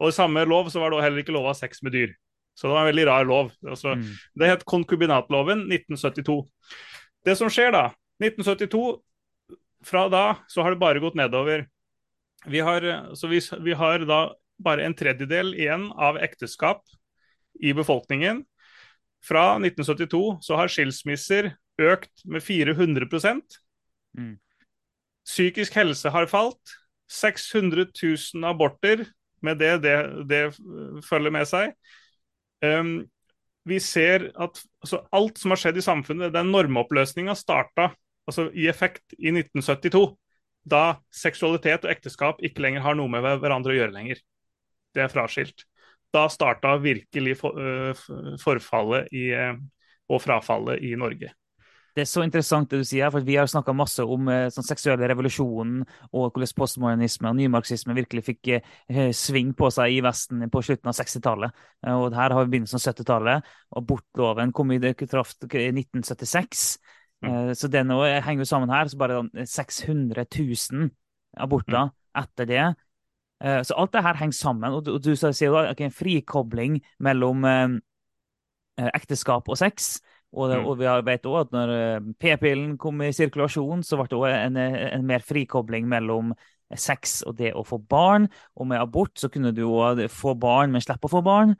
Og 0.01 0.07
i 0.09 0.17
samme 0.17 0.39
lov 0.49 0.63
så 0.73 0.77
var 0.81 0.87
det 0.91 1.05
heller 1.05 1.21
ikke 1.23 1.35
lov 1.37 1.45
å 1.45 1.53
ha 1.53 1.61
sex 1.61 1.71
med 1.85 1.91
dyr. 1.95 2.11
Så 2.57 2.63
det 2.67 2.75
var 2.75 2.83
en 2.83 2.91
veldig 2.91 3.07
rar 3.07 3.23
lov. 3.29 3.45
Altså, 3.63 3.89
mm. 3.95 4.11
Det 4.41 4.49
het 4.49 4.67
konkubinatloven 4.67 5.59
1972. 5.71 6.39
Det 7.25 7.33
som 7.39 7.49
skjer 7.53 7.69
da, 7.77 7.85
1972 8.21 8.83
Fra 9.85 10.07
da 10.09 10.25
så 10.51 10.65
har 10.65 10.73
det 10.73 10.81
bare 10.81 11.01
gått 11.01 11.17
nedover. 11.17 11.65
Vi 12.45 12.61
har, 12.65 12.85
vi, 13.29 13.41
vi 13.65 13.73
har 13.77 14.05
da 14.09 14.21
bare 14.61 14.85
en 14.85 14.95
tredjedel 14.97 15.53
igjen 15.57 15.89
av 15.91 16.19
ekteskap 16.21 16.85
i 17.61 17.73
befolkningen. 17.77 18.43
Fra 19.21 19.55
1972 19.57 20.39
så 20.41 20.57
har 20.57 20.71
skilsmisser 20.71 21.51
økt 21.81 22.23
med 22.25 22.43
400 22.43 23.07
mm. 24.17 24.37
Psykisk 25.25 25.77
helse 25.77 26.09
har 26.09 26.29
falt. 26.29 26.77
600 27.11 27.89
000 27.91 28.45
aborter 28.47 29.05
med 29.41 29.57
det 29.59 29.81
det, 29.83 29.95
det 30.29 30.43
følger 31.03 31.33
med 31.33 31.49
seg. 31.49 31.73
Um, 32.63 33.01
vi 33.67 33.77
ser 33.83 34.29
at 34.31 34.61
altså, 34.81 35.01
alt 35.13 35.37
som 35.37 35.53
har 35.53 35.59
skjedd 35.61 35.77
i 35.77 35.85
samfunnet, 35.85 36.33
den 36.33 36.49
normoppløsninga 36.53 37.35
starta 37.37 37.91
altså, 38.29 38.49
i 38.53 38.67
effekt 38.71 39.15
i 39.17 39.33
1972. 39.33 40.05
Da 40.71 41.01
seksualitet 41.15 41.87
og 41.87 41.91
ekteskap 41.93 42.41
ikke 42.45 42.61
lenger 42.61 42.85
har 42.85 42.97
noe 42.97 43.09
med 43.09 43.25
hverandre 43.41 43.73
å 43.73 43.79
gjøre 43.79 43.95
lenger. 43.95 44.21
Det 44.93 45.05
er 45.05 45.13
fraskilt. 45.13 45.65
Da 46.13 46.27
starta 46.29 46.75
virkelig 46.83 47.37
uh, 47.41 47.95
forfallet 48.41 49.07
i, 49.15 49.29
uh, 49.31 49.55
og 50.11 50.21
frafallet 50.21 50.83
i 50.85 50.93
Norge. 50.99 51.31
Det 51.91 52.05
er 52.05 52.07
så 52.07 52.21
interessant 52.23 52.71
det 52.71 52.79
du 52.79 52.87
sier, 52.87 53.09
for 53.11 53.23
vi 53.27 53.35
har 53.35 53.49
snakka 53.51 53.73
masse 53.75 54.03
om 54.07 54.29
eh, 54.31 54.47
sånn 54.53 54.63
seksuelle 54.63 55.09
revolusjonen 55.11 55.81
og 56.15 56.29
hvordan 56.29 56.53
postmodernisme 56.55 57.27
og 57.27 57.35
nymarxisme 57.35 57.95
virkelig 57.97 58.23
fikk 58.29 58.51
eh, 58.55 59.09
sving 59.15 59.51
på 59.57 59.67
seg 59.75 59.97
i 59.97 59.99
Vesten 60.05 60.45
på 60.51 60.61
slutten 60.63 60.87
av 60.87 60.95
60-tallet. 60.95 61.59
Eh, 61.83 61.97
og 61.97 62.15
her 62.15 62.31
har 62.31 62.47
vi 62.47 62.53
begynnelsen 62.53 62.79
av 62.79 62.85
70-tallet. 62.85 63.51
og 63.73 63.81
Abortloven 63.83 64.55
kom 64.55 64.71
i 64.71 64.79
kraft 65.03 65.43
i 65.49 65.67
1976. 65.67 66.63
Mm. 67.21 67.31
Eh, 67.31 67.51
så 67.57 67.69
det 67.71 67.83
nå 67.85 67.99
henger 68.03 68.41
jo 68.43 68.49
sammen 68.49 68.69
her. 68.73 68.89
Så 68.91 68.97
bare 68.97 69.21
600 69.45 70.25
000 70.25 70.89
aborter 71.37 71.89
mm. 71.89 71.93
etter 72.23 72.49
det. 72.49 72.63
Eh, 73.41 73.61
så 73.65 73.77
alt 73.77 73.93
det 73.93 74.03
her 74.05 74.19
henger 74.21 74.37
sammen. 74.37 74.71
Og 74.73 74.85
du, 74.85 74.95
du 74.99 75.13
sier 75.15 75.49
jo 75.49 75.59
okay, 75.61 75.87
en 75.89 75.95
frikobling 75.95 76.79
mellom 76.99 77.45
eh, 77.45 77.77
ekteskap 78.93 79.49
og 79.49 79.59
sex. 79.61 79.99
Og, 80.31 80.47
Mm. 80.47 80.63
og 80.65 80.77
vi 80.79 80.85
vet 81.03 81.25
også 81.27 81.39
at 81.43 81.49
når 81.51 81.71
p-pillen 82.15 82.77
kom 82.79 83.01
i 83.03 83.11
sirkulasjon, 83.11 83.81
så 83.83 83.97
ble 83.99 84.05
det 84.07 84.15
også 84.15 84.29
en, 84.47 84.57
en 84.95 85.03
mer 85.05 85.19
frikobling 85.27 85.89
mellom 85.91 86.31
sex 86.71 87.17
og 87.27 87.35
det 87.35 87.51
å 87.51 87.65
få 87.67 87.81
barn. 87.83 88.29
Og 88.55 88.69
med 88.69 88.79
abort 88.79 89.19
så 89.19 89.27
kunne 89.27 89.51
du 89.51 89.65
òg 89.67 90.05
få 90.07 90.31
barn, 90.39 90.71
men 90.71 90.79
slippe 90.79 91.09
å 91.09 91.11
få 91.11 91.19
barn. 91.25 91.57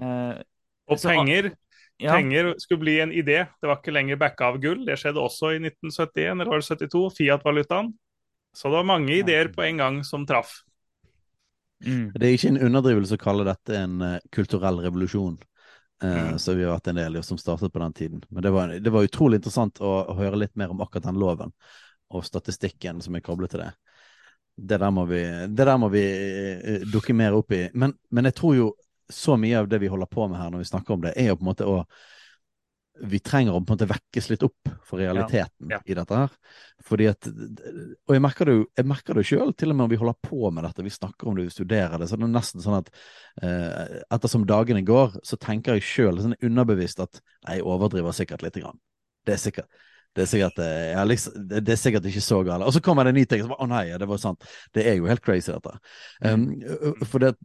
Eh, 0.00 0.40
Og 0.88 0.96
Så- 0.98 1.10
penger, 1.10 1.50
ja. 1.98 2.14
penger 2.14 2.54
skulle 2.58 2.80
bli 2.80 3.00
en 3.00 3.12
idé. 3.12 3.44
Det 3.60 3.66
var 3.66 3.80
ikke 3.80 3.94
lenger 3.94 4.20
backa 4.20 4.52
av 4.52 4.60
gull. 4.62 4.84
Det 4.86 4.98
skjedde 5.00 5.22
også 5.22 5.52
i 5.56 5.60
1971 5.62 6.30
eller 6.32 6.52
var 6.52 6.62
72, 6.62 7.04
Fiat-valutaen. 7.18 7.92
Så 8.56 8.68
det 8.68 8.78
var 8.80 8.88
mange 8.88 9.14
ideer 9.14 9.50
på 9.54 9.62
en 9.62 9.82
gang 9.82 10.00
som 10.04 10.26
traff. 10.26 10.60
Mm. 11.84 12.10
Det 12.14 12.26
er 12.26 12.34
ikke 12.34 12.50
en 12.54 12.62
underdrivelse 12.68 13.18
å 13.18 13.22
kalle 13.22 13.46
dette 13.46 13.76
en 13.78 14.00
uh, 14.02 14.14
kulturell 14.34 14.80
revolusjon, 14.86 15.36
uh, 15.38 16.08
Mm. 16.08 16.38
som 16.38 16.56
vi 16.56 16.62
har 16.62 16.76
vært 16.76 16.90
en 16.92 16.98
del 16.98 17.16
i, 17.16 17.18
og 17.18 17.26
som 17.26 17.38
startet 17.38 17.72
på 17.74 17.82
den 17.82 17.92
tiden. 17.92 18.22
Men 18.30 18.42
det 18.42 18.50
var, 18.54 18.72
det 18.82 18.90
var 18.94 19.06
utrolig 19.06 19.40
interessant 19.40 19.80
å, 19.82 19.92
å 20.10 20.14
høre 20.18 20.38
litt 20.38 20.56
mer 20.56 20.70
om 20.70 20.80
akkurat 20.82 21.08
den 21.10 21.18
loven, 21.18 21.52
og 22.14 22.26
statistikken 22.26 23.02
som 23.02 23.18
er 23.18 23.24
koblet 23.26 23.50
til 23.54 23.64
det. 23.64 23.72
Det 24.58 24.78
der 24.78 24.90
må 24.90 25.04
vi, 25.10 25.22
det 25.54 25.66
der 25.66 25.78
må 25.78 25.90
vi 25.90 26.04
uh, 26.06 26.86
dukke 26.86 27.14
mer 27.14 27.34
opp 27.38 27.54
i. 27.54 27.64
Men, 27.74 27.94
men 28.10 28.30
jeg 28.30 28.38
tror 28.38 28.56
jo 28.58 28.68
så 29.12 29.36
mye 29.40 29.58
av 29.62 29.68
det 29.70 29.80
vi 29.82 29.90
holder 29.90 30.10
på 30.10 30.28
med 30.28 30.40
her 30.40 30.52
når 30.52 30.64
vi 30.64 30.70
snakker 30.70 30.94
om 30.94 31.04
det, 31.04 31.14
er 31.16 31.32
jo 31.32 31.38
på 31.38 31.46
en 31.46 31.52
måte 31.52 31.68
å 31.68 31.82
vi 32.98 33.20
trenger 33.22 33.54
å 33.54 33.60
på 33.62 33.70
en 33.70 33.76
måte 33.76 33.86
vekkes 33.86 34.28
litt 34.32 34.42
opp 34.42 34.70
for 34.86 34.98
realiteten 34.98 35.70
Ja. 35.70 35.78
i 35.86 35.94
dette 35.94 36.16
her. 36.18 36.32
Fordi 36.82 37.06
at, 37.06 37.28
Og 37.28 38.14
jeg 38.14 38.22
merker 38.22 38.48
det 38.48 38.54
jo 38.56 38.64
jeg 38.76 38.86
merker 38.90 39.14
det 39.14 39.24
sjøl, 39.28 39.52
til 39.54 39.70
og 39.70 39.76
med 39.76 39.84
om 39.84 39.90
vi 39.90 40.00
holder 40.00 40.16
på 40.22 40.50
med 40.50 40.64
dette, 40.64 40.82
vi 40.82 40.90
snakker 40.90 41.28
om 41.28 41.36
det, 41.36 41.44
vi 41.44 41.54
studerer 41.54 41.98
det, 41.98 42.08
så 42.08 42.16
det 42.18 42.26
er 42.26 42.32
nesten 42.34 42.64
sånn 42.64 42.80
at 42.80 42.90
eh, 43.42 44.00
ettersom 44.10 44.46
dagene 44.46 44.82
går, 44.82 45.20
så 45.22 45.38
tenker 45.38 45.78
jeg 45.78 45.86
sjøl 45.86 46.18
sånn 46.22 46.38
underbevisst 46.42 46.98
at 47.00 47.20
jeg 47.46 47.62
overdriver 47.62 48.12
sikkert 48.16 48.42
lite 48.42 48.64
grann. 48.64 48.80
Det 49.24 49.36
er 49.36 49.44
sikkert 49.46 49.84
det 50.16 50.24
er, 50.24 50.30
sikkert, 50.32 50.58
eh, 50.58 50.92
ja, 50.96 51.04
liksom, 51.04 51.34
det 51.46 51.60
det 51.62 51.72
er 51.74 51.78
sikkert 51.78 52.06
ikke 52.08 52.22
så 52.24 52.40
galt. 52.42 52.64
Og 52.66 52.72
så 52.74 52.80
kommer 52.82 53.04
det 53.04 53.12
en 53.12 53.18
ny 53.20 53.24
ting. 53.28 53.42
Så 53.44 53.50
bare, 53.52 53.62
Å 53.62 53.68
nei, 53.70 53.84
det 54.00 54.08
var 54.08 54.18
sant. 54.18 54.42
Det 54.74 54.86
er 54.88 54.96
jo 54.98 55.06
helt 55.06 55.22
crazy, 55.22 55.52
dette. 55.52 55.78
Um, 56.24 56.48
for 57.06 57.22
det, 57.22 57.36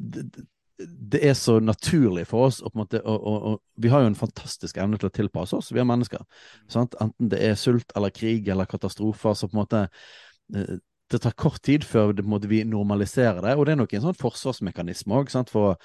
det, 0.78 1.20
er 1.30 1.36
så 1.38 1.60
naturlig 1.62 2.26
for 2.30 2.48
oss 2.48 2.60
å 2.62 2.72
på 2.72 2.78
en 2.78 2.84
måte 2.84 3.02
og, 3.02 3.28
og, 3.30 3.44
og, 3.50 3.60
Vi 3.82 3.92
har 3.94 4.04
jo 4.04 4.10
en 4.12 4.18
fantastisk 4.18 4.80
evne 4.82 4.98
til 5.00 5.10
å 5.10 5.14
tilpasse 5.14 5.58
oss, 5.58 5.72
vi 5.74 5.82
er 5.82 5.88
mennesker. 5.88 6.24
Sant? 6.72 6.98
Enten 7.04 7.30
det 7.32 7.42
er 7.46 7.60
sult 7.60 7.94
eller 7.98 8.14
krig 8.14 8.50
eller 8.50 8.70
katastrofer, 8.70 9.38
så 9.38 9.50
på 9.50 9.58
en 9.58 9.62
måte 9.62 9.84
eh, 10.56 10.80
Det 11.12 11.22
tar 11.22 11.36
kort 11.38 11.62
tid 11.62 11.86
før 11.86 12.16
det, 12.18 12.26
måte, 12.26 12.50
vi 12.50 12.64
normaliserer 12.66 13.44
det. 13.46 13.56
Og 13.58 13.68
det 13.68 13.76
er 13.76 13.82
nok 13.84 13.94
en 13.94 14.06
sånn 14.08 14.18
forsvarsmekanisme 14.18 15.20
òg, 15.20 15.30
for 15.52 15.78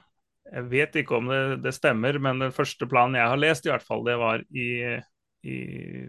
Jeg 0.51 0.65
vet 0.71 0.97
ikke 0.99 1.17
om 1.19 1.27
det, 1.31 1.63
det 1.63 1.75
stemmer, 1.75 2.19
men 2.19 2.41
den 2.43 2.53
første 2.55 2.87
planen 2.91 3.15
jeg 3.19 3.29
har 3.31 3.37
lest, 3.39 3.67
i 3.67 3.71
hvert 3.71 3.87
fall, 3.87 4.05
det 4.07 4.19
var 4.19 4.43
i, 4.51 4.99
i, 5.47 6.09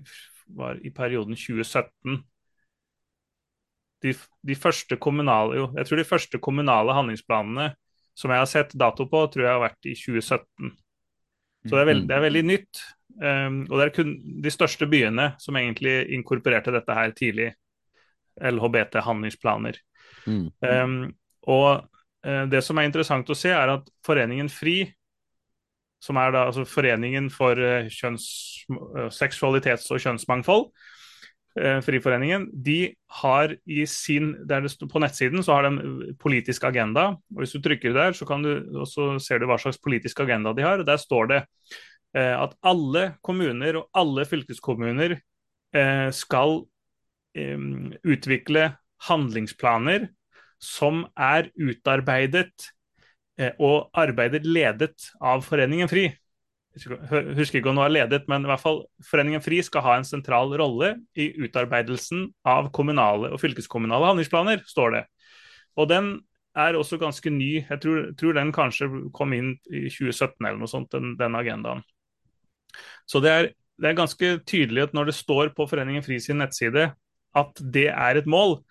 var 0.50 0.76
i 0.82 0.90
perioden 0.90 1.36
2017 1.38 2.31
de, 4.02 4.14
de 4.48 4.58
første 4.58 4.98
kommunale 5.02 5.60
jo, 5.60 5.68
jeg 5.78 5.88
tror 5.88 6.02
de 6.02 6.08
første 6.08 6.40
kommunale 6.42 6.96
handlingsplanene 6.98 7.72
som 8.18 8.32
jeg 8.34 8.42
har 8.42 8.50
sett 8.50 8.74
dato 8.78 9.06
på, 9.10 9.24
tror 9.32 9.46
jeg 9.46 9.54
har 9.54 9.64
vært 9.64 9.88
i 9.90 9.96
2017. 9.96 10.72
Så 11.62 11.76
det 11.76 11.80
er, 11.80 11.88
veld, 11.88 12.04
det 12.10 12.16
er 12.18 12.24
veldig 12.26 12.44
nytt. 12.48 12.82
Um, 13.22 13.58
og 13.68 13.76
det 13.78 13.86
er 13.86 13.94
kun 13.96 14.12
de 14.44 14.54
største 14.54 14.88
byene 14.90 15.32
som 15.42 15.58
egentlig 15.60 15.96
inkorporerte 16.16 16.74
dette 16.74 16.96
her 16.98 17.14
tidlig. 17.18 17.52
LHBT-handlingsplaner. 18.42 19.78
Mm. 20.26 20.46
Um, 20.64 20.96
og 21.52 21.84
uh, 22.26 22.46
det 22.50 22.62
som 22.66 22.80
er 22.80 22.88
interessant 22.88 23.30
å 23.30 23.38
se, 23.38 23.52
er 23.54 23.74
at 23.76 23.90
Foreningen 24.06 24.50
FRI, 24.50 24.86
som 26.02 26.18
er 26.18 26.34
da 26.34 26.46
altså 26.50 26.66
Foreningen 26.66 27.30
for 27.34 27.60
uh, 27.60 27.90
kjønns, 27.92 28.26
uh, 28.72 29.10
seksualitets- 29.14 29.92
og 29.94 30.02
kjønnsmangfold, 30.02 30.70
Friforeningen, 31.54 32.46
de 32.64 32.94
har 33.20 33.52
i 33.68 33.86
sin 33.86 34.34
På 34.48 35.00
nettsiden 35.04 35.44
så 35.44 35.58
har 35.58 35.68
de 35.68 36.14
politisk 36.20 36.64
agenda. 36.64 37.18
og 37.36 37.42
Hvis 37.42 37.52
du 37.52 37.62
trykker 37.62 37.94
der, 37.94 38.14
så, 38.14 38.26
du, 38.40 38.86
så 38.86 39.20
ser 39.20 39.40
du 39.40 39.48
hva 39.50 39.58
slags 39.60 39.78
politisk 39.78 40.20
agenda 40.24 40.54
de 40.54 40.64
har. 40.64 40.80
og 40.80 40.86
Der 40.86 40.98
står 40.98 41.28
det 41.28 41.42
eh, 42.16 42.36
at 42.40 42.56
alle 42.64 43.16
kommuner 43.22 43.82
og 43.82 43.90
alle 43.94 44.26
fylkeskommuner 44.26 45.18
eh, 45.76 46.10
skal 46.12 46.64
eh, 47.36 47.60
utvikle 48.04 48.72
handlingsplaner 49.10 50.08
som 50.62 51.06
er 51.18 51.50
utarbeidet 51.58 52.70
eh, 53.40 53.54
og 53.60 53.90
arbeidet 53.98 54.46
ledet 54.46 55.12
av 55.20 55.44
Foreningen 55.46 55.90
FRI. 55.90 56.10
Husker 56.72 57.60
ikke 57.60 57.68
om 57.68 57.76
det 57.76 57.84
var 57.84 57.92
ledet, 57.92 58.26
men 58.32 58.46
i 58.46 58.50
hvert 58.50 58.62
fall 58.64 58.78
Foreningen 59.04 59.44
FRI 59.44 59.60
skal 59.68 59.84
ha 59.84 59.96
en 60.00 60.08
sentral 60.08 60.54
rolle 60.60 60.94
i 61.20 61.28
utarbeidelsen 61.44 62.30
av 62.48 62.70
kommunale 62.76 63.34
og 63.34 63.42
fylkeskommunale 63.44 64.08
handlingsplaner, 64.08 64.64
står 64.68 64.96
det. 64.96 65.02
Og 65.76 65.90
den 65.92 66.14
er 66.56 66.78
også 66.80 67.00
ganske 67.00 67.32
ny. 67.32 67.66
Jeg 67.66 67.82
tror, 67.84 68.08
tror 68.20 68.36
den 68.40 68.54
kanskje 68.56 68.88
kom 69.16 69.36
inn 69.36 69.54
i 69.68 69.88
2017 69.92 70.40
eller 70.40 70.60
noe 70.62 70.72
sånt, 70.72 70.92
den, 70.96 71.16
den 71.20 71.36
agendaen. 71.40 71.84
Så 73.08 73.20
det 73.24 73.36
er, 73.36 73.52
det 73.82 73.92
er 73.92 74.00
ganske 74.00 74.34
tydelig 74.48 74.88
at 74.88 74.96
når 74.96 75.12
det 75.12 75.20
står 75.20 75.52
på 75.56 75.68
Foreningen 75.68 76.04
FRI 76.06 76.22
sin 76.24 76.40
nettside 76.40 76.94
at 77.36 77.64
det 77.76 77.90
er 77.92 78.20
et 78.20 78.32
mål, 78.32 78.62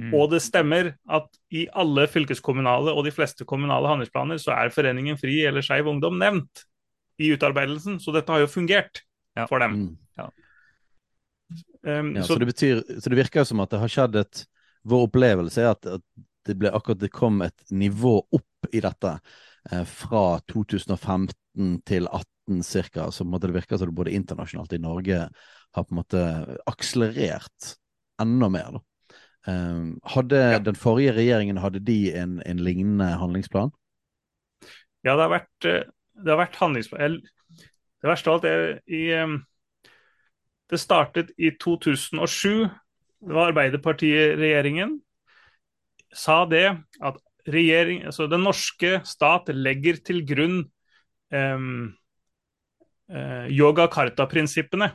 Mm. 0.00 0.14
og 0.16 0.30
det 0.32 0.38
stemmer 0.40 0.94
at 1.12 1.26
i 1.52 1.66
alle 1.76 2.06
fylkeskommunale 2.08 2.92
og 2.96 3.04
de 3.04 3.12
fleste 3.12 3.44
kommunale 3.44 3.90
handlingsplaner 3.90 4.38
så 4.40 4.54
er 4.56 4.72
Foreningen 4.72 5.18
FRI 5.20 5.42
eller 5.50 5.64
Skeiv 5.66 5.90
Ungdom 5.90 6.16
nevnt 6.16 6.62
i 7.20 7.32
utarbeidelsen, 7.34 7.98
så 8.00 8.14
dette 8.16 8.32
har 8.32 8.44
jo 8.44 8.50
fungert 8.50 9.04
Ja. 9.36 9.46
for 9.46 9.62
dem. 9.62 9.76
Mm. 9.76 9.98
Um, 11.82 12.16
Ja, 12.16 12.22
så, 12.22 12.34
så, 12.34 12.38
det 12.38 12.46
betyr, 12.50 12.82
så 13.00 13.10
det 13.10 13.16
virker 13.16 13.40
jo 13.40 13.48
som 13.48 13.60
at 13.64 13.70
det 13.72 13.78
har 13.80 13.88
skjedd 13.88 14.16
et 14.20 14.42
Vår 14.84 15.06
opplevelse 15.08 15.60
er 15.60 15.74
at, 15.74 15.86
at 15.86 16.02
det 16.48 16.54
ble 16.56 16.70
akkurat 16.72 17.00
det 17.00 17.10
kom 17.12 17.42
et 17.44 17.66
nivå 17.68 18.14
opp 18.32 18.68
i 18.72 18.80
dette 18.80 19.10
eh, 19.68 19.82
fra 19.84 20.40
2015 20.48 21.82
til 21.84 22.08
2018 22.08 22.30
ca. 22.90 23.10
Så 23.10 23.24
på 23.24 23.28
en 23.28 23.30
måte 23.30 23.46
det 23.46 23.54
virker 23.54 23.78
som 23.78 23.90
det 23.90 23.94
både 23.94 24.14
internasjonalt 24.16 24.72
i 24.72 24.80
Norge 24.82 25.18
har 25.72 25.84
på 25.84 25.94
en 25.94 26.00
måte 26.00 26.22
akselerert 26.66 27.74
enda 28.20 28.48
mer. 28.48 28.72
da. 28.72 28.80
Um, 29.48 30.00
hadde 30.04 30.36
ja. 30.36 30.58
den 30.60 30.76
forrige 30.76 31.14
regjeringen 31.16 31.56
hadde 31.56 31.80
de 31.80 32.12
en, 32.12 32.42
en, 32.44 32.58
lignende 32.60 33.06
handlingsplan? 33.16 33.70
Ja, 35.00 35.14
det 35.14 35.22
har 35.22 35.32
vært, 35.32 35.68
det 36.24 36.32
har 36.32 36.40
vært 36.40 36.58
handlingsplan. 36.60 37.20
Det 38.00 38.08
verste 38.08 38.30
av 38.30 38.38
alt 38.38 38.48
er 38.48 38.66
i 38.88 39.04
Det 40.70 40.78
startet 40.78 41.32
i 41.36 41.50
2007. 41.58 42.68
Det 43.20 43.34
var 43.34 43.50
Arbeiderpartiet-regjeringen 43.50 45.00
sa 46.14 46.44
det 46.48 46.66
at 47.02 47.18
regjering, 47.50 48.04
altså 48.06 48.26
den 48.30 48.44
norske 48.44 49.00
stat 49.06 49.50
legger 49.54 49.98
til 50.04 50.22
grunn 50.26 50.60
um, 51.34 51.90
uh, 53.10 53.46
yoga 53.50 53.86
karta-prinsippene. 53.90 54.90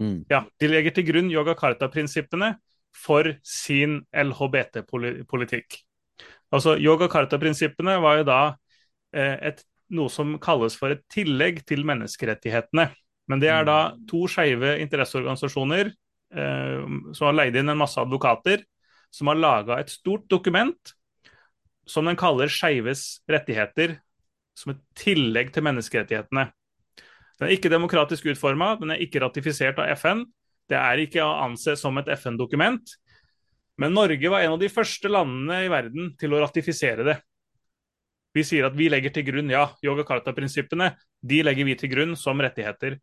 Mm. 0.00 0.24
Ja, 0.32 0.44
de 0.60 0.68
legger 0.70 0.96
til 0.96 1.08
grunn 1.08 1.30
yoga 1.32 1.54
karta-prinsippene 1.58 2.54
for 2.96 3.34
sin 3.44 4.00
LHBT-politikk. 4.12 5.80
Altså, 6.50 6.74
Yoga 6.82 7.06
karta-prinsippene 7.06 7.94
var 8.02 8.20
jo 8.20 8.24
da 8.26 8.38
eh, 9.14 9.36
et, 9.50 9.62
noe 9.94 10.10
som 10.12 10.36
kalles 10.42 10.76
for 10.78 10.94
et 10.94 11.02
tillegg 11.12 11.62
til 11.68 11.84
menneskerettighetene. 11.88 12.88
Men 13.30 13.42
det 13.42 13.50
er 13.52 13.66
da 13.66 13.80
mm. 13.90 14.04
to 14.10 14.24
skeive 14.30 14.76
interesseorganisasjoner 14.82 15.90
eh, 15.90 16.86
som 17.14 17.28
har 17.28 17.36
leid 17.36 17.58
inn 17.58 17.72
en 17.72 17.80
masse 17.80 18.00
advokater, 18.00 18.64
som 19.10 19.30
har 19.30 19.38
laga 19.38 19.80
et 19.82 19.92
stort 19.92 20.26
dokument 20.30 20.94
som 21.90 22.06
den 22.06 22.18
kaller 22.18 22.50
skeives 22.52 23.20
rettigheter, 23.30 23.98
som 24.54 24.74
et 24.74 24.82
tillegg 24.98 25.50
til 25.54 25.64
menneskerettighetene. 25.66 26.46
Den 27.40 27.48
er 27.48 27.54
ikke 27.54 27.72
demokratisk 27.72 28.28
utforma, 28.30 28.74
den 28.78 28.92
er 28.94 29.02
ikke 29.02 29.22
ratifisert 29.24 29.80
av 29.80 29.90
FN. 29.96 30.26
Det 30.70 30.76
er 30.78 31.02
ikke 31.02 31.24
å 31.24 31.38
anse 31.46 31.74
som 31.80 31.96
et 31.98 32.10
FN-dokument. 32.14 32.92
Men 33.80 33.96
Norge 33.96 34.30
var 34.30 34.44
en 34.44 34.54
av 34.54 34.60
de 34.60 34.68
første 34.70 35.08
landene 35.10 35.64
i 35.64 35.70
verden 35.72 36.12
til 36.20 36.36
å 36.36 36.42
ratifisere 36.44 37.06
det. 37.06 37.16
Vi 38.36 38.44
sier 38.46 38.68
at 38.68 38.76
vi 38.78 38.88
legger 38.92 39.12
til 39.14 39.26
grunn 39.26 39.50
ja, 39.50 39.66
yoga 39.84 40.04
karta-prinsippene 40.06 40.92
de 41.20 41.40
legger 41.44 41.66
vi 41.68 41.76
til 41.78 41.90
grunn 41.92 42.16
som 42.18 42.40
rettigheter. 42.40 42.98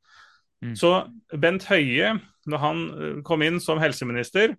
Mm. 0.64 0.74
Så 0.80 0.92
Bent 1.38 1.68
Høie, 1.70 2.16
når 2.50 2.64
han 2.64 2.86
eh, 2.90 3.18
kom 3.28 3.44
inn 3.46 3.60
som 3.64 3.82
helseminister, 3.82 4.56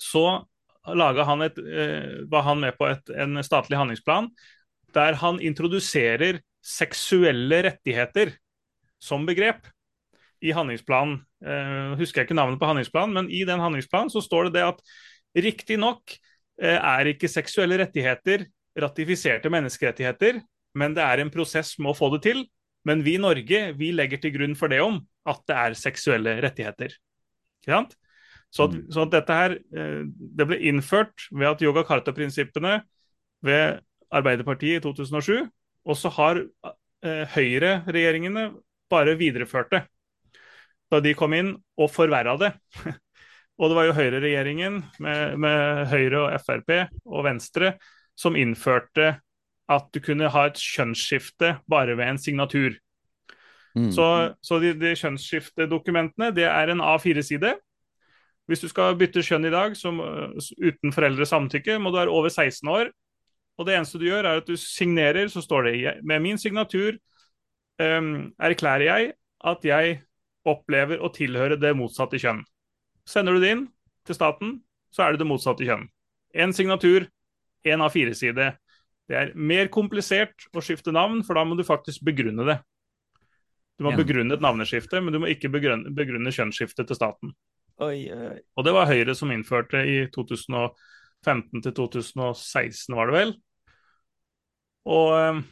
så 0.00 0.44
han 0.84 1.42
et, 1.46 1.58
eh, 1.58 2.24
var 2.28 2.44
han 2.44 2.60
med 2.60 2.76
på 2.76 2.90
et, 2.90 3.10
en 3.16 3.40
statlig 3.42 3.78
handlingsplan 3.80 4.28
der 4.94 5.16
han 5.18 5.40
introduserer 5.42 6.42
seksuelle 6.64 7.62
rettigheter 7.66 8.34
som 9.02 9.24
begrep 9.26 9.64
i 10.44 10.52
handlingsplanen. 10.54 11.18
Uh, 11.44 11.96
husker 11.98 12.22
jeg 12.22 12.28
ikke 12.28 12.36
navnet 12.38 12.60
på 12.60 12.68
handlingsplanen, 12.68 13.12
men 13.16 13.26
i 13.32 13.42
den 13.48 13.60
handlingsplanen 13.60 14.12
så 14.12 14.22
står 14.24 14.48
det 14.48 14.60
det 14.60 14.66
at 14.68 14.78
riktignok 15.44 16.14
uh, 16.62 16.78
er 16.78 17.10
ikke 17.10 17.32
seksuelle 17.32 17.80
rettigheter 17.82 18.46
ratifiserte 18.80 19.50
menneskerettigheter, 19.52 20.40
men 20.74 20.94
det 20.96 21.04
er 21.04 21.22
en 21.22 21.32
prosess 21.32 21.74
med 21.78 21.92
å 21.92 21.98
få 21.98 22.10
det 22.16 22.24
til. 22.26 22.44
Men 22.84 23.04
vi 23.06 23.14
i 23.16 23.22
Norge 23.22 23.60
vi 23.78 23.92
legger 23.94 24.20
til 24.20 24.34
grunn 24.34 24.56
for 24.58 24.72
det 24.72 24.82
om 24.84 24.98
at 25.30 25.40
det 25.48 25.56
er 25.56 25.78
seksuelle 25.78 26.36
rettigheter. 26.44 26.96
Ikke 27.62 27.76
sant? 27.78 27.94
Så, 28.54 28.66
at, 28.66 28.74
mm. 28.76 28.82
så 28.92 29.06
at 29.06 29.14
dette 29.14 29.38
her 29.38 29.56
uh, 29.58 30.02
det 30.38 30.48
ble 30.50 30.60
innført 30.70 31.28
ved 31.32 31.48
at 31.54 31.64
yoga 31.64 31.82
karta-prinsippene 31.86 32.76
ved 33.44 33.80
Arbeiderpartiet 34.14 34.78
i 34.78 34.84
2007, 34.84 35.48
og 35.84 35.98
så 35.98 36.12
har 36.20 36.44
Høyre-regjeringene 37.04 38.46
bare 38.88 39.12
videreført 39.20 39.74
det 39.74 39.82
da 40.94 41.00
de 41.02 41.14
kom 41.18 41.34
inn, 41.36 41.54
og 41.80 41.90
forverra 41.92 42.36
det. 42.40 42.52
og 43.58 43.70
det 43.70 43.78
var 43.78 43.88
jo 43.88 43.96
høyreregjeringen 43.96 44.80
med, 45.04 45.36
med 45.42 45.84
Høyre 45.92 46.24
og 46.24 46.34
Frp 46.44 46.74
og 47.04 47.26
Venstre 47.26 47.74
som 48.18 48.36
innførte 48.38 49.18
at 49.70 49.86
du 49.94 50.00
kunne 50.04 50.28
ha 50.30 50.46
et 50.48 50.60
kjønnsskifte 50.60 51.54
bare 51.70 51.96
ved 51.96 52.06
en 52.06 52.20
signatur. 52.20 52.76
Mm. 53.74 53.90
Så, 53.94 54.08
så, 54.44 54.58
de, 54.62 54.74
de 54.78 54.92
kjønnsskiftedokumentene 54.98 56.30
det 56.36 56.46
er 56.46 56.70
en 56.70 56.82
A4-side. 56.84 57.54
Hvis 58.46 58.60
du 58.60 58.68
skal 58.68 58.96
bytte 59.00 59.24
kjønn 59.24 59.48
i 59.48 59.54
dag 59.54 59.74
som, 59.78 60.02
uten 60.60 60.92
foreldres 60.92 61.32
samtykke, 61.32 61.78
må 61.80 61.90
du 61.90 61.98
være 61.98 62.12
over 62.12 62.28
16 62.28 62.68
år. 62.68 62.92
Og 63.58 63.66
det 63.66 63.76
eneste 63.76 63.98
du 63.98 64.06
gjør, 64.08 64.26
er 64.28 64.42
at 64.42 64.48
du 64.50 64.56
signerer, 64.60 65.30
så 65.32 65.40
står 65.42 65.68
det 65.68 65.94
med 66.04 66.22
min 66.22 66.38
signatur 66.38 66.98
um, 67.80 68.32
erklærer 68.42 68.86
jeg 68.88 69.12
at 69.44 69.66
jeg 69.66 70.00
opplever 70.44 71.00
å 71.00 71.10
tilhøre 71.14 71.56
det 71.60 71.72
motsatte 71.76 72.20
kjønn. 72.20 72.42
Sender 73.08 73.36
du 73.36 73.44
det 73.44 73.52
inn 73.54 73.66
til 74.04 74.18
staten, 74.18 74.58
så 74.92 75.04
er 75.04 75.14
det 75.14 75.22
det 75.22 75.28
motsatte 75.28 75.66
kjønn. 75.66 75.86
Én 76.34 76.52
signatur, 76.56 77.06
én 77.64 77.82
av 77.84 77.92
fire 77.94 78.14
side. 78.16 78.52
Det 79.08 79.18
er 79.18 79.32
mer 79.36 79.68
komplisert 79.72 80.46
å 80.56 80.62
skifte 80.64 80.94
navn, 80.94 81.22
for 81.26 81.38
da 81.38 81.44
må 81.48 81.58
du 81.58 81.64
faktisk 81.66 82.04
begrunne 82.06 82.46
det. 82.48 82.58
Du 83.78 83.86
må 83.86 83.94
ja. 83.94 83.98
begrunne 83.98 84.36
et 84.36 84.44
navneskifte, 84.44 85.00
men 85.02 85.14
du 85.14 85.20
må 85.22 85.30
ikke 85.32 85.50
begrunne, 85.52 85.90
begrunne 85.96 86.32
kjønnsskiftet 86.34 86.88
til 86.88 86.98
staten. 86.98 87.34
Oi, 87.82 88.06
oi. 88.14 88.36
Og 88.54 88.66
det 88.66 88.74
var 88.76 88.86
Høyre 88.86 89.16
som 89.18 89.32
innførte 89.34 89.82
i 89.82 89.96
2015 90.14 91.64
til 91.64 91.74
2016, 91.74 92.94
var 92.94 93.10
det 93.10 93.18
vel. 93.18 93.34
Og 94.94 95.10
eh, 95.18 95.42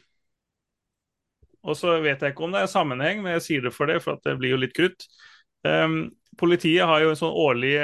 og 1.62 1.78
så 1.78 1.94
vet 2.02 2.22
jeg 2.22 2.34
ikke 2.34 2.46
om 2.46 2.54
det 2.54 2.64
er 2.64 2.70
sammenheng, 2.70 3.22
men 3.22 3.36
jeg 3.36 3.44
sier 3.46 3.66
det 3.66 3.74
for 3.74 3.90
det, 3.90 4.00
for 4.02 4.18
det 4.24 4.34
blir 4.40 4.56
jo 4.56 4.60
litt 4.64 4.74
krutt. 4.74 5.06
Um, 5.62 6.10
politiet 6.38 6.88
har 6.88 7.04
jo 7.04 7.12
en 7.12 7.18
sånn 7.18 7.36
årlig, 7.38 7.76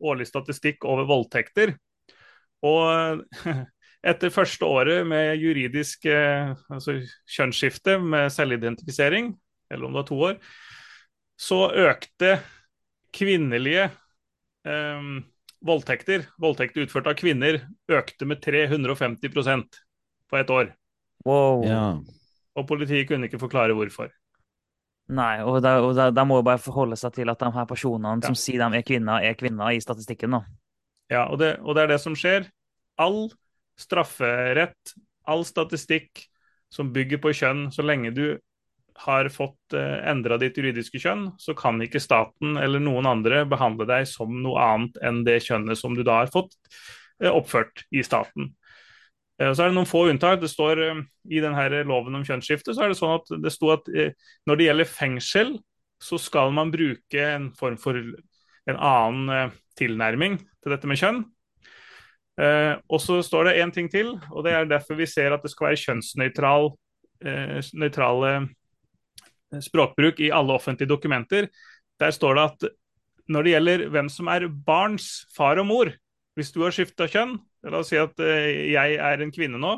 årlig 0.00 0.28
statistikk 0.28 0.86
over 0.88 1.08
voldtekter. 1.08 1.74
Og 2.64 3.20
etter 4.06 4.32
første 4.32 4.66
året 4.68 5.06
med 5.08 5.34
juridisk 5.42 6.06
eh, 6.10 6.52
altså 6.72 6.98
kjønnsskifte 7.36 7.98
med 8.02 8.30
selvidentifisering, 8.32 9.32
eller 9.70 9.86
om 9.86 9.94
det 9.94 10.02
var 10.02 10.08
to 10.10 10.18
år, 10.30 10.36
så 11.36 11.60
økte 11.88 12.36
kvinnelige 13.16 13.88
um, 14.64 15.18
voldtekter, 15.64 16.26
voldtekter 16.40 16.86
utført 16.86 17.08
av 17.10 17.16
kvinner, 17.18 17.58
økte 17.92 18.28
med 18.28 18.40
350% 18.44 19.80
på 20.30 20.38
et 20.40 20.52
år. 20.52 20.70
Wow. 21.26 21.64
Ja. 21.66 21.88
Og 22.56 22.68
politiet 22.68 23.08
kunne 23.10 23.28
ikke 23.28 23.40
forklare 23.42 23.76
hvorfor. 23.76 24.12
Nei, 25.06 25.38
og 25.46 25.62
de 25.62 26.24
må 26.26 26.40
jo 26.40 26.46
bare 26.46 26.62
forholde 26.62 26.96
seg 26.98 27.14
til 27.14 27.30
at 27.30 27.42
de 27.42 27.50
her 27.54 27.66
personene 27.68 28.16
ja. 28.18 28.26
som 28.26 28.38
sier 28.38 28.62
de 28.62 28.80
er 28.80 28.86
kvinner, 28.86 29.22
er 29.22 29.36
kvinner 29.38 29.74
i 29.74 29.82
statistikken. 29.82 30.34
da. 30.38 30.42
Ja, 31.12 31.26
og 31.30 31.38
det, 31.38 31.56
og 31.62 31.76
det 31.76 31.84
er 31.84 31.92
det 31.94 32.00
som 32.02 32.16
skjer. 32.18 32.48
All 32.98 33.28
strafferett, 33.80 34.96
all 35.26 35.44
statistikk 35.46 36.24
som 36.72 36.92
bygger 36.94 37.20
på 37.22 37.32
kjønn, 37.36 37.68
så 37.72 37.84
lenge 37.86 38.12
du 38.14 38.26
har 39.04 39.28
fått 39.28 39.74
eh, 39.76 39.98
endra 40.08 40.38
ditt 40.40 40.56
juridiske 40.56 41.00
kjønn, 41.02 41.28
så 41.40 41.54
kan 41.56 41.80
ikke 41.84 42.00
staten 42.02 42.56
eller 42.60 42.82
noen 42.82 43.08
andre 43.08 43.44
behandle 43.48 43.86
deg 43.88 44.06
som 44.08 44.32
noe 44.42 44.62
annet 44.62 44.96
enn 45.04 45.22
det 45.26 45.42
kjønnet 45.44 45.78
som 45.78 45.96
du 45.96 46.02
da 46.06 46.22
har 46.22 46.32
fått 46.32 46.56
eh, 47.22 47.30
oppført 47.30 47.84
i 47.92 48.04
staten. 48.06 48.54
Eh, 49.40 49.52
så 49.52 49.66
er 49.66 49.70
det 49.70 49.76
noen 49.76 49.90
få 49.90 50.06
unntak. 50.10 50.40
Det 50.40 50.50
står 50.52 50.82
I 50.86 51.44
denne 51.44 51.84
loven 51.88 52.16
om 52.16 52.24
kjønnsskifte 52.26 52.74
så 52.74 52.86
er 52.86 52.92
det 52.92 53.00
sånn 53.00 53.18
at 53.18 53.36
det 53.42 53.52
sto 53.52 53.74
at 53.74 53.88
når 54.48 54.58
det 54.58 54.70
gjelder 54.70 54.92
fengsel, 54.96 55.56
så 56.02 56.18
skal 56.20 56.52
man 56.52 56.72
bruke 56.72 57.22
en 57.36 57.50
form 57.56 57.78
for 57.80 57.96
en 57.96 58.76
annen 58.76 59.54
tilnærming 59.78 60.36
til 60.40 60.72
dette 60.72 60.88
med 60.88 61.00
kjønn. 61.00 61.22
Og 62.36 63.00
så 63.00 63.22
står 63.24 63.48
det 63.48 63.54
én 63.64 63.70
ting 63.72 63.86
til, 63.88 64.10
og 64.28 64.44
det 64.44 64.52
er 64.52 64.66
derfor 64.68 64.98
vi 64.98 65.06
ser 65.08 65.32
at 65.32 65.40
det 65.40 65.48
skal 65.48 65.70
være 65.70 65.80
kjønnsnøytral 65.80 66.66
nøytrale 67.80 68.32
språkbruk 69.64 70.20
i 70.20 70.28
alle 70.36 70.52
offentlige 70.52 70.90
dokumenter. 70.90 71.48
Der 71.96 72.12
står 72.12 72.36
det 72.36 72.44
at 72.44 72.66
når 73.32 73.46
det 73.46 73.54
gjelder 73.54 73.86
hvem 73.94 74.10
som 74.12 74.28
er 74.28 74.50
barns 74.52 75.24
far 75.36 75.56
og 75.62 75.66
mor, 75.70 75.92
hvis 76.36 76.52
du 76.52 76.60
har 76.60 76.76
skifta 76.76 77.08
kjønn, 77.08 77.38
La 77.66 77.80
oss 77.82 77.90
si 77.90 77.98
at 77.98 78.18
eh, 78.22 78.72
jeg 78.72 78.98
er 79.02 79.22
en 79.22 79.32
kvinne 79.34 79.58
nå. 79.58 79.76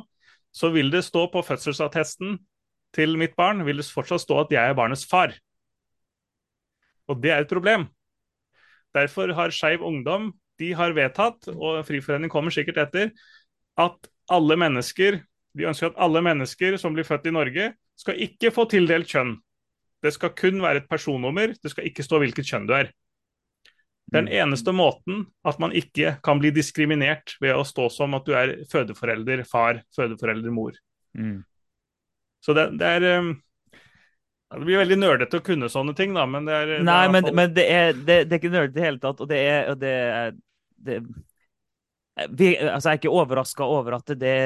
Så 0.52 0.72
vil 0.74 0.90
det 0.93 1.05
stå 1.06 1.26
på 1.32 1.43
fødselsattesten 1.44 2.36
til 2.97 3.18
mitt 3.20 3.35
barn 3.36 3.64
vil 3.66 3.80
det 3.80 3.89
fortsatt 3.93 4.24
stå 4.24 4.43
at 4.43 4.52
jeg 4.52 4.70
er 4.70 4.76
barnets 4.76 5.05
far. 5.09 5.35
Og 7.09 7.20
det 7.22 7.32
er 7.32 7.44
et 7.44 7.51
problem. 7.51 7.86
Derfor 8.97 9.32
har 9.36 9.52
Skeiv 9.55 9.85
Ungdom 9.85 10.32
de 10.59 10.72
har 10.76 10.94
vedtatt, 10.97 11.51
og 11.55 11.82
Friforeningen 11.86 12.32
kommer 12.32 12.55
sikkert 12.55 12.82
etter, 12.86 13.12
at 13.78 14.09
alle 14.32 14.56
mennesker 14.60 15.20
de 15.59 15.66
ønsker 15.68 15.90
at 15.90 16.01
alle 16.01 16.22
mennesker 16.24 16.78
som 16.80 16.94
blir 16.94 17.06
født 17.06 17.28
i 17.28 17.35
Norge, 17.35 17.72
skal 17.98 18.20
ikke 18.22 18.52
få 18.55 18.68
tildelt 18.70 19.10
kjønn. 19.10 19.35
Det 20.05 20.12
skal 20.14 20.35
kun 20.39 20.62
være 20.62 20.85
et 20.85 20.90
personnummer, 20.90 21.55
det 21.59 21.72
skal 21.72 21.89
ikke 21.89 22.05
stå 22.06 22.20
hvilket 22.22 22.47
kjønn 22.47 22.68
du 22.68 22.76
er. 22.76 22.93
Den 24.09 24.28
mm. 24.28 24.35
eneste 24.40 24.72
måten 24.72 25.26
at 25.44 25.59
man 25.60 25.74
ikke 25.76 26.14
kan 26.24 26.39
bli 26.40 26.52
diskriminert 26.55 27.35
ved 27.43 27.59
å 27.59 27.66
stå 27.66 27.89
som 27.93 28.14
at 28.16 28.28
du 28.28 28.32
er 28.39 28.55
fødeforelder 28.70 29.43
far, 29.48 29.82
fødeforelder 29.97 30.55
mor. 30.55 30.78
Mm. 31.18 31.43
Så 32.44 32.55
det, 32.56 32.70
det 32.78 32.94
er 33.01 33.18
um, 33.18 33.35
det 34.55 34.64
blir 34.64 34.80
veldig 34.80 34.97
nerdete 34.97 35.43
å 35.43 35.44
kunne 35.44 35.68
sånne 35.68 35.93
ting, 35.98 36.14
da, 36.16 36.22
men 36.30 36.47
det 36.48 36.55
er 36.56 36.70
Nei, 36.86 37.02
men, 37.12 37.26
men 37.36 37.51
det, 37.52 37.66
er, 37.68 37.90
det, 37.93 38.22
det, 38.30 38.30
er, 38.30 38.39
ikke 38.39 38.52
nerdete 38.55 38.72
i 38.72 38.78
det 38.78 38.86
hele 38.86 39.02
tatt. 39.02 39.18
Og 39.20 39.28
det 39.28 39.40
er, 39.43 39.59
og 39.74 39.82
det 39.82 39.93
er 39.93 40.39
det, 40.84 41.02
vi, 42.34 42.48
altså 42.59 42.88
jeg 42.88 42.96
er 42.96 42.98
ikke 42.98 43.12
overraska 43.14 43.66
over 43.66 43.94
at 43.98 44.10
det, 44.18 44.38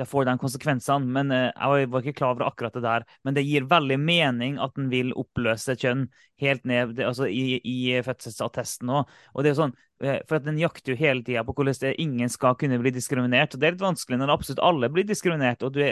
det, 0.00 0.06
får 0.08 0.24
den 0.30 0.40
konsekvensene, 0.40 1.10
men 1.12 1.34
jeg 1.34 1.90
var 1.92 2.00
ikke 2.00 2.16
klar 2.22 2.32
over 2.32 2.46
akkurat 2.46 2.78
det 2.78 2.84
der. 2.86 3.04
Men 3.26 3.36
det 3.36 3.44
gir 3.44 3.68
veldig 3.68 3.98
mening 4.00 4.56
at 4.64 4.80
en 4.80 4.88
vil 4.92 5.12
oppløse 5.12 5.76
kjønn 5.76 6.06
helt 6.40 6.64
ned 6.68 6.96
altså 7.04 7.28
i, 7.28 7.60
i 7.60 7.98
fødselsattesten 8.06 8.94
òg. 9.00 9.12
Og 9.34 9.44
det 9.44 9.50
er 9.50 9.56
jo 9.56 9.60
sånn, 9.66 9.76
Eh, 9.76 9.87
for 9.98 10.36
at 10.36 10.44
Den 10.46 10.58
jakter 10.60 10.92
jo 10.92 10.98
hele 10.98 11.24
tida 11.26 11.42
på 11.42 11.52
hvordan 11.56 11.94
ingen 11.98 12.30
skal 12.30 12.54
kunne 12.58 12.78
bli 12.78 12.92
diskriminert. 12.94 13.54
og 13.54 13.60
Det 13.60 13.66
er 13.66 13.74
litt 13.74 13.82
vanskelig 13.82 14.18
når 14.20 14.32
absolutt 14.32 14.62
alle 14.62 14.90
blir 14.94 15.06
diskriminert, 15.06 15.62
og, 15.66 15.74
det, 15.74 15.88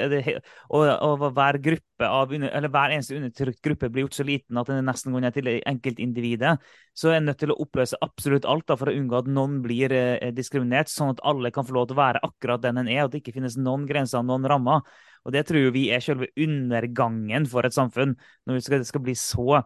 og, 0.71 0.87
og 0.87 1.25
hver, 1.35 1.59
av, 2.07 2.31
hver, 2.31 2.95
eneste 2.95 3.17
undertrykt 3.19 3.63
gruppe 3.67 3.91
blir 3.91 4.07
gjort 4.07 4.19
så 4.21 4.27
liten 4.27 4.61
at 4.63 4.71
den 4.71 4.87
nesten 4.87 5.15
går 5.15 5.27
ned 5.27 5.37
til 5.37 5.51
enkeltindividet. 5.59 6.57
Så 6.95 7.11
er 7.11 7.19
en 7.19 7.29
nødt 7.33 7.43
til 7.43 7.53
å 7.53 7.59
oppløse 7.67 7.99
absolutt 8.05 8.47
alt 8.47 8.69
da, 8.71 8.79
for 8.79 8.93
å 8.93 8.97
unngå 8.97 9.19
at 9.19 9.31
noen 9.31 9.59
blir 9.65 9.93
eh, 9.93 10.31
diskriminert, 10.37 10.93
sånn 10.93 11.17
at 11.17 11.25
alle 11.27 11.51
kan 11.55 11.67
få 11.67 11.75
lov 11.77 11.91
til 11.91 11.99
å 11.99 12.03
være 12.05 12.23
akkurat 12.27 12.63
den 12.63 12.83
en 12.83 12.91
er, 12.91 13.03
og 13.03 13.11
at 13.11 13.17
det 13.17 13.25
ikke 13.25 13.39
finnes 13.41 13.59
noen 13.59 13.89
grenser, 13.91 14.23
noen 14.23 14.47
rammer. 14.47 14.87
Og 15.27 15.35
Det 15.35 15.43
tror 15.49 15.73
vi 15.75 15.89
er 15.91 16.05
selve 16.05 16.31
undergangen 16.39 17.49
for 17.51 17.67
et 17.67 17.75
samfunn, 17.75 18.15
når 18.47 18.61
det 18.61 18.67
skal, 18.69 18.85
skal 18.87 19.03
bli 19.03 19.17
så 19.19 19.65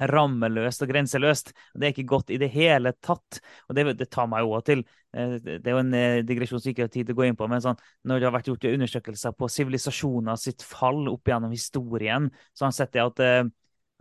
rammeløst 0.00 0.84
og 0.84 0.90
grenseløst. 0.92 1.52
Det 1.74 1.88
er 1.88 1.94
ikke 1.94 2.08
godt 2.14 2.32
i 2.34 2.38
det 2.40 2.50
hele 2.54 2.92
tatt. 3.04 3.40
Og 3.68 3.76
det, 3.78 3.86
det 3.98 4.08
tar 4.12 4.28
meg 4.30 4.46
òg 4.46 4.64
til 4.68 4.84
eh, 4.84 5.36
Det 5.42 5.60
er 5.60 5.74
jo 5.74 5.82
en 5.82 5.94
eh, 5.98 6.22
digresjon 6.26 6.62
som 6.62 6.72
ikke 6.72 6.86
har 6.86 6.94
tid 6.94 7.08
til 7.08 7.16
å 7.16 7.20
gå 7.20 7.28
inn 7.28 7.38
på, 7.38 7.48
men 7.50 7.62
sånn, 7.64 7.78
når 8.06 8.20
det 8.20 8.28
har 8.28 8.36
vært 8.38 8.50
gjort 8.52 8.68
undersøkelser 8.70 9.36
på 9.38 9.50
sivilisasjoner 9.52 10.40
sitt 10.40 10.64
fall 10.66 11.08
opp 11.12 11.30
gjennom 11.30 11.54
historien, 11.54 12.30
så 12.52 12.64
har 12.66 12.72
man 12.72 12.78
sett 12.78 12.94
det 12.96 13.04
at, 13.04 13.24
eh, 13.24 13.44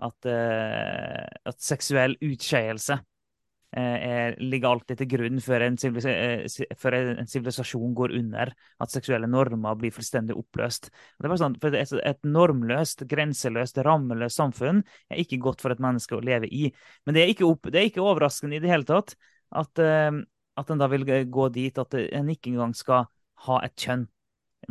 at, 0.08 0.32
at 1.50 1.64
seksuell 1.64 2.14
utskeielse 2.22 3.00
Eh, 3.76 4.32
ligger 4.40 4.72
alltid 4.72 5.02
til 5.02 5.10
grunn 5.12 5.42
før 5.44 5.66
en, 5.66 5.76
sivilisasjon 5.78 7.96
går 7.98 8.14
under. 8.16 8.54
At 8.80 8.94
seksuelle 8.94 9.28
normer 9.28 9.76
blir 9.80 9.92
fullstendig 9.92 10.38
oppløst. 10.40 10.88
Sånn, 11.20 11.58
et, 11.76 12.24
normløst, 12.24 13.04
grenseløst, 13.12 13.82
rammeløst 13.84 14.40
samfunn 14.40 14.80
er 15.12 15.24
ikke 15.24 15.42
godt 15.44 15.66
for 15.66 15.76
et 15.76 15.84
menneske 15.84 16.16
å 16.16 16.24
leve 16.24 16.48
i. 16.48 16.72
Men 17.06 17.18
det 17.18 17.26
er 17.26 17.34
ikke, 17.34 17.50
opp, 17.50 17.68
det 17.74 17.82
er 17.82 17.90
ikke 17.92 18.06
overraskende 18.06 18.58
i 18.58 18.64
det 18.64 18.72
hele 18.72 18.88
tatt 18.88 19.18
at, 19.52 19.84
uh, 19.84 20.16
at 20.60 20.72
en 20.72 20.82
da 20.82 20.88
vil 20.92 21.04
gå 21.28 21.50
dit 21.56 21.84
at 21.84 22.00
en 22.00 22.32
ikke 22.32 22.54
engang 22.54 22.74
skal 22.76 23.12
ha 23.48 23.60
et 23.68 23.76
kjønn 23.78 24.08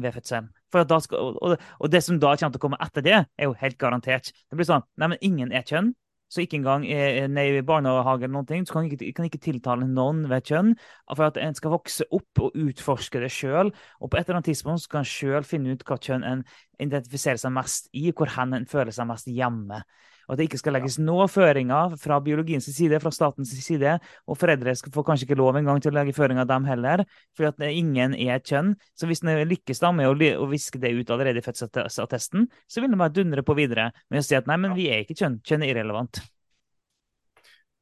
ved 0.01 0.17
fødselen. 0.17 0.49
Skal, 0.73 1.37
og, 1.41 1.55
og, 1.57 1.87
det 1.93 2.03
som 2.05 2.19
da 2.21 2.35
kommer 2.35 2.57
til 2.57 2.61
å 2.61 2.65
komme 2.65 2.81
etter 2.85 3.05
det, 3.05 3.21
er 3.39 3.49
jo 3.49 3.55
helt 3.61 3.79
garantert. 3.81 4.33
Det 4.51 4.59
blir 4.59 4.69
sånn 4.69 4.85
Nei, 5.01 5.13
men 5.13 5.23
ingen 5.25 5.55
er 5.55 5.65
kjønn. 5.69 5.93
Så 6.27 6.43
ikke 6.43 6.59
engang 6.59 6.83
i 6.89 7.63
barnehage 7.63 8.25
eller 8.25 8.35
noen 8.35 8.49
ting, 8.49 8.65
så 8.67 8.75
kan 8.75 8.89
ikke, 8.89 9.13
kan 9.15 9.29
ikke 9.29 9.43
tiltale 9.45 9.87
noen 9.87 10.25
ved 10.31 10.49
kjønn. 10.49 10.73
For 11.13 11.29
at 11.29 11.39
en 11.39 11.55
skal 11.55 11.75
vokse 11.77 12.07
opp 12.11 12.43
og 12.43 12.57
utforske 12.59 13.23
det 13.23 13.31
sjøl. 13.31 13.71
Og 14.01 14.11
på 14.11 14.19
et 14.19 14.27
eller 14.27 14.41
annet 14.41 14.51
tidspunkt 14.51 14.83
skal 14.83 15.05
en 15.05 15.11
sjøl 15.11 15.47
finne 15.47 15.77
ut 15.77 15.87
hva 15.87 16.01
kjønn 16.03 16.27
en 16.27 16.43
identifiserer 16.83 17.39
seg 17.41 17.55
mest 17.55 17.89
i, 17.95 18.11
hvor 18.11 18.35
hen 18.35 18.59
en 18.59 18.67
føler 18.69 18.95
seg 18.95 19.09
mest 19.09 19.31
hjemme. 19.31 19.85
Og 20.27 20.35
at 20.35 20.41
det 20.41 20.49
ikke 20.49 20.61
skal 20.61 20.77
legges 20.77 20.99
noen 21.03 21.31
føringer 21.31 21.95
fra 22.03 22.19
biologiens 22.23 22.67
side, 22.67 22.99
fra 23.03 23.13
statens 23.15 23.53
side. 23.63 23.97
Og 24.27 24.39
foreldre 24.39 24.75
får 24.75 25.07
kanskje 25.07 25.29
ikke 25.29 25.39
lov 25.39 25.59
engang 25.59 25.81
til 25.83 25.93
å 25.93 25.97
legge 25.99 26.17
føringer 26.17 26.49
dem 26.49 26.67
heller, 26.69 27.05
fordi 27.39 27.51
at 27.53 27.67
ingen 27.71 28.17
er 28.19 28.37
et 28.37 28.51
kjønn. 28.51 28.75
Så 28.99 29.09
hvis 29.11 29.23
en 29.23 29.43
lykkes 29.49 29.83
da 29.83 29.93
med 29.95 30.11
å, 30.11 30.51
viske 30.51 30.81
det 30.83 30.95
ut 30.99 31.13
allerede 31.15 31.43
i 31.43 31.47
fødselsattesten, 31.47 32.49
så 32.67 32.83
vil 32.83 32.93
en 32.93 33.03
bare 33.03 33.15
dundre 33.15 33.47
på 33.47 33.57
videre 33.59 33.91
med 34.11 34.23
å 34.23 34.27
si 34.27 34.39
at 34.39 34.49
nei, 34.51 34.59
men 34.63 34.75
vi 34.79 34.91
er 34.91 35.05
ikke 35.05 35.19
kjønn. 35.19 35.41
Kjønn 35.47 35.67
er 35.67 35.75
irrelevant. 35.75 36.23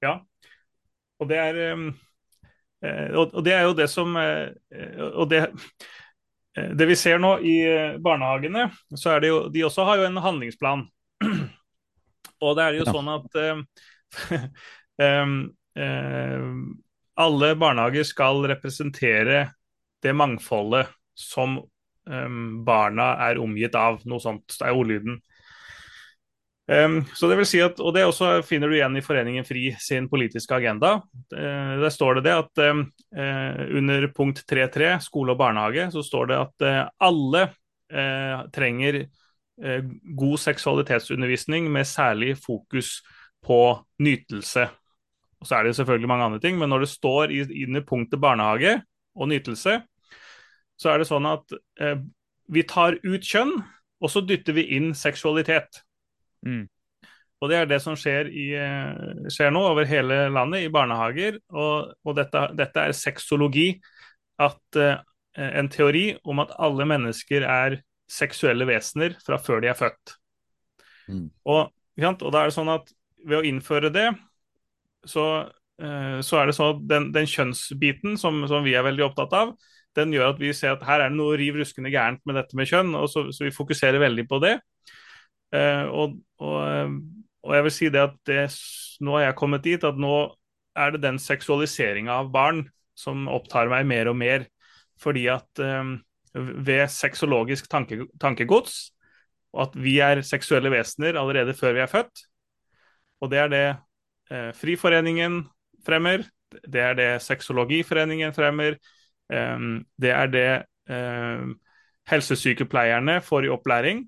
Ja, 0.04 0.18
og 1.22 1.30
det 1.30 1.40
er 1.40 1.60
um, 1.72 1.88
og 2.84 3.38
det 3.44 3.54
er 3.56 3.62
jo 3.64 3.76
det 3.76 3.86
som 3.88 4.16
eh, 4.20 4.50
Og 5.14 5.28
det 5.30 5.38
eh, 5.46 6.72
det 6.76 6.86
vi 6.86 6.96
ser 6.98 7.16
nå 7.18 7.38
i 7.42 7.54
barnehagene, 8.02 8.68
så 8.94 9.14
er 9.14 9.24
det 9.24 9.30
jo 9.30 9.38
De 9.50 9.64
også 9.66 9.86
har 9.88 10.02
jo 10.02 10.04
en 10.06 10.20
handlingsplan. 10.22 10.84
Og 12.44 12.56
det 12.58 12.64
er 12.68 12.78
jo 12.78 12.86
sånn 12.88 13.10
at 13.12 13.38
um, 15.24 15.36
um, 15.80 16.56
alle 17.14 17.52
barnehager 17.58 18.06
skal 18.06 18.42
representere 18.50 19.46
det 20.04 20.12
mangfoldet 20.16 20.90
som 21.14 21.58
um, 22.10 22.64
barna 22.66 23.14
er 23.28 23.40
omgitt 23.42 23.76
av. 23.78 24.02
Noe 24.08 24.22
sånt 24.22 24.58
det 24.58 24.68
er 24.68 24.76
ordlyden. 24.76 25.20
Um, 26.64 27.02
så 27.12 27.28
det 27.28 27.36
vil 27.36 27.48
si 27.48 27.60
at, 27.60 27.80
og 27.84 27.92
det 27.92 28.06
også 28.08 28.38
finner 28.48 28.70
du 28.70 28.78
igjen 28.78 28.96
i 28.96 29.02
Foreningen 29.04 29.44
FRI 29.44 29.74
sin 29.80 30.08
politiske 30.08 30.56
agenda. 30.56 30.96
Uh, 31.34 31.76
der 31.82 31.92
står 31.92 32.18
det 32.18 32.30
det 32.30 32.38
at 32.40 32.62
uh, 32.64 33.60
under 33.76 34.08
punkt 34.16 34.44
3.3, 34.48 34.96
skole 35.04 35.34
og 35.34 35.40
barnehage, 35.40 35.90
så 35.92 36.04
står 36.04 36.32
det 36.32 36.40
at 36.40 36.66
uh, 36.66 36.80
alle 37.04 37.48
trenger 38.50 38.96
god 39.54 40.38
seksualitetsundervisning 40.42 41.68
med 41.70 41.86
særlig 41.86 42.32
fokus 42.42 42.96
på 43.44 43.78
nytelse. 44.02 44.68
Og 45.40 45.46
Så 45.46 45.56
er 45.56 45.62
det 45.62 45.76
selvfølgelig 45.76 46.08
mange 46.08 46.24
andre 46.24 46.40
ting, 46.40 46.58
men 46.58 46.68
når 46.68 46.78
det 46.78 46.88
står 46.88 47.32
under 47.66 47.80
punktet 47.86 48.20
barnehage 48.20 48.82
og 49.14 49.28
nytelse, 49.28 49.80
så 50.78 50.90
er 50.90 50.98
det 50.98 51.08
sånn 51.08 51.26
at 51.28 51.54
eh, 51.80 51.98
vi 52.48 52.62
tar 52.66 52.96
ut 53.04 53.24
kjønn, 53.24 53.52
og 54.00 54.10
så 54.10 54.22
dytter 54.24 54.56
vi 54.56 54.66
inn 54.76 54.94
seksualitet. 54.96 55.82
Mm. 56.46 56.66
Og 57.42 57.50
Det 57.50 57.56
er 57.58 57.68
det 57.68 57.80
som 57.84 57.96
skjer, 57.98 58.30
i, 58.32 58.46
eh, 58.56 59.28
skjer, 59.28 59.52
nå 59.52 59.60
over 59.68 59.84
hele 59.84 60.30
landet 60.32 60.64
i 60.64 60.72
barnehager. 60.72 61.38
Og, 61.52 61.92
og 62.04 62.16
dette, 62.16 62.46
dette, 62.56 62.80
er 62.80 62.96
sexologi. 62.96 63.74
At 64.40 64.80
eh, 64.80 64.96
En 65.34 65.66
teori 65.68 66.14
om 66.24 66.38
at 66.38 66.52
alle 66.62 66.84
mennesker 66.86 67.42
er 67.42 67.80
seksuelle 68.10 68.66
vesener 68.68 69.16
fra 69.24 69.38
før 69.40 69.62
de 69.64 69.70
er 69.72 69.78
født. 69.78 70.14
Mm. 71.08 71.28
Og, 71.50 71.68
og, 71.70 72.30
da 72.32 72.42
er 72.42 72.50
det 72.50 72.56
sånn 72.56 72.72
at 72.72 72.90
ved 73.24 73.40
å 73.40 73.46
innføre 73.48 73.90
det, 73.94 74.08
så, 75.08 75.26
uh, 75.82 76.18
så 76.24 76.40
er 76.40 76.48
det 76.48 76.56
sånn 76.56 76.76
at 76.76 76.84
den, 76.90 77.08
den 77.14 77.28
kjønnsbiten 77.28 78.18
som, 78.20 78.44
som, 78.50 78.64
vi 78.66 78.76
er 78.76 78.86
veldig 78.86 79.08
opptatt 79.08 79.34
av, 79.36 79.54
den 79.94 80.14
gjør 80.14 80.32
at 80.32 80.40
vi 80.42 80.52
ser 80.56 80.74
at 80.74 80.84
her 80.88 81.04
er 81.04 81.12
det 81.12 81.18
noe 81.18 81.36
riv 81.38 81.58
ruskende 81.60 81.92
gærent 81.92 82.22
med 82.26 82.38
dette 82.40 82.56
med 82.58 82.68
kjønn, 82.68 82.94
og 82.98 83.06
så, 83.10 83.28
så 83.34 83.46
vi 83.46 83.54
fokuserer 83.54 84.02
veldig 84.02 84.26
på 84.30 84.40
det. 84.44 84.56
Uh, 85.54 85.84
og, 85.92 86.16
og, 86.42 86.56
uh, 86.60 86.96
og, 87.44 87.52
jeg 87.56 87.66
vil 87.66 87.76
si 87.76 87.92
det 87.94 88.02
at 88.02 88.16
det, 88.28 88.40
nå 89.04 89.18
har 89.18 89.28
jeg 89.28 89.38
kommet 89.38 89.64
dit 89.66 89.86
at 89.86 90.00
nå 90.00 90.16
er 90.74 90.94
det 90.94 91.04
den 91.04 91.20
seksualiseringa 91.22 92.16
av 92.24 92.32
barn 92.34 92.64
som 92.98 93.28
opptar 93.30 93.70
meg 93.70 93.86
mer 93.86 94.10
og 94.10 94.18
mer. 94.18 94.48
Fordi 95.02 95.26
at 95.30 95.62
um, 95.62 95.96
ved 96.34 96.88
sexologisk 96.90 97.68
tanke, 97.70 98.06
tankegods, 98.20 98.90
og 99.54 99.68
at 99.68 99.76
vi 99.78 99.98
er 100.02 100.22
seksuelle 100.26 100.72
vesener 100.72 101.18
allerede 101.18 101.54
før 101.54 101.76
vi 101.76 101.82
er 101.84 101.90
født. 101.90 102.24
Og 103.22 103.30
det 103.30 103.38
er 103.38 103.52
det 103.52 103.66
eh, 104.30 104.50
Friforeningen 104.58 105.44
fremmer, 105.86 106.24
det 106.50 106.80
er 106.80 106.96
det 106.98 107.10
Sexologiforeningen 107.22 108.34
fremmer, 108.34 108.78
eh, 109.32 109.68
det 110.00 110.10
er 110.10 110.32
det 110.32 110.48
eh, 110.90 111.46
helsesykepleierne 112.10 113.20
får 113.24 113.46
i 113.46 113.54
opplæring. 113.54 114.04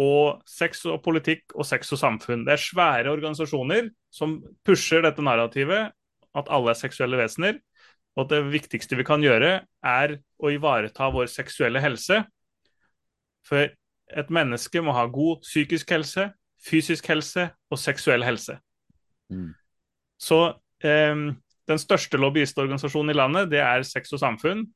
Og 0.00 0.40
sex 0.48 0.84
og 0.88 1.02
politikk 1.04 1.56
og 1.56 1.66
sex 1.66 1.90
og 1.92 1.98
samfunn. 2.00 2.44
Det 2.46 2.54
er 2.54 2.62
svære 2.62 3.10
organisasjoner 3.10 3.90
som 4.12 4.38
pusher 4.64 5.02
dette 5.04 5.24
narrativet, 5.24 5.90
at 6.36 6.52
alle 6.52 6.72
er 6.72 6.78
seksuelle 6.78 7.18
vesener. 7.18 7.58
Og 8.16 8.24
at 8.24 8.32
det 8.32 8.40
viktigste 8.50 8.98
vi 8.98 9.06
kan 9.06 9.22
gjøre, 9.22 9.60
er 9.86 10.16
å 10.40 10.50
ivareta 10.52 11.10
vår 11.14 11.30
seksuelle 11.30 11.82
helse. 11.82 12.22
For 13.46 13.70
et 14.10 14.32
menneske 14.32 14.82
må 14.82 14.94
ha 14.96 15.06
god 15.10 15.44
psykisk 15.46 15.94
helse, 15.94 16.30
fysisk 16.66 17.06
helse 17.08 17.48
og 17.70 17.80
seksuell 17.80 18.26
helse. 18.26 18.58
Mm. 19.30 19.52
Så 20.20 20.40
eh, 20.84 21.22
den 21.70 21.80
største 21.80 22.18
lobbyistorganisasjonen 22.20 23.14
i 23.14 23.18
landet, 23.18 23.50
det 23.52 23.62
er 23.62 23.86
Sex 23.86 24.12
og 24.16 24.22
Samfunn. 24.22 24.66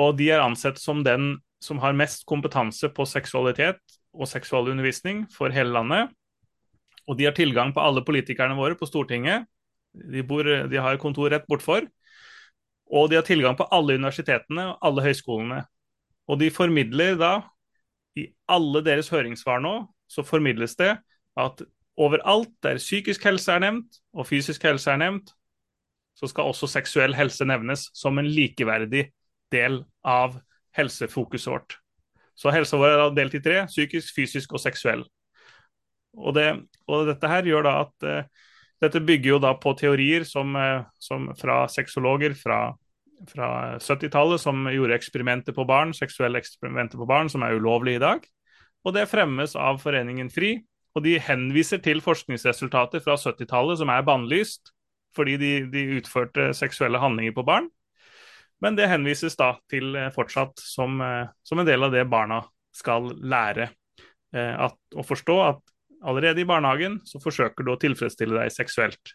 Og 0.00 0.14
de 0.16 0.30
er 0.32 0.44
ansett 0.44 0.78
som 0.80 1.02
den 1.04 1.34
som 1.62 1.78
har 1.82 1.94
mest 1.94 2.24
kompetanse 2.26 2.88
på 2.90 3.06
seksualitet 3.06 3.78
og 4.12 4.28
seksualundervisning 4.30 5.26
for 5.30 5.52
hele 5.54 5.74
landet. 5.74 6.10
Og 7.06 7.18
de 7.18 7.26
har 7.28 7.34
tilgang 7.36 7.72
på 7.74 7.82
alle 7.82 8.02
politikerne 8.06 8.56
våre 8.58 8.78
på 8.78 8.88
Stortinget. 8.88 9.46
De, 9.92 10.22
bor, 10.26 10.46
de 10.46 10.80
har 10.80 11.00
kontor 11.02 11.30
rett 11.34 11.46
bortfor. 11.50 11.86
Og 12.92 13.08
de 13.10 13.16
har 13.16 13.26
tilgang 13.26 13.56
på 13.56 13.66
alle 13.72 13.96
universitetene 13.96 14.72
og 14.74 14.86
alle 14.86 15.04
høyskolene. 15.06 15.62
Og 16.28 16.38
de 16.40 16.50
formidler 16.52 17.16
da, 17.20 17.32
i 18.16 18.26
alle 18.52 18.82
deres 18.84 19.08
høringssvar 19.12 19.62
nå, 19.64 19.76
så 20.08 20.24
formidles 20.26 20.76
det 20.76 20.92
at 21.40 21.62
overalt 21.96 22.52
der 22.64 22.80
psykisk 22.80 23.24
helse 23.24 23.52
er 23.54 23.62
nevnt, 23.64 24.00
og 24.12 24.28
fysisk 24.28 24.64
helse 24.68 24.92
er 24.92 25.00
nevnt, 25.00 25.32
så 26.16 26.28
skal 26.28 26.52
også 26.52 26.68
seksuell 26.68 27.16
helse 27.16 27.44
nevnes 27.48 27.88
som 27.96 28.20
en 28.20 28.28
likeverdig 28.28 29.06
del 29.52 29.80
av 30.04 30.36
helsefokuset 30.76 31.52
vårt. 31.52 31.78
Så 32.36 32.52
helsa 32.52 32.78
vår 32.80 32.94
er 32.94 33.16
delt 33.16 33.36
i 33.36 33.42
tre 33.44 33.64
psykisk, 33.68 34.12
fysisk 34.16 34.52
og 34.56 34.60
seksuell. 34.62 35.04
Og, 36.16 36.34
det, 36.36 36.46
og 36.88 37.06
dette 37.08 37.28
her 37.28 37.48
gjør 37.48 37.68
da 37.68 37.76
at 37.86 38.08
uh, 38.08 38.48
Dette 38.82 38.98
bygger 38.98 39.36
jo 39.36 39.36
da 39.38 39.52
på 39.62 39.76
teorier 39.78 40.24
som, 40.26 40.56
eh, 40.58 40.80
som 40.98 41.28
fra 41.38 41.68
sexologer 41.70 42.32
fra, 42.34 42.72
fra 43.30 43.78
70-tallet, 43.78 44.40
som 44.40 44.66
gjorde 44.70 44.96
eksperimenter 44.96 45.54
på 45.56 45.66
barn, 45.68 45.92
seksuelle 45.96 46.40
eksperimenter 46.42 47.00
på 47.00 47.08
barn, 47.08 47.30
som 47.32 47.44
er 47.44 47.56
ulovlige 47.58 48.00
i 48.00 48.02
dag. 48.02 48.24
Og 48.86 48.96
det 48.96 49.08
fremmes 49.10 49.54
av 49.58 49.80
Foreningen 49.82 50.30
FRI. 50.32 50.56
Og 50.92 51.06
de 51.06 51.16
henviser 51.22 51.80
til 51.80 52.02
forskningsresultater 52.04 53.00
fra 53.04 53.16
70-tallet 53.16 53.80
som 53.80 53.92
er 53.92 54.04
bannlyst 54.04 54.74
fordi 55.16 55.36
de, 55.36 55.52
de, 55.68 55.80
utførte 55.98 56.50
seksuelle 56.56 57.00
handlinger 57.00 57.34
på 57.36 57.44
barn. 57.44 57.66
Men 58.64 58.78
det 58.78 58.88
henvises 58.88 59.36
da 59.36 59.50
til 59.68 59.92
eh, 59.98 60.08
fortsatt 60.14 60.60
som, 60.60 61.00
eh, 61.04 61.28
som 61.44 61.60
en 61.60 61.68
del 61.68 61.84
av 61.84 61.92
det 61.92 62.06
barna 62.08 62.40
skal 62.72 63.10
lære 63.20 63.68
at, 64.32 64.78
å 64.96 65.02
forstå. 65.04 65.34
At 65.44 65.74
allerede 66.08 66.40
i 66.40 66.48
barnehagen 66.48 66.94
så 67.04 67.20
forsøker 67.20 67.66
du 67.66 67.74
å 67.74 67.80
tilfredsstille 67.80 68.38
deg 68.38 68.54
seksuelt. 68.54 69.12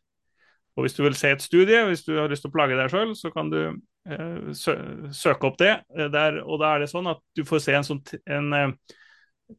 Og 0.77 0.85
hvis 0.85 0.93
du 0.93 1.01
vil 1.01 1.17
se 1.17 1.31
et 1.34 1.41
studie, 1.41 1.79
hvis 1.89 2.05
du 2.05 2.13
har 2.19 2.29
lyst 2.29 2.45
til 2.45 2.51
å 2.51 2.53
plage 2.53 2.77
deg 2.77 2.91
sjøl, 2.93 3.15
så 3.17 3.31
kan 3.34 3.49
du 3.49 3.57
eh, 3.63 3.77
søke 4.55 5.49
opp 5.49 5.57
det. 5.59 5.73
Der, 6.13 6.41
og 6.43 6.61
da 6.61 6.73
er 6.73 6.84
det 6.84 6.91
sånn 6.91 7.09
at 7.11 7.21
du 7.35 7.43
får 7.47 7.63
se 7.65 7.75
en, 7.77 7.88
sånn 7.88 8.01
en 8.25 8.55
eh, 8.55 8.95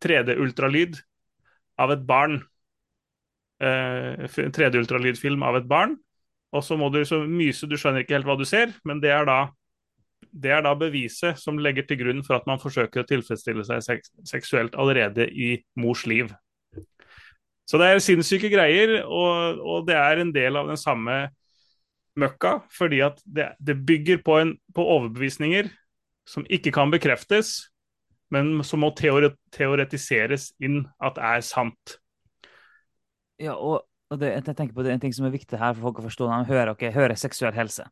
3D-ultralyd 0.05 0.99
av 1.81 1.95
et 1.95 2.05
barn. 2.09 2.41
Eh, 3.63 4.27
3D-ultralydfilm 4.29 5.45
av 5.47 5.61
et 5.61 5.69
barn. 5.69 5.97
Og 6.57 6.65
så 6.65 6.79
må 6.81 6.89
du 6.93 7.03
så 7.05 7.21
myse, 7.29 7.69
du 7.69 7.77
skjønner 7.77 8.05
ikke 8.05 8.17
helt 8.17 8.29
hva 8.29 8.39
du 8.41 8.47
ser, 8.49 8.73
men 8.89 9.03
det 9.05 9.13
er 9.13 9.29
da 9.29 9.41
det 10.29 10.51
er 10.53 10.63
da 10.65 10.75
beviset 10.77 11.39
som 11.41 11.59
legger 11.63 11.87
til 11.87 12.01
grunn 12.03 12.21
for 12.27 12.37
at 12.37 12.47
man 12.49 12.61
forsøker 12.61 13.03
å 13.03 13.09
tilfredsstille 13.09 13.65
seg 13.65 14.03
seksuelt 14.29 14.77
allerede 14.79 15.29
i 15.31 15.55
mors 15.79 16.05
liv. 16.11 16.33
Så 17.69 17.81
det 17.81 17.89
er 17.89 18.03
sinnssyke 18.03 18.51
greier, 18.53 18.95
og, 19.05 19.61
og, 19.61 19.87
det 19.89 19.97
er 19.99 20.23
en 20.23 20.33
del 20.33 20.57
av 20.57 20.71
den 20.71 20.81
samme 20.81 21.29
møkka. 22.21 22.59
Fordi 22.75 23.03
at 23.07 23.21
det, 23.25 23.53
det 23.59 23.79
bygger 23.89 24.23
på, 24.25 24.39
en, 24.43 24.55
på, 24.75 24.85
overbevisninger 24.97 25.71
som 26.29 26.47
ikke 26.53 26.73
kan 26.77 26.93
bekreftes, 26.93 27.71
men 28.35 28.59
som 28.67 28.83
må 28.85 28.93
teore, 28.97 29.33
teoretiseres 29.55 30.51
inn 30.61 30.83
at 31.01 31.21
er 31.23 31.45
sant. 31.47 31.97
Ja, 33.41 33.55
og, 33.55 33.87
og 34.11 34.21
det, 34.21 34.35
jeg 34.35 34.57
tenker 34.57 34.75
på 34.77 34.85
det, 34.85 34.93
En 34.93 35.03
ting 35.03 35.15
som 35.15 35.29
er 35.29 35.33
viktig 35.33 35.61
her 35.61 35.77
for 35.77 35.89
folk 35.89 36.03
å 36.03 36.09
forstå 36.09 36.29
når 36.29 36.43
de 36.45 36.53
hører, 36.53 36.73
okay, 36.75 36.93
hører 36.93 37.17
seksuell 37.17 37.57
helse. 37.57 37.87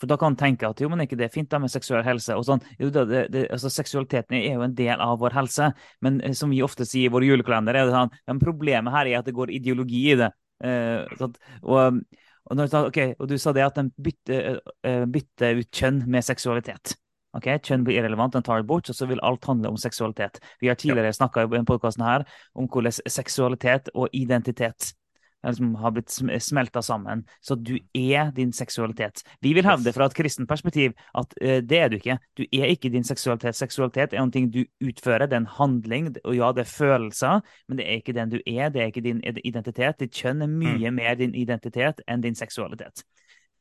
For 0.00 0.08
da 0.08 0.16
kan 0.16 0.32
man 0.32 0.40
tenke 0.40 0.68
at 0.68 0.80
jo, 0.80 0.88
men 0.88 1.04
ikke 1.04 1.18
det 1.20 1.26
er 1.28 1.34
fint 1.34 1.50
da 1.52 1.60
med 1.60 1.72
seksuell 1.72 2.02
helse. 2.06 2.34
og 2.34 2.46
sånn, 2.48 2.62
jo, 2.80 2.88
det, 2.94 3.26
det, 3.34 3.44
altså 3.52 3.70
Seksualiteten 3.72 4.38
er 4.38 4.56
jo 4.56 4.64
en 4.64 4.76
del 4.76 5.02
av 5.04 5.18
vår 5.20 5.36
helse, 5.36 5.70
men 6.04 6.22
eh, 6.24 6.34
som 6.36 6.52
vi 6.52 6.62
ofte 6.64 6.88
sier 6.88 7.10
i 7.10 7.12
våre 7.12 7.28
julekalender, 7.28 7.76
er 7.76 7.88
det 7.88 7.96
sånn, 7.96 8.14
men 8.30 8.40
problemet 8.40 8.96
her 8.96 9.10
er 9.10 9.20
at 9.20 9.28
det 9.28 9.36
går 9.36 9.52
ideologi 9.58 10.06
i 10.14 10.16
det. 10.22 10.30
Eh, 10.64 11.04
sånn, 11.20 11.36
og, 11.60 12.00
og, 12.46 12.56
når, 12.56 12.72
okay, 12.88 13.14
og, 13.18 13.28
du 13.30 13.36
sa 13.38 13.52
det 13.56 13.66
at 13.66 13.78
den 13.78 13.92
bytter, 14.00 14.60
uh, 14.86 15.04
bytter 15.10 15.60
ut 15.60 15.70
kjønn 15.74 16.04
med 16.10 16.26
seksualitet. 16.26 16.96
Ok, 17.36 17.46
Kjønn 17.62 17.84
blir 17.86 18.00
irrelevant, 18.00 18.34
den 18.34 18.42
tar 18.42 18.62
det 18.62 18.66
bort, 18.66 18.88
og 18.90 18.96
så 18.96 19.06
vil 19.06 19.20
alt 19.22 19.44
handle 19.46 19.70
om 19.70 19.76
seksualitet. 19.78 20.40
Vi 20.58 20.66
har 20.66 20.78
tidligere 20.78 21.12
ja. 21.12 21.18
snakka 21.20 21.44
i 21.46 21.60
podkasten 21.66 22.02
her 22.02 22.24
om 22.58 22.66
hvordan 22.66 22.96
seksualitet 23.06 23.92
og 23.94 24.10
identitet 24.16 24.90
liksom 25.46 25.74
har 25.74 25.90
blitt 25.90 26.10
smelta 26.42 26.82
sammen. 26.82 27.24
Så 27.40 27.54
du 27.54 27.78
er 27.94 28.30
din 28.36 28.52
seksualitet. 28.52 29.22
Vi 29.40 29.54
vil 29.56 29.66
hevde 29.66 29.92
fra 29.92 30.08
et 30.08 30.16
kristent 30.16 30.48
perspektiv 30.48 30.92
at 31.14 31.34
uh, 31.42 31.58
det 31.64 31.78
er 31.78 31.88
du 31.88 31.96
ikke. 31.96 32.18
Du 32.36 32.44
er 32.44 32.72
ikke 32.72 32.92
din 32.92 33.06
seksualitet. 33.06 33.56
Seksualitet 33.56 34.14
er 34.14 34.24
noe 34.24 34.46
du 34.50 34.62
utfører, 34.84 35.26
det 35.26 35.38
er 35.38 35.44
en 35.44 35.54
handling, 35.58 36.12
og 36.24 36.36
ja, 36.36 36.52
det 36.56 36.66
er 36.66 36.74
følelser, 36.74 37.40
men 37.68 37.80
det 37.80 37.86
er 37.86 38.02
ikke 38.02 38.16
den 38.16 38.34
du 38.34 38.38
er, 38.46 38.68
det 38.68 38.82
er 38.82 38.92
ikke 38.92 39.06
din 39.06 39.22
identitet. 39.24 40.00
Ditt 40.00 40.14
kjønn 40.16 40.44
er 40.44 40.52
mye 40.52 40.90
mm. 40.90 41.00
mer 41.00 41.16
din 41.20 41.34
identitet 41.34 42.04
enn 42.08 42.24
din 42.24 42.38
seksualitet. 42.38 43.04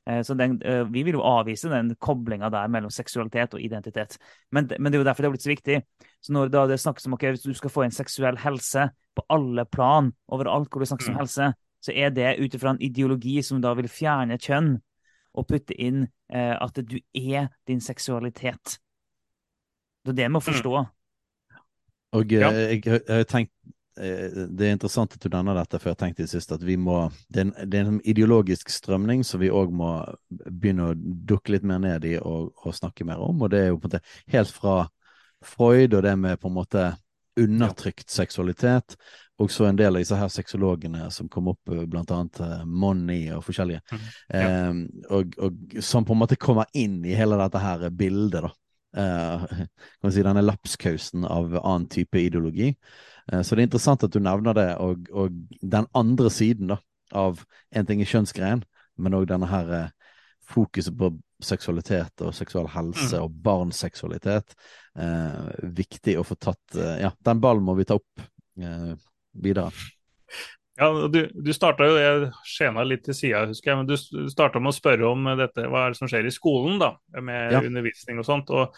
Uh, 0.09 0.21
så 0.25 0.35
den, 0.35 0.59
uh, 0.65 0.83
Vi 0.93 1.03
vil 1.03 1.19
jo 1.19 1.25
avvise 1.25 1.71
den 1.71 1.93
koblinga 2.01 2.49
der 2.49 2.67
mellom 2.67 2.91
seksualitet 2.91 3.53
og 3.53 3.61
identitet. 3.61 4.17
Men, 4.51 4.69
men, 4.79 4.91
det 4.91 4.99
er 4.99 5.03
jo 5.03 5.07
derfor 5.07 5.23
det 5.23 5.29
har 5.29 5.37
blitt 5.37 5.47
så 5.47 5.53
viktig. 5.53 5.81
Så 6.21 6.33
når 6.33 6.51
det 6.51 6.79
snakkes 6.79 7.07
om 7.07 7.15
okay, 7.15 7.31
hvis 7.35 7.45
du 7.45 7.53
skal 7.53 7.71
få 7.71 7.85
en 7.85 7.95
seksuell 7.95 8.39
helse 8.43 8.89
på 9.15 9.25
alle 9.29 9.65
plan, 9.65 10.11
overalt 10.27 10.71
hvor 10.71 10.83
det 10.83 10.89
snakkes 10.91 11.11
om 11.11 11.15
mm. 11.15 11.19
helse, 11.19 11.51
så 11.79 11.95
er 11.95 12.13
det 12.13 12.37
ut 12.39 12.55
ifra 12.55 12.73
en 12.73 12.81
ideologi 12.83 13.39
som 13.45 13.61
da 13.63 13.73
vil 13.77 13.89
fjerne 13.91 14.39
kjønn, 14.41 14.77
og 15.37 15.47
putte 15.47 15.75
inn 15.77 16.03
eh, 16.33 16.55
at 16.57 16.79
du 16.89 16.97
er 17.13 17.49
din 17.69 17.81
seksualitet. 17.81 18.79
Det 20.03 20.15
er 20.15 20.17
det 20.23 20.29
med 20.31 20.39
å 20.39 20.43
mm. 20.43 20.47
forstå. 20.47 20.79
Og 22.17 22.33
eh, 22.33 22.41
ja. 22.41 22.49
jeg, 22.55 22.81
jeg, 22.85 23.03
har 23.07 23.27
tenkt 23.29 23.53
eh, 24.01 24.45
det 24.49 24.67
er 24.67 24.75
interessant 24.75 25.13
at 25.15 25.23
du 25.23 25.29
nevner 25.31 25.59
dette, 25.59 25.79
for 25.79 25.91
jeg 25.91 25.97
har 25.97 26.01
tenkt 26.03 26.23
i 26.23 26.29
sist 26.29 26.51
at 26.55 26.63
vi 26.65 26.79
må 26.81 27.03
Det 27.29 27.43
er 27.43 27.47
en, 27.47 27.53
det 27.69 27.79
er 27.79 27.91
en 27.91 28.01
ideologisk 28.01 28.73
strømning 28.73 29.21
som 29.27 29.43
vi 29.43 29.51
òg 29.53 29.73
må 29.75 29.91
begynne 30.29 30.89
å 30.89 30.97
dukke 30.97 31.55
litt 31.55 31.67
mer 31.67 31.83
ned 31.83 32.07
i 32.09 32.15
og, 32.17 32.55
og, 32.63 32.73
snakke 32.75 33.07
mer 33.07 33.21
om. 33.23 33.45
Og 33.45 33.53
det 33.53 33.63
er 33.63 33.71
jo 33.71 33.77
på 33.77 33.87
en 33.87 33.93
måte 33.93 34.33
helt 34.33 34.55
fra 34.55 34.79
Freud 35.45 35.93
og 35.93 36.03
det 36.03 36.17
med 36.19 36.41
på 36.41 36.49
en 36.49 36.57
måte 36.57 36.89
undertrykt 37.39 38.09
seksualitet, 38.11 38.97
og 39.39 39.51
så 39.51 39.69
en 39.69 39.77
del 39.79 39.95
av 39.95 40.03
disse 40.03 40.17
her 40.19 40.31
sexologene 40.33 41.09
som 41.15 41.29
kom 41.31 41.51
opp, 41.53 41.71
eh, 41.71 41.85
blant 41.89 42.11
annet 42.11 42.41
uh, 42.43 42.63
Money 42.67 43.29
og 43.35 43.43
forskjellige, 43.47 43.83
mm. 43.91 44.07
ja. 44.35 44.47
eh, 44.47 44.81
og, 45.15 45.37
og, 45.39 45.77
som 45.83 46.07
på 46.07 46.15
en 46.15 46.23
måte 46.23 46.39
kommer 46.39 46.67
inn 46.77 46.99
i 47.07 47.15
hele 47.17 47.39
dette 47.39 47.61
her 47.63 47.87
bildet, 47.89 48.49
da. 48.49 48.53
Eh, 48.97 49.41
kan 50.01 50.11
si 50.11 50.23
Denne 50.23 50.41
lapskausen 50.41 51.25
av 51.25 51.53
annen 51.65 51.87
type 51.87 52.19
ideologi. 52.19 52.75
Eh, 53.31 53.41
så 53.41 53.55
det 53.55 53.61
er 53.61 53.69
interessant 53.69 54.03
at 54.03 54.13
du 54.13 54.19
nevner 54.23 54.57
det, 54.57 54.69
og, 54.81 55.09
og 55.13 55.35
den 55.61 55.87
andre 55.93 56.31
siden 56.33 56.73
da, 56.73 56.79
av 57.13 57.43
en 57.71 57.89
ting 57.89 58.01
i 58.01 58.09
kjønnsgreien, 58.09 58.63
men 58.97 59.17
òg 59.17 59.27
denne 59.29 59.49
her 59.49 59.73
eh, 59.75 60.13
fokuset 60.49 60.95
på 60.97 61.11
seksualitet 61.45 62.25
og 62.25 62.33
seksuell 62.35 62.67
helse 62.73 63.13
mm. 63.13 63.23
og 63.23 63.35
barns 63.45 63.79
seksualitet. 63.85 64.55
viktig 65.77 66.17
å 66.19 66.23
få 66.27 66.35
tatt 66.35 66.75
Ja, 66.75 67.13
den 67.23 67.39
ballen 67.39 67.63
må 67.63 67.77
vi 67.77 67.85
ta 67.87 67.95
opp 67.95 68.23
videre? 69.33 69.71
Ja, 70.79 71.07
Du, 71.11 71.19
du 71.35 71.51
starta 71.53 71.87
jo, 71.89 71.97
jeg 71.99 72.29
skjena 72.47 72.85
litt 72.87 73.03
til 73.03 73.17
sida, 73.17 73.43
husker 73.49 73.73
jeg, 73.73 73.79
men 73.81 73.89
du 73.89 74.29
starta 74.31 74.61
med 74.63 74.71
å 74.71 74.77
spørre 74.77 75.09
om 75.09 75.27
dette, 75.39 75.67
hva 75.67 75.85
er 75.85 75.93
det 75.93 75.99
som 75.99 76.07
skjer 76.07 76.29
i 76.29 76.31
skolen 76.31 76.79
da, 76.79 76.93
med 77.19 77.55
ja. 77.57 77.63
undervisning 77.67 78.21
og 78.21 78.27
sånt. 78.27 78.53
Og, 78.55 78.77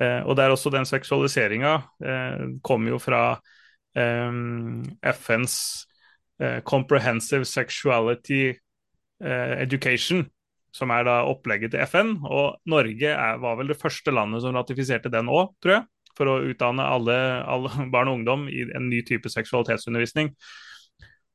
eh, 0.00 0.22
og 0.24 0.38
der 0.40 0.54
også 0.54 0.72
den 0.72 0.88
seksualiseringa 0.88 1.74
eh, 2.00 2.46
kommer 2.64 2.94
jo 2.94 3.00
fra 3.02 3.24
eh, 3.92 4.38
FNs 5.12 5.58
eh, 6.40 6.62
Comprehensive 6.64 7.44
Sexuality 7.44 8.46
eh, 8.54 9.54
Education, 9.60 10.24
som 10.74 10.96
er 10.96 11.04
da 11.10 11.20
opplegget 11.28 11.76
til 11.76 11.84
FN. 11.84 12.16
Og 12.24 12.56
Norge 12.72 13.12
er, 13.12 13.36
var 13.44 13.60
vel 13.60 13.68
det 13.74 13.80
første 13.82 14.16
landet 14.16 14.46
som 14.46 14.56
ratifiserte 14.56 15.12
den 15.12 15.28
òg, 15.28 15.52
tror 15.60 15.76
jeg 15.76 15.88
for 16.18 16.30
å 16.30 16.36
utdanne 16.50 16.84
alle, 16.86 17.16
alle 17.42 17.88
barn 17.94 18.10
og 18.10 18.20
ungdom 18.20 18.46
i 18.50 18.66
en 18.70 18.88
ny 18.90 19.02
type 19.06 19.30
seksualitetsundervisning. 19.32 20.32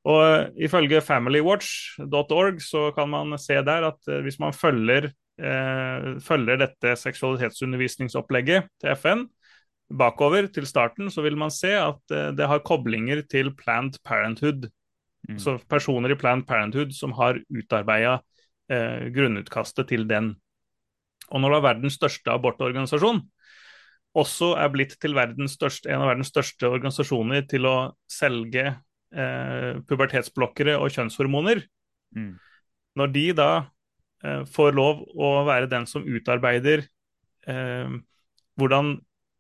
Og 0.10 0.60
Ifølge 0.64 1.02
familywatch.org 1.04 2.62
så 2.64 2.86
kan 2.96 3.10
man 3.12 3.36
se 3.42 3.58
der 3.68 3.90
at 3.92 4.08
eh, 4.08 4.22
hvis 4.26 4.40
man 4.40 4.56
følger, 4.56 5.12
eh, 5.40 6.14
følger 6.24 6.64
dette 6.64 6.96
seksualitetsundervisningsopplegget 7.04 8.72
til 8.80 8.96
FN 8.96 9.28
bakover 9.90 10.48
til 10.54 10.68
starten, 10.70 11.10
så 11.10 11.24
vil 11.26 11.38
man 11.40 11.52
se 11.54 11.72
at 11.78 12.14
eh, 12.14 12.30
det 12.38 12.48
har 12.48 12.66
koblinger 12.66 13.24
til 13.30 13.52
Planned 13.58 14.00
Parenthood. 14.06 14.70
Mm. 15.28 15.40
Så 15.42 15.58
personer 15.70 16.14
i 16.14 16.20
Planned 16.20 16.48
Parenthood 16.48 16.94
som 16.96 17.14
har 17.18 17.42
utarbeida 17.50 18.20
eh, 18.72 19.10
grunnutkastet 19.14 19.90
til 19.90 20.08
den. 20.10 20.36
Og 21.30 21.42
når 21.42 21.54
det 21.54 21.60
er 21.60 21.68
verdens 21.68 21.98
største 22.00 22.34
abortorganisasjon, 22.34 23.22
også 24.18 24.54
er 24.58 24.70
blitt 24.74 24.96
til 25.02 25.18
største, 25.52 25.90
en 25.90 26.02
av 26.02 26.12
verdens 26.12 26.32
største 26.32 26.70
organisasjoner 26.70 27.46
til 27.50 27.68
å 27.70 27.76
selge 28.10 28.66
eh, 29.14 29.82
pubertetsblokkere 29.90 30.78
og 30.80 30.90
kjønnshormoner. 30.96 31.62
Mm. 32.16 32.34
Når 32.98 33.14
de 33.14 33.26
da 33.38 33.52
eh, 34.24 34.46
får 34.50 34.74
lov 34.74 35.04
å 35.14 35.34
være 35.48 35.70
den 35.70 35.86
som 35.90 36.08
utarbeider 36.08 36.88
eh, 37.48 38.00
hvordan 38.60 38.98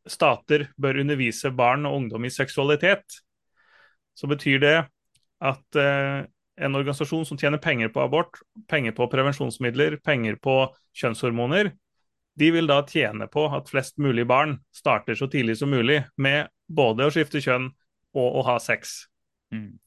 stater 0.10 0.70
bør 0.80 1.02
undervise 1.02 1.52
barn 1.54 1.86
og 1.90 1.98
ungdom 2.04 2.26
i 2.26 2.34
seksualitet, 2.34 3.22
så 4.18 4.30
betyr 4.30 4.62
det 4.62 4.78
at 5.40 5.80
eh, 5.80 6.26
en 6.60 6.76
organisasjon 6.76 7.26
som 7.28 7.40
tjener 7.40 7.62
penger 7.62 7.92
på 7.94 8.04
abort, 8.04 8.42
penger 8.68 8.94
på 8.96 9.08
prevensjonsmidler, 9.12 9.98
penger 10.04 10.38
på 10.44 10.62
kjønnshormoner, 11.00 11.72
de 12.40 12.52
vil 12.56 12.70
da 12.70 12.80
tjene 12.88 13.28
på 13.32 13.46
at 13.56 13.70
flest 13.72 13.98
mulig 14.02 14.26
barn 14.30 14.58
starter 14.76 15.18
så 15.18 15.28
tidlig 15.32 15.58
som 15.60 15.72
mulig 15.72 16.02
med 16.18 16.50
både 16.68 17.08
å 17.08 17.14
skifte 17.14 17.42
kjønn 17.44 17.70
og 18.18 18.40
å 18.40 18.46
ha 18.48 18.58
sex. 18.64 19.04
Mm. 19.54 19.78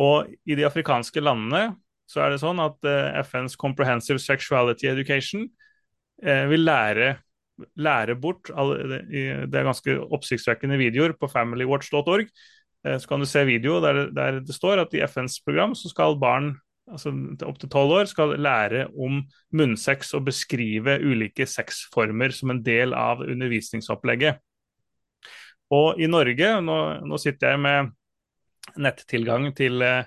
Og 0.00 0.30
i 0.46 0.56
de 0.58 0.66
afrikanske 0.66 1.22
landene 1.22 1.74
så 2.10 2.24
er 2.24 2.34
det 2.34 2.40
sånn 2.42 2.60
at 2.62 2.84
eh, 2.88 3.20
FNs 3.24 3.56
Comprehensive 3.60 4.20
Sexuality 4.20 4.90
Education 4.90 5.46
eh, 6.22 6.44
vil 6.50 6.66
lære, 6.66 7.14
lære 7.80 8.16
bort 8.20 8.50
alle, 8.52 9.00
Det 9.08 9.60
er 9.60 9.70
ganske 9.70 9.96
oppsiktsvekkende 10.12 10.78
videoer 10.80 11.14
på 11.16 11.30
familywatch.org. 11.32 12.28
Eh, 12.84 12.98
så 13.00 13.08
kan 13.08 13.22
du 13.22 13.28
se 13.28 13.44
video 13.48 13.80
der, 13.84 14.08
der, 14.14 14.42
det 14.44 14.56
står 14.56 14.84
at 14.84 14.94
i 14.94 15.02
FNs 15.06 15.40
program 15.46 15.74
så 15.78 15.90
skal 15.92 16.18
barn 16.20 16.54
altså 16.90 17.12
opptil 17.46 17.70
tolv 17.72 17.94
år, 18.00 18.08
skal 18.10 18.34
lære 18.40 18.86
om 19.00 19.22
munnsex 19.56 20.12
og 20.16 20.26
beskrive 20.28 20.98
ulike 21.00 21.46
sexformer 21.48 22.34
som 22.34 22.52
en 22.52 22.62
del 22.64 22.94
av 22.96 23.24
undervisningsopplegget. 23.24 24.40
Og 25.74 26.00
i 26.00 26.08
Norge, 26.10 26.50
nå, 26.62 26.78
nå 27.08 27.18
sitter 27.20 27.54
jeg 27.54 27.62
med 27.64 27.94
nettilgang 28.80 29.48
til 29.56 29.82
eh, 29.84 30.04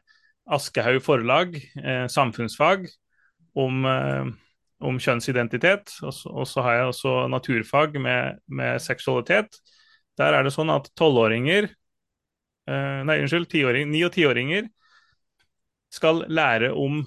Aschehoug 0.54 1.02
forlag, 1.04 1.58
eh, 1.58 2.06
samfunnsfag, 2.12 2.86
om, 3.58 3.86
eh, 3.90 4.30
om 4.86 5.00
kjønnsidentitet. 5.02 5.98
Og 6.06 6.46
så, 6.48 6.62
har 6.62 6.78
jeg 6.78 6.92
også 6.92 7.16
naturfag 7.34 8.00
med, 8.02 8.40
med 8.48 8.82
seksualitet. 8.82 9.60
Der 10.18 10.34
er 10.34 10.46
det 10.46 10.54
sånn 10.54 10.72
at 10.74 10.90
tolvåringer 10.98 11.68
eh, 11.68 13.02
Nei, 13.06 13.20
unnskyld, 13.22 13.54
ni- 13.90 14.06
og 14.06 14.14
tiåringer 14.14 14.70
skal 15.94 16.26
lære 16.28 16.74
om 16.76 17.02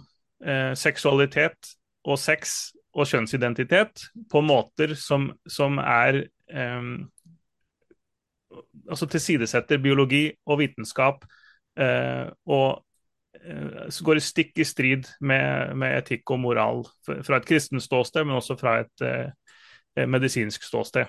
eh, 0.45 0.73
seksualitet 0.79 1.75
og 2.09 2.19
sex 2.19 2.73
og 2.97 3.07
kjønnsidentitet 3.07 4.07
på 4.31 4.43
måter 4.43 4.97
som, 4.99 5.31
som 5.49 5.79
er 5.83 6.25
eh, 6.51 6.93
Altså 8.91 9.07
tilsidesetter 9.07 9.79
biologi 9.79 10.25
og 10.51 10.59
vitenskap 10.59 11.23
eh, 11.79 12.27
og 12.51 12.81
eh, 13.39 14.01
går 14.03 14.19
i 14.19 14.25
stikk 14.25 14.59
i 14.59 14.67
strid 14.67 15.07
med, 15.23 15.77
med, 15.79 15.95
etikk 16.01 16.33
og 16.35 16.41
moral 16.43 16.83
fra 17.07 17.39
et 17.39 17.47
kristent 17.47 17.85
ståsted, 17.85 18.27
men 18.27 18.41
også 18.41 18.57
fra 18.59 18.81
et 18.83 19.05
eh, 19.07 20.03
medisinsk 20.11 20.67
ståsted. 20.67 21.07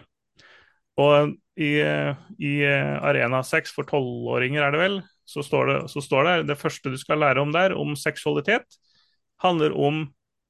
Og 1.01 1.33
i, 1.57 1.71
i 2.45 2.53
Arena 2.67 3.41
6 3.41 3.73
for 3.73 3.89
tolvåringer, 3.89 4.61
er 4.61 4.75
det 4.75 4.81
vel, 4.83 4.99
så 5.31 5.43
står, 5.45 5.69
det, 5.69 5.77
så 5.93 6.03
står 6.03 6.27
det 6.27 6.35
det 6.51 6.59
første 6.59 6.91
du 6.91 6.97
skal 6.99 7.21
lære 7.23 7.43
om 7.43 7.53
der, 7.55 7.75
om 7.77 7.95
seksualitet, 7.99 8.67
handler 9.41 9.75
om 9.77 10.05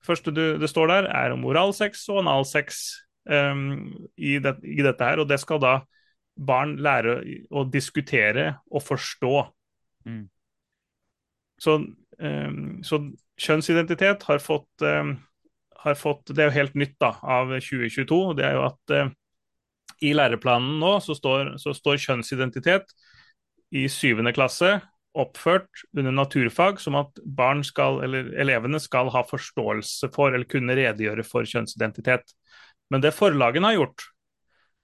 første 0.06 0.34
du, 0.34 0.44
det 0.60 0.70
står 0.70 0.90
der, 0.90 1.10
er 1.14 1.36
om 1.36 1.46
oralsex 1.46 2.08
og 2.10 2.24
analsex 2.24 2.82
um, 3.30 3.92
i, 4.18 4.38
det, 4.42 4.58
i, 4.66 4.82
dette 4.82 5.06
her. 5.06 5.22
Og 5.22 5.30
det 5.30 5.40
skal 5.42 5.62
da 5.62 5.76
barn 6.42 6.78
lære 6.82 7.20
å 7.54 7.66
diskutere 7.70 8.56
og 8.72 8.86
forstå. 8.86 9.36
Mm. 10.10 10.24
Så, 11.62 11.78
um, 12.18 12.64
så, 12.88 13.04
kjønnsidentitet 13.42 14.26
har 14.28 14.42
fått, 14.42 14.70
um, 14.86 15.16
har 15.82 15.96
fått, 15.98 16.30
Det 16.30 16.44
er 16.44 16.52
jo 16.52 16.58
helt 16.60 16.76
nytt 16.78 16.98
da, 17.02 17.16
av 17.22 17.54
2022. 17.58 18.22
Det 18.38 18.46
er 18.46 18.58
jo 18.58 18.68
at 18.68 18.96
uh, 18.98 19.14
i 20.02 20.16
læreplanen 20.18 20.80
nå 20.82 20.96
så 21.06 21.14
står, 21.18 21.56
så 21.62 21.74
står 21.78 22.02
kjønnsidentitet 22.02 22.90
i 23.72 23.88
syvende 23.92 24.34
klasse 24.36 24.80
oppført 25.18 25.84
under 25.98 26.14
naturfag 26.16 26.80
som 26.80 26.96
at 27.00 27.20
barn 27.26 27.64
skal, 27.68 28.00
eller 28.06 28.32
elevene 28.40 28.80
skal 28.80 29.12
ha 29.12 29.24
forståelse 29.28 30.12
for 30.16 30.32
eller 30.32 30.48
kunne 30.50 30.76
redegjøre 30.78 31.26
for 31.28 31.48
kjønnsidentitet. 31.48 32.32
Men 32.92 33.04
det 33.04 33.14
forlagene 33.16 33.72
har 33.72 33.80
gjort, 33.80 34.08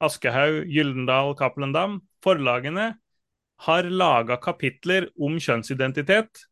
Aschehoug, 0.03 0.67
Gyldendal, 0.69 1.33
Cappelen 1.39 1.73
Dam, 1.73 2.01
forlagene 2.23 2.91
har 3.65 3.89
laga 3.89 4.37
kapitler 4.37 5.09
om 5.17 5.39
kjønnsidentitet 5.41 6.43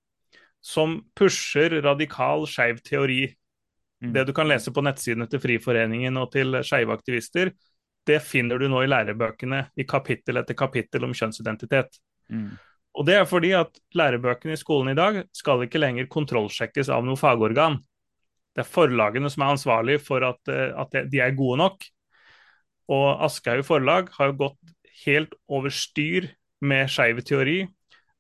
som 0.66 0.98
pusher 1.18 1.78
radikal 1.86 2.48
skeiv 2.50 2.82
teori. 2.86 3.28
Mm. 4.02 4.14
Det 4.16 4.26
du 4.26 4.34
kan 4.34 4.50
lese 4.50 4.74
på 4.74 4.82
nettsidene 4.82 5.28
til 5.30 5.44
Friforeningen 5.44 6.18
og 6.18 6.32
til 6.34 6.58
skeive 6.66 6.96
aktivister, 6.96 7.54
det 8.06 8.18
finner 8.26 8.62
du 8.62 8.68
nå 8.70 8.82
i 8.86 8.90
lærebøkene 8.90 9.62
i 9.78 9.86
kapittel 9.90 10.42
etter 10.42 10.58
kapittel 10.58 11.06
om 11.06 11.14
kjønnsidentitet. 11.14 12.00
Mm. 12.30 12.54
Og 12.96 13.06
Det 13.06 13.16
er 13.16 13.28
fordi 13.28 13.52
at 13.52 13.76
lærebøkene 13.96 14.56
i 14.56 14.60
skolen 14.60 14.94
i 14.94 14.98
dag 14.98 15.24
skal 15.36 15.66
ikke 15.66 15.82
lenger 15.82 16.08
kontrollsjekkes 16.12 16.90
av 16.90 17.04
noe 17.04 17.20
fagorgan. 17.20 17.82
Det 18.56 18.64
er 18.64 18.72
forlagene 18.72 19.30
som 19.32 19.44
er 19.44 19.52
ansvarlig 19.52 20.00
for 20.04 20.24
at, 20.24 20.40
eh, 20.48 20.72
at 20.72 20.96
de 21.12 21.20
er 21.20 21.36
gode 21.36 21.60
nok. 21.60 21.84
Og 22.88 23.08
Aschehoug 23.26 23.66
forlag 23.68 24.12
har 24.16 24.32
jo 24.32 24.40
gått 24.46 24.76
helt 25.04 25.34
over 25.52 25.74
styr 25.74 26.30
med 26.62 26.88
skeiv 26.88 27.20
teori. 27.28 27.66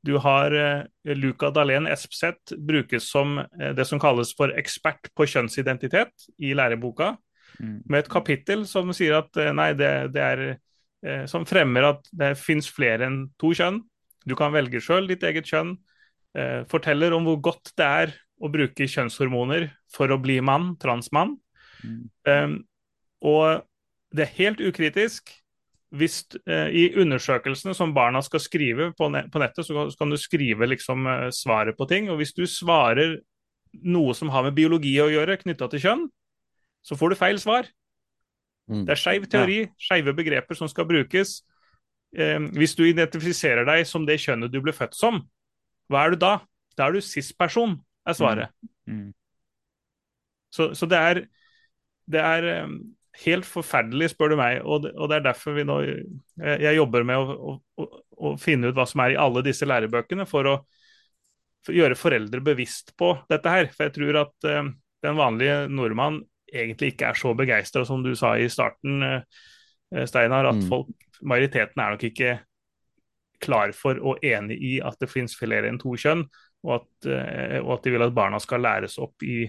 Du 0.03 0.17
har 0.19 0.51
eh, 0.51 1.15
Luca 1.15 1.53
Dahlén 1.55 1.87
Espseth 1.87 2.57
brukes 2.59 3.07
som 3.07 3.39
eh, 3.39 3.71
det 3.71 3.87
som 3.87 4.01
kalles 4.01 4.35
for 4.35 4.51
ekspert 4.59 5.07
på 5.15 5.23
kjønnsidentitet 5.23 6.27
i 6.37 6.51
læreboka, 6.53 7.15
mm. 7.61 7.85
med 7.87 8.03
et 8.03 8.11
kapittel 8.11 8.67
som 8.67 8.91
sier 8.93 9.21
at 9.21 9.31
uh, 9.39 9.53
nei, 9.55 9.71
det, 9.73 10.11
det 10.13 10.21
er 10.21 10.47
Som 11.29 11.43
fremmer 11.45 11.83
at 11.85 12.07
det 12.17 12.31
fins 12.33 12.65
flere 12.65 13.05
enn 13.05 13.17
to 13.37 13.51
kjønn. 13.53 13.75
Du 14.25 14.35
kan 14.37 14.53
velge 14.55 14.81
sjøl 14.83 15.07
ditt 15.09 15.23
eget 15.23 15.47
kjønn. 15.49 15.75
Eh, 16.35 16.63
forteller 16.71 17.13
om 17.15 17.27
hvor 17.27 17.39
godt 17.51 17.71
det 17.79 17.85
er 17.85 18.15
å 18.43 18.51
bruke 18.51 18.89
kjønnshormoner 18.89 19.69
for 19.93 20.11
å 20.11 20.19
bli 20.21 20.41
mann, 20.43 20.73
transmann. 20.81 21.37
Mm. 21.85 22.57
Og 23.25 23.63
det 24.15 24.25
er 24.25 24.37
helt 24.39 24.61
ukritisk. 24.63 25.31
Hvis, 25.95 26.25
eh, 26.47 26.67
I 26.75 26.83
undersøkelsene 26.99 27.75
som 27.75 27.93
barna 27.93 28.21
skal 28.21 28.39
skrive 28.39 28.89
på, 28.97 29.09
net 29.11 29.31
på 29.31 29.39
nettet, 29.39 29.65
så 29.65 29.87
kan 29.97 30.09
du 30.09 30.17
skrive 30.17 30.67
liksom, 30.67 31.07
eh, 31.07 31.29
svaret 31.31 31.77
på 31.77 31.87
ting. 31.87 32.09
Og 32.09 32.17
hvis 32.19 32.33
du 32.33 32.43
svarer 32.43 33.19
noe 33.83 34.13
som 34.13 34.29
har 34.29 34.43
med 34.43 34.55
biologi 34.55 34.95
å 34.99 35.11
gjøre 35.11 35.39
knytta 35.41 35.69
til 35.69 35.79
kjønn, 35.79 36.09
så 36.83 36.97
får 36.97 37.09
du 37.09 37.15
feil 37.15 37.39
svar. 37.39 37.67
Mm. 38.69 38.85
Det 38.85 38.91
er 38.91 39.01
skeiv 39.01 39.27
teori, 39.29 39.59
ja. 39.61 39.71
skeive 39.77 40.15
begreper 40.15 40.55
som 40.55 40.67
skal 40.67 40.85
brukes 40.85 41.41
eh, 42.15 42.39
Hvis 42.55 42.75
du 42.77 42.85
identifiserer 42.87 43.67
deg 43.67 43.85
som 43.89 44.05
det 44.07 44.19
kjønnet 44.23 44.53
du 44.53 44.61
ble 44.63 44.73
født 44.75 44.97
som, 44.97 45.21
hva 45.91 46.05
er 46.05 46.15
du 46.15 46.21
da? 46.21 46.33
Da 46.75 46.87
er 46.87 46.95
du 46.95 47.03
cis-person, 47.03 47.77
er 48.07 48.17
svaret. 48.17 48.53
Mm. 48.87 48.97
Mm. 48.97 49.13
Så, 50.55 50.69
så, 50.77 50.87
det 50.89 50.97
er, 50.99 51.21
det 52.11 52.21
er 52.21 52.47
um, 52.65 52.77
helt 53.25 53.47
forferdelig, 53.47 54.11
spør 54.13 54.33
du 54.33 54.37
meg. 54.39 54.61
Og 54.63 54.85
det, 54.85 54.93
og 54.95 55.11
det 55.11 55.19
er 55.19 55.27
derfor 55.27 55.57
vi 55.57 55.65
nå 55.67 55.79
jeg, 55.85 56.75
jobber 56.77 57.05
med 57.07 57.19
å, 57.19 57.55
å, 57.55 57.87
å, 58.15 58.33
finne 58.41 58.71
ut 58.71 58.77
hva 58.77 58.87
som 58.89 59.03
er 59.03 59.15
i 59.15 59.19
alle 59.19 59.43
disse 59.45 59.67
lærebøkene, 59.67 60.27
for 60.29 60.51
å 60.51 60.57
for 61.65 61.73
gjøre 61.73 61.97
foreldre 61.97 62.43
bevisst 62.45 62.93
på 62.99 63.15
dette 63.31 63.49
her. 63.49 63.71
For 63.73 63.87
jeg 63.87 63.95
tror 63.95 64.21
at 64.21 64.49
um, 64.61 64.75
den 65.05 65.17
vanlige 65.17 65.65
nordmann 65.71 66.21
egentlig 66.45 66.93
ikke 66.93 67.09
er 67.09 67.17
så 67.17 67.33
begeistra 67.37 67.81
som 67.87 68.03
du 68.05 68.13
sa 68.17 68.35
i 68.37 68.45
starten, 68.53 69.01
uh, 69.01 70.05
Steinar, 70.05 70.49
at 70.49 70.59
mm. 70.59 70.67
folk 70.69 71.04
majoriteten 71.21 71.81
er 71.81 71.95
nok 71.95 72.03
ikke 72.09 72.33
klar 73.43 73.71
for 73.75 73.99
og 74.01 74.23
enig 74.25 74.57
i 74.63 74.73
at 74.83 74.97
det 75.01 75.11
finnes 75.11 75.35
flere 75.37 75.69
enn 75.69 75.79
to 75.81 75.95
kjønn, 75.99 76.25
og 76.65 76.79
at, 76.79 77.07
eh, 77.09 77.59
og 77.61 77.77
at, 77.77 77.85
de 77.85 77.93
vil 77.93 78.05
at 78.05 78.15
barna 78.15 78.39
skal 78.41 78.63
læres 78.65 78.97
opp 79.01 79.23
i 79.25 79.43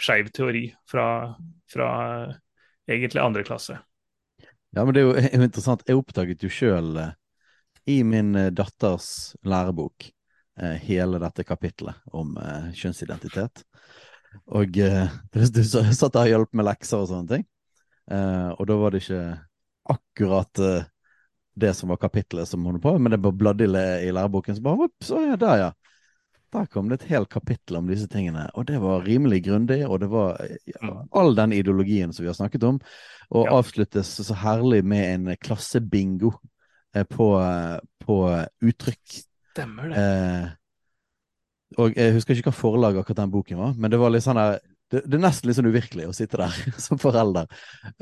skeiv 0.00 0.30
teori 0.34 0.68
fra, 0.88 1.06
fra, 1.70 1.88
egentlig 2.90 3.22
andre 3.22 3.44
klasse. 3.46 3.78
Ja, 4.70 4.84
men 4.84 4.94
det 4.94 5.02
er 5.02 5.08
jo, 5.08 5.16
er 5.18 5.46
interessant. 5.48 5.84
Jeg 5.88 5.98
oppdaget 5.98 6.46
jo 6.46 6.52
sjøl 6.52 6.94
eh, 7.02 7.12
i 7.90 8.00
min 8.06 8.34
eh, 8.38 8.52
datters 8.54 9.34
lærebok 9.46 10.10
hele 10.84 11.16
dette 11.22 11.40
kapitlet 11.48 12.10
om 12.12 12.34
kjønnsidentitet. 12.76 13.62
Og 14.52 14.74
du 15.32 15.62
satt 15.64 16.12
der 16.12 16.26
og 16.26 16.28
hjalp 16.28 16.50
med 16.58 16.66
lekser 16.66 17.00
og 17.00 17.06
sånne 17.08 17.30
ting. 17.30 17.46
og 18.10 18.60
da 18.68 18.76
var 18.76 18.92
det 18.92 19.00
ikke 19.00 19.22
akkurat 19.94 20.60
det 21.54 21.74
som 21.74 21.88
var 21.88 21.96
kapittelet 21.96 22.48
som 22.48 22.64
hun 22.64 22.80
på, 22.80 22.98
men 22.98 23.12
det 23.12 23.18
bare 23.18 23.36
bladde 23.36 23.64
i 24.04 24.12
læreboken, 24.12 24.56
så 24.56 24.62
bare 24.62 24.88
så 25.04 25.22
ja, 25.26 25.36
der, 25.36 25.56
ja. 25.64 25.70
Der 26.50 26.66
kom 26.66 26.88
det 26.90 26.96
et 26.98 27.10
helt 27.12 27.28
kapittel 27.30 27.76
om 27.78 27.86
disse 27.86 28.08
tingene, 28.10 28.48
og 28.58 28.66
det 28.66 28.80
var 28.82 29.04
rimelig 29.06 29.44
grundig. 29.46 29.84
Og 29.86 30.00
det 30.02 30.08
var 30.10 30.40
ja, 30.66 30.80
mm. 30.82 31.04
all 31.14 31.36
den 31.38 31.52
ideologien 31.54 32.12
som 32.12 32.24
vi 32.24 32.28
har 32.30 32.34
snakket 32.34 32.64
om, 32.66 32.80
og 33.30 33.44
ja. 33.46 33.52
avsluttes 33.54 34.10
så 34.26 34.34
herlig 34.34 34.80
med 34.82 35.04
en 35.14 35.36
klassebingo 35.38 36.32
eh, 36.96 37.06
på, 37.06 37.28
på 38.02 38.16
uttrykk. 38.66 39.20
Stemmer 39.54 39.92
det. 39.92 40.02
Eh, 40.02 40.48
og 41.78 41.94
jeg 41.94 42.16
husker 42.16 42.34
ikke 42.34 42.50
hva 42.50 42.58
forlaget 42.58 43.04
akkurat 43.04 43.22
den 43.22 43.30
boken 43.36 43.62
var, 43.62 43.78
men 43.78 43.92
det 43.92 44.02
var 44.02 44.10
litt 44.10 44.26
sånn 44.26 44.40
der 44.40 44.58
det, 44.90 45.04
det, 45.06 45.16
er 45.16 45.22
nesten 45.22 45.48
litt 45.48 45.58
sånn 45.58 45.70
uvirkelig 45.70 46.08
å 46.10 46.14
sitte 46.16 46.40
der 46.40 46.54
som 46.86 46.98
forelder 47.00 47.50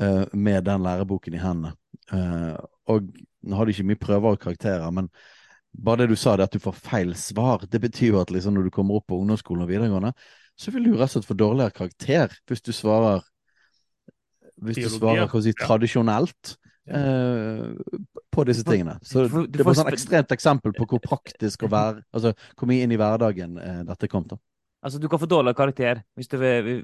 uh, 0.01 0.25
med 0.33 0.65
den 0.67 0.85
læreboken 0.85 1.37
i 1.37 1.41
hendene. 1.41 1.75
Uh, 2.09 2.57
og 2.89 3.11
nå 3.45 3.57
har 3.57 3.65
du 3.65 3.73
ikke 3.73 3.87
mye 3.91 4.01
prøver 4.01 4.35
og 4.35 4.41
karakterer, 4.41 4.89
men 4.95 5.11
bare 5.69 6.03
det 6.03 6.15
du 6.15 6.17
sa, 6.17 6.33
det 6.35 6.47
at 6.49 6.55
du 6.55 6.63
får 6.63 6.79
feil 6.81 7.13
svar, 7.17 7.65
det 7.69 7.81
betyr 7.83 8.15
jo 8.15 8.21
at 8.23 8.31
liksom 8.33 8.57
når 8.57 8.67
du 8.67 8.73
kommer 8.73 8.97
opp 8.97 9.09
på 9.11 9.19
ungdomsskolen 9.21 9.67
og 9.67 9.69
videregående, 9.69 10.15
så 10.59 10.73
vil 10.73 10.89
du 10.89 10.95
rett 10.95 11.11
og 11.11 11.19
slett 11.19 11.29
få 11.29 11.37
dårligere 11.37 11.75
karakter 11.75 12.33
hvis 12.49 12.65
du 12.65 12.73
svarer 12.75 13.21
hvis 14.59 14.81
du 14.81 14.89
svarer 14.91 15.29
si, 15.39 15.53
tradisjonelt 15.55 16.55
eh, 16.89 17.69
på 18.33 18.43
disse 18.49 18.65
tingene. 18.67 18.97
Så 19.05 19.29
det 19.47 19.63
var 19.63 19.77
et 19.85 19.93
ekstremt 19.93 20.33
eksempel 20.35 20.73
på 20.75 20.89
hvor 20.89 20.99
praktisk 21.05 21.63
å 21.63 21.71
være, 21.77 22.01
altså 22.11 22.33
hvor 22.57 22.67
mye 22.67 22.83
inn 22.83 22.91
i 22.91 22.99
hverdagen 22.99 23.55
dette 23.87 24.09
kom. 24.11 24.25
til. 24.27 24.41
Altså, 24.81 24.99
Du 24.99 25.09
kan 25.09 25.19
få 25.19 25.27
dårligere 25.27 25.57
karakter 25.57 26.03
hvis 26.15 26.29
du, 26.31 26.37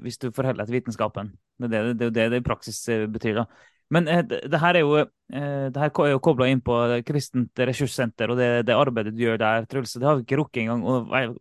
hvis 0.04 0.18
du 0.18 0.30
forholder 0.30 0.64
deg 0.64 0.68
til 0.68 0.78
vitenskapen. 0.80 1.32
Det 1.58 1.72
er 1.72 1.88
det 1.90 1.98
det, 1.98 2.12
det, 2.14 2.28
det 2.34 2.42
i 2.42 2.44
praksis 2.44 2.82
eh, 2.92 3.06
betyr. 3.06 3.40
da. 3.40 3.46
Men 3.90 4.08
eh, 4.08 4.22
det, 4.26 4.40
det, 4.50 4.60
her 4.60 4.76
er 4.76 4.84
jo, 4.84 4.96
eh, 5.32 6.10
jo 6.10 6.22
kobla 6.22 6.48
inn 6.50 6.60
på 6.60 6.76
Kristent 7.06 7.58
ressurssenter 7.58 8.30
og 8.30 8.40
det, 8.40 8.50
det, 8.66 8.74
arbeidet 8.74 9.14
du 9.16 9.22
gjør 9.24 9.38
der, 9.40 9.68
Truls. 9.70 9.94
Det 9.94 10.06
har 10.06 10.18
vi 10.18 10.26
ikke 10.26 10.40
rukket 10.42 10.64
engang 10.64 10.84
å 10.84 10.98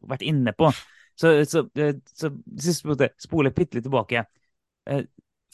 vært 0.07 0.23
inne 0.23 0.53
på. 0.55 0.71
Så, 1.15 1.31
så, 1.47 1.63
så, 1.71 1.91
så 2.11 2.31
siste 2.59 3.09
spole 3.23 3.53
bitte 3.55 3.77
litt 3.77 3.87
tilbake. 3.87 4.25
Eh, 4.89 5.05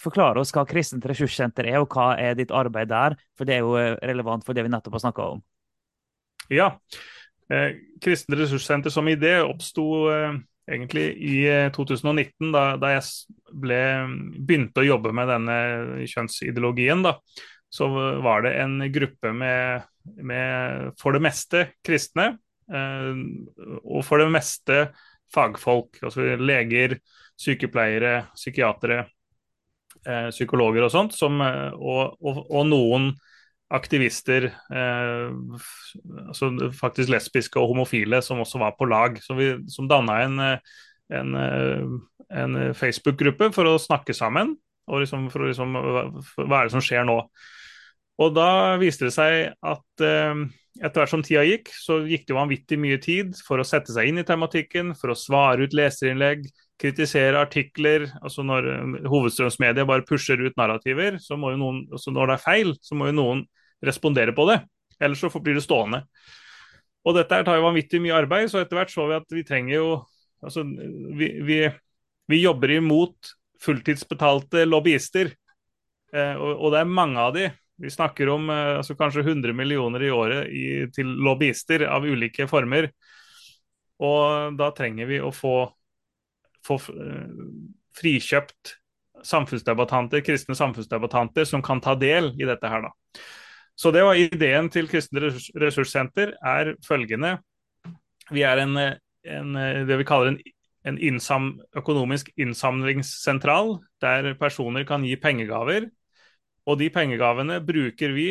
forklare 0.02 0.42
oss 0.42 0.54
hva 0.56 0.66
Kristent 0.68 1.06
ressurssenter 1.08 1.70
er, 1.70 1.80
og 1.82 1.94
hva 1.94 2.16
er 2.20 2.38
ditt 2.38 2.54
arbeid 2.54 2.92
der? 2.92 3.18
For 3.38 3.48
det 3.48 3.58
er 3.58 3.66
jo 3.66 3.76
eh, 3.80 3.96
relevant 4.12 4.46
for 4.46 4.58
det 4.58 4.66
vi 4.66 4.74
nettopp 4.74 4.98
har 4.98 5.06
snakka 5.06 5.28
om. 5.38 5.44
Ja. 6.52 6.74
Eh, 7.52 7.78
Kristent 8.04 8.40
ressurssenter 8.40 8.94
som 8.94 9.08
idé 9.12 9.38
oppsto 9.46 9.86
eh, 10.12 10.40
egentlig 10.70 11.06
i 11.18 11.38
2019, 11.76 12.52
da, 12.54 12.66
da 12.82 12.94
jeg 12.96 13.06
ble, 13.64 13.80
begynte 14.38 14.84
å 14.84 14.88
jobbe 14.88 15.14
med 15.16 15.32
denne 15.32 15.58
kjønnsideologien. 16.10 17.04
Da, 17.06 17.16
så 17.72 17.88
var 18.24 18.46
det 18.46 18.56
en 18.60 18.78
gruppe 18.94 19.32
med, 19.36 19.88
med 20.20 20.92
for 21.02 21.16
det 21.16 21.24
meste 21.24 21.66
kristne, 21.86 22.34
eh, 22.72 23.24
og 23.82 24.06
for 24.08 24.22
det 24.22 24.30
meste 24.34 24.84
fagfolk. 25.34 26.02
Altså 26.04 26.36
leger, 26.40 26.98
sykepleiere, 27.40 28.28
psykiatere, 28.36 29.06
eh, 30.06 30.30
psykologer 30.34 30.88
og 30.88 30.94
sånt. 30.94 31.18
Som, 31.18 31.42
og, 31.42 32.18
og, 32.20 32.44
og, 32.44 32.64
noen 32.70 33.12
aktivister, 33.72 34.50
eh, 34.52 35.60
altså 36.28 36.52
faktisk 36.78 37.14
lesbiske 37.14 37.60
og 37.60 37.72
homofile, 37.74 38.22
som 38.26 38.44
også 38.44 38.62
var 38.62 38.76
på 38.78 38.90
lag. 38.92 39.20
Vi, 39.38 39.54
som 39.72 39.88
danna 39.92 40.20
en, 40.26 40.40
en, 41.16 41.40
en 42.30 42.60
Facebook-gruppe 42.78 43.52
for 43.56 43.70
å 43.70 43.80
snakke 43.82 44.16
sammen. 44.18 44.56
Og 44.92 45.04
liksom, 45.04 45.30
for 45.32 45.46
å 45.46 45.52
liksom, 45.52 45.76
hva 45.78 46.62
er 46.62 46.68
det 46.68 46.74
som 46.74 46.84
skjer 46.84 47.06
nå? 47.08 47.22
Og 48.22 48.34
da 48.36 48.78
viste 48.82 49.08
det 49.08 49.14
seg 49.16 49.54
at 49.66 50.04
eh, 50.06 50.42
etter 50.82 51.02
hvert 51.02 51.12
som 51.14 51.24
tida 51.26 51.44
gikk, 51.48 51.72
så 51.76 52.02
gikk 52.08 52.28
det 52.30 52.38
vanvittig 52.38 52.80
mye 52.82 53.00
tid 53.02 53.38
for 53.46 53.62
å 53.62 53.68
sette 53.68 53.94
seg 53.96 54.10
inn 54.10 54.22
i 54.22 54.28
tematikken, 54.28 54.94
for 55.00 55.14
å 55.14 55.18
svare 55.18 55.66
ut 55.66 55.76
leserinnlegg, 55.78 56.46
kritisere 56.82 57.42
artikler. 57.42 58.08
altså 58.22 58.46
Når 58.48 58.70
eh, 58.74 59.00
hovedstrømsmedia 59.12 59.88
bare 59.90 60.06
pusher 60.08 60.42
ut 60.44 60.60
narrativer, 60.60 61.20
så 61.24 61.40
må 61.40 61.54
jo 61.56 61.62
noen, 61.62 61.82
altså 61.92 62.14
når 62.14 62.32
det 62.32 62.38
er 62.38 62.46
feil, 62.46 62.76
så 62.84 62.98
må 63.00 63.10
jo 63.12 63.18
noen 63.20 63.44
respondere 63.86 64.34
på 64.38 64.46
det. 64.50 64.62
Ellers 65.02 65.24
så 65.24 65.32
blir 65.42 65.58
det 65.58 65.66
stående. 65.66 66.04
Og 67.06 67.18
dette 67.18 67.42
tar 67.46 67.58
jo 67.58 67.66
vanvittig 67.66 68.02
mye 68.04 68.18
arbeid, 68.20 68.50
så 68.52 68.62
etter 68.62 68.78
hvert 68.78 68.94
så 68.94 69.08
vi 69.10 69.18
at 69.18 69.38
vi 69.38 69.46
trenger 69.48 69.80
jo 69.80 69.92
Altså, 70.42 70.64
vi, 71.14 71.28
vi, 71.46 71.58
vi 72.26 72.38
jobber 72.42 72.72
imot 72.74 73.28
fulltidsbetalte 73.62 74.64
lobbyister. 74.66 75.28
Eh, 76.14 76.34
og, 76.34 76.56
og, 76.56 76.72
det 76.74 76.80
er 76.80 76.96
mange 76.98 77.22
av 77.22 77.36
de. 77.36 77.44
Vi 77.82 77.92
snakker 77.94 78.32
om 78.34 78.50
eh, 78.50 78.78
altså 78.80 78.96
kanskje 78.98 79.22
100 79.22 79.54
millioner 79.54 80.02
i 80.02 80.10
året 80.10 80.50
i, 80.50 80.64
til 80.96 81.14
lobbyister 81.28 81.86
av 81.86 82.08
ulike 82.10 82.48
former. 82.50 82.90
Og 84.02 84.58
da 84.58 84.72
trenger 84.74 85.10
vi 85.12 85.22
å 85.22 85.30
få, 85.36 85.56
få 86.66 86.80
eh, 86.90 87.46
frikjøpt 88.02 88.80
samfunnsdebattanter, 89.28 90.24
kristne 90.26 90.58
samfunnsdebattanter 90.58 91.46
som 91.46 91.62
kan 91.62 91.82
ta 91.86 91.94
del 91.94 92.34
i 92.42 92.50
dette 92.50 92.70
her, 92.72 92.88
da. 92.88 93.22
Så 93.76 93.92
det 93.94 94.04
var 94.06 94.20
ideen 94.20 94.70
til 94.72 94.90
Kristent 94.92 95.24
ressurssenter 95.58 96.36
er 96.38 96.76
følgende. 96.86 97.38
Vi 98.32 98.44
er 98.48 98.62
en, 98.62 98.78
en 98.78 99.56
det 99.88 99.98
vi 100.00 100.08
kaller 100.08 100.34
en, 100.34 100.40
en 100.88 101.00
innsam, 101.02 101.54
økonomisk 101.78 102.30
innsamlingssentral, 102.38 103.78
der 104.02 104.34
personer 104.40 104.86
kan 104.88 105.06
gi 105.08 105.16
pengegaver. 105.20 105.90
Og 106.70 106.78
de 106.80 106.92
pengegavene 106.94 107.60
bruker 107.66 108.14
vi 108.14 108.30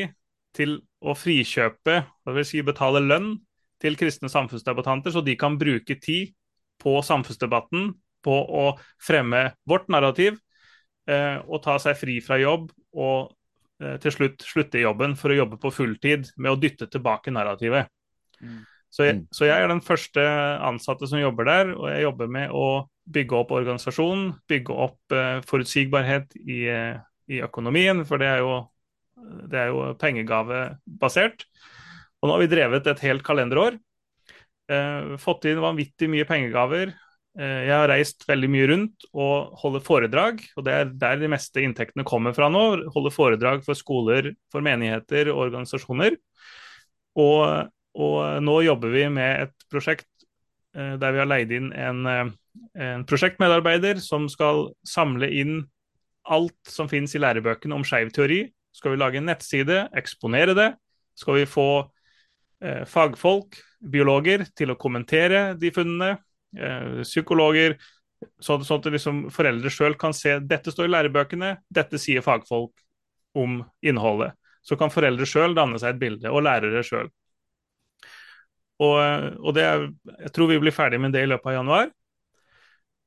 til 0.57 0.79
å 1.01 1.15
frikjøpe, 1.17 2.03
dvs. 2.27 2.53
Si 2.53 2.63
betale 2.67 3.03
lønn 3.03 3.33
til 3.81 3.97
kristne 3.99 4.31
samfunnsdebattanter, 4.31 5.15
så 5.15 5.23
de 5.25 5.37
kan 5.41 5.59
bruke 5.59 5.97
tid 6.03 6.35
på 6.81 6.99
samfunnsdebatten, 7.05 7.93
på 8.21 8.37
å 8.37 8.65
fremme 9.01 9.47
vårt 9.69 9.89
narrativ, 9.93 10.37
eh, 11.09 11.39
og 11.49 11.63
ta 11.65 11.79
seg 11.81 11.97
fri 11.97 12.19
fra 12.25 12.37
jobb 12.41 12.69
og 12.93 13.31
til 14.03 14.13
slutt 14.13 14.43
slutte 14.45 14.77
i 14.77 14.83
jobben 14.85 15.15
for 15.17 15.33
å 15.33 15.39
jobbe 15.39 15.57
på 15.61 15.71
fulltid 15.73 16.29
med 16.37 16.53
å 16.53 16.59
dytte 16.61 16.89
tilbake 16.93 17.33
narrativet. 17.33 17.89
Mm. 18.41 18.61
Så, 18.91 19.05
jeg, 19.07 19.21
mm. 19.21 19.27
så, 19.31 19.47
jeg, 19.47 19.63
er 19.63 19.71
den 19.71 19.83
første 19.87 20.25
ansatte 20.67 21.07
som 21.07 21.21
jobber 21.21 21.47
der, 21.47 21.75
og 21.77 21.87
jeg 21.93 22.03
jobber 22.03 22.31
med 22.35 22.55
å 22.55 22.67
bygge 23.11 23.39
opp 23.39 23.53
organisasjonen, 23.55 24.33
bygge 24.51 24.79
opp 24.87 25.15
uh, 25.15 25.39
forutsigbarhet 25.47 26.35
i, 26.41 26.65
uh, 26.67 26.99
i, 27.31 27.39
økonomien, 27.47 28.03
for 28.07 28.23
det 28.23 28.33
er 28.33 28.43
jo, 28.43 28.57
det 29.51 29.63
er 29.63 29.71
jo 29.71 29.85
pengegavebasert. 30.01 31.47
Og 32.21 32.29
nå 32.29 32.35
har 32.35 32.43
vi 32.43 32.51
drevet 32.51 32.91
et 32.91 33.05
helt 33.07 33.25
kalenderår. 33.27 33.79
Uh, 34.71 35.15
fått 35.23 35.47
inn 35.51 35.63
vanvittig 35.63 36.11
mye 36.11 36.27
pengegaver. 36.27 36.93
Eh, 37.41 37.63
jeg 37.71 37.73
har 37.73 37.89
reist 37.89 38.27
veldig 38.29 38.49
mye 38.53 38.69
rundt 38.69 39.07
og 39.15 39.55
holder 39.63 39.85
foredrag, 39.85 40.43
og 40.59 40.67
det 40.67 40.75
er 40.77 40.91
der 41.03 41.21
de 41.23 41.31
meste 41.33 41.63
inntektene 41.65 42.05
kommer 42.09 42.35
fra 42.37 42.51
nå. 42.53 42.65
Holder 42.93 43.15
foredrag 43.15 43.65
for 43.65 43.79
skoler, 43.79 44.35
for 44.53 44.65
menigheter 44.65 45.31
og 45.33 45.47
organisasjoner. 45.47 46.19
Og, 47.21 47.71
og 47.97 48.19
nå 48.45 48.61
jobber 48.67 48.93
vi 48.93 49.07
med 49.15 49.47
et 49.47 49.69
prosjekt 49.73 50.11
eh, 50.77 50.97
der 51.01 51.17
vi 51.17 51.23
har 51.23 51.31
leid 51.31 51.55
inn 51.57 51.73
en, 51.73 52.05
eh, 52.11 52.33
en 52.77 53.07
prosjektmedarbeider 53.09 54.03
som 54.05 54.29
skal 54.31 54.69
samle 54.87 55.31
inn 55.33 55.63
alt 56.31 56.61
som 56.69 56.91
finnes 56.91 57.15
i 57.17 57.23
lærebøkene 57.23 57.75
om 57.75 57.87
skeiv 57.87 58.13
teori. 58.15 58.45
Skal 58.77 58.95
vi 58.95 59.01
lage 59.01 59.19
en 59.19 59.31
nettside, 59.31 59.87
eksponere 59.97 60.55
det. 60.55 60.71
Skal 61.19 61.41
vi 61.41 61.49
få 61.49 61.71
eh, 62.61 62.85
fagfolk, 62.85 63.57
biologer, 63.81 64.45
til 64.53 64.75
å 64.75 64.79
kommentere 64.79 65.55
de 65.57 65.73
funnene 65.73 66.19
psykologer, 67.03 67.77
sånn, 68.43 68.65
sånn, 68.67 68.83
at 68.83 68.93
liksom 68.95 69.23
foreldre 69.35 69.73
sjøl 69.73 69.97
kan 70.01 70.15
se 70.17 70.39
dette 70.43 70.73
står 70.73 70.89
i 70.89 70.93
lærebøkene, 70.95 71.55
dette 71.69 72.01
sier 72.01 72.25
fagfolk 72.25 72.75
om 73.39 73.61
innholdet. 73.87 74.35
Så 74.67 74.77
kan 74.77 74.93
foreldre 74.93 75.29
sjøl 75.29 75.55
danne 75.57 75.81
seg 75.81 75.95
et 75.95 76.03
bilde, 76.03 76.33
og 76.33 76.45
lærere 76.45 76.83
sjøl. 76.85 77.09
Og, 78.81 78.99
og 79.45 79.55
det 79.57 79.65
jeg 79.67 80.33
tror 80.35 80.49
vi 80.49 80.61
blir 80.61 80.75
ferdig 80.75 81.01
med 81.03 81.13
det 81.13 81.27
i 81.27 81.29
løpet 81.29 81.53
av 81.53 81.59
januar. 81.59 81.91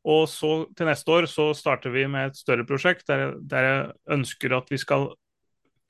Og 0.04 0.26
så 0.28 0.52
til 0.76 0.90
neste 0.90 1.14
år 1.16 1.28
så 1.32 1.50
starter 1.56 1.94
vi 1.94 2.04
med 2.12 2.32
et 2.32 2.40
større 2.40 2.66
prosjekt 2.68 3.08
der, 3.08 3.38
der 3.40 3.68
jeg 3.68 3.84
ønsker 4.18 4.58
at 4.58 4.72
vi 4.72 4.80
skal 4.82 5.14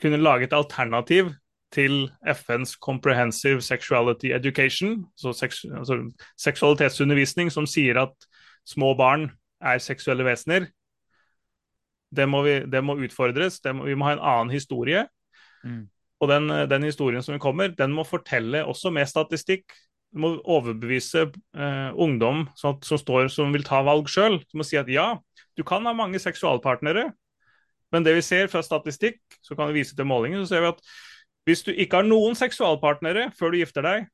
kunne 0.02 0.22
lage 0.22 0.48
et 0.48 0.56
alternativ 0.56 1.32
til 1.74 2.12
FNs 2.22 2.76
Comprehensive 2.82 3.62
Sexuality 3.62 4.32
Education, 4.36 5.06
altså, 5.16 5.34
seks, 5.34 5.64
altså 5.66 6.00
seksualitetsundervisning, 6.38 7.52
som 7.52 7.68
sier 7.70 8.00
at 8.04 8.28
små 8.70 8.94
barn 8.98 9.32
er 9.64 9.82
seksuelle 9.82 10.26
vesener. 10.28 10.68
Det 12.14 12.28
må, 12.30 12.44
vi, 12.46 12.60
det 12.70 12.84
må 12.86 12.96
utfordres. 13.02 13.60
Det 13.64 13.74
må, 13.76 13.88
vi 13.90 13.98
må 13.98 14.06
ha 14.06 14.18
en 14.18 14.22
annen 14.22 14.54
historie. 14.54 15.08
Mm. 15.64 15.88
Og 16.22 16.30
den, 16.30 16.52
den, 16.70 16.86
historien 16.86 17.26
som 17.26 17.40
kommer, 17.42 17.74
den 17.74 17.92
må 17.96 18.06
fortelle 18.06 18.64
også 18.70 18.94
med 18.94 19.10
statistikk. 19.10 19.74
Du 20.14 20.22
må 20.22 20.36
overbevise 20.46 21.26
eh, 21.26 21.90
ungdom 21.98 22.46
som, 22.56 22.78
som, 22.86 23.00
står, 23.02 23.32
som 23.34 23.50
vil 23.56 23.66
ta 23.66 23.82
valg 23.84 24.12
sjøl. 24.12 24.38
Som 24.46 24.62
må 24.62 24.68
si 24.68 24.78
at 24.78 24.92
ja, 24.92 25.16
du 25.58 25.66
kan 25.68 25.86
ha 25.90 25.96
mange 25.98 26.22
seksualpartnere, 26.22 27.10
men 27.94 28.06
det 28.06 28.14
vi 28.18 28.26
ser 28.26 28.48
fra 28.50 28.62
statistikk, 28.66 29.20
så 29.42 29.58
kan 29.58 29.70
vi 29.70 29.82
vise 29.82 29.98
til 29.98 30.08
målinger, 30.10 30.42
så 30.42 30.54
ser 30.54 30.64
vi 30.64 30.72
at 30.72 30.80
hvis 31.48 31.64
du 31.66 31.74
ikke 31.74 32.00
har 32.00 32.08
noen 32.08 32.38
seksualpartnere 32.40 33.30
før 33.38 33.54
du 33.54 33.60
gifter 33.60 33.86
deg, 33.86 34.08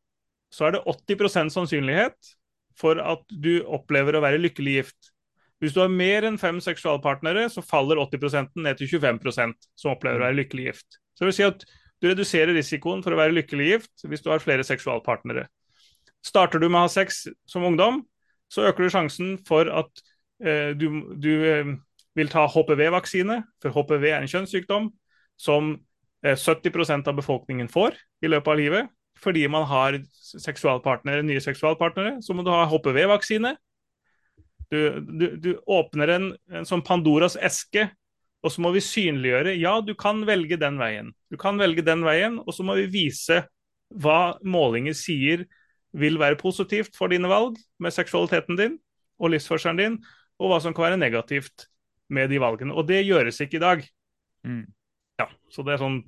så 0.53 0.67
er 0.67 0.75
det 0.77 0.83
80% 0.89 1.53
sannsynlighet 1.53 2.33
for 2.79 3.01
at 3.03 3.21
du 3.29 3.59
opplever 3.67 4.17
å 4.17 4.23
være 4.23 4.41
lykkelig 4.41 4.75
gift. 4.79 5.11
Hvis 5.59 5.75
du 5.75 5.81
har 5.83 5.91
mer 5.91 6.25
enn 6.25 6.39
fem 6.39 6.61
seksualpartnere, 6.63 7.49
så 7.51 7.61
faller 7.65 7.99
80% 7.99 8.55
ned 8.63 8.79
til 8.79 8.89
25% 8.95 9.69
som 9.77 9.93
opplever 9.93 10.21
å 10.21 10.27
være 10.29 10.39
lykkelig 10.39 10.69
gift. 10.69 10.99
Så 11.13 11.25
det 11.25 11.29
vil 11.29 11.37
si 11.37 11.47
at 11.47 11.65
du 11.99 12.07
reduserer 12.07 12.55
risikoen 12.55 13.03
for 13.03 13.13
å 13.13 13.19
være 13.19 13.35
lykkelig 13.35 13.67
gift 13.73 14.05
hvis 14.07 14.23
du 14.23 14.31
har 14.31 14.41
flere 14.43 14.63
seksualpartnere. 14.63 15.49
Starter 16.25 16.63
du 16.63 16.69
med 16.69 16.79
å 16.79 16.85
ha 16.87 16.91
sex 16.91 17.25
som 17.47 17.67
ungdom, 17.67 18.01
så 18.49 18.65
øker 18.69 18.87
du 18.87 18.93
sjansen 18.93 19.35
for 19.47 19.69
at 19.69 20.01
eh, 20.41 20.71
du, 20.79 20.87
du 21.19 21.33
eh, 21.45 21.75
vil 22.17 22.31
ta 22.31 22.47
HPV-vaksine, 22.49 23.41
for 23.61 23.75
HPV 23.75 24.07
er 24.09 24.23
en 24.23 24.31
kjønnssykdom 24.31 24.89
som 25.39 25.75
70 26.23 26.69
eh, 26.69 27.07
av 27.07 27.15
befolkningen 27.15 27.69
får 27.71 27.95
i 28.23 28.31
løpet 28.31 28.51
av 28.51 28.59
livet. 28.59 28.89
Fordi 29.19 29.47
man 29.51 29.65
har 29.67 29.97
seksualpartnere, 30.39 31.23
nye 31.27 31.43
seksualpartnere, 31.43 32.19
så 32.23 32.35
må 32.35 32.43
du 32.45 32.51
ha 32.53 32.63
HPV-vaksine. 32.69 33.55
Du, 34.69 34.79
du, 35.01 35.25
du, 35.41 35.49
åpner 35.65 36.13
en, 36.13 36.27
en 36.53 36.67
sånn 36.67 36.83
Pandoras 36.85 37.35
eske, 37.41 37.89
og 38.45 38.53
så 38.53 38.63
må 38.63 38.71
vi 38.71 38.83
synliggjøre 38.85 39.55
ja, 39.59 39.79
du 39.83 39.95
kan 39.99 40.21
velge 40.27 40.59
den 40.61 40.77
veien. 40.79 41.09
Du 41.31 41.39
kan 41.41 41.59
velge 41.59 41.83
den 41.83 42.05
veien, 42.05 42.37
og 42.45 42.55
så 42.55 42.63
må 42.63 42.77
vi 42.77 42.87
vise 42.93 43.41
hva 43.89 44.37
målinger 44.45 44.95
sier 44.95 45.47
vil 45.97 46.19
være 46.21 46.37
positivt 46.39 46.93
for 46.95 47.09
dine 47.11 47.27
valg 47.27 47.57
med 47.81 47.95
seksualiteten 47.95 48.59
din 48.59 48.77
og 49.19 49.33
livsførselen 49.33 49.79
din, 49.81 49.95
og 50.39 50.51
hva 50.51 50.59
som 50.63 50.75
kan 50.75 50.85
være 50.85 51.01
negativt 51.01 51.65
med 52.13 52.29
de 52.31 52.39
valgene. 52.39 52.75
Og 52.77 52.87
det 52.87 53.01
gjøres 53.03 53.41
ikke 53.43 53.57
i 53.57 53.63
dag. 53.63 53.81
Mm. 54.47 54.67
Ja, 55.19 55.27
så 55.51 55.65
Det 55.67 55.75
er 55.75 55.81
sånn 55.81 56.01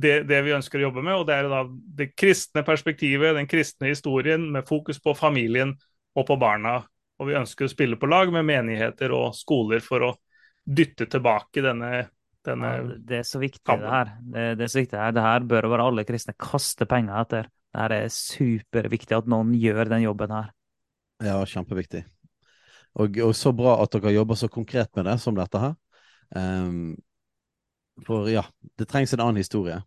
det, 0.00 0.22
det, 0.28 0.38
vi 0.46 0.54
ønsker 0.54 0.80
å 0.80 0.86
jobbe 0.88 1.02
med. 1.04 1.14
og 1.18 1.26
Det 1.28 1.36
er 1.36 1.48
da 1.50 1.64
det 1.68 2.12
kristne 2.16 2.62
perspektivet, 2.64 3.34
den 3.36 3.48
kristne 3.50 3.90
historien 3.90 4.46
med 4.52 4.68
fokus 4.68 5.00
på 5.02 5.14
familien 5.18 5.74
og 6.16 6.26
på 6.28 6.36
barna 6.40 6.80
Og 7.20 7.28
vi 7.28 7.36
ønsker 7.36 7.66
å 7.66 7.72
spille 7.72 7.98
på 8.00 8.08
lag 8.08 8.30
med 8.32 8.46
menigheter 8.48 9.12
og 9.12 9.34
skoler 9.36 9.82
for 9.84 10.06
å 10.06 10.14
dytte 10.64 11.04
tilbake 11.10 11.60
denne, 11.64 12.06
denne 12.46 12.70
Ja, 12.70 12.96
det 12.96 13.18
er 13.18 13.26
så 13.28 13.40
viktig, 13.42 13.60
kampen. 13.66 13.84
det 13.84 13.90
her. 13.92 14.12
Det, 14.20 14.44
det 14.56 14.64
er 14.64 14.72
så 14.72 14.80
viktig 14.80 14.96
det 14.96 15.02
her. 15.02 15.12
Det 15.12 15.24
her 15.26 15.48
bør 15.50 15.68
være 15.72 15.88
alle 15.90 16.06
kristne 16.08 16.36
kaste 16.40 16.86
penger 16.88 17.20
etter. 17.20 17.50
Det 17.70 17.82
her 17.82 17.94
er 17.98 18.08
superviktig 18.14 19.18
at 19.18 19.28
noen 19.28 19.52
gjør 19.58 19.92
den 19.92 20.06
jobben 20.06 20.32
her. 20.32 20.48
Ja, 21.20 21.36
kjempeviktig. 21.44 22.06
Og, 22.96 23.20
og 23.22 23.34
så 23.36 23.52
bra 23.54 23.76
at 23.84 23.92
dere 23.94 24.14
jobber 24.16 24.38
så 24.40 24.48
konkret 24.48 24.90
med 24.96 25.06
det 25.06 25.18
som 25.22 25.36
dette 25.36 25.60
her. 25.60 25.76
Ehm, 26.40 26.96
for 28.06 28.30
ja, 28.30 28.44
det 28.78 28.88
trengs 28.90 29.14
en 29.14 29.24
annen 29.24 29.42
historie. 29.42 29.80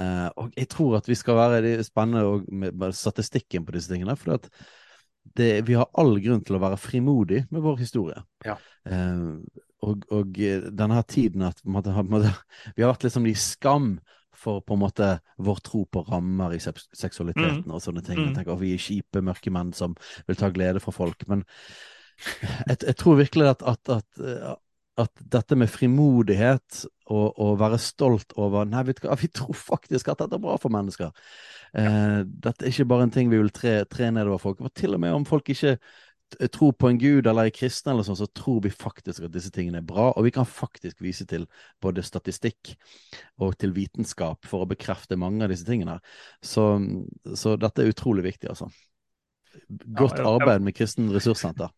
Uh, 0.00 0.26
og 0.40 0.56
jeg 0.58 0.66
tror 0.72 0.96
at 0.98 1.08
vi 1.08 1.16
skal 1.18 1.38
være 1.38 1.60
det 1.62 1.74
spennende 1.86 2.64
med 2.74 2.96
statistikken 2.98 3.66
på 3.66 3.76
disse 3.76 3.92
tingene. 3.92 4.16
For 4.18 4.38
at 4.38 4.48
det, 5.38 5.66
vi 5.68 5.76
har 5.78 5.88
all 5.98 6.18
grunn 6.20 6.42
til 6.44 6.58
å 6.58 6.62
være 6.62 6.80
frimodig 6.80 7.44
med 7.54 7.64
vår 7.64 7.78
historie. 7.84 8.24
Ja. 8.44 8.58
Uh, 8.88 9.40
og, 9.84 10.04
og 10.14 10.38
eh, 10.40 10.64
denne 10.72 10.98
her 10.98 11.06
tiden 11.08 11.44
at 11.44 11.58
måtte, 11.68 11.92
måte, 12.08 12.30
vi 12.76 12.84
har 12.84 12.94
vært 12.94 13.06
liksom 13.06 13.26
i 13.28 13.34
skam 13.36 13.96
for 14.34 14.64
på 14.66 14.74
en 14.74 14.82
måte 14.82 15.08
vår 15.44 15.60
tro 15.64 15.84
på 15.86 16.02
rammer 16.08 16.56
i 16.56 16.60
seksualiteten 16.60 16.98
seksualiteten 16.98 17.70
og 17.70 17.82
sånne 17.84 18.02
ting. 18.04 18.18
Mm. 18.18 18.26
Jeg 18.26 18.36
tenker, 18.38 18.54
og 18.54 18.62
vi 18.64 18.72
er 18.74 18.82
kjipe, 18.82 19.22
mørke 19.24 19.52
menn 19.54 19.72
som 19.76 19.94
vil 20.28 20.38
ta 20.40 20.50
glede 20.54 20.82
fra 20.82 20.94
folk. 20.94 21.22
Men 21.30 21.44
jeg, 22.68 22.80
jeg 22.80 22.96
tror 23.00 23.20
virkelig 23.20 23.52
at, 23.52 23.64
at, 23.74 23.92
at, 24.00 24.24
at 25.00 25.24
dette 25.32 25.56
med 25.58 25.70
frimodighet 25.72 26.84
og, 27.10 27.34
å 27.42 27.50
være 27.58 27.80
stolt 27.82 28.34
over 28.40 28.66
Nei, 28.68 28.84
vet 28.86 29.02
du 29.02 29.08
hva, 29.08 29.18
vi 29.24 29.30
tror 29.34 29.56
faktisk 29.58 30.12
at 30.12 30.22
dette 30.22 30.38
er 30.38 30.44
bra 30.44 30.56
for 30.60 30.74
mennesker. 30.74 31.12
Eh, 31.74 32.22
dette 32.24 32.64
er 32.64 32.72
ikke 32.72 32.88
bare 32.92 33.08
en 33.08 33.14
ting 33.14 33.30
vi 33.32 33.40
vil 33.40 33.52
tre, 33.54 33.80
tre 33.90 34.10
nedover 34.14 34.42
folk. 34.42 34.62
Og 34.64 34.74
til 34.76 34.96
og 34.96 35.02
med 35.02 35.16
om 35.16 35.26
folk 35.28 35.50
ikke 35.54 35.76
tror 36.54 36.72
på 36.78 36.88
en 36.88 36.98
gud 36.98 37.26
eller 37.26 37.48
er 37.48 37.54
kristne, 37.54 37.92
eller 37.92 38.06
sånn, 38.06 38.18
så 38.18 38.26
tror 38.34 38.62
vi 38.64 38.72
faktisk 38.72 39.26
at 39.26 39.34
disse 39.34 39.52
tingene 39.54 39.82
er 39.82 39.86
bra. 39.86 40.08
Og 40.14 40.26
vi 40.26 40.32
kan 40.34 40.48
faktisk 40.48 41.02
vise 41.04 41.26
til 41.30 41.46
både 41.82 42.04
statistikk 42.06 42.74
og 43.42 43.54
til 43.60 43.74
vitenskap 43.76 44.48
for 44.48 44.64
å 44.64 44.70
bekrefte 44.70 45.18
mange 45.20 45.44
av 45.44 45.52
disse 45.52 45.66
tingene. 45.68 45.98
Så, 46.42 46.66
så 47.38 47.54
dette 47.60 47.84
er 47.84 47.92
utrolig 47.92 48.26
viktig, 48.30 48.50
altså. 48.50 48.70
Godt 49.94 50.18
arbeid 50.18 50.64
med 50.66 50.74
Kristen 50.74 51.12
Ressurssenter. 51.14 51.70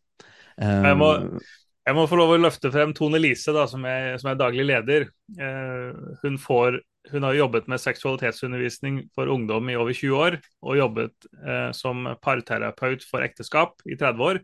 Jeg 0.57 0.97
må- 0.97 1.15
Eh, 1.17 1.65
Jeg 1.87 1.95
må 1.95 2.03
få 2.11 2.17
lov 2.19 2.33
å 2.35 2.39
løfte 2.41 2.73
frem 2.75 2.91
Tone 2.99 3.21
Lise, 3.23 3.53
da, 3.55 3.63
som, 3.71 3.85
er, 3.87 4.17
som 4.19 4.33
er 4.33 4.39
daglig 4.41 4.65
leder. 4.67 5.05
Eh, 5.39 6.17
hun, 6.25 6.39
får, 6.43 6.81
hun 7.13 7.27
har 7.29 7.37
jobbet 7.39 7.69
med 7.71 7.79
seksualitetsundervisning 7.79 9.05
for 9.15 9.31
ungdom 9.31 9.71
i 9.71 9.77
over 9.79 9.95
20 9.95 10.17
år, 10.19 10.37
og 10.67 10.81
jobbet 10.81 11.29
eh, 11.45 11.69
som 11.79 12.09
parterapeut 12.27 13.07
for 13.07 13.23
ekteskap 13.23 13.87
i 13.87 13.95
30 13.95 14.27
år, 14.27 14.41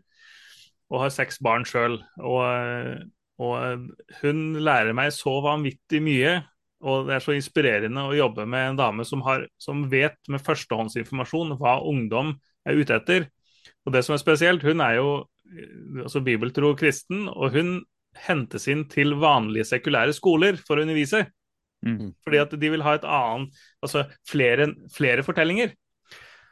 og 0.93 1.03
har 1.03 1.11
seks 1.11 1.41
barn 1.43 1.67
sjøl. 1.67 1.99
Og, 2.23 2.39
eh, 2.47 3.03
og 3.43 3.91
hun 4.21 4.41
lærer 4.63 4.95
meg 4.95 5.11
så 5.11 5.35
vanvittig 5.43 5.99
mye, 6.05 6.37
og 6.87 7.11
det 7.11 7.17
er 7.17 7.27
så 7.27 7.35
inspirerende 7.35 8.07
å 8.07 8.15
jobbe 8.15 8.47
med 8.47 8.69
en 8.69 8.79
dame 8.79 9.03
som, 9.07 9.19
har, 9.27 9.49
som 9.59 9.83
vet 9.91 10.15
med 10.31 10.43
førstehåndsinformasjon 10.47 11.57
hva 11.59 11.81
ungdom 11.91 12.37
er 12.63 12.79
ute 12.79 12.95
etter. 13.01 13.27
Og 13.83 13.91
det 13.91 14.07
som 14.07 14.15
er 14.15 14.23
spesielt, 14.23 14.63
hun 14.63 14.79
er 14.83 15.01
jo 15.01 15.13
altså 16.03 16.23
bibeltro 16.25 16.73
kristen, 16.79 17.27
og 17.29 17.55
hun 17.57 17.77
hentes 18.27 18.67
inn 18.69 18.85
til 18.89 19.15
vanlige 19.21 19.67
sekulære 19.71 20.13
skoler 20.15 20.59
for 20.61 20.77
å 20.77 20.85
undervise. 20.85 21.25
Mm. 21.83 22.13
Fordi 22.23 22.39
at 22.39 22.53
de 22.59 22.69
vil 22.71 22.83
ha 22.85 22.93
et 22.95 23.03
annet 23.03 23.63
Altså 23.83 24.05
flere, 24.29 24.69
flere 24.95 25.25
fortellinger. 25.25 25.73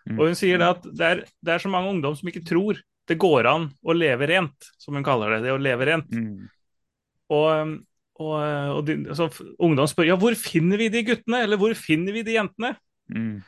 Mm. 0.09 0.17
Og 0.17 0.25
hun 0.27 0.35
sier 0.35 0.59
det 0.59 0.67
at 0.73 0.87
det 0.87 1.05
er, 1.07 1.21
det 1.39 1.53
er 1.53 1.63
så 1.63 1.71
mange 1.71 1.93
ungdom 1.93 2.17
som 2.17 2.27
ikke 2.27 2.43
tror 2.43 2.81
det 3.09 3.17
går 3.21 3.47
an 3.49 3.69
å 3.81 3.95
leve 3.95 4.27
rent, 4.29 4.67
som 4.79 4.97
hun 4.97 5.05
kaller 5.05 5.35
det. 5.35 5.45
Det 5.45 5.53
å 5.55 5.61
leve 5.61 5.87
rent. 5.87 6.11
Mm. 6.11 6.49
Og, 7.31 7.73
og, 8.21 8.35
og 8.75 8.83
de, 8.87 8.97
altså, 9.11 9.29
ungdom 9.61 9.89
spør 9.89 10.11
ja, 10.11 10.19
hvor 10.19 10.35
finner 10.39 10.81
vi 10.81 10.91
de 10.93 11.03
guttene, 11.07 11.41
eller 11.45 11.59
hvor 11.59 11.73
finner 11.77 12.15
vi 12.15 12.23
de 12.27 12.37
jentene? 12.37 12.75
Mm. 13.11 13.41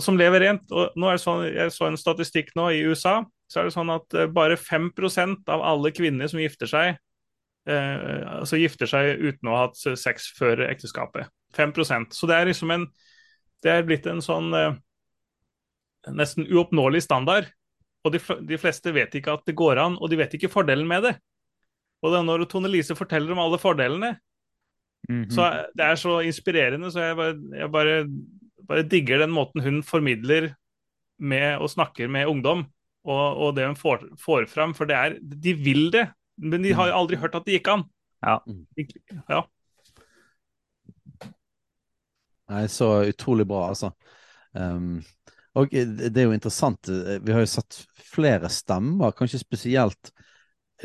Som 0.00 0.18
lever 0.18 0.46
rent. 0.46 0.64
Og 0.72 0.96
nå 0.98 1.10
er 1.10 1.18
det 1.18 1.24
sånn, 1.24 1.44
jeg 1.48 1.74
så 1.74 1.88
en 1.88 2.00
statistikk 2.00 2.54
nå 2.58 2.70
i 2.74 2.82
USA, 2.88 3.20
så 3.50 3.60
er 3.60 3.66
det 3.68 3.74
sånn 3.74 3.90
at 3.90 4.14
eh, 4.14 4.28
bare 4.30 4.56
5% 4.60 5.48
av 5.50 5.62
alle 5.66 5.90
kvinner 5.96 6.30
som 6.30 6.38
gifter 6.42 6.70
seg, 6.70 6.98
eh, 7.66 8.20
altså 8.38 8.60
gifter 8.60 8.86
seg 8.90 9.18
uten 9.18 9.50
å 9.50 9.56
ha 9.56 9.64
hatt 9.66 9.80
sex 9.98 10.30
før 10.38 10.62
ekteskapet. 10.70 11.26
5% 11.58 12.14
Så 12.14 12.28
det 12.30 12.36
er 12.38 12.46
liksom 12.46 12.70
en 12.70 12.84
Det 13.60 13.72
er 13.74 13.82
blitt 13.84 14.06
en 14.08 14.22
sånn 14.24 14.54
eh, 14.56 14.76
nesten 16.16 16.46
uoppnåelig 16.48 17.02
standard. 17.04 17.50
Og 18.06 18.14
de, 18.14 18.20
de 18.48 18.56
fleste 18.56 18.92
vet 18.96 19.12
ikke 19.18 19.34
at 19.36 19.42
det 19.44 19.52
går 19.58 19.76
an, 19.82 19.98
og 20.00 20.08
de 20.08 20.16
vet 20.16 20.32
ikke 20.38 20.48
fordelen 20.48 20.88
med 20.88 21.02
det. 21.04 21.14
Og 22.00 22.14
da 22.14 22.22
når 22.24 22.46
Tone 22.48 22.70
Lise 22.72 22.96
forteller 22.96 23.34
om 23.34 23.42
alle 23.42 23.58
fordelene, 23.60 24.14
Mhm. 25.08 25.30
så 25.32 25.42
er- 25.48 25.66
det 25.74 25.84
er 25.84 25.96
så 25.96 26.18
inspirerende, 26.24 26.90
så 26.92 27.00
jeg 27.00 27.16
bare, 27.16 27.34
jeg 27.58 27.70
bare, 27.72 27.94
bare 28.68 28.82
digger 28.82 29.18
den 29.18 29.30
måten 29.32 29.62
hun 29.64 29.82
formidler 29.82 30.54
med 31.18 31.58
og 31.58 31.70
snakker 31.72 32.08
med 32.08 32.26
ungdom, 32.28 32.66
og, 33.06 33.26
og 33.46 33.54
det 33.56 33.66
hun 33.68 33.78
får, 33.78 34.08
får 34.20 34.48
frem. 34.50 34.74
For 34.76 34.88
det 34.90 34.96
er, 34.98 35.16
de 35.20 35.54
vil 35.56 35.88
det, 35.94 36.06
men 36.40 36.64
de 36.64 36.74
har 36.76 36.90
jo 36.90 36.98
aldri 37.02 37.20
hørt 37.20 37.36
at 37.38 37.46
det 37.46 37.58
gikk 37.58 37.72
an. 37.72 37.86
Ja. 38.24 38.38
Ja. 39.30 39.44
Nei, 42.50 42.64
så 42.68 42.90
utrolig 43.06 43.46
bra, 43.46 43.68
altså. 43.70 43.92
Um, 44.52 44.98
og 45.54 45.70
det 45.70 46.10
er 46.18 46.26
jo 46.28 46.34
interessant, 46.34 46.88
eh, 46.90 47.18
vi 47.22 47.34
har 47.34 47.42
jo 47.42 47.50
sett 47.50 47.76
flere 48.10 48.50
stemmer, 48.50 49.14
kanskje 49.18 49.40
spesielt 49.42 50.10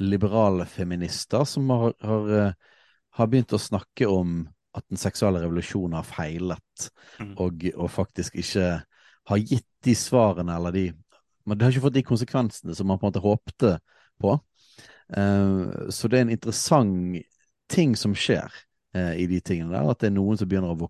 liberale 0.01 0.65
feminister, 0.69 1.45
som 1.49 1.69
har, 1.69 1.93
har, 2.01 2.31
eh, 2.33 2.51
har 3.17 3.29
begynt 3.31 3.53
å 3.53 3.61
snakke 3.61 4.09
om 4.09 4.43
at 4.75 4.83
den 4.91 4.99
seksuelle 4.99 5.41
revolusjonen 5.43 5.97
har 5.99 6.07
feilet, 6.07 6.61
Mm. 7.19 7.35
og, 7.39 7.61
og 7.79 7.87
faktisk 7.93 8.35
ikke 8.41 8.65
har 9.29 9.37
gitt 9.39 9.67
de 9.85 9.93
svarene, 9.95 10.57
eller 10.57 10.73
de 10.75 10.81
Men 11.45 11.57
det 11.57 11.65
har 11.65 11.71
ikke 11.75 11.85
fått 11.87 11.97
de 11.97 12.03
konsekvensene 12.05 12.75
som 12.75 12.87
man 12.89 12.99
på 12.99 13.05
en 13.07 13.11
måte 13.13 13.23
håpte 13.23 13.75
på. 14.21 14.35
Eh, 15.15 15.89
så 15.93 16.09
det 16.09 16.19
er 16.19 16.25
en 16.25 16.35
interessant 16.35 17.21
ting 17.69 17.95
som 17.97 18.13
skjer 18.17 18.49
eh, 18.95 19.13
i 19.21 19.27
de 19.29 19.39
tingene 19.41 19.73
der, 19.73 19.89
at 19.89 20.01
det 20.01 20.09
er 20.11 20.17
noen 20.17 20.37
som 20.37 20.49
begynner 20.49 20.73
å 20.73 20.89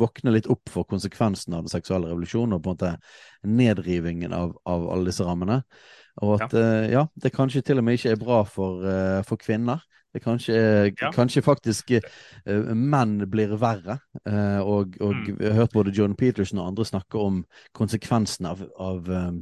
våkne 0.00 0.32
litt 0.34 0.48
opp 0.50 0.68
for 0.72 0.84
konsekvensen 0.90 1.54
av 1.54 1.64
den 1.64 1.72
seksuelle 1.72 2.08
revolusjonen, 2.10 2.56
og 2.56 2.64
på 2.64 2.72
en 2.72 2.76
måte 2.76 2.94
nedrivingen 3.46 4.32
av, 4.34 4.56
av 4.66 4.88
alle 4.90 5.10
disse 5.12 5.24
rammene. 5.26 5.60
Og 6.22 6.36
at 6.42 6.52
ja. 6.54 6.64
ja, 6.90 7.02
det 7.22 7.32
kanskje 7.34 7.62
til 7.66 7.78
og 7.80 7.86
med 7.86 7.98
ikke 7.98 8.14
er 8.14 8.20
bra 8.20 8.40
for, 8.46 8.84
eh, 8.86 9.20
for 9.26 9.40
kvinner. 9.40 9.82
Det 10.14 10.22
kanskje, 10.22 10.54
Ja. 11.00 11.10
kanskje 11.10 11.42
faktisk 11.42 11.90
eh, 11.90 12.74
menn 12.74 13.16
blir 13.30 13.56
verre. 13.58 13.98
Eh, 14.26 14.60
og 14.62 14.94
og 15.00 15.14
Mm. 15.14 15.38
vi 15.38 15.46
har 15.46 15.54
hørt 15.54 15.72
både 15.72 15.90
John 15.90 16.14
Peterson 16.14 16.58
og 16.58 16.68
andre 16.68 16.84
snakke 16.84 17.18
om 17.18 17.44
konsekvensen 17.74 18.46
av, 18.46 18.62
av, 18.78 19.10
eh, 19.10 19.32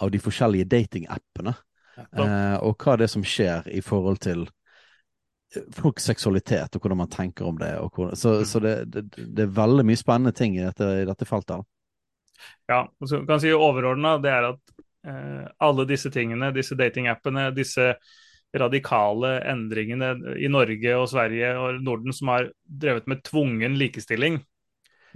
av 0.00 0.10
de 0.14 0.20
forskjellige 0.22 0.68
datingappene. 0.70 1.54
Eh, 1.98 2.56
og 2.62 2.76
hva 2.78 2.96
det 2.96 3.08
er 3.08 3.10
som 3.10 3.24
skjer 3.26 3.66
i 3.74 3.80
forhold 3.82 4.20
til 4.22 4.44
eh, 4.46 5.64
folks 5.74 6.06
seksualitet, 6.06 6.76
og 6.76 6.80
hvordan 6.84 7.00
man 7.02 7.10
tenker 7.10 7.48
om 7.48 7.58
det. 7.58 7.72
Og 7.82 7.90
hvordan, 7.90 8.16
så 8.16 8.38
Mm. 8.38 8.44
så 8.44 8.60
det, 8.62 8.74
det, 8.92 9.02
det 9.34 9.42
er 9.46 9.56
veldig 9.58 9.84
mye 9.88 9.98
spennende 9.98 10.32
ting 10.32 10.56
i 10.58 10.62
dette, 10.64 10.84
i 11.02 11.08
dette 11.08 11.26
feltet. 11.26 11.66
Ja, 12.70 12.84
og 13.00 13.08
så 13.10 13.24
kan 13.26 13.40
si 13.42 13.50
overordna, 13.50 14.16
det 14.22 14.30
er 14.30 14.52
at 14.52 14.74
eh, 15.08 15.48
alle 15.58 15.86
disse 15.88 16.10
tingene, 16.14 16.52
disse 16.54 16.76
datingappene, 16.78 17.48
disse 17.56 17.94
radikale 18.56 19.40
endringene 19.44 20.36
i 20.40 20.48
Norge 20.48 20.94
og 20.96 21.08
Sverige 21.10 21.50
og 21.58 21.82
Norden 21.84 22.14
som 22.16 22.30
har 22.32 22.46
drevet 22.64 23.06
med 23.10 23.24
tvungen 23.26 23.74
likestilling, 23.80 24.38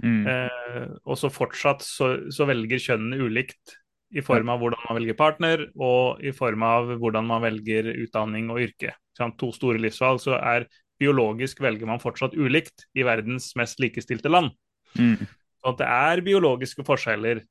Mm. 0.03 0.25
eh, 0.27 0.87
og 1.05 1.15
så 1.15 1.29
fortsatt 1.31 1.83
så, 1.85 2.07
så 2.33 2.47
velger 2.49 2.81
kjønnene 2.81 3.23
ulikt 3.23 3.75
i 4.13 4.21
form 4.25 4.51
av 4.53 4.61
hvordan 4.61 4.83
man 4.87 4.97
velger 4.99 5.17
partner, 5.17 5.65
og 5.73 6.21
i 6.23 6.33
form 6.35 6.65
av 6.67 6.91
hvordan 7.01 7.25
man 7.29 7.43
velger 7.45 7.89
utdanning 7.95 8.51
og 8.53 8.61
yrke. 8.67 8.93
To 9.39 9.51
store 9.53 9.81
livsvalg, 9.81 10.21
så 10.21 10.37
er 10.37 10.67
biologisk 11.01 11.61
velger 11.63 11.89
man 11.89 12.01
fortsatt 12.01 12.35
ulikt 12.37 12.85
i 12.97 13.05
verdens 13.05 13.51
mest 13.59 13.81
likestilte 13.81 14.31
land. 14.31 14.53
Mm. 14.97 15.25
Så 15.63 15.73
det 15.79 15.89
er 15.89 16.23
biologiske 16.25 16.85
forskjeller. 16.85 17.41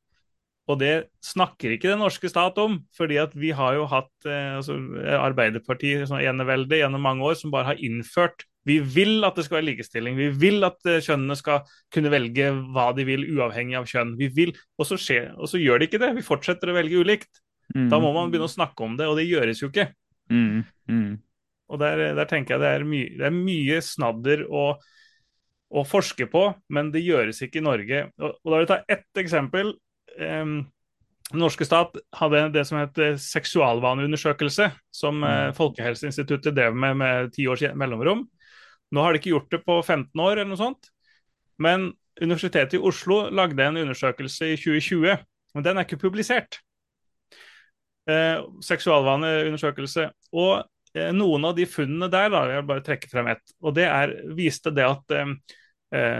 Og 0.70 0.78
det 0.78 0.93
snakker 1.26 1.74
ikke 1.74 1.90
den 1.90 2.02
norske 2.05 2.30
stat 2.30 2.59
om, 2.62 2.78
fordi 2.94 3.18
at 3.18 3.34
vi 3.34 3.51
har 3.56 3.74
jo 3.74 3.89
hatt 3.90 4.28
eh, 4.30 4.59
altså, 4.60 4.76
Arbeiderpartiet, 5.18 6.06
sånn 6.06 6.22
enevelde, 6.22 6.78
gjennom 6.78 7.02
mange 7.02 7.26
år 7.26 7.39
som 7.40 7.51
bare 7.55 7.72
har 7.72 7.82
innført 7.82 8.47
Vi 8.68 8.78
vil 8.94 9.24
at 9.26 9.39
det 9.39 9.44
skal 9.47 9.59
være 9.59 9.68
likestilling. 9.72 10.18
Vi 10.18 10.28
vil 10.39 10.62
at 10.66 10.78
eh, 10.86 11.01
kjønnene 11.02 11.34
skal 11.39 11.64
kunne 11.93 12.12
velge 12.12 12.51
hva 12.74 12.90
de 12.97 13.06
vil, 13.09 13.24
uavhengig 13.34 13.78
av 13.80 13.89
kjønn. 13.90 14.14
Vi 14.20 14.28
vil, 14.34 14.52
og 14.78 14.86
så, 14.86 14.98
skjer, 15.01 15.32
og 15.34 15.51
så 15.51 15.59
gjør 15.59 15.82
de 15.82 15.89
ikke 15.89 16.01
det. 16.02 16.12
Vi 16.18 16.26
fortsetter 16.26 16.70
å 16.70 16.76
velge 16.76 17.01
ulikt. 17.02 17.43
Mm. 17.74 17.89
Da 17.90 17.98
må 18.02 18.12
man 18.14 18.30
begynne 18.30 18.47
å 18.51 18.52
snakke 18.52 18.84
om 18.86 18.94
det, 18.98 19.09
og 19.10 19.18
det 19.18 19.26
gjøres 19.26 19.62
jo 19.62 19.70
ikke. 19.72 19.89
Mm. 20.32 20.62
Mm. 20.90 21.12
Og 21.72 21.80
der, 21.80 22.02
der 22.18 22.28
tenker 22.30 22.55
jeg 22.55 22.62
det 22.62 22.70
er, 22.76 22.84
mye, 22.86 23.09
det 23.18 23.26
er 23.26 23.34
mye 23.34 23.78
snadder 23.84 24.44
å, 24.47 24.66
å 25.72 25.84
forske 25.89 26.28
på, 26.30 26.44
men 26.74 26.93
det 26.94 27.02
gjøres 27.06 27.43
ikke 27.47 27.62
i 27.62 27.64
Norge. 27.64 28.05
Og, 28.20 28.36
og 28.36 28.52
da 28.52 28.55
vil 28.60 28.66
jeg 28.66 28.70
ta 28.74 28.80
ett 28.93 29.22
eksempel. 29.24 29.74
Um, 30.20 30.60
Den 31.32 31.40
norske 31.40 31.64
stat 31.64 31.97
hadde 32.18 32.43
det 32.52 32.66
som 32.68 32.76
het 32.76 32.98
seksualvaneundersøkelse, 33.24 34.66
som 34.93 35.22
mm. 35.22 35.55
Folkehelseinstituttet 35.56 36.52
drev 36.52 36.76
med 36.76 36.98
med 37.01 37.32
ti 37.32 37.47
års 37.48 37.62
mellomrom. 37.78 38.26
Nå 38.93 39.05
har 39.05 39.12
de 39.12 39.20
ikke 39.23 39.32
gjort 39.32 39.52
det 39.52 39.62
på 39.64 39.78
15 39.81 40.20
år, 40.20 40.36
eller 40.36 40.51
noe 40.52 40.60
sånt. 40.60 40.90
Men 41.62 41.90
Universitetet 42.20 42.77
i 42.77 42.82
Oslo 42.82 43.24
lagde 43.32 43.64
en 43.64 43.81
undersøkelse 43.81 44.52
i 44.52 44.59
2020, 44.60 45.16
men 45.56 45.64
den 45.64 45.78
er 45.78 45.86
ikke 45.86 46.02
publisert. 46.02 46.60
Eh, 48.10 48.43
seksualvaneundersøkelse. 48.66 50.09
Og 50.36 50.52
eh, 50.94 51.12
noen 51.16 51.48
av 51.48 51.56
de 51.56 51.66
funnene 51.70 52.10
der, 52.12 52.28
da, 52.35 52.43
jeg 52.51 52.66
bare 52.69 52.85
trekke 52.85 53.10
frem 53.12 53.31
ett, 53.32 53.55
og 53.62 53.77
det 53.78 53.86
er, 53.89 54.12
viste 54.36 54.74
det 54.74 54.85
at 54.89 55.16
eh, 55.16 55.32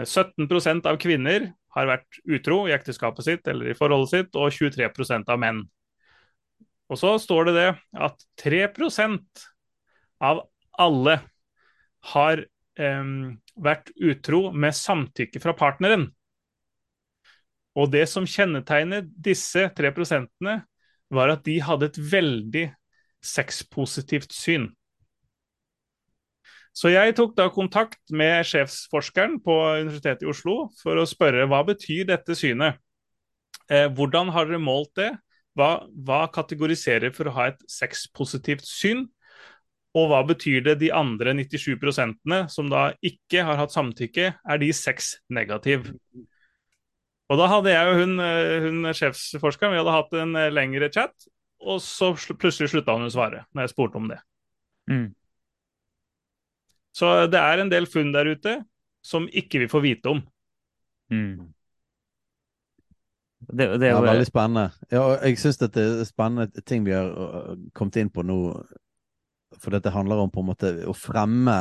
17 0.05 0.49
eh, 0.49 0.81
av 0.89 0.97
kvinner 1.03 1.51
har 1.77 1.89
vært 1.89 2.21
utro 2.29 2.63
i 2.69 2.75
ekteskapet 2.77 3.27
sitt 3.27 3.49
eller 3.49 3.73
i 3.73 3.77
forholdet 3.77 4.13
sitt, 4.13 4.37
og 4.37 4.53
23% 4.53 5.33
av 5.33 5.41
menn. 5.41 5.63
Og 6.93 7.01
så 7.01 7.15
står 7.21 7.49
det 7.49 7.55
det 7.57 7.69
at 8.05 8.27
3% 8.43 9.47
av 10.23 10.43
alle 10.81 11.19
har 12.13 12.45
vært 13.63 13.93
utro 13.97 14.51
med 14.53 14.77
samtykke 14.77 15.41
fra 15.43 15.55
partneren. 15.59 16.09
Og 17.79 17.89
det 17.93 18.05
som 18.11 18.29
kjennetegner 18.29 19.07
disse 19.07 19.69
tre 19.77 19.93
prosentene, 19.97 20.61
var 21.13 21.33
at 21.35 21.43
de 21.45 21.59
hadde 21.61 21.91
et 21.91 21.99
veldig 22.13 22.67
sexpositivt 23.23 24.33
syn. 24.35 24.71
Så 26.73 26.89
jeg 26.89 27.13
tok 27.19 27.35
da 27.37 27.51
kontakt 27.53 28.01
med 28.17 28.47
sjefsforskeren 28.49 29.37
på 29.45 29.55
Universitetet 29.85 30.25
i 30.25 30.31
Oslo 30.33 30.71
for 30.81 30.97
å 30.97 31.09
spørre 31.09 31.45
hva 31.51 31.61
betyr 31.69 32.07
dette 32.09 32.37
synet. 32.39 32.81
Eh, 33.69 33.91
hvordan 33.93 34.33
har 34.33 34.49
dere 34.49 34.61
målt 34.61 34.95
det? 34.97 35.11
Hva, 35.57 35.85
hva 35.93 36.25
kategoriserer 36.33 37.13
for 37.13 37.29
å 37.29 37.35
ha 37.37 37.51
et 37.51 37.61
sexpositivt 37.69 38.65
syn? 38.65 39.05
Og 39.99 40.09
hva 40.09 40.23
betyr 40.25 40.63
det 40.65 40.79
de 40.81 40.89
andre 40.95 41.35
97% 41.37 42.37
som 42.53 42.71
da 42.73 42.91
ikke 43.05 43.45
har 43.45 43.59
hatt 43.61 43.75
samtykke, 43.75 44.29
er 44.41 44.61
de 44.63 44.71
seks 44.73 45.19
negativ? 45.29 45.91
Og 47.33 47.41
da 47.41 47.49
hadde 47.49 47.73
jeg 47.73 47.91
og 47.91 48.01
hun, 48.01 48.19
eh, 48.21 48.67
hun 48.67 48.93
sjefsforskeren 48.97 49.73
vi 49.73 49.81
hadde 49.81 49.97
hatt 49.97 50.17
en 50.21 50.37
eh, 50.37 50.53
lengre 50.53 50.89
chat, 50.93 51.29
og 51.63 51.81
så 51.85 52.13
plutselig 52.17 52.73
slutta 52.73 52.97
hun 52.97 53.09
å 53.09 53.13
svare 53.13 53.45
når 53.53 53.67
jeg 53.67 53.75
spurte 53.75 54.01
om 54.01 54.09
det. 54.11 54.19
Mm. 54.91 55.09
Så 56.93 57.13
det 57.33 57.41
er 57.41 57.63
en 57.63 57.73
del 57.73 57.89
funn 57.89 58.13
der 58.13 58.29
ute 58.33 58.59
som 59.05 59.29
ikke 59.29 59.63
vi 59.63 59.71
får 59.71 59.85
vite 59.85 60.13
om. 60.13 60.21
Mm. 61.13 61.53
Det, 63.43 63.67
det, 63.81 63.89
er 63.89 64.03
veldig 64.05 64.27
spennende. 64.29 64.71
Ja, 64.93 65.03
jeg 65.25 65.39
syns 65.41 65.59
det 65.59 65.73
er 65.81 66.05
spennende 66.07 66.63
ting 66.69 66.85
vi 66.87 66.95
har 66.95 67.11
kommet 67.75 67.99
inn 67.99 68.13
på 68.13 68.25
nå. 68.27 68.39
For 69.61 69.75
dette 69.75 69.93
handler 69.93 70.23
om 70.23 70.33
på 70.33 70.43
en 70.43 70.51
måte 70.53 70.73
å 70.89 70.95
fremme, 70.97 71.59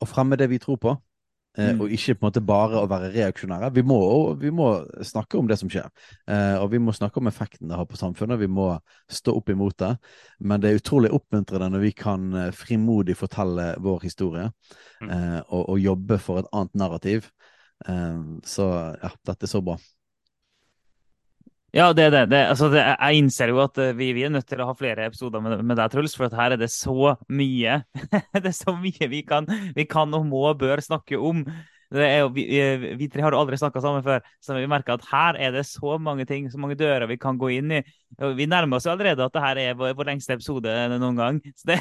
å 0.00 0.08
fremme 0.08 0.38
det 0.40 0.50
vi 0.50 0.58
tror 0.62 0.80
på. 0.80 0.96
Eh, 1.58 1.72
mm. 1.74 1.80
Og 1.82 1.92
ikke 1.94 2.14
på 2.14 2.24
en 2.24 2.28
måte 2.28 2.42
bare 2.46 2.78
å 2.78 2.88
være 2.90 3.10
reaksjonære. 3.14 3.72
Vi 3.74 3.82
må, 3.86 3.98
vi 4.38 4.52
må 4.54 4.68
snakke 5.06 5.38
om 5.40 5.48
det 5.50 5.58
som 5.60 5.70
skjer. 5.72 5.88
Eh, 6.30 6.56
og 6.60 6.70
vi 6.74 6.80
må 6.82 6.94
snakke 6.94 7.18
om 7.20 7.30
effekten 7.30 7.70
det 7.70 7.78
har 7.78 7.88
på 7.90 7.98
samfunnet. 7.98 8.40
Vi 8.40 8.50
må 8.50 8.70
stå 9.10 9.34
opp 9.40 9.50
imot 9.50 9.78
det. 9.82 9.92
Men 10.38 10.62
det 10.62 10.70
er 10.70 10.82
utrolig 10.82 11.12
oppmuntrende 11.16 11.72
når 11.74 11.86
vi 11.88 11.94
kan 11.98 12.28
eh, 12.38 12.52
frimodig 12.54 13.18
fortelle 13.18 13.72
vår 13.82 14.06
historie. 14.06 14.50
Mm. 15.02 15.10
Eh, 15.10 15.40
og, 15.48 15.64
og, 15.64 15.80
jobbe 15.80 16.20
for 16.22 16.42
et 16.42 16.52
annet 16.54 16.78
narrativ. 16.78 17.32
Eh, 17.88 18.20
så 18.46 18.70
ja, 19.00 19.14
dette 19.26 19.48
er 19.48 19.54
så 19.58 19.64
bra. 19.64 19.80
Ja, 21.70 21.92
det 21.94 22.08
er 22.08 22.14
det. 22.14 22.22
det, 22.32 22.38
altså 22.50 22.66
det 22.72 22.82
jeg 22.82 23.18
innser 23.20 23.52
jo 23.52 23.60
at 23.62 23.78
eh, 23.78 23.92
vi, 23.94 24.10
vi, 24.16 24.24
er 24.26 24.32
nødt 24.34 24.48
til 24.50 24.62
å 24.62 24.66
ha 24.72 24.74
flere 24.74 25.06
episoder 25.06 25.42
med, 25.44 25.60
med 25.62 25.78
deg, 25.78 25.92
Truls. 25.92 26.16
For 26.18 26.32
her 26.34 26.56
er 26.56 26.58
det 26.60 26.70
så 26.74 27.14
mye 27.30 27.82
det 28.42 28.48
er 28.50 28.56
så 28.56 28.74
mye 28.74 29.10
vi 29.12 29.22
kan, 29.26 29.46
vi 29.76 29.86
kan 29.86 30.10
og 30.18 30.26
må 30.26 30.48
og 30.50 30.58
bør 30.64 30.82
snakke 30.82 31.20
om. 31.20 31.44
Jo, 31.90 32.28
vi, 32.30 32.44
vi, 32.94 33.06
tre 33.10 33.22
har 33.24 33.34
aldri 33.34 33.56
snakka 33.58 33.80
sammen 33.82 34.04
før, 34.06 34.20
så 34.38 34.54
vi 34.54 34.68
merker 34.70 34.94
at 34.94 35.06
her 35.10 35.38
er 35.42 35.54
det 35.56 35.64
så 35.66 35.96
mange 35.98 36.22
ting, 36.26 36.46
så 36.50 36.58
mange 36.62 36.76
dører 36.78 37.08
vi 37.10 37.16
kan 37.18 37.38
gå 37.38 37.50
inn 37.56 37.72
i. 37.80 37.80
Vi 38.38 38.46
nærmer 38.46 38.78
oss 38.78 38.86
jo 38.86 38.92
allerede 38.92 39.26
at 39.26 39.34
det 39.34 39.42
her 39.42 39.58
er 39.58 39.78
vår, 39.78 39.96
vår 39.98 40.12
lengste 40.12 40.36
episode 40.38 40.70
noen 40.92 41.18
gang. 41.18 41.40
Så, 41.58 41.72
det, 41.72 41.80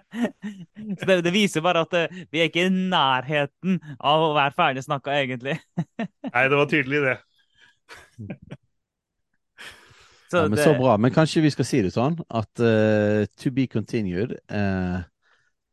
så 0.98 1.10
det, 1.10 1.18
det, 1.26 1.34
viser 1.34 1.64
bare 1.64 1.84
at 1.84 1.98
eh, 1.98 2.22
vi 2.32 2.40
er 2.40 2.48
ikke 2.48 2.64
i 2.70 2.72
nærheten 2.72 3.76
av 4.00 4.30
å 4.30 4.32
være 4.36 4.56
ferdig 4.56 4.86
snakka, 4.88 5.18
egentlig. 5.20 5.58
Nei, 6.32 6.48
det 6.48 6.62
var 6.62 6.72
tydelig, 6.72 7.04
det. 7.10 8.56
Så, 10.30 10.36
ja, 10.36 10.48
men 10.48 10.58
det... 10.58 10.64
så 10.64 10.74
bra. 10.76 10.96
Men 11.00 11.14
kanskje 11.14 11.42
vi 11.44 11.52
skal 11.52 11.66
si 11.68 11.80
det 11.84 11.92
sånn 11.94 12.18
at 12.28 12.60
uh, 12.60 13.24
to 13.40 13.52
be 13.54 13.64
continued 13.70 14.34
uh, 14.52 15.00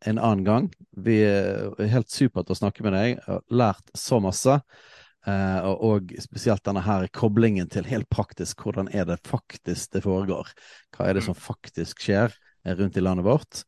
en 0.05 0.19
annen 0.19 0.45
gang. 0.47 0.69
Vi 1.05 1.19
er 1.27 1.89
helt 1.91 2.11
supert 2.13 2.51
å 2.51 2.57
snakke 2.57 2.85
med 2.85 2.95
deg. 2.95 3.19
Har 3.25 3.43
lært 3.51 3.91
så 3.97 4.21
masse. 4.23 4.59
Uh, 5.25 5.73
og 5.73 6.13
spesielt 6.21 6.61
denne 6.67 6.83
her 6.85 7.07
koblingen 7.15 7.67
til 7.71 7.87
helt 7.89 8.07
praktisk. 8.13 8.63
Hvordan 8.63 8.91
er 8.93 9.09
det 9.09 9.19
faktisk 9.27 9.97
det 9.97 10.05
foregår? 10.05 10.53
Hva 10.95 11.09
er 11.09 11.17
det 11.17 11.25
som 11.25 11.35
faktisk 11.35 12.05
skjer 12.05 12.35
rundt 12.77 12.97
i 12.97 13.03
landet 13.03 13.27
vårt? 13.27 13.65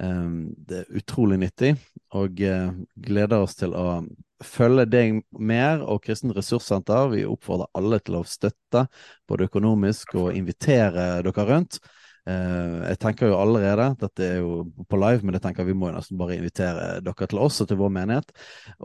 Um, 0.00 0.54
det 0.56 0.80
er 0.80 1.00
utrolig 1.02 1.36
nyttig, 1.42 1.74
og 2.16 2.38
gleder 2.38 3.42
oss 3.42 3.58
til 3.58 3.74
å 3.76 4.00
følge 4.46 4.86
deg 4.90 5.22
mer 5.38 5.82
og 5.86 6.02
Kristen 6.04 6.34
Ressurssenter. 6.36 7.10
Vi 7.14 7.24
oppfordrer 7.28 7.72
alle 7.78 7.98
til 8.04 8.20
å 8.20 8.26
støtte, 8.28 8.86
både 9.28 9.48
økonomisk 9.50 10.16
og 10.20 10.32
invitere 10.38 11.22
dere 11.24 11.48
rundt. 11.48 11.82
Uh, 12.22 12.84
jeg 12.86 13.00
tenker 13.02 13.32
jo 13.32 13.34
allerede, 13.34 13.88
dette 13.98 14.22
er 14.22 14.36
jo 14.38 14.60
på 14.86 14.98
live, 15.00 15.24
men 15.26 15.34
jeg 15.34 15.42
tenker 15.42 15.66
vi 15.66 15.74
må 15.74 15.88
jo 15.88 15.96
nesten 15.96 16.20
bare 16.20 16.36
invitere 16.36 17.00
dere 17.02 17.26
til 17.26 17.40
oss 17.42 17.58
og 17.64 17.66
til 17.66 17.80
vår 17.80 17.90
menighet. 17.96 18.30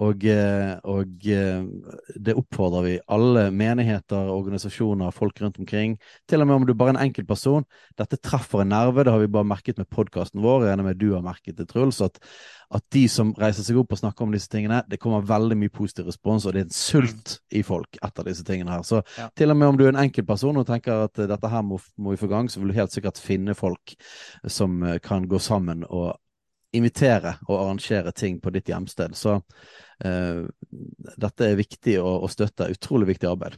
Og, 0.02 0.26
uh, 0.26 0.72
og 0.90 1.28
uh, 1.30 2.16
det 2.18 2.34
oppfordrer 2.40 2.88
vi 2.88 2.96
alle 3.14 3.44
menigheter, 3.54 4.32
organisasjoner, 4.34 5.14
folk 5.14 5.44
rundt 5.44 5.62
omkring. 5.62 6.00
Til 6.26 6.42
og 6.42 6.50
med 6.50 6.64
om 6.64 6.66
du 6.66 6.74
bare 6.74 6.96
er 6.96 6.98
en 6.98 7.04
enkeltperson. 7.06 7.68
Dette 8.02 8.18
treffer 8.18 8.64
en 8.64 8.74
nerve, 8.74 9.06
det 9.06 9.14
har 9.14 9.22
vi 9.22 9.30
bare 9.38 9.52
merket 9.54 9.78
med 9.78 9.90
podkasten 9.94 10.42
vår. 10.42 10.66
Jeg 10.66 10.74
regner 10.74 10.90
med 10.90 11.02
du 11.04 11.12
har 11.14 11.26
merket 11.26 11.62
det, 11.62 11.70
Truls. 11.70 12.02
at 12.02 12.18
at 12.76 12.84
de 12.92 13.06
som 13.08 13.32
reiser 13.40 13.64
seg 13.64 13.80
opp 13.80 13.94
og 13.96 14.00
snakker 14.02 14.26
om 14.26 14.34
disse 14.36 14.50
tingene, 14.52 14.82
det 14.92 15.00
kommer 15.00 15.24
veldig 15.28 15.56
mye 15.60 15.72
positiv 15.72 16.10
respons, 16.10 16.46
og 16.46 16.54
det 16.54 16.62
er 16.62 16.68
en 16.68 16.76
sult 16.76 17.38
i 17.56 17.64
folk 17.64 18.00
etter 18.04 18.28
disse 18.28 18.44
tingene 18.48 18.74
her. 18.76 18.84
Så 18.88 19.00
ja. 19.16 19.30
til 19.38 19.54
og 19.54 19.60
med 19.60 19.72
om 19.72 19.80
du 19.80 19.86
er 19.86 19.94
en 19.94 20.02
enkeltperson 20.04 20.60
og 20.60 20.68
tenker 20.68 21.06
at 21.08 21.22
dette 21.32 21.52
her 21.54 21.64
må, 21.64 21.80
må 21.96 22.14
vi 22.14 22.20
få 22.20 22.30
gang, 22.32 22.52
så 22.52 22.60
vil 22.60 22.74
du 22.74 22.80
helt 22.80 22.96
sikkert 22.96 23.22
finne 23.24 23.56
folk 23.56 23.96
som 24.44 24.82
eh, 24.84 25.00
kan 25.04 25.30
gå 25.32 25.40
sammen 25.40 25.88
og 25.88 26.18
invitere 26.76 27.38
og 27.48 27.56
arrangere 27.62 28.12
ting 28.12 28.42
på 28.44 28.52
ditt 28.52 28.68
hjemsted. 28.70 29.16
Så 29.16 29.38
uh, 29.40 30.42
dette 31.16 31.48
er 31.48 31.60
viktig 31.60 31.96
å, 32.02 32.18
å 32.26 32.30
støtte. 32.32 32.68
Utrolig 32.76 33.14
viktig 33.14 33.30
arbeid. 33.30 33.56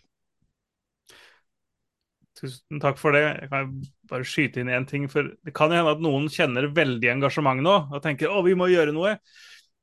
Tusen 2.40 2.80
takk 2.80 3.00
for 3.00 3.16
det. 3.16 3.26
Jeg 3.26 3.50
kan 3.52 3.72
bare 4.10 4.28
skyte 4.28 4.62
inn 4.62 4.72
én 4.72 4.88
ting. 4.88 5.10
for 5.12 5.28
Det 5.46 5.54
kan 5.56 5.72
hende 5.72 5.92
at 5.92 6.04
noen 6.04 6.30
kjenner 6.32 6.70
veldig 6.72 7.12
engasjement 7.12 7.62
nå 7.62 7.76
og 7.92 8.02
tenker 8.04 8.32
å, 8.32 8.44
vi 8.46 8.56
må 8.56 8.70
gjøre 8.72 8.96
noe. 8.96 9.18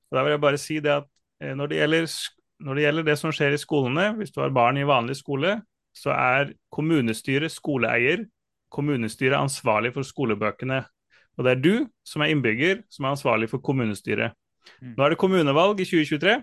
Og 0.09 0.17
Da 0.17 0.25
vil 0.25 0.37
jeg 0.37 0.45
bare 0.45 0.61
si 0.61 0.79
det 0.81 0.95
at 0.95 1.09
eh, 1.43 1.55
når 1.55 1.69
det, 1.69 1.81
gjelder, 1.83 2.09
når 2.65 2.75
det 2.75 2.87
gjelder 2.87 3.09
det 3.11 3.19
som 3.21 3.35
skjer 3.35 3.57
i 3.57 3.61
skolene, 3.61 4.09
hvis 4.17 4.33
du 4.33 4.41
har 4.41 4.55
barn 4.57 4.81
i 4.81 4.89
vanlig 4.89 5.19
skole, 5.21 5.59
så 5.97 6.13
er 6.17 6.55
kommunestyret 6.73 7.53
skoleeier. 7.53 8.25
Kommunestyret 8.73 9.39
ansvarlig 9.39 9.93
for 9.95 10.07
skolebøkene. 10.07 10.83
Og 11.37 11.45
det 11.45 11.53
er 11.53 11.61
du 11.61 11.75
som 12.09 12.25
er 12.25 12.33
innbygger 12.33 12.83
som 12.93 13.05
er 13.05 13.17
ansvarlig 13.17 13.51
for 13.53 13.61
kommunestyret. 13.65 14.33
Mm. 14.81 14.97
Nå 14.97 15.05
er 15.05 15.13
det 15.13 15.21
kommunevalg 15.21 15.81
i 15.81 15.87
2023 15.89 16.41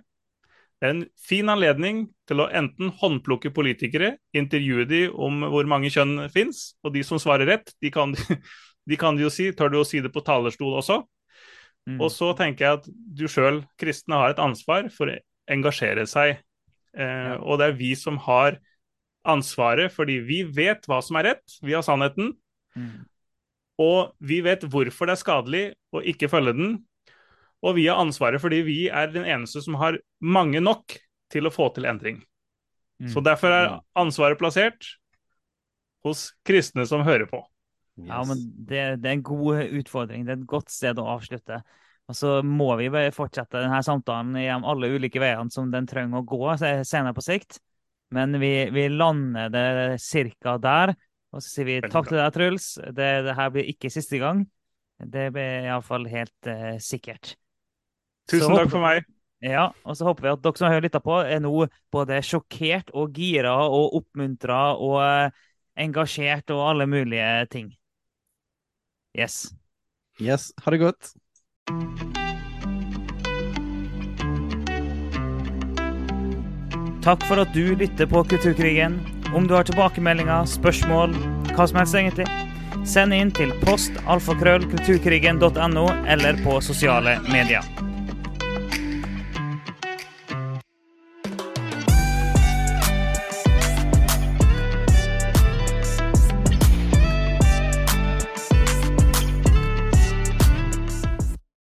en 0.84 1.03
fin 1.19 1.49
anledning 1.51 2.05
til 2.27 2.43
å 2.43 2.49
enten 2.51 2.91
håndplukke 2.99 3.53
politikere, 3.55 4.18
intervjue 4.35 4.85
de 4.89 5.05
om 5.11 5.45
hvor 5.51 5.68
mange 5.69 5.91
kjønn 5.93 6.27
fins, 6.34 6.73
og 6.84 6.95
de 6.95 7.03
som 7.07 7.22
svarer 7.22 7.49
rett, 7.49 7.73
de 7.84 7.91
kan, 7.93 8.14
de 8.89 8.99
kan 8.99 9.19
jo 9.19 9.31
si, 9.34 9.51
tør 9.55 9.73
du 9.73 9.80
å 9.81 9.88
si 9.88 10.03
det 10.03 10.11
på 10.14 10.23
talerstol 10.26 10.76
også. 10.81 11.01
Mm. 11.89 11.99
Og 11.99 12.11
så 12.15 12.31
tenker 12.39 12.65
jeg 12.65 12.80
at 12.80 12.91
du 12.91 13.26
sjøl, 13.31 13.64
kristne, 13.80 14.19
har 14.19 14.34
et 14.34 14.43
ansvar 14.43 14.88
for 14.93 15.11
å 15.11 15.18
engasjere 15.51 16.05
seg. 16.10 16.38
Eh, 16.95 17.31
ja. 17.34 17.39
Og 17.41 17.60
det 17.60 17.72
er 17.72 17.80
vi 17.80 17.91
som 17.99 18.19
har 18.27 18.60
ansvaret, 19.27 19.91
fordi 19.91 20.19
vi 20.23 20.43
vet 20.43 20.88
hva 20.89 20.99
som 21.03 21.19
er 21.19 21.31
rett, 21.31 21.60
vi 21.64 21.76
har 21.76 21.84
sannheten. 21.85 22.34
Mm. 22.76 23.03
Og 23.84 24.14
vi 24.23 24.39
vet 24.45 24.64
hvorfor 24.69 25.10
det 25.10 25.15
er 25.15 25.23
skadelig 25.23 25.64
å 25.95 26.03
ikke 26.14 26.30
følge 26.31 26.55
den, 26.57 26.76
og 27.64 27.77
vi 27.77 27.88
har 27.88 28.02
ansvaret 28.02 28.41
fordi 28.44 28.61
vi 28.68 28.77
er 28.91 29.11
den 29.14 29.26
eneste 29.26 29.64
som 29.64 29.77
har 29.80 29.98
mange 30.19 30.60
nok 30.64 30.98
til 31.34 31.48
å 31.48 31.53
få 31.53 31.69
til 31.76 31.88
endring. 31.90 32.19
Mm. 33.02 33.10
Så 33.14 33.23
derfor 33.26 33.56
er 33.56 33.72
ansvaret 33.99 34.40
plassert 34.40 34.94
hos 36.03 36.30
kristne 36.45 36.85
som 36.88 37.06
hører 37.07 37.26
på. 37.30 37.40
Yes. 37.99 38.10
Ja, 38.10 38.19
men 38.27 38.41
det, 38.57 38.84
det, 39.03 39.10
er 39.10 39.18
en 39.18 39.26
god 39.26 39.64
utfordring. 39.80 40.26
Det 40.26 40.34
er 40.34 40.41
et 40.41 40.49
godt 40.49 40.72
sted 40.73 40.99
å 40.99 41.07
avslutte. 41.15 41.61
Og 42.11 42.18
så 42.18 42.40
må 42.44 42.73
vi 42.80 42.90
fortsette 43.15 43.61
denne 43.61 43.80
samtalen 43.85 44.35
gjennom 44.41 44.68
alle 44.73 44.90
ulike 44.91 45.22
veiene 45.23 45.53
som 45.53 45.69
den 45.72 45.88
trenger 45.88 46.19
å 46.19 46.27
gå 46.27 46.41
senere 46.60 47.15
på 47.15 47.23
sikt. 47.23 47.61
Men 48.14 48.35
vi, 48.41 48.52
vi 48.73 48.88
lander 48.91 49.53
det 49.53 49.68
ca. 50.44 50.57
der. 50.61 50.95
Og 51.34 51.41
så 51.41 51.48
sier 51.49 51.69
vi 51.69 51.77
takk 51.85 52.11
til 52.11 52.19
deg, 52.19 52.34
Truls. 52.35 52.73
Det, 52.94 53.10
det 53.26 53.38
her 53.38 53.53
blir 53.53 53.72
ikke 53.72 53.94
siste 53.94 54.19
gang. 54.22 54.44
Det 54.99 55.30
blir 55.34 55.69
iallfall 55.69 56.06
helt 56.11 56.49
uh, 56.49 56.76
sikkert. 56.84 57.34
Tusen 58.29 58.49
håper- 58.51 58.63
takk 58.63 58.71
for 58.71 58.85
meg. 58.85 59.03
Ja, 59.43 59.71
og 59.83 59.97
så 59.99 60.05
håper 60.07 60.23
vi 60.23 60.29
at 60.31 60.41
dere 60.45 60.55
som 60.57 60.71
har 60.71 60.81
lytta 60.81 61.01
på, 61.03 61.17
er 61.27 61.41
nå 61.43 61.67
både 61.91 62.21
sjokkert 62.23 62.93
og 62.95 63.11
gira 63.17 63.51
og 63.67 63.97
oppmuntra 63.99 64.61
og 64.79 65.01
eh, 65.03 65.31
engasjert 65.83 66.49
og 66.55 66.63
alle 66.69 66.87
mulige 66.87 67.45
ting. 67.51 67.73
Yes. 69.17 69.53
Yes, 70.21 70.53
ha 70.63 70.71
det 70.71 70.79
godt. 70.79 71.11
Takk 77.03 77.23
for 77.27 77.41
at 77.43 77.51
du 77.53 77.75
lytter 77.75 78.07
på 78.07 78.23
Kulturkrigen. 78.31 79.01
Om 79.35 79.47
du 79.47 79.55
har 79.57 79.67
tilbakemeldinger, 79.67 80.45
spørsmål, 80.47 81.11
hva 81.51 81.65
som 81.67 81.81
helst 81.81 81.97
egentlig, 81.99 82.27
send 82.87 83.15
inn 83.17 83.31
til 83.35 83.51
post 83.63 83.97
alfakrøll 84.07 84.63
kulturkrigen.no 84.71 85.87
eller 86.13 86.39
på 86.45 86.59
sosiale 86.63 87.17
medier. 87.27 87.65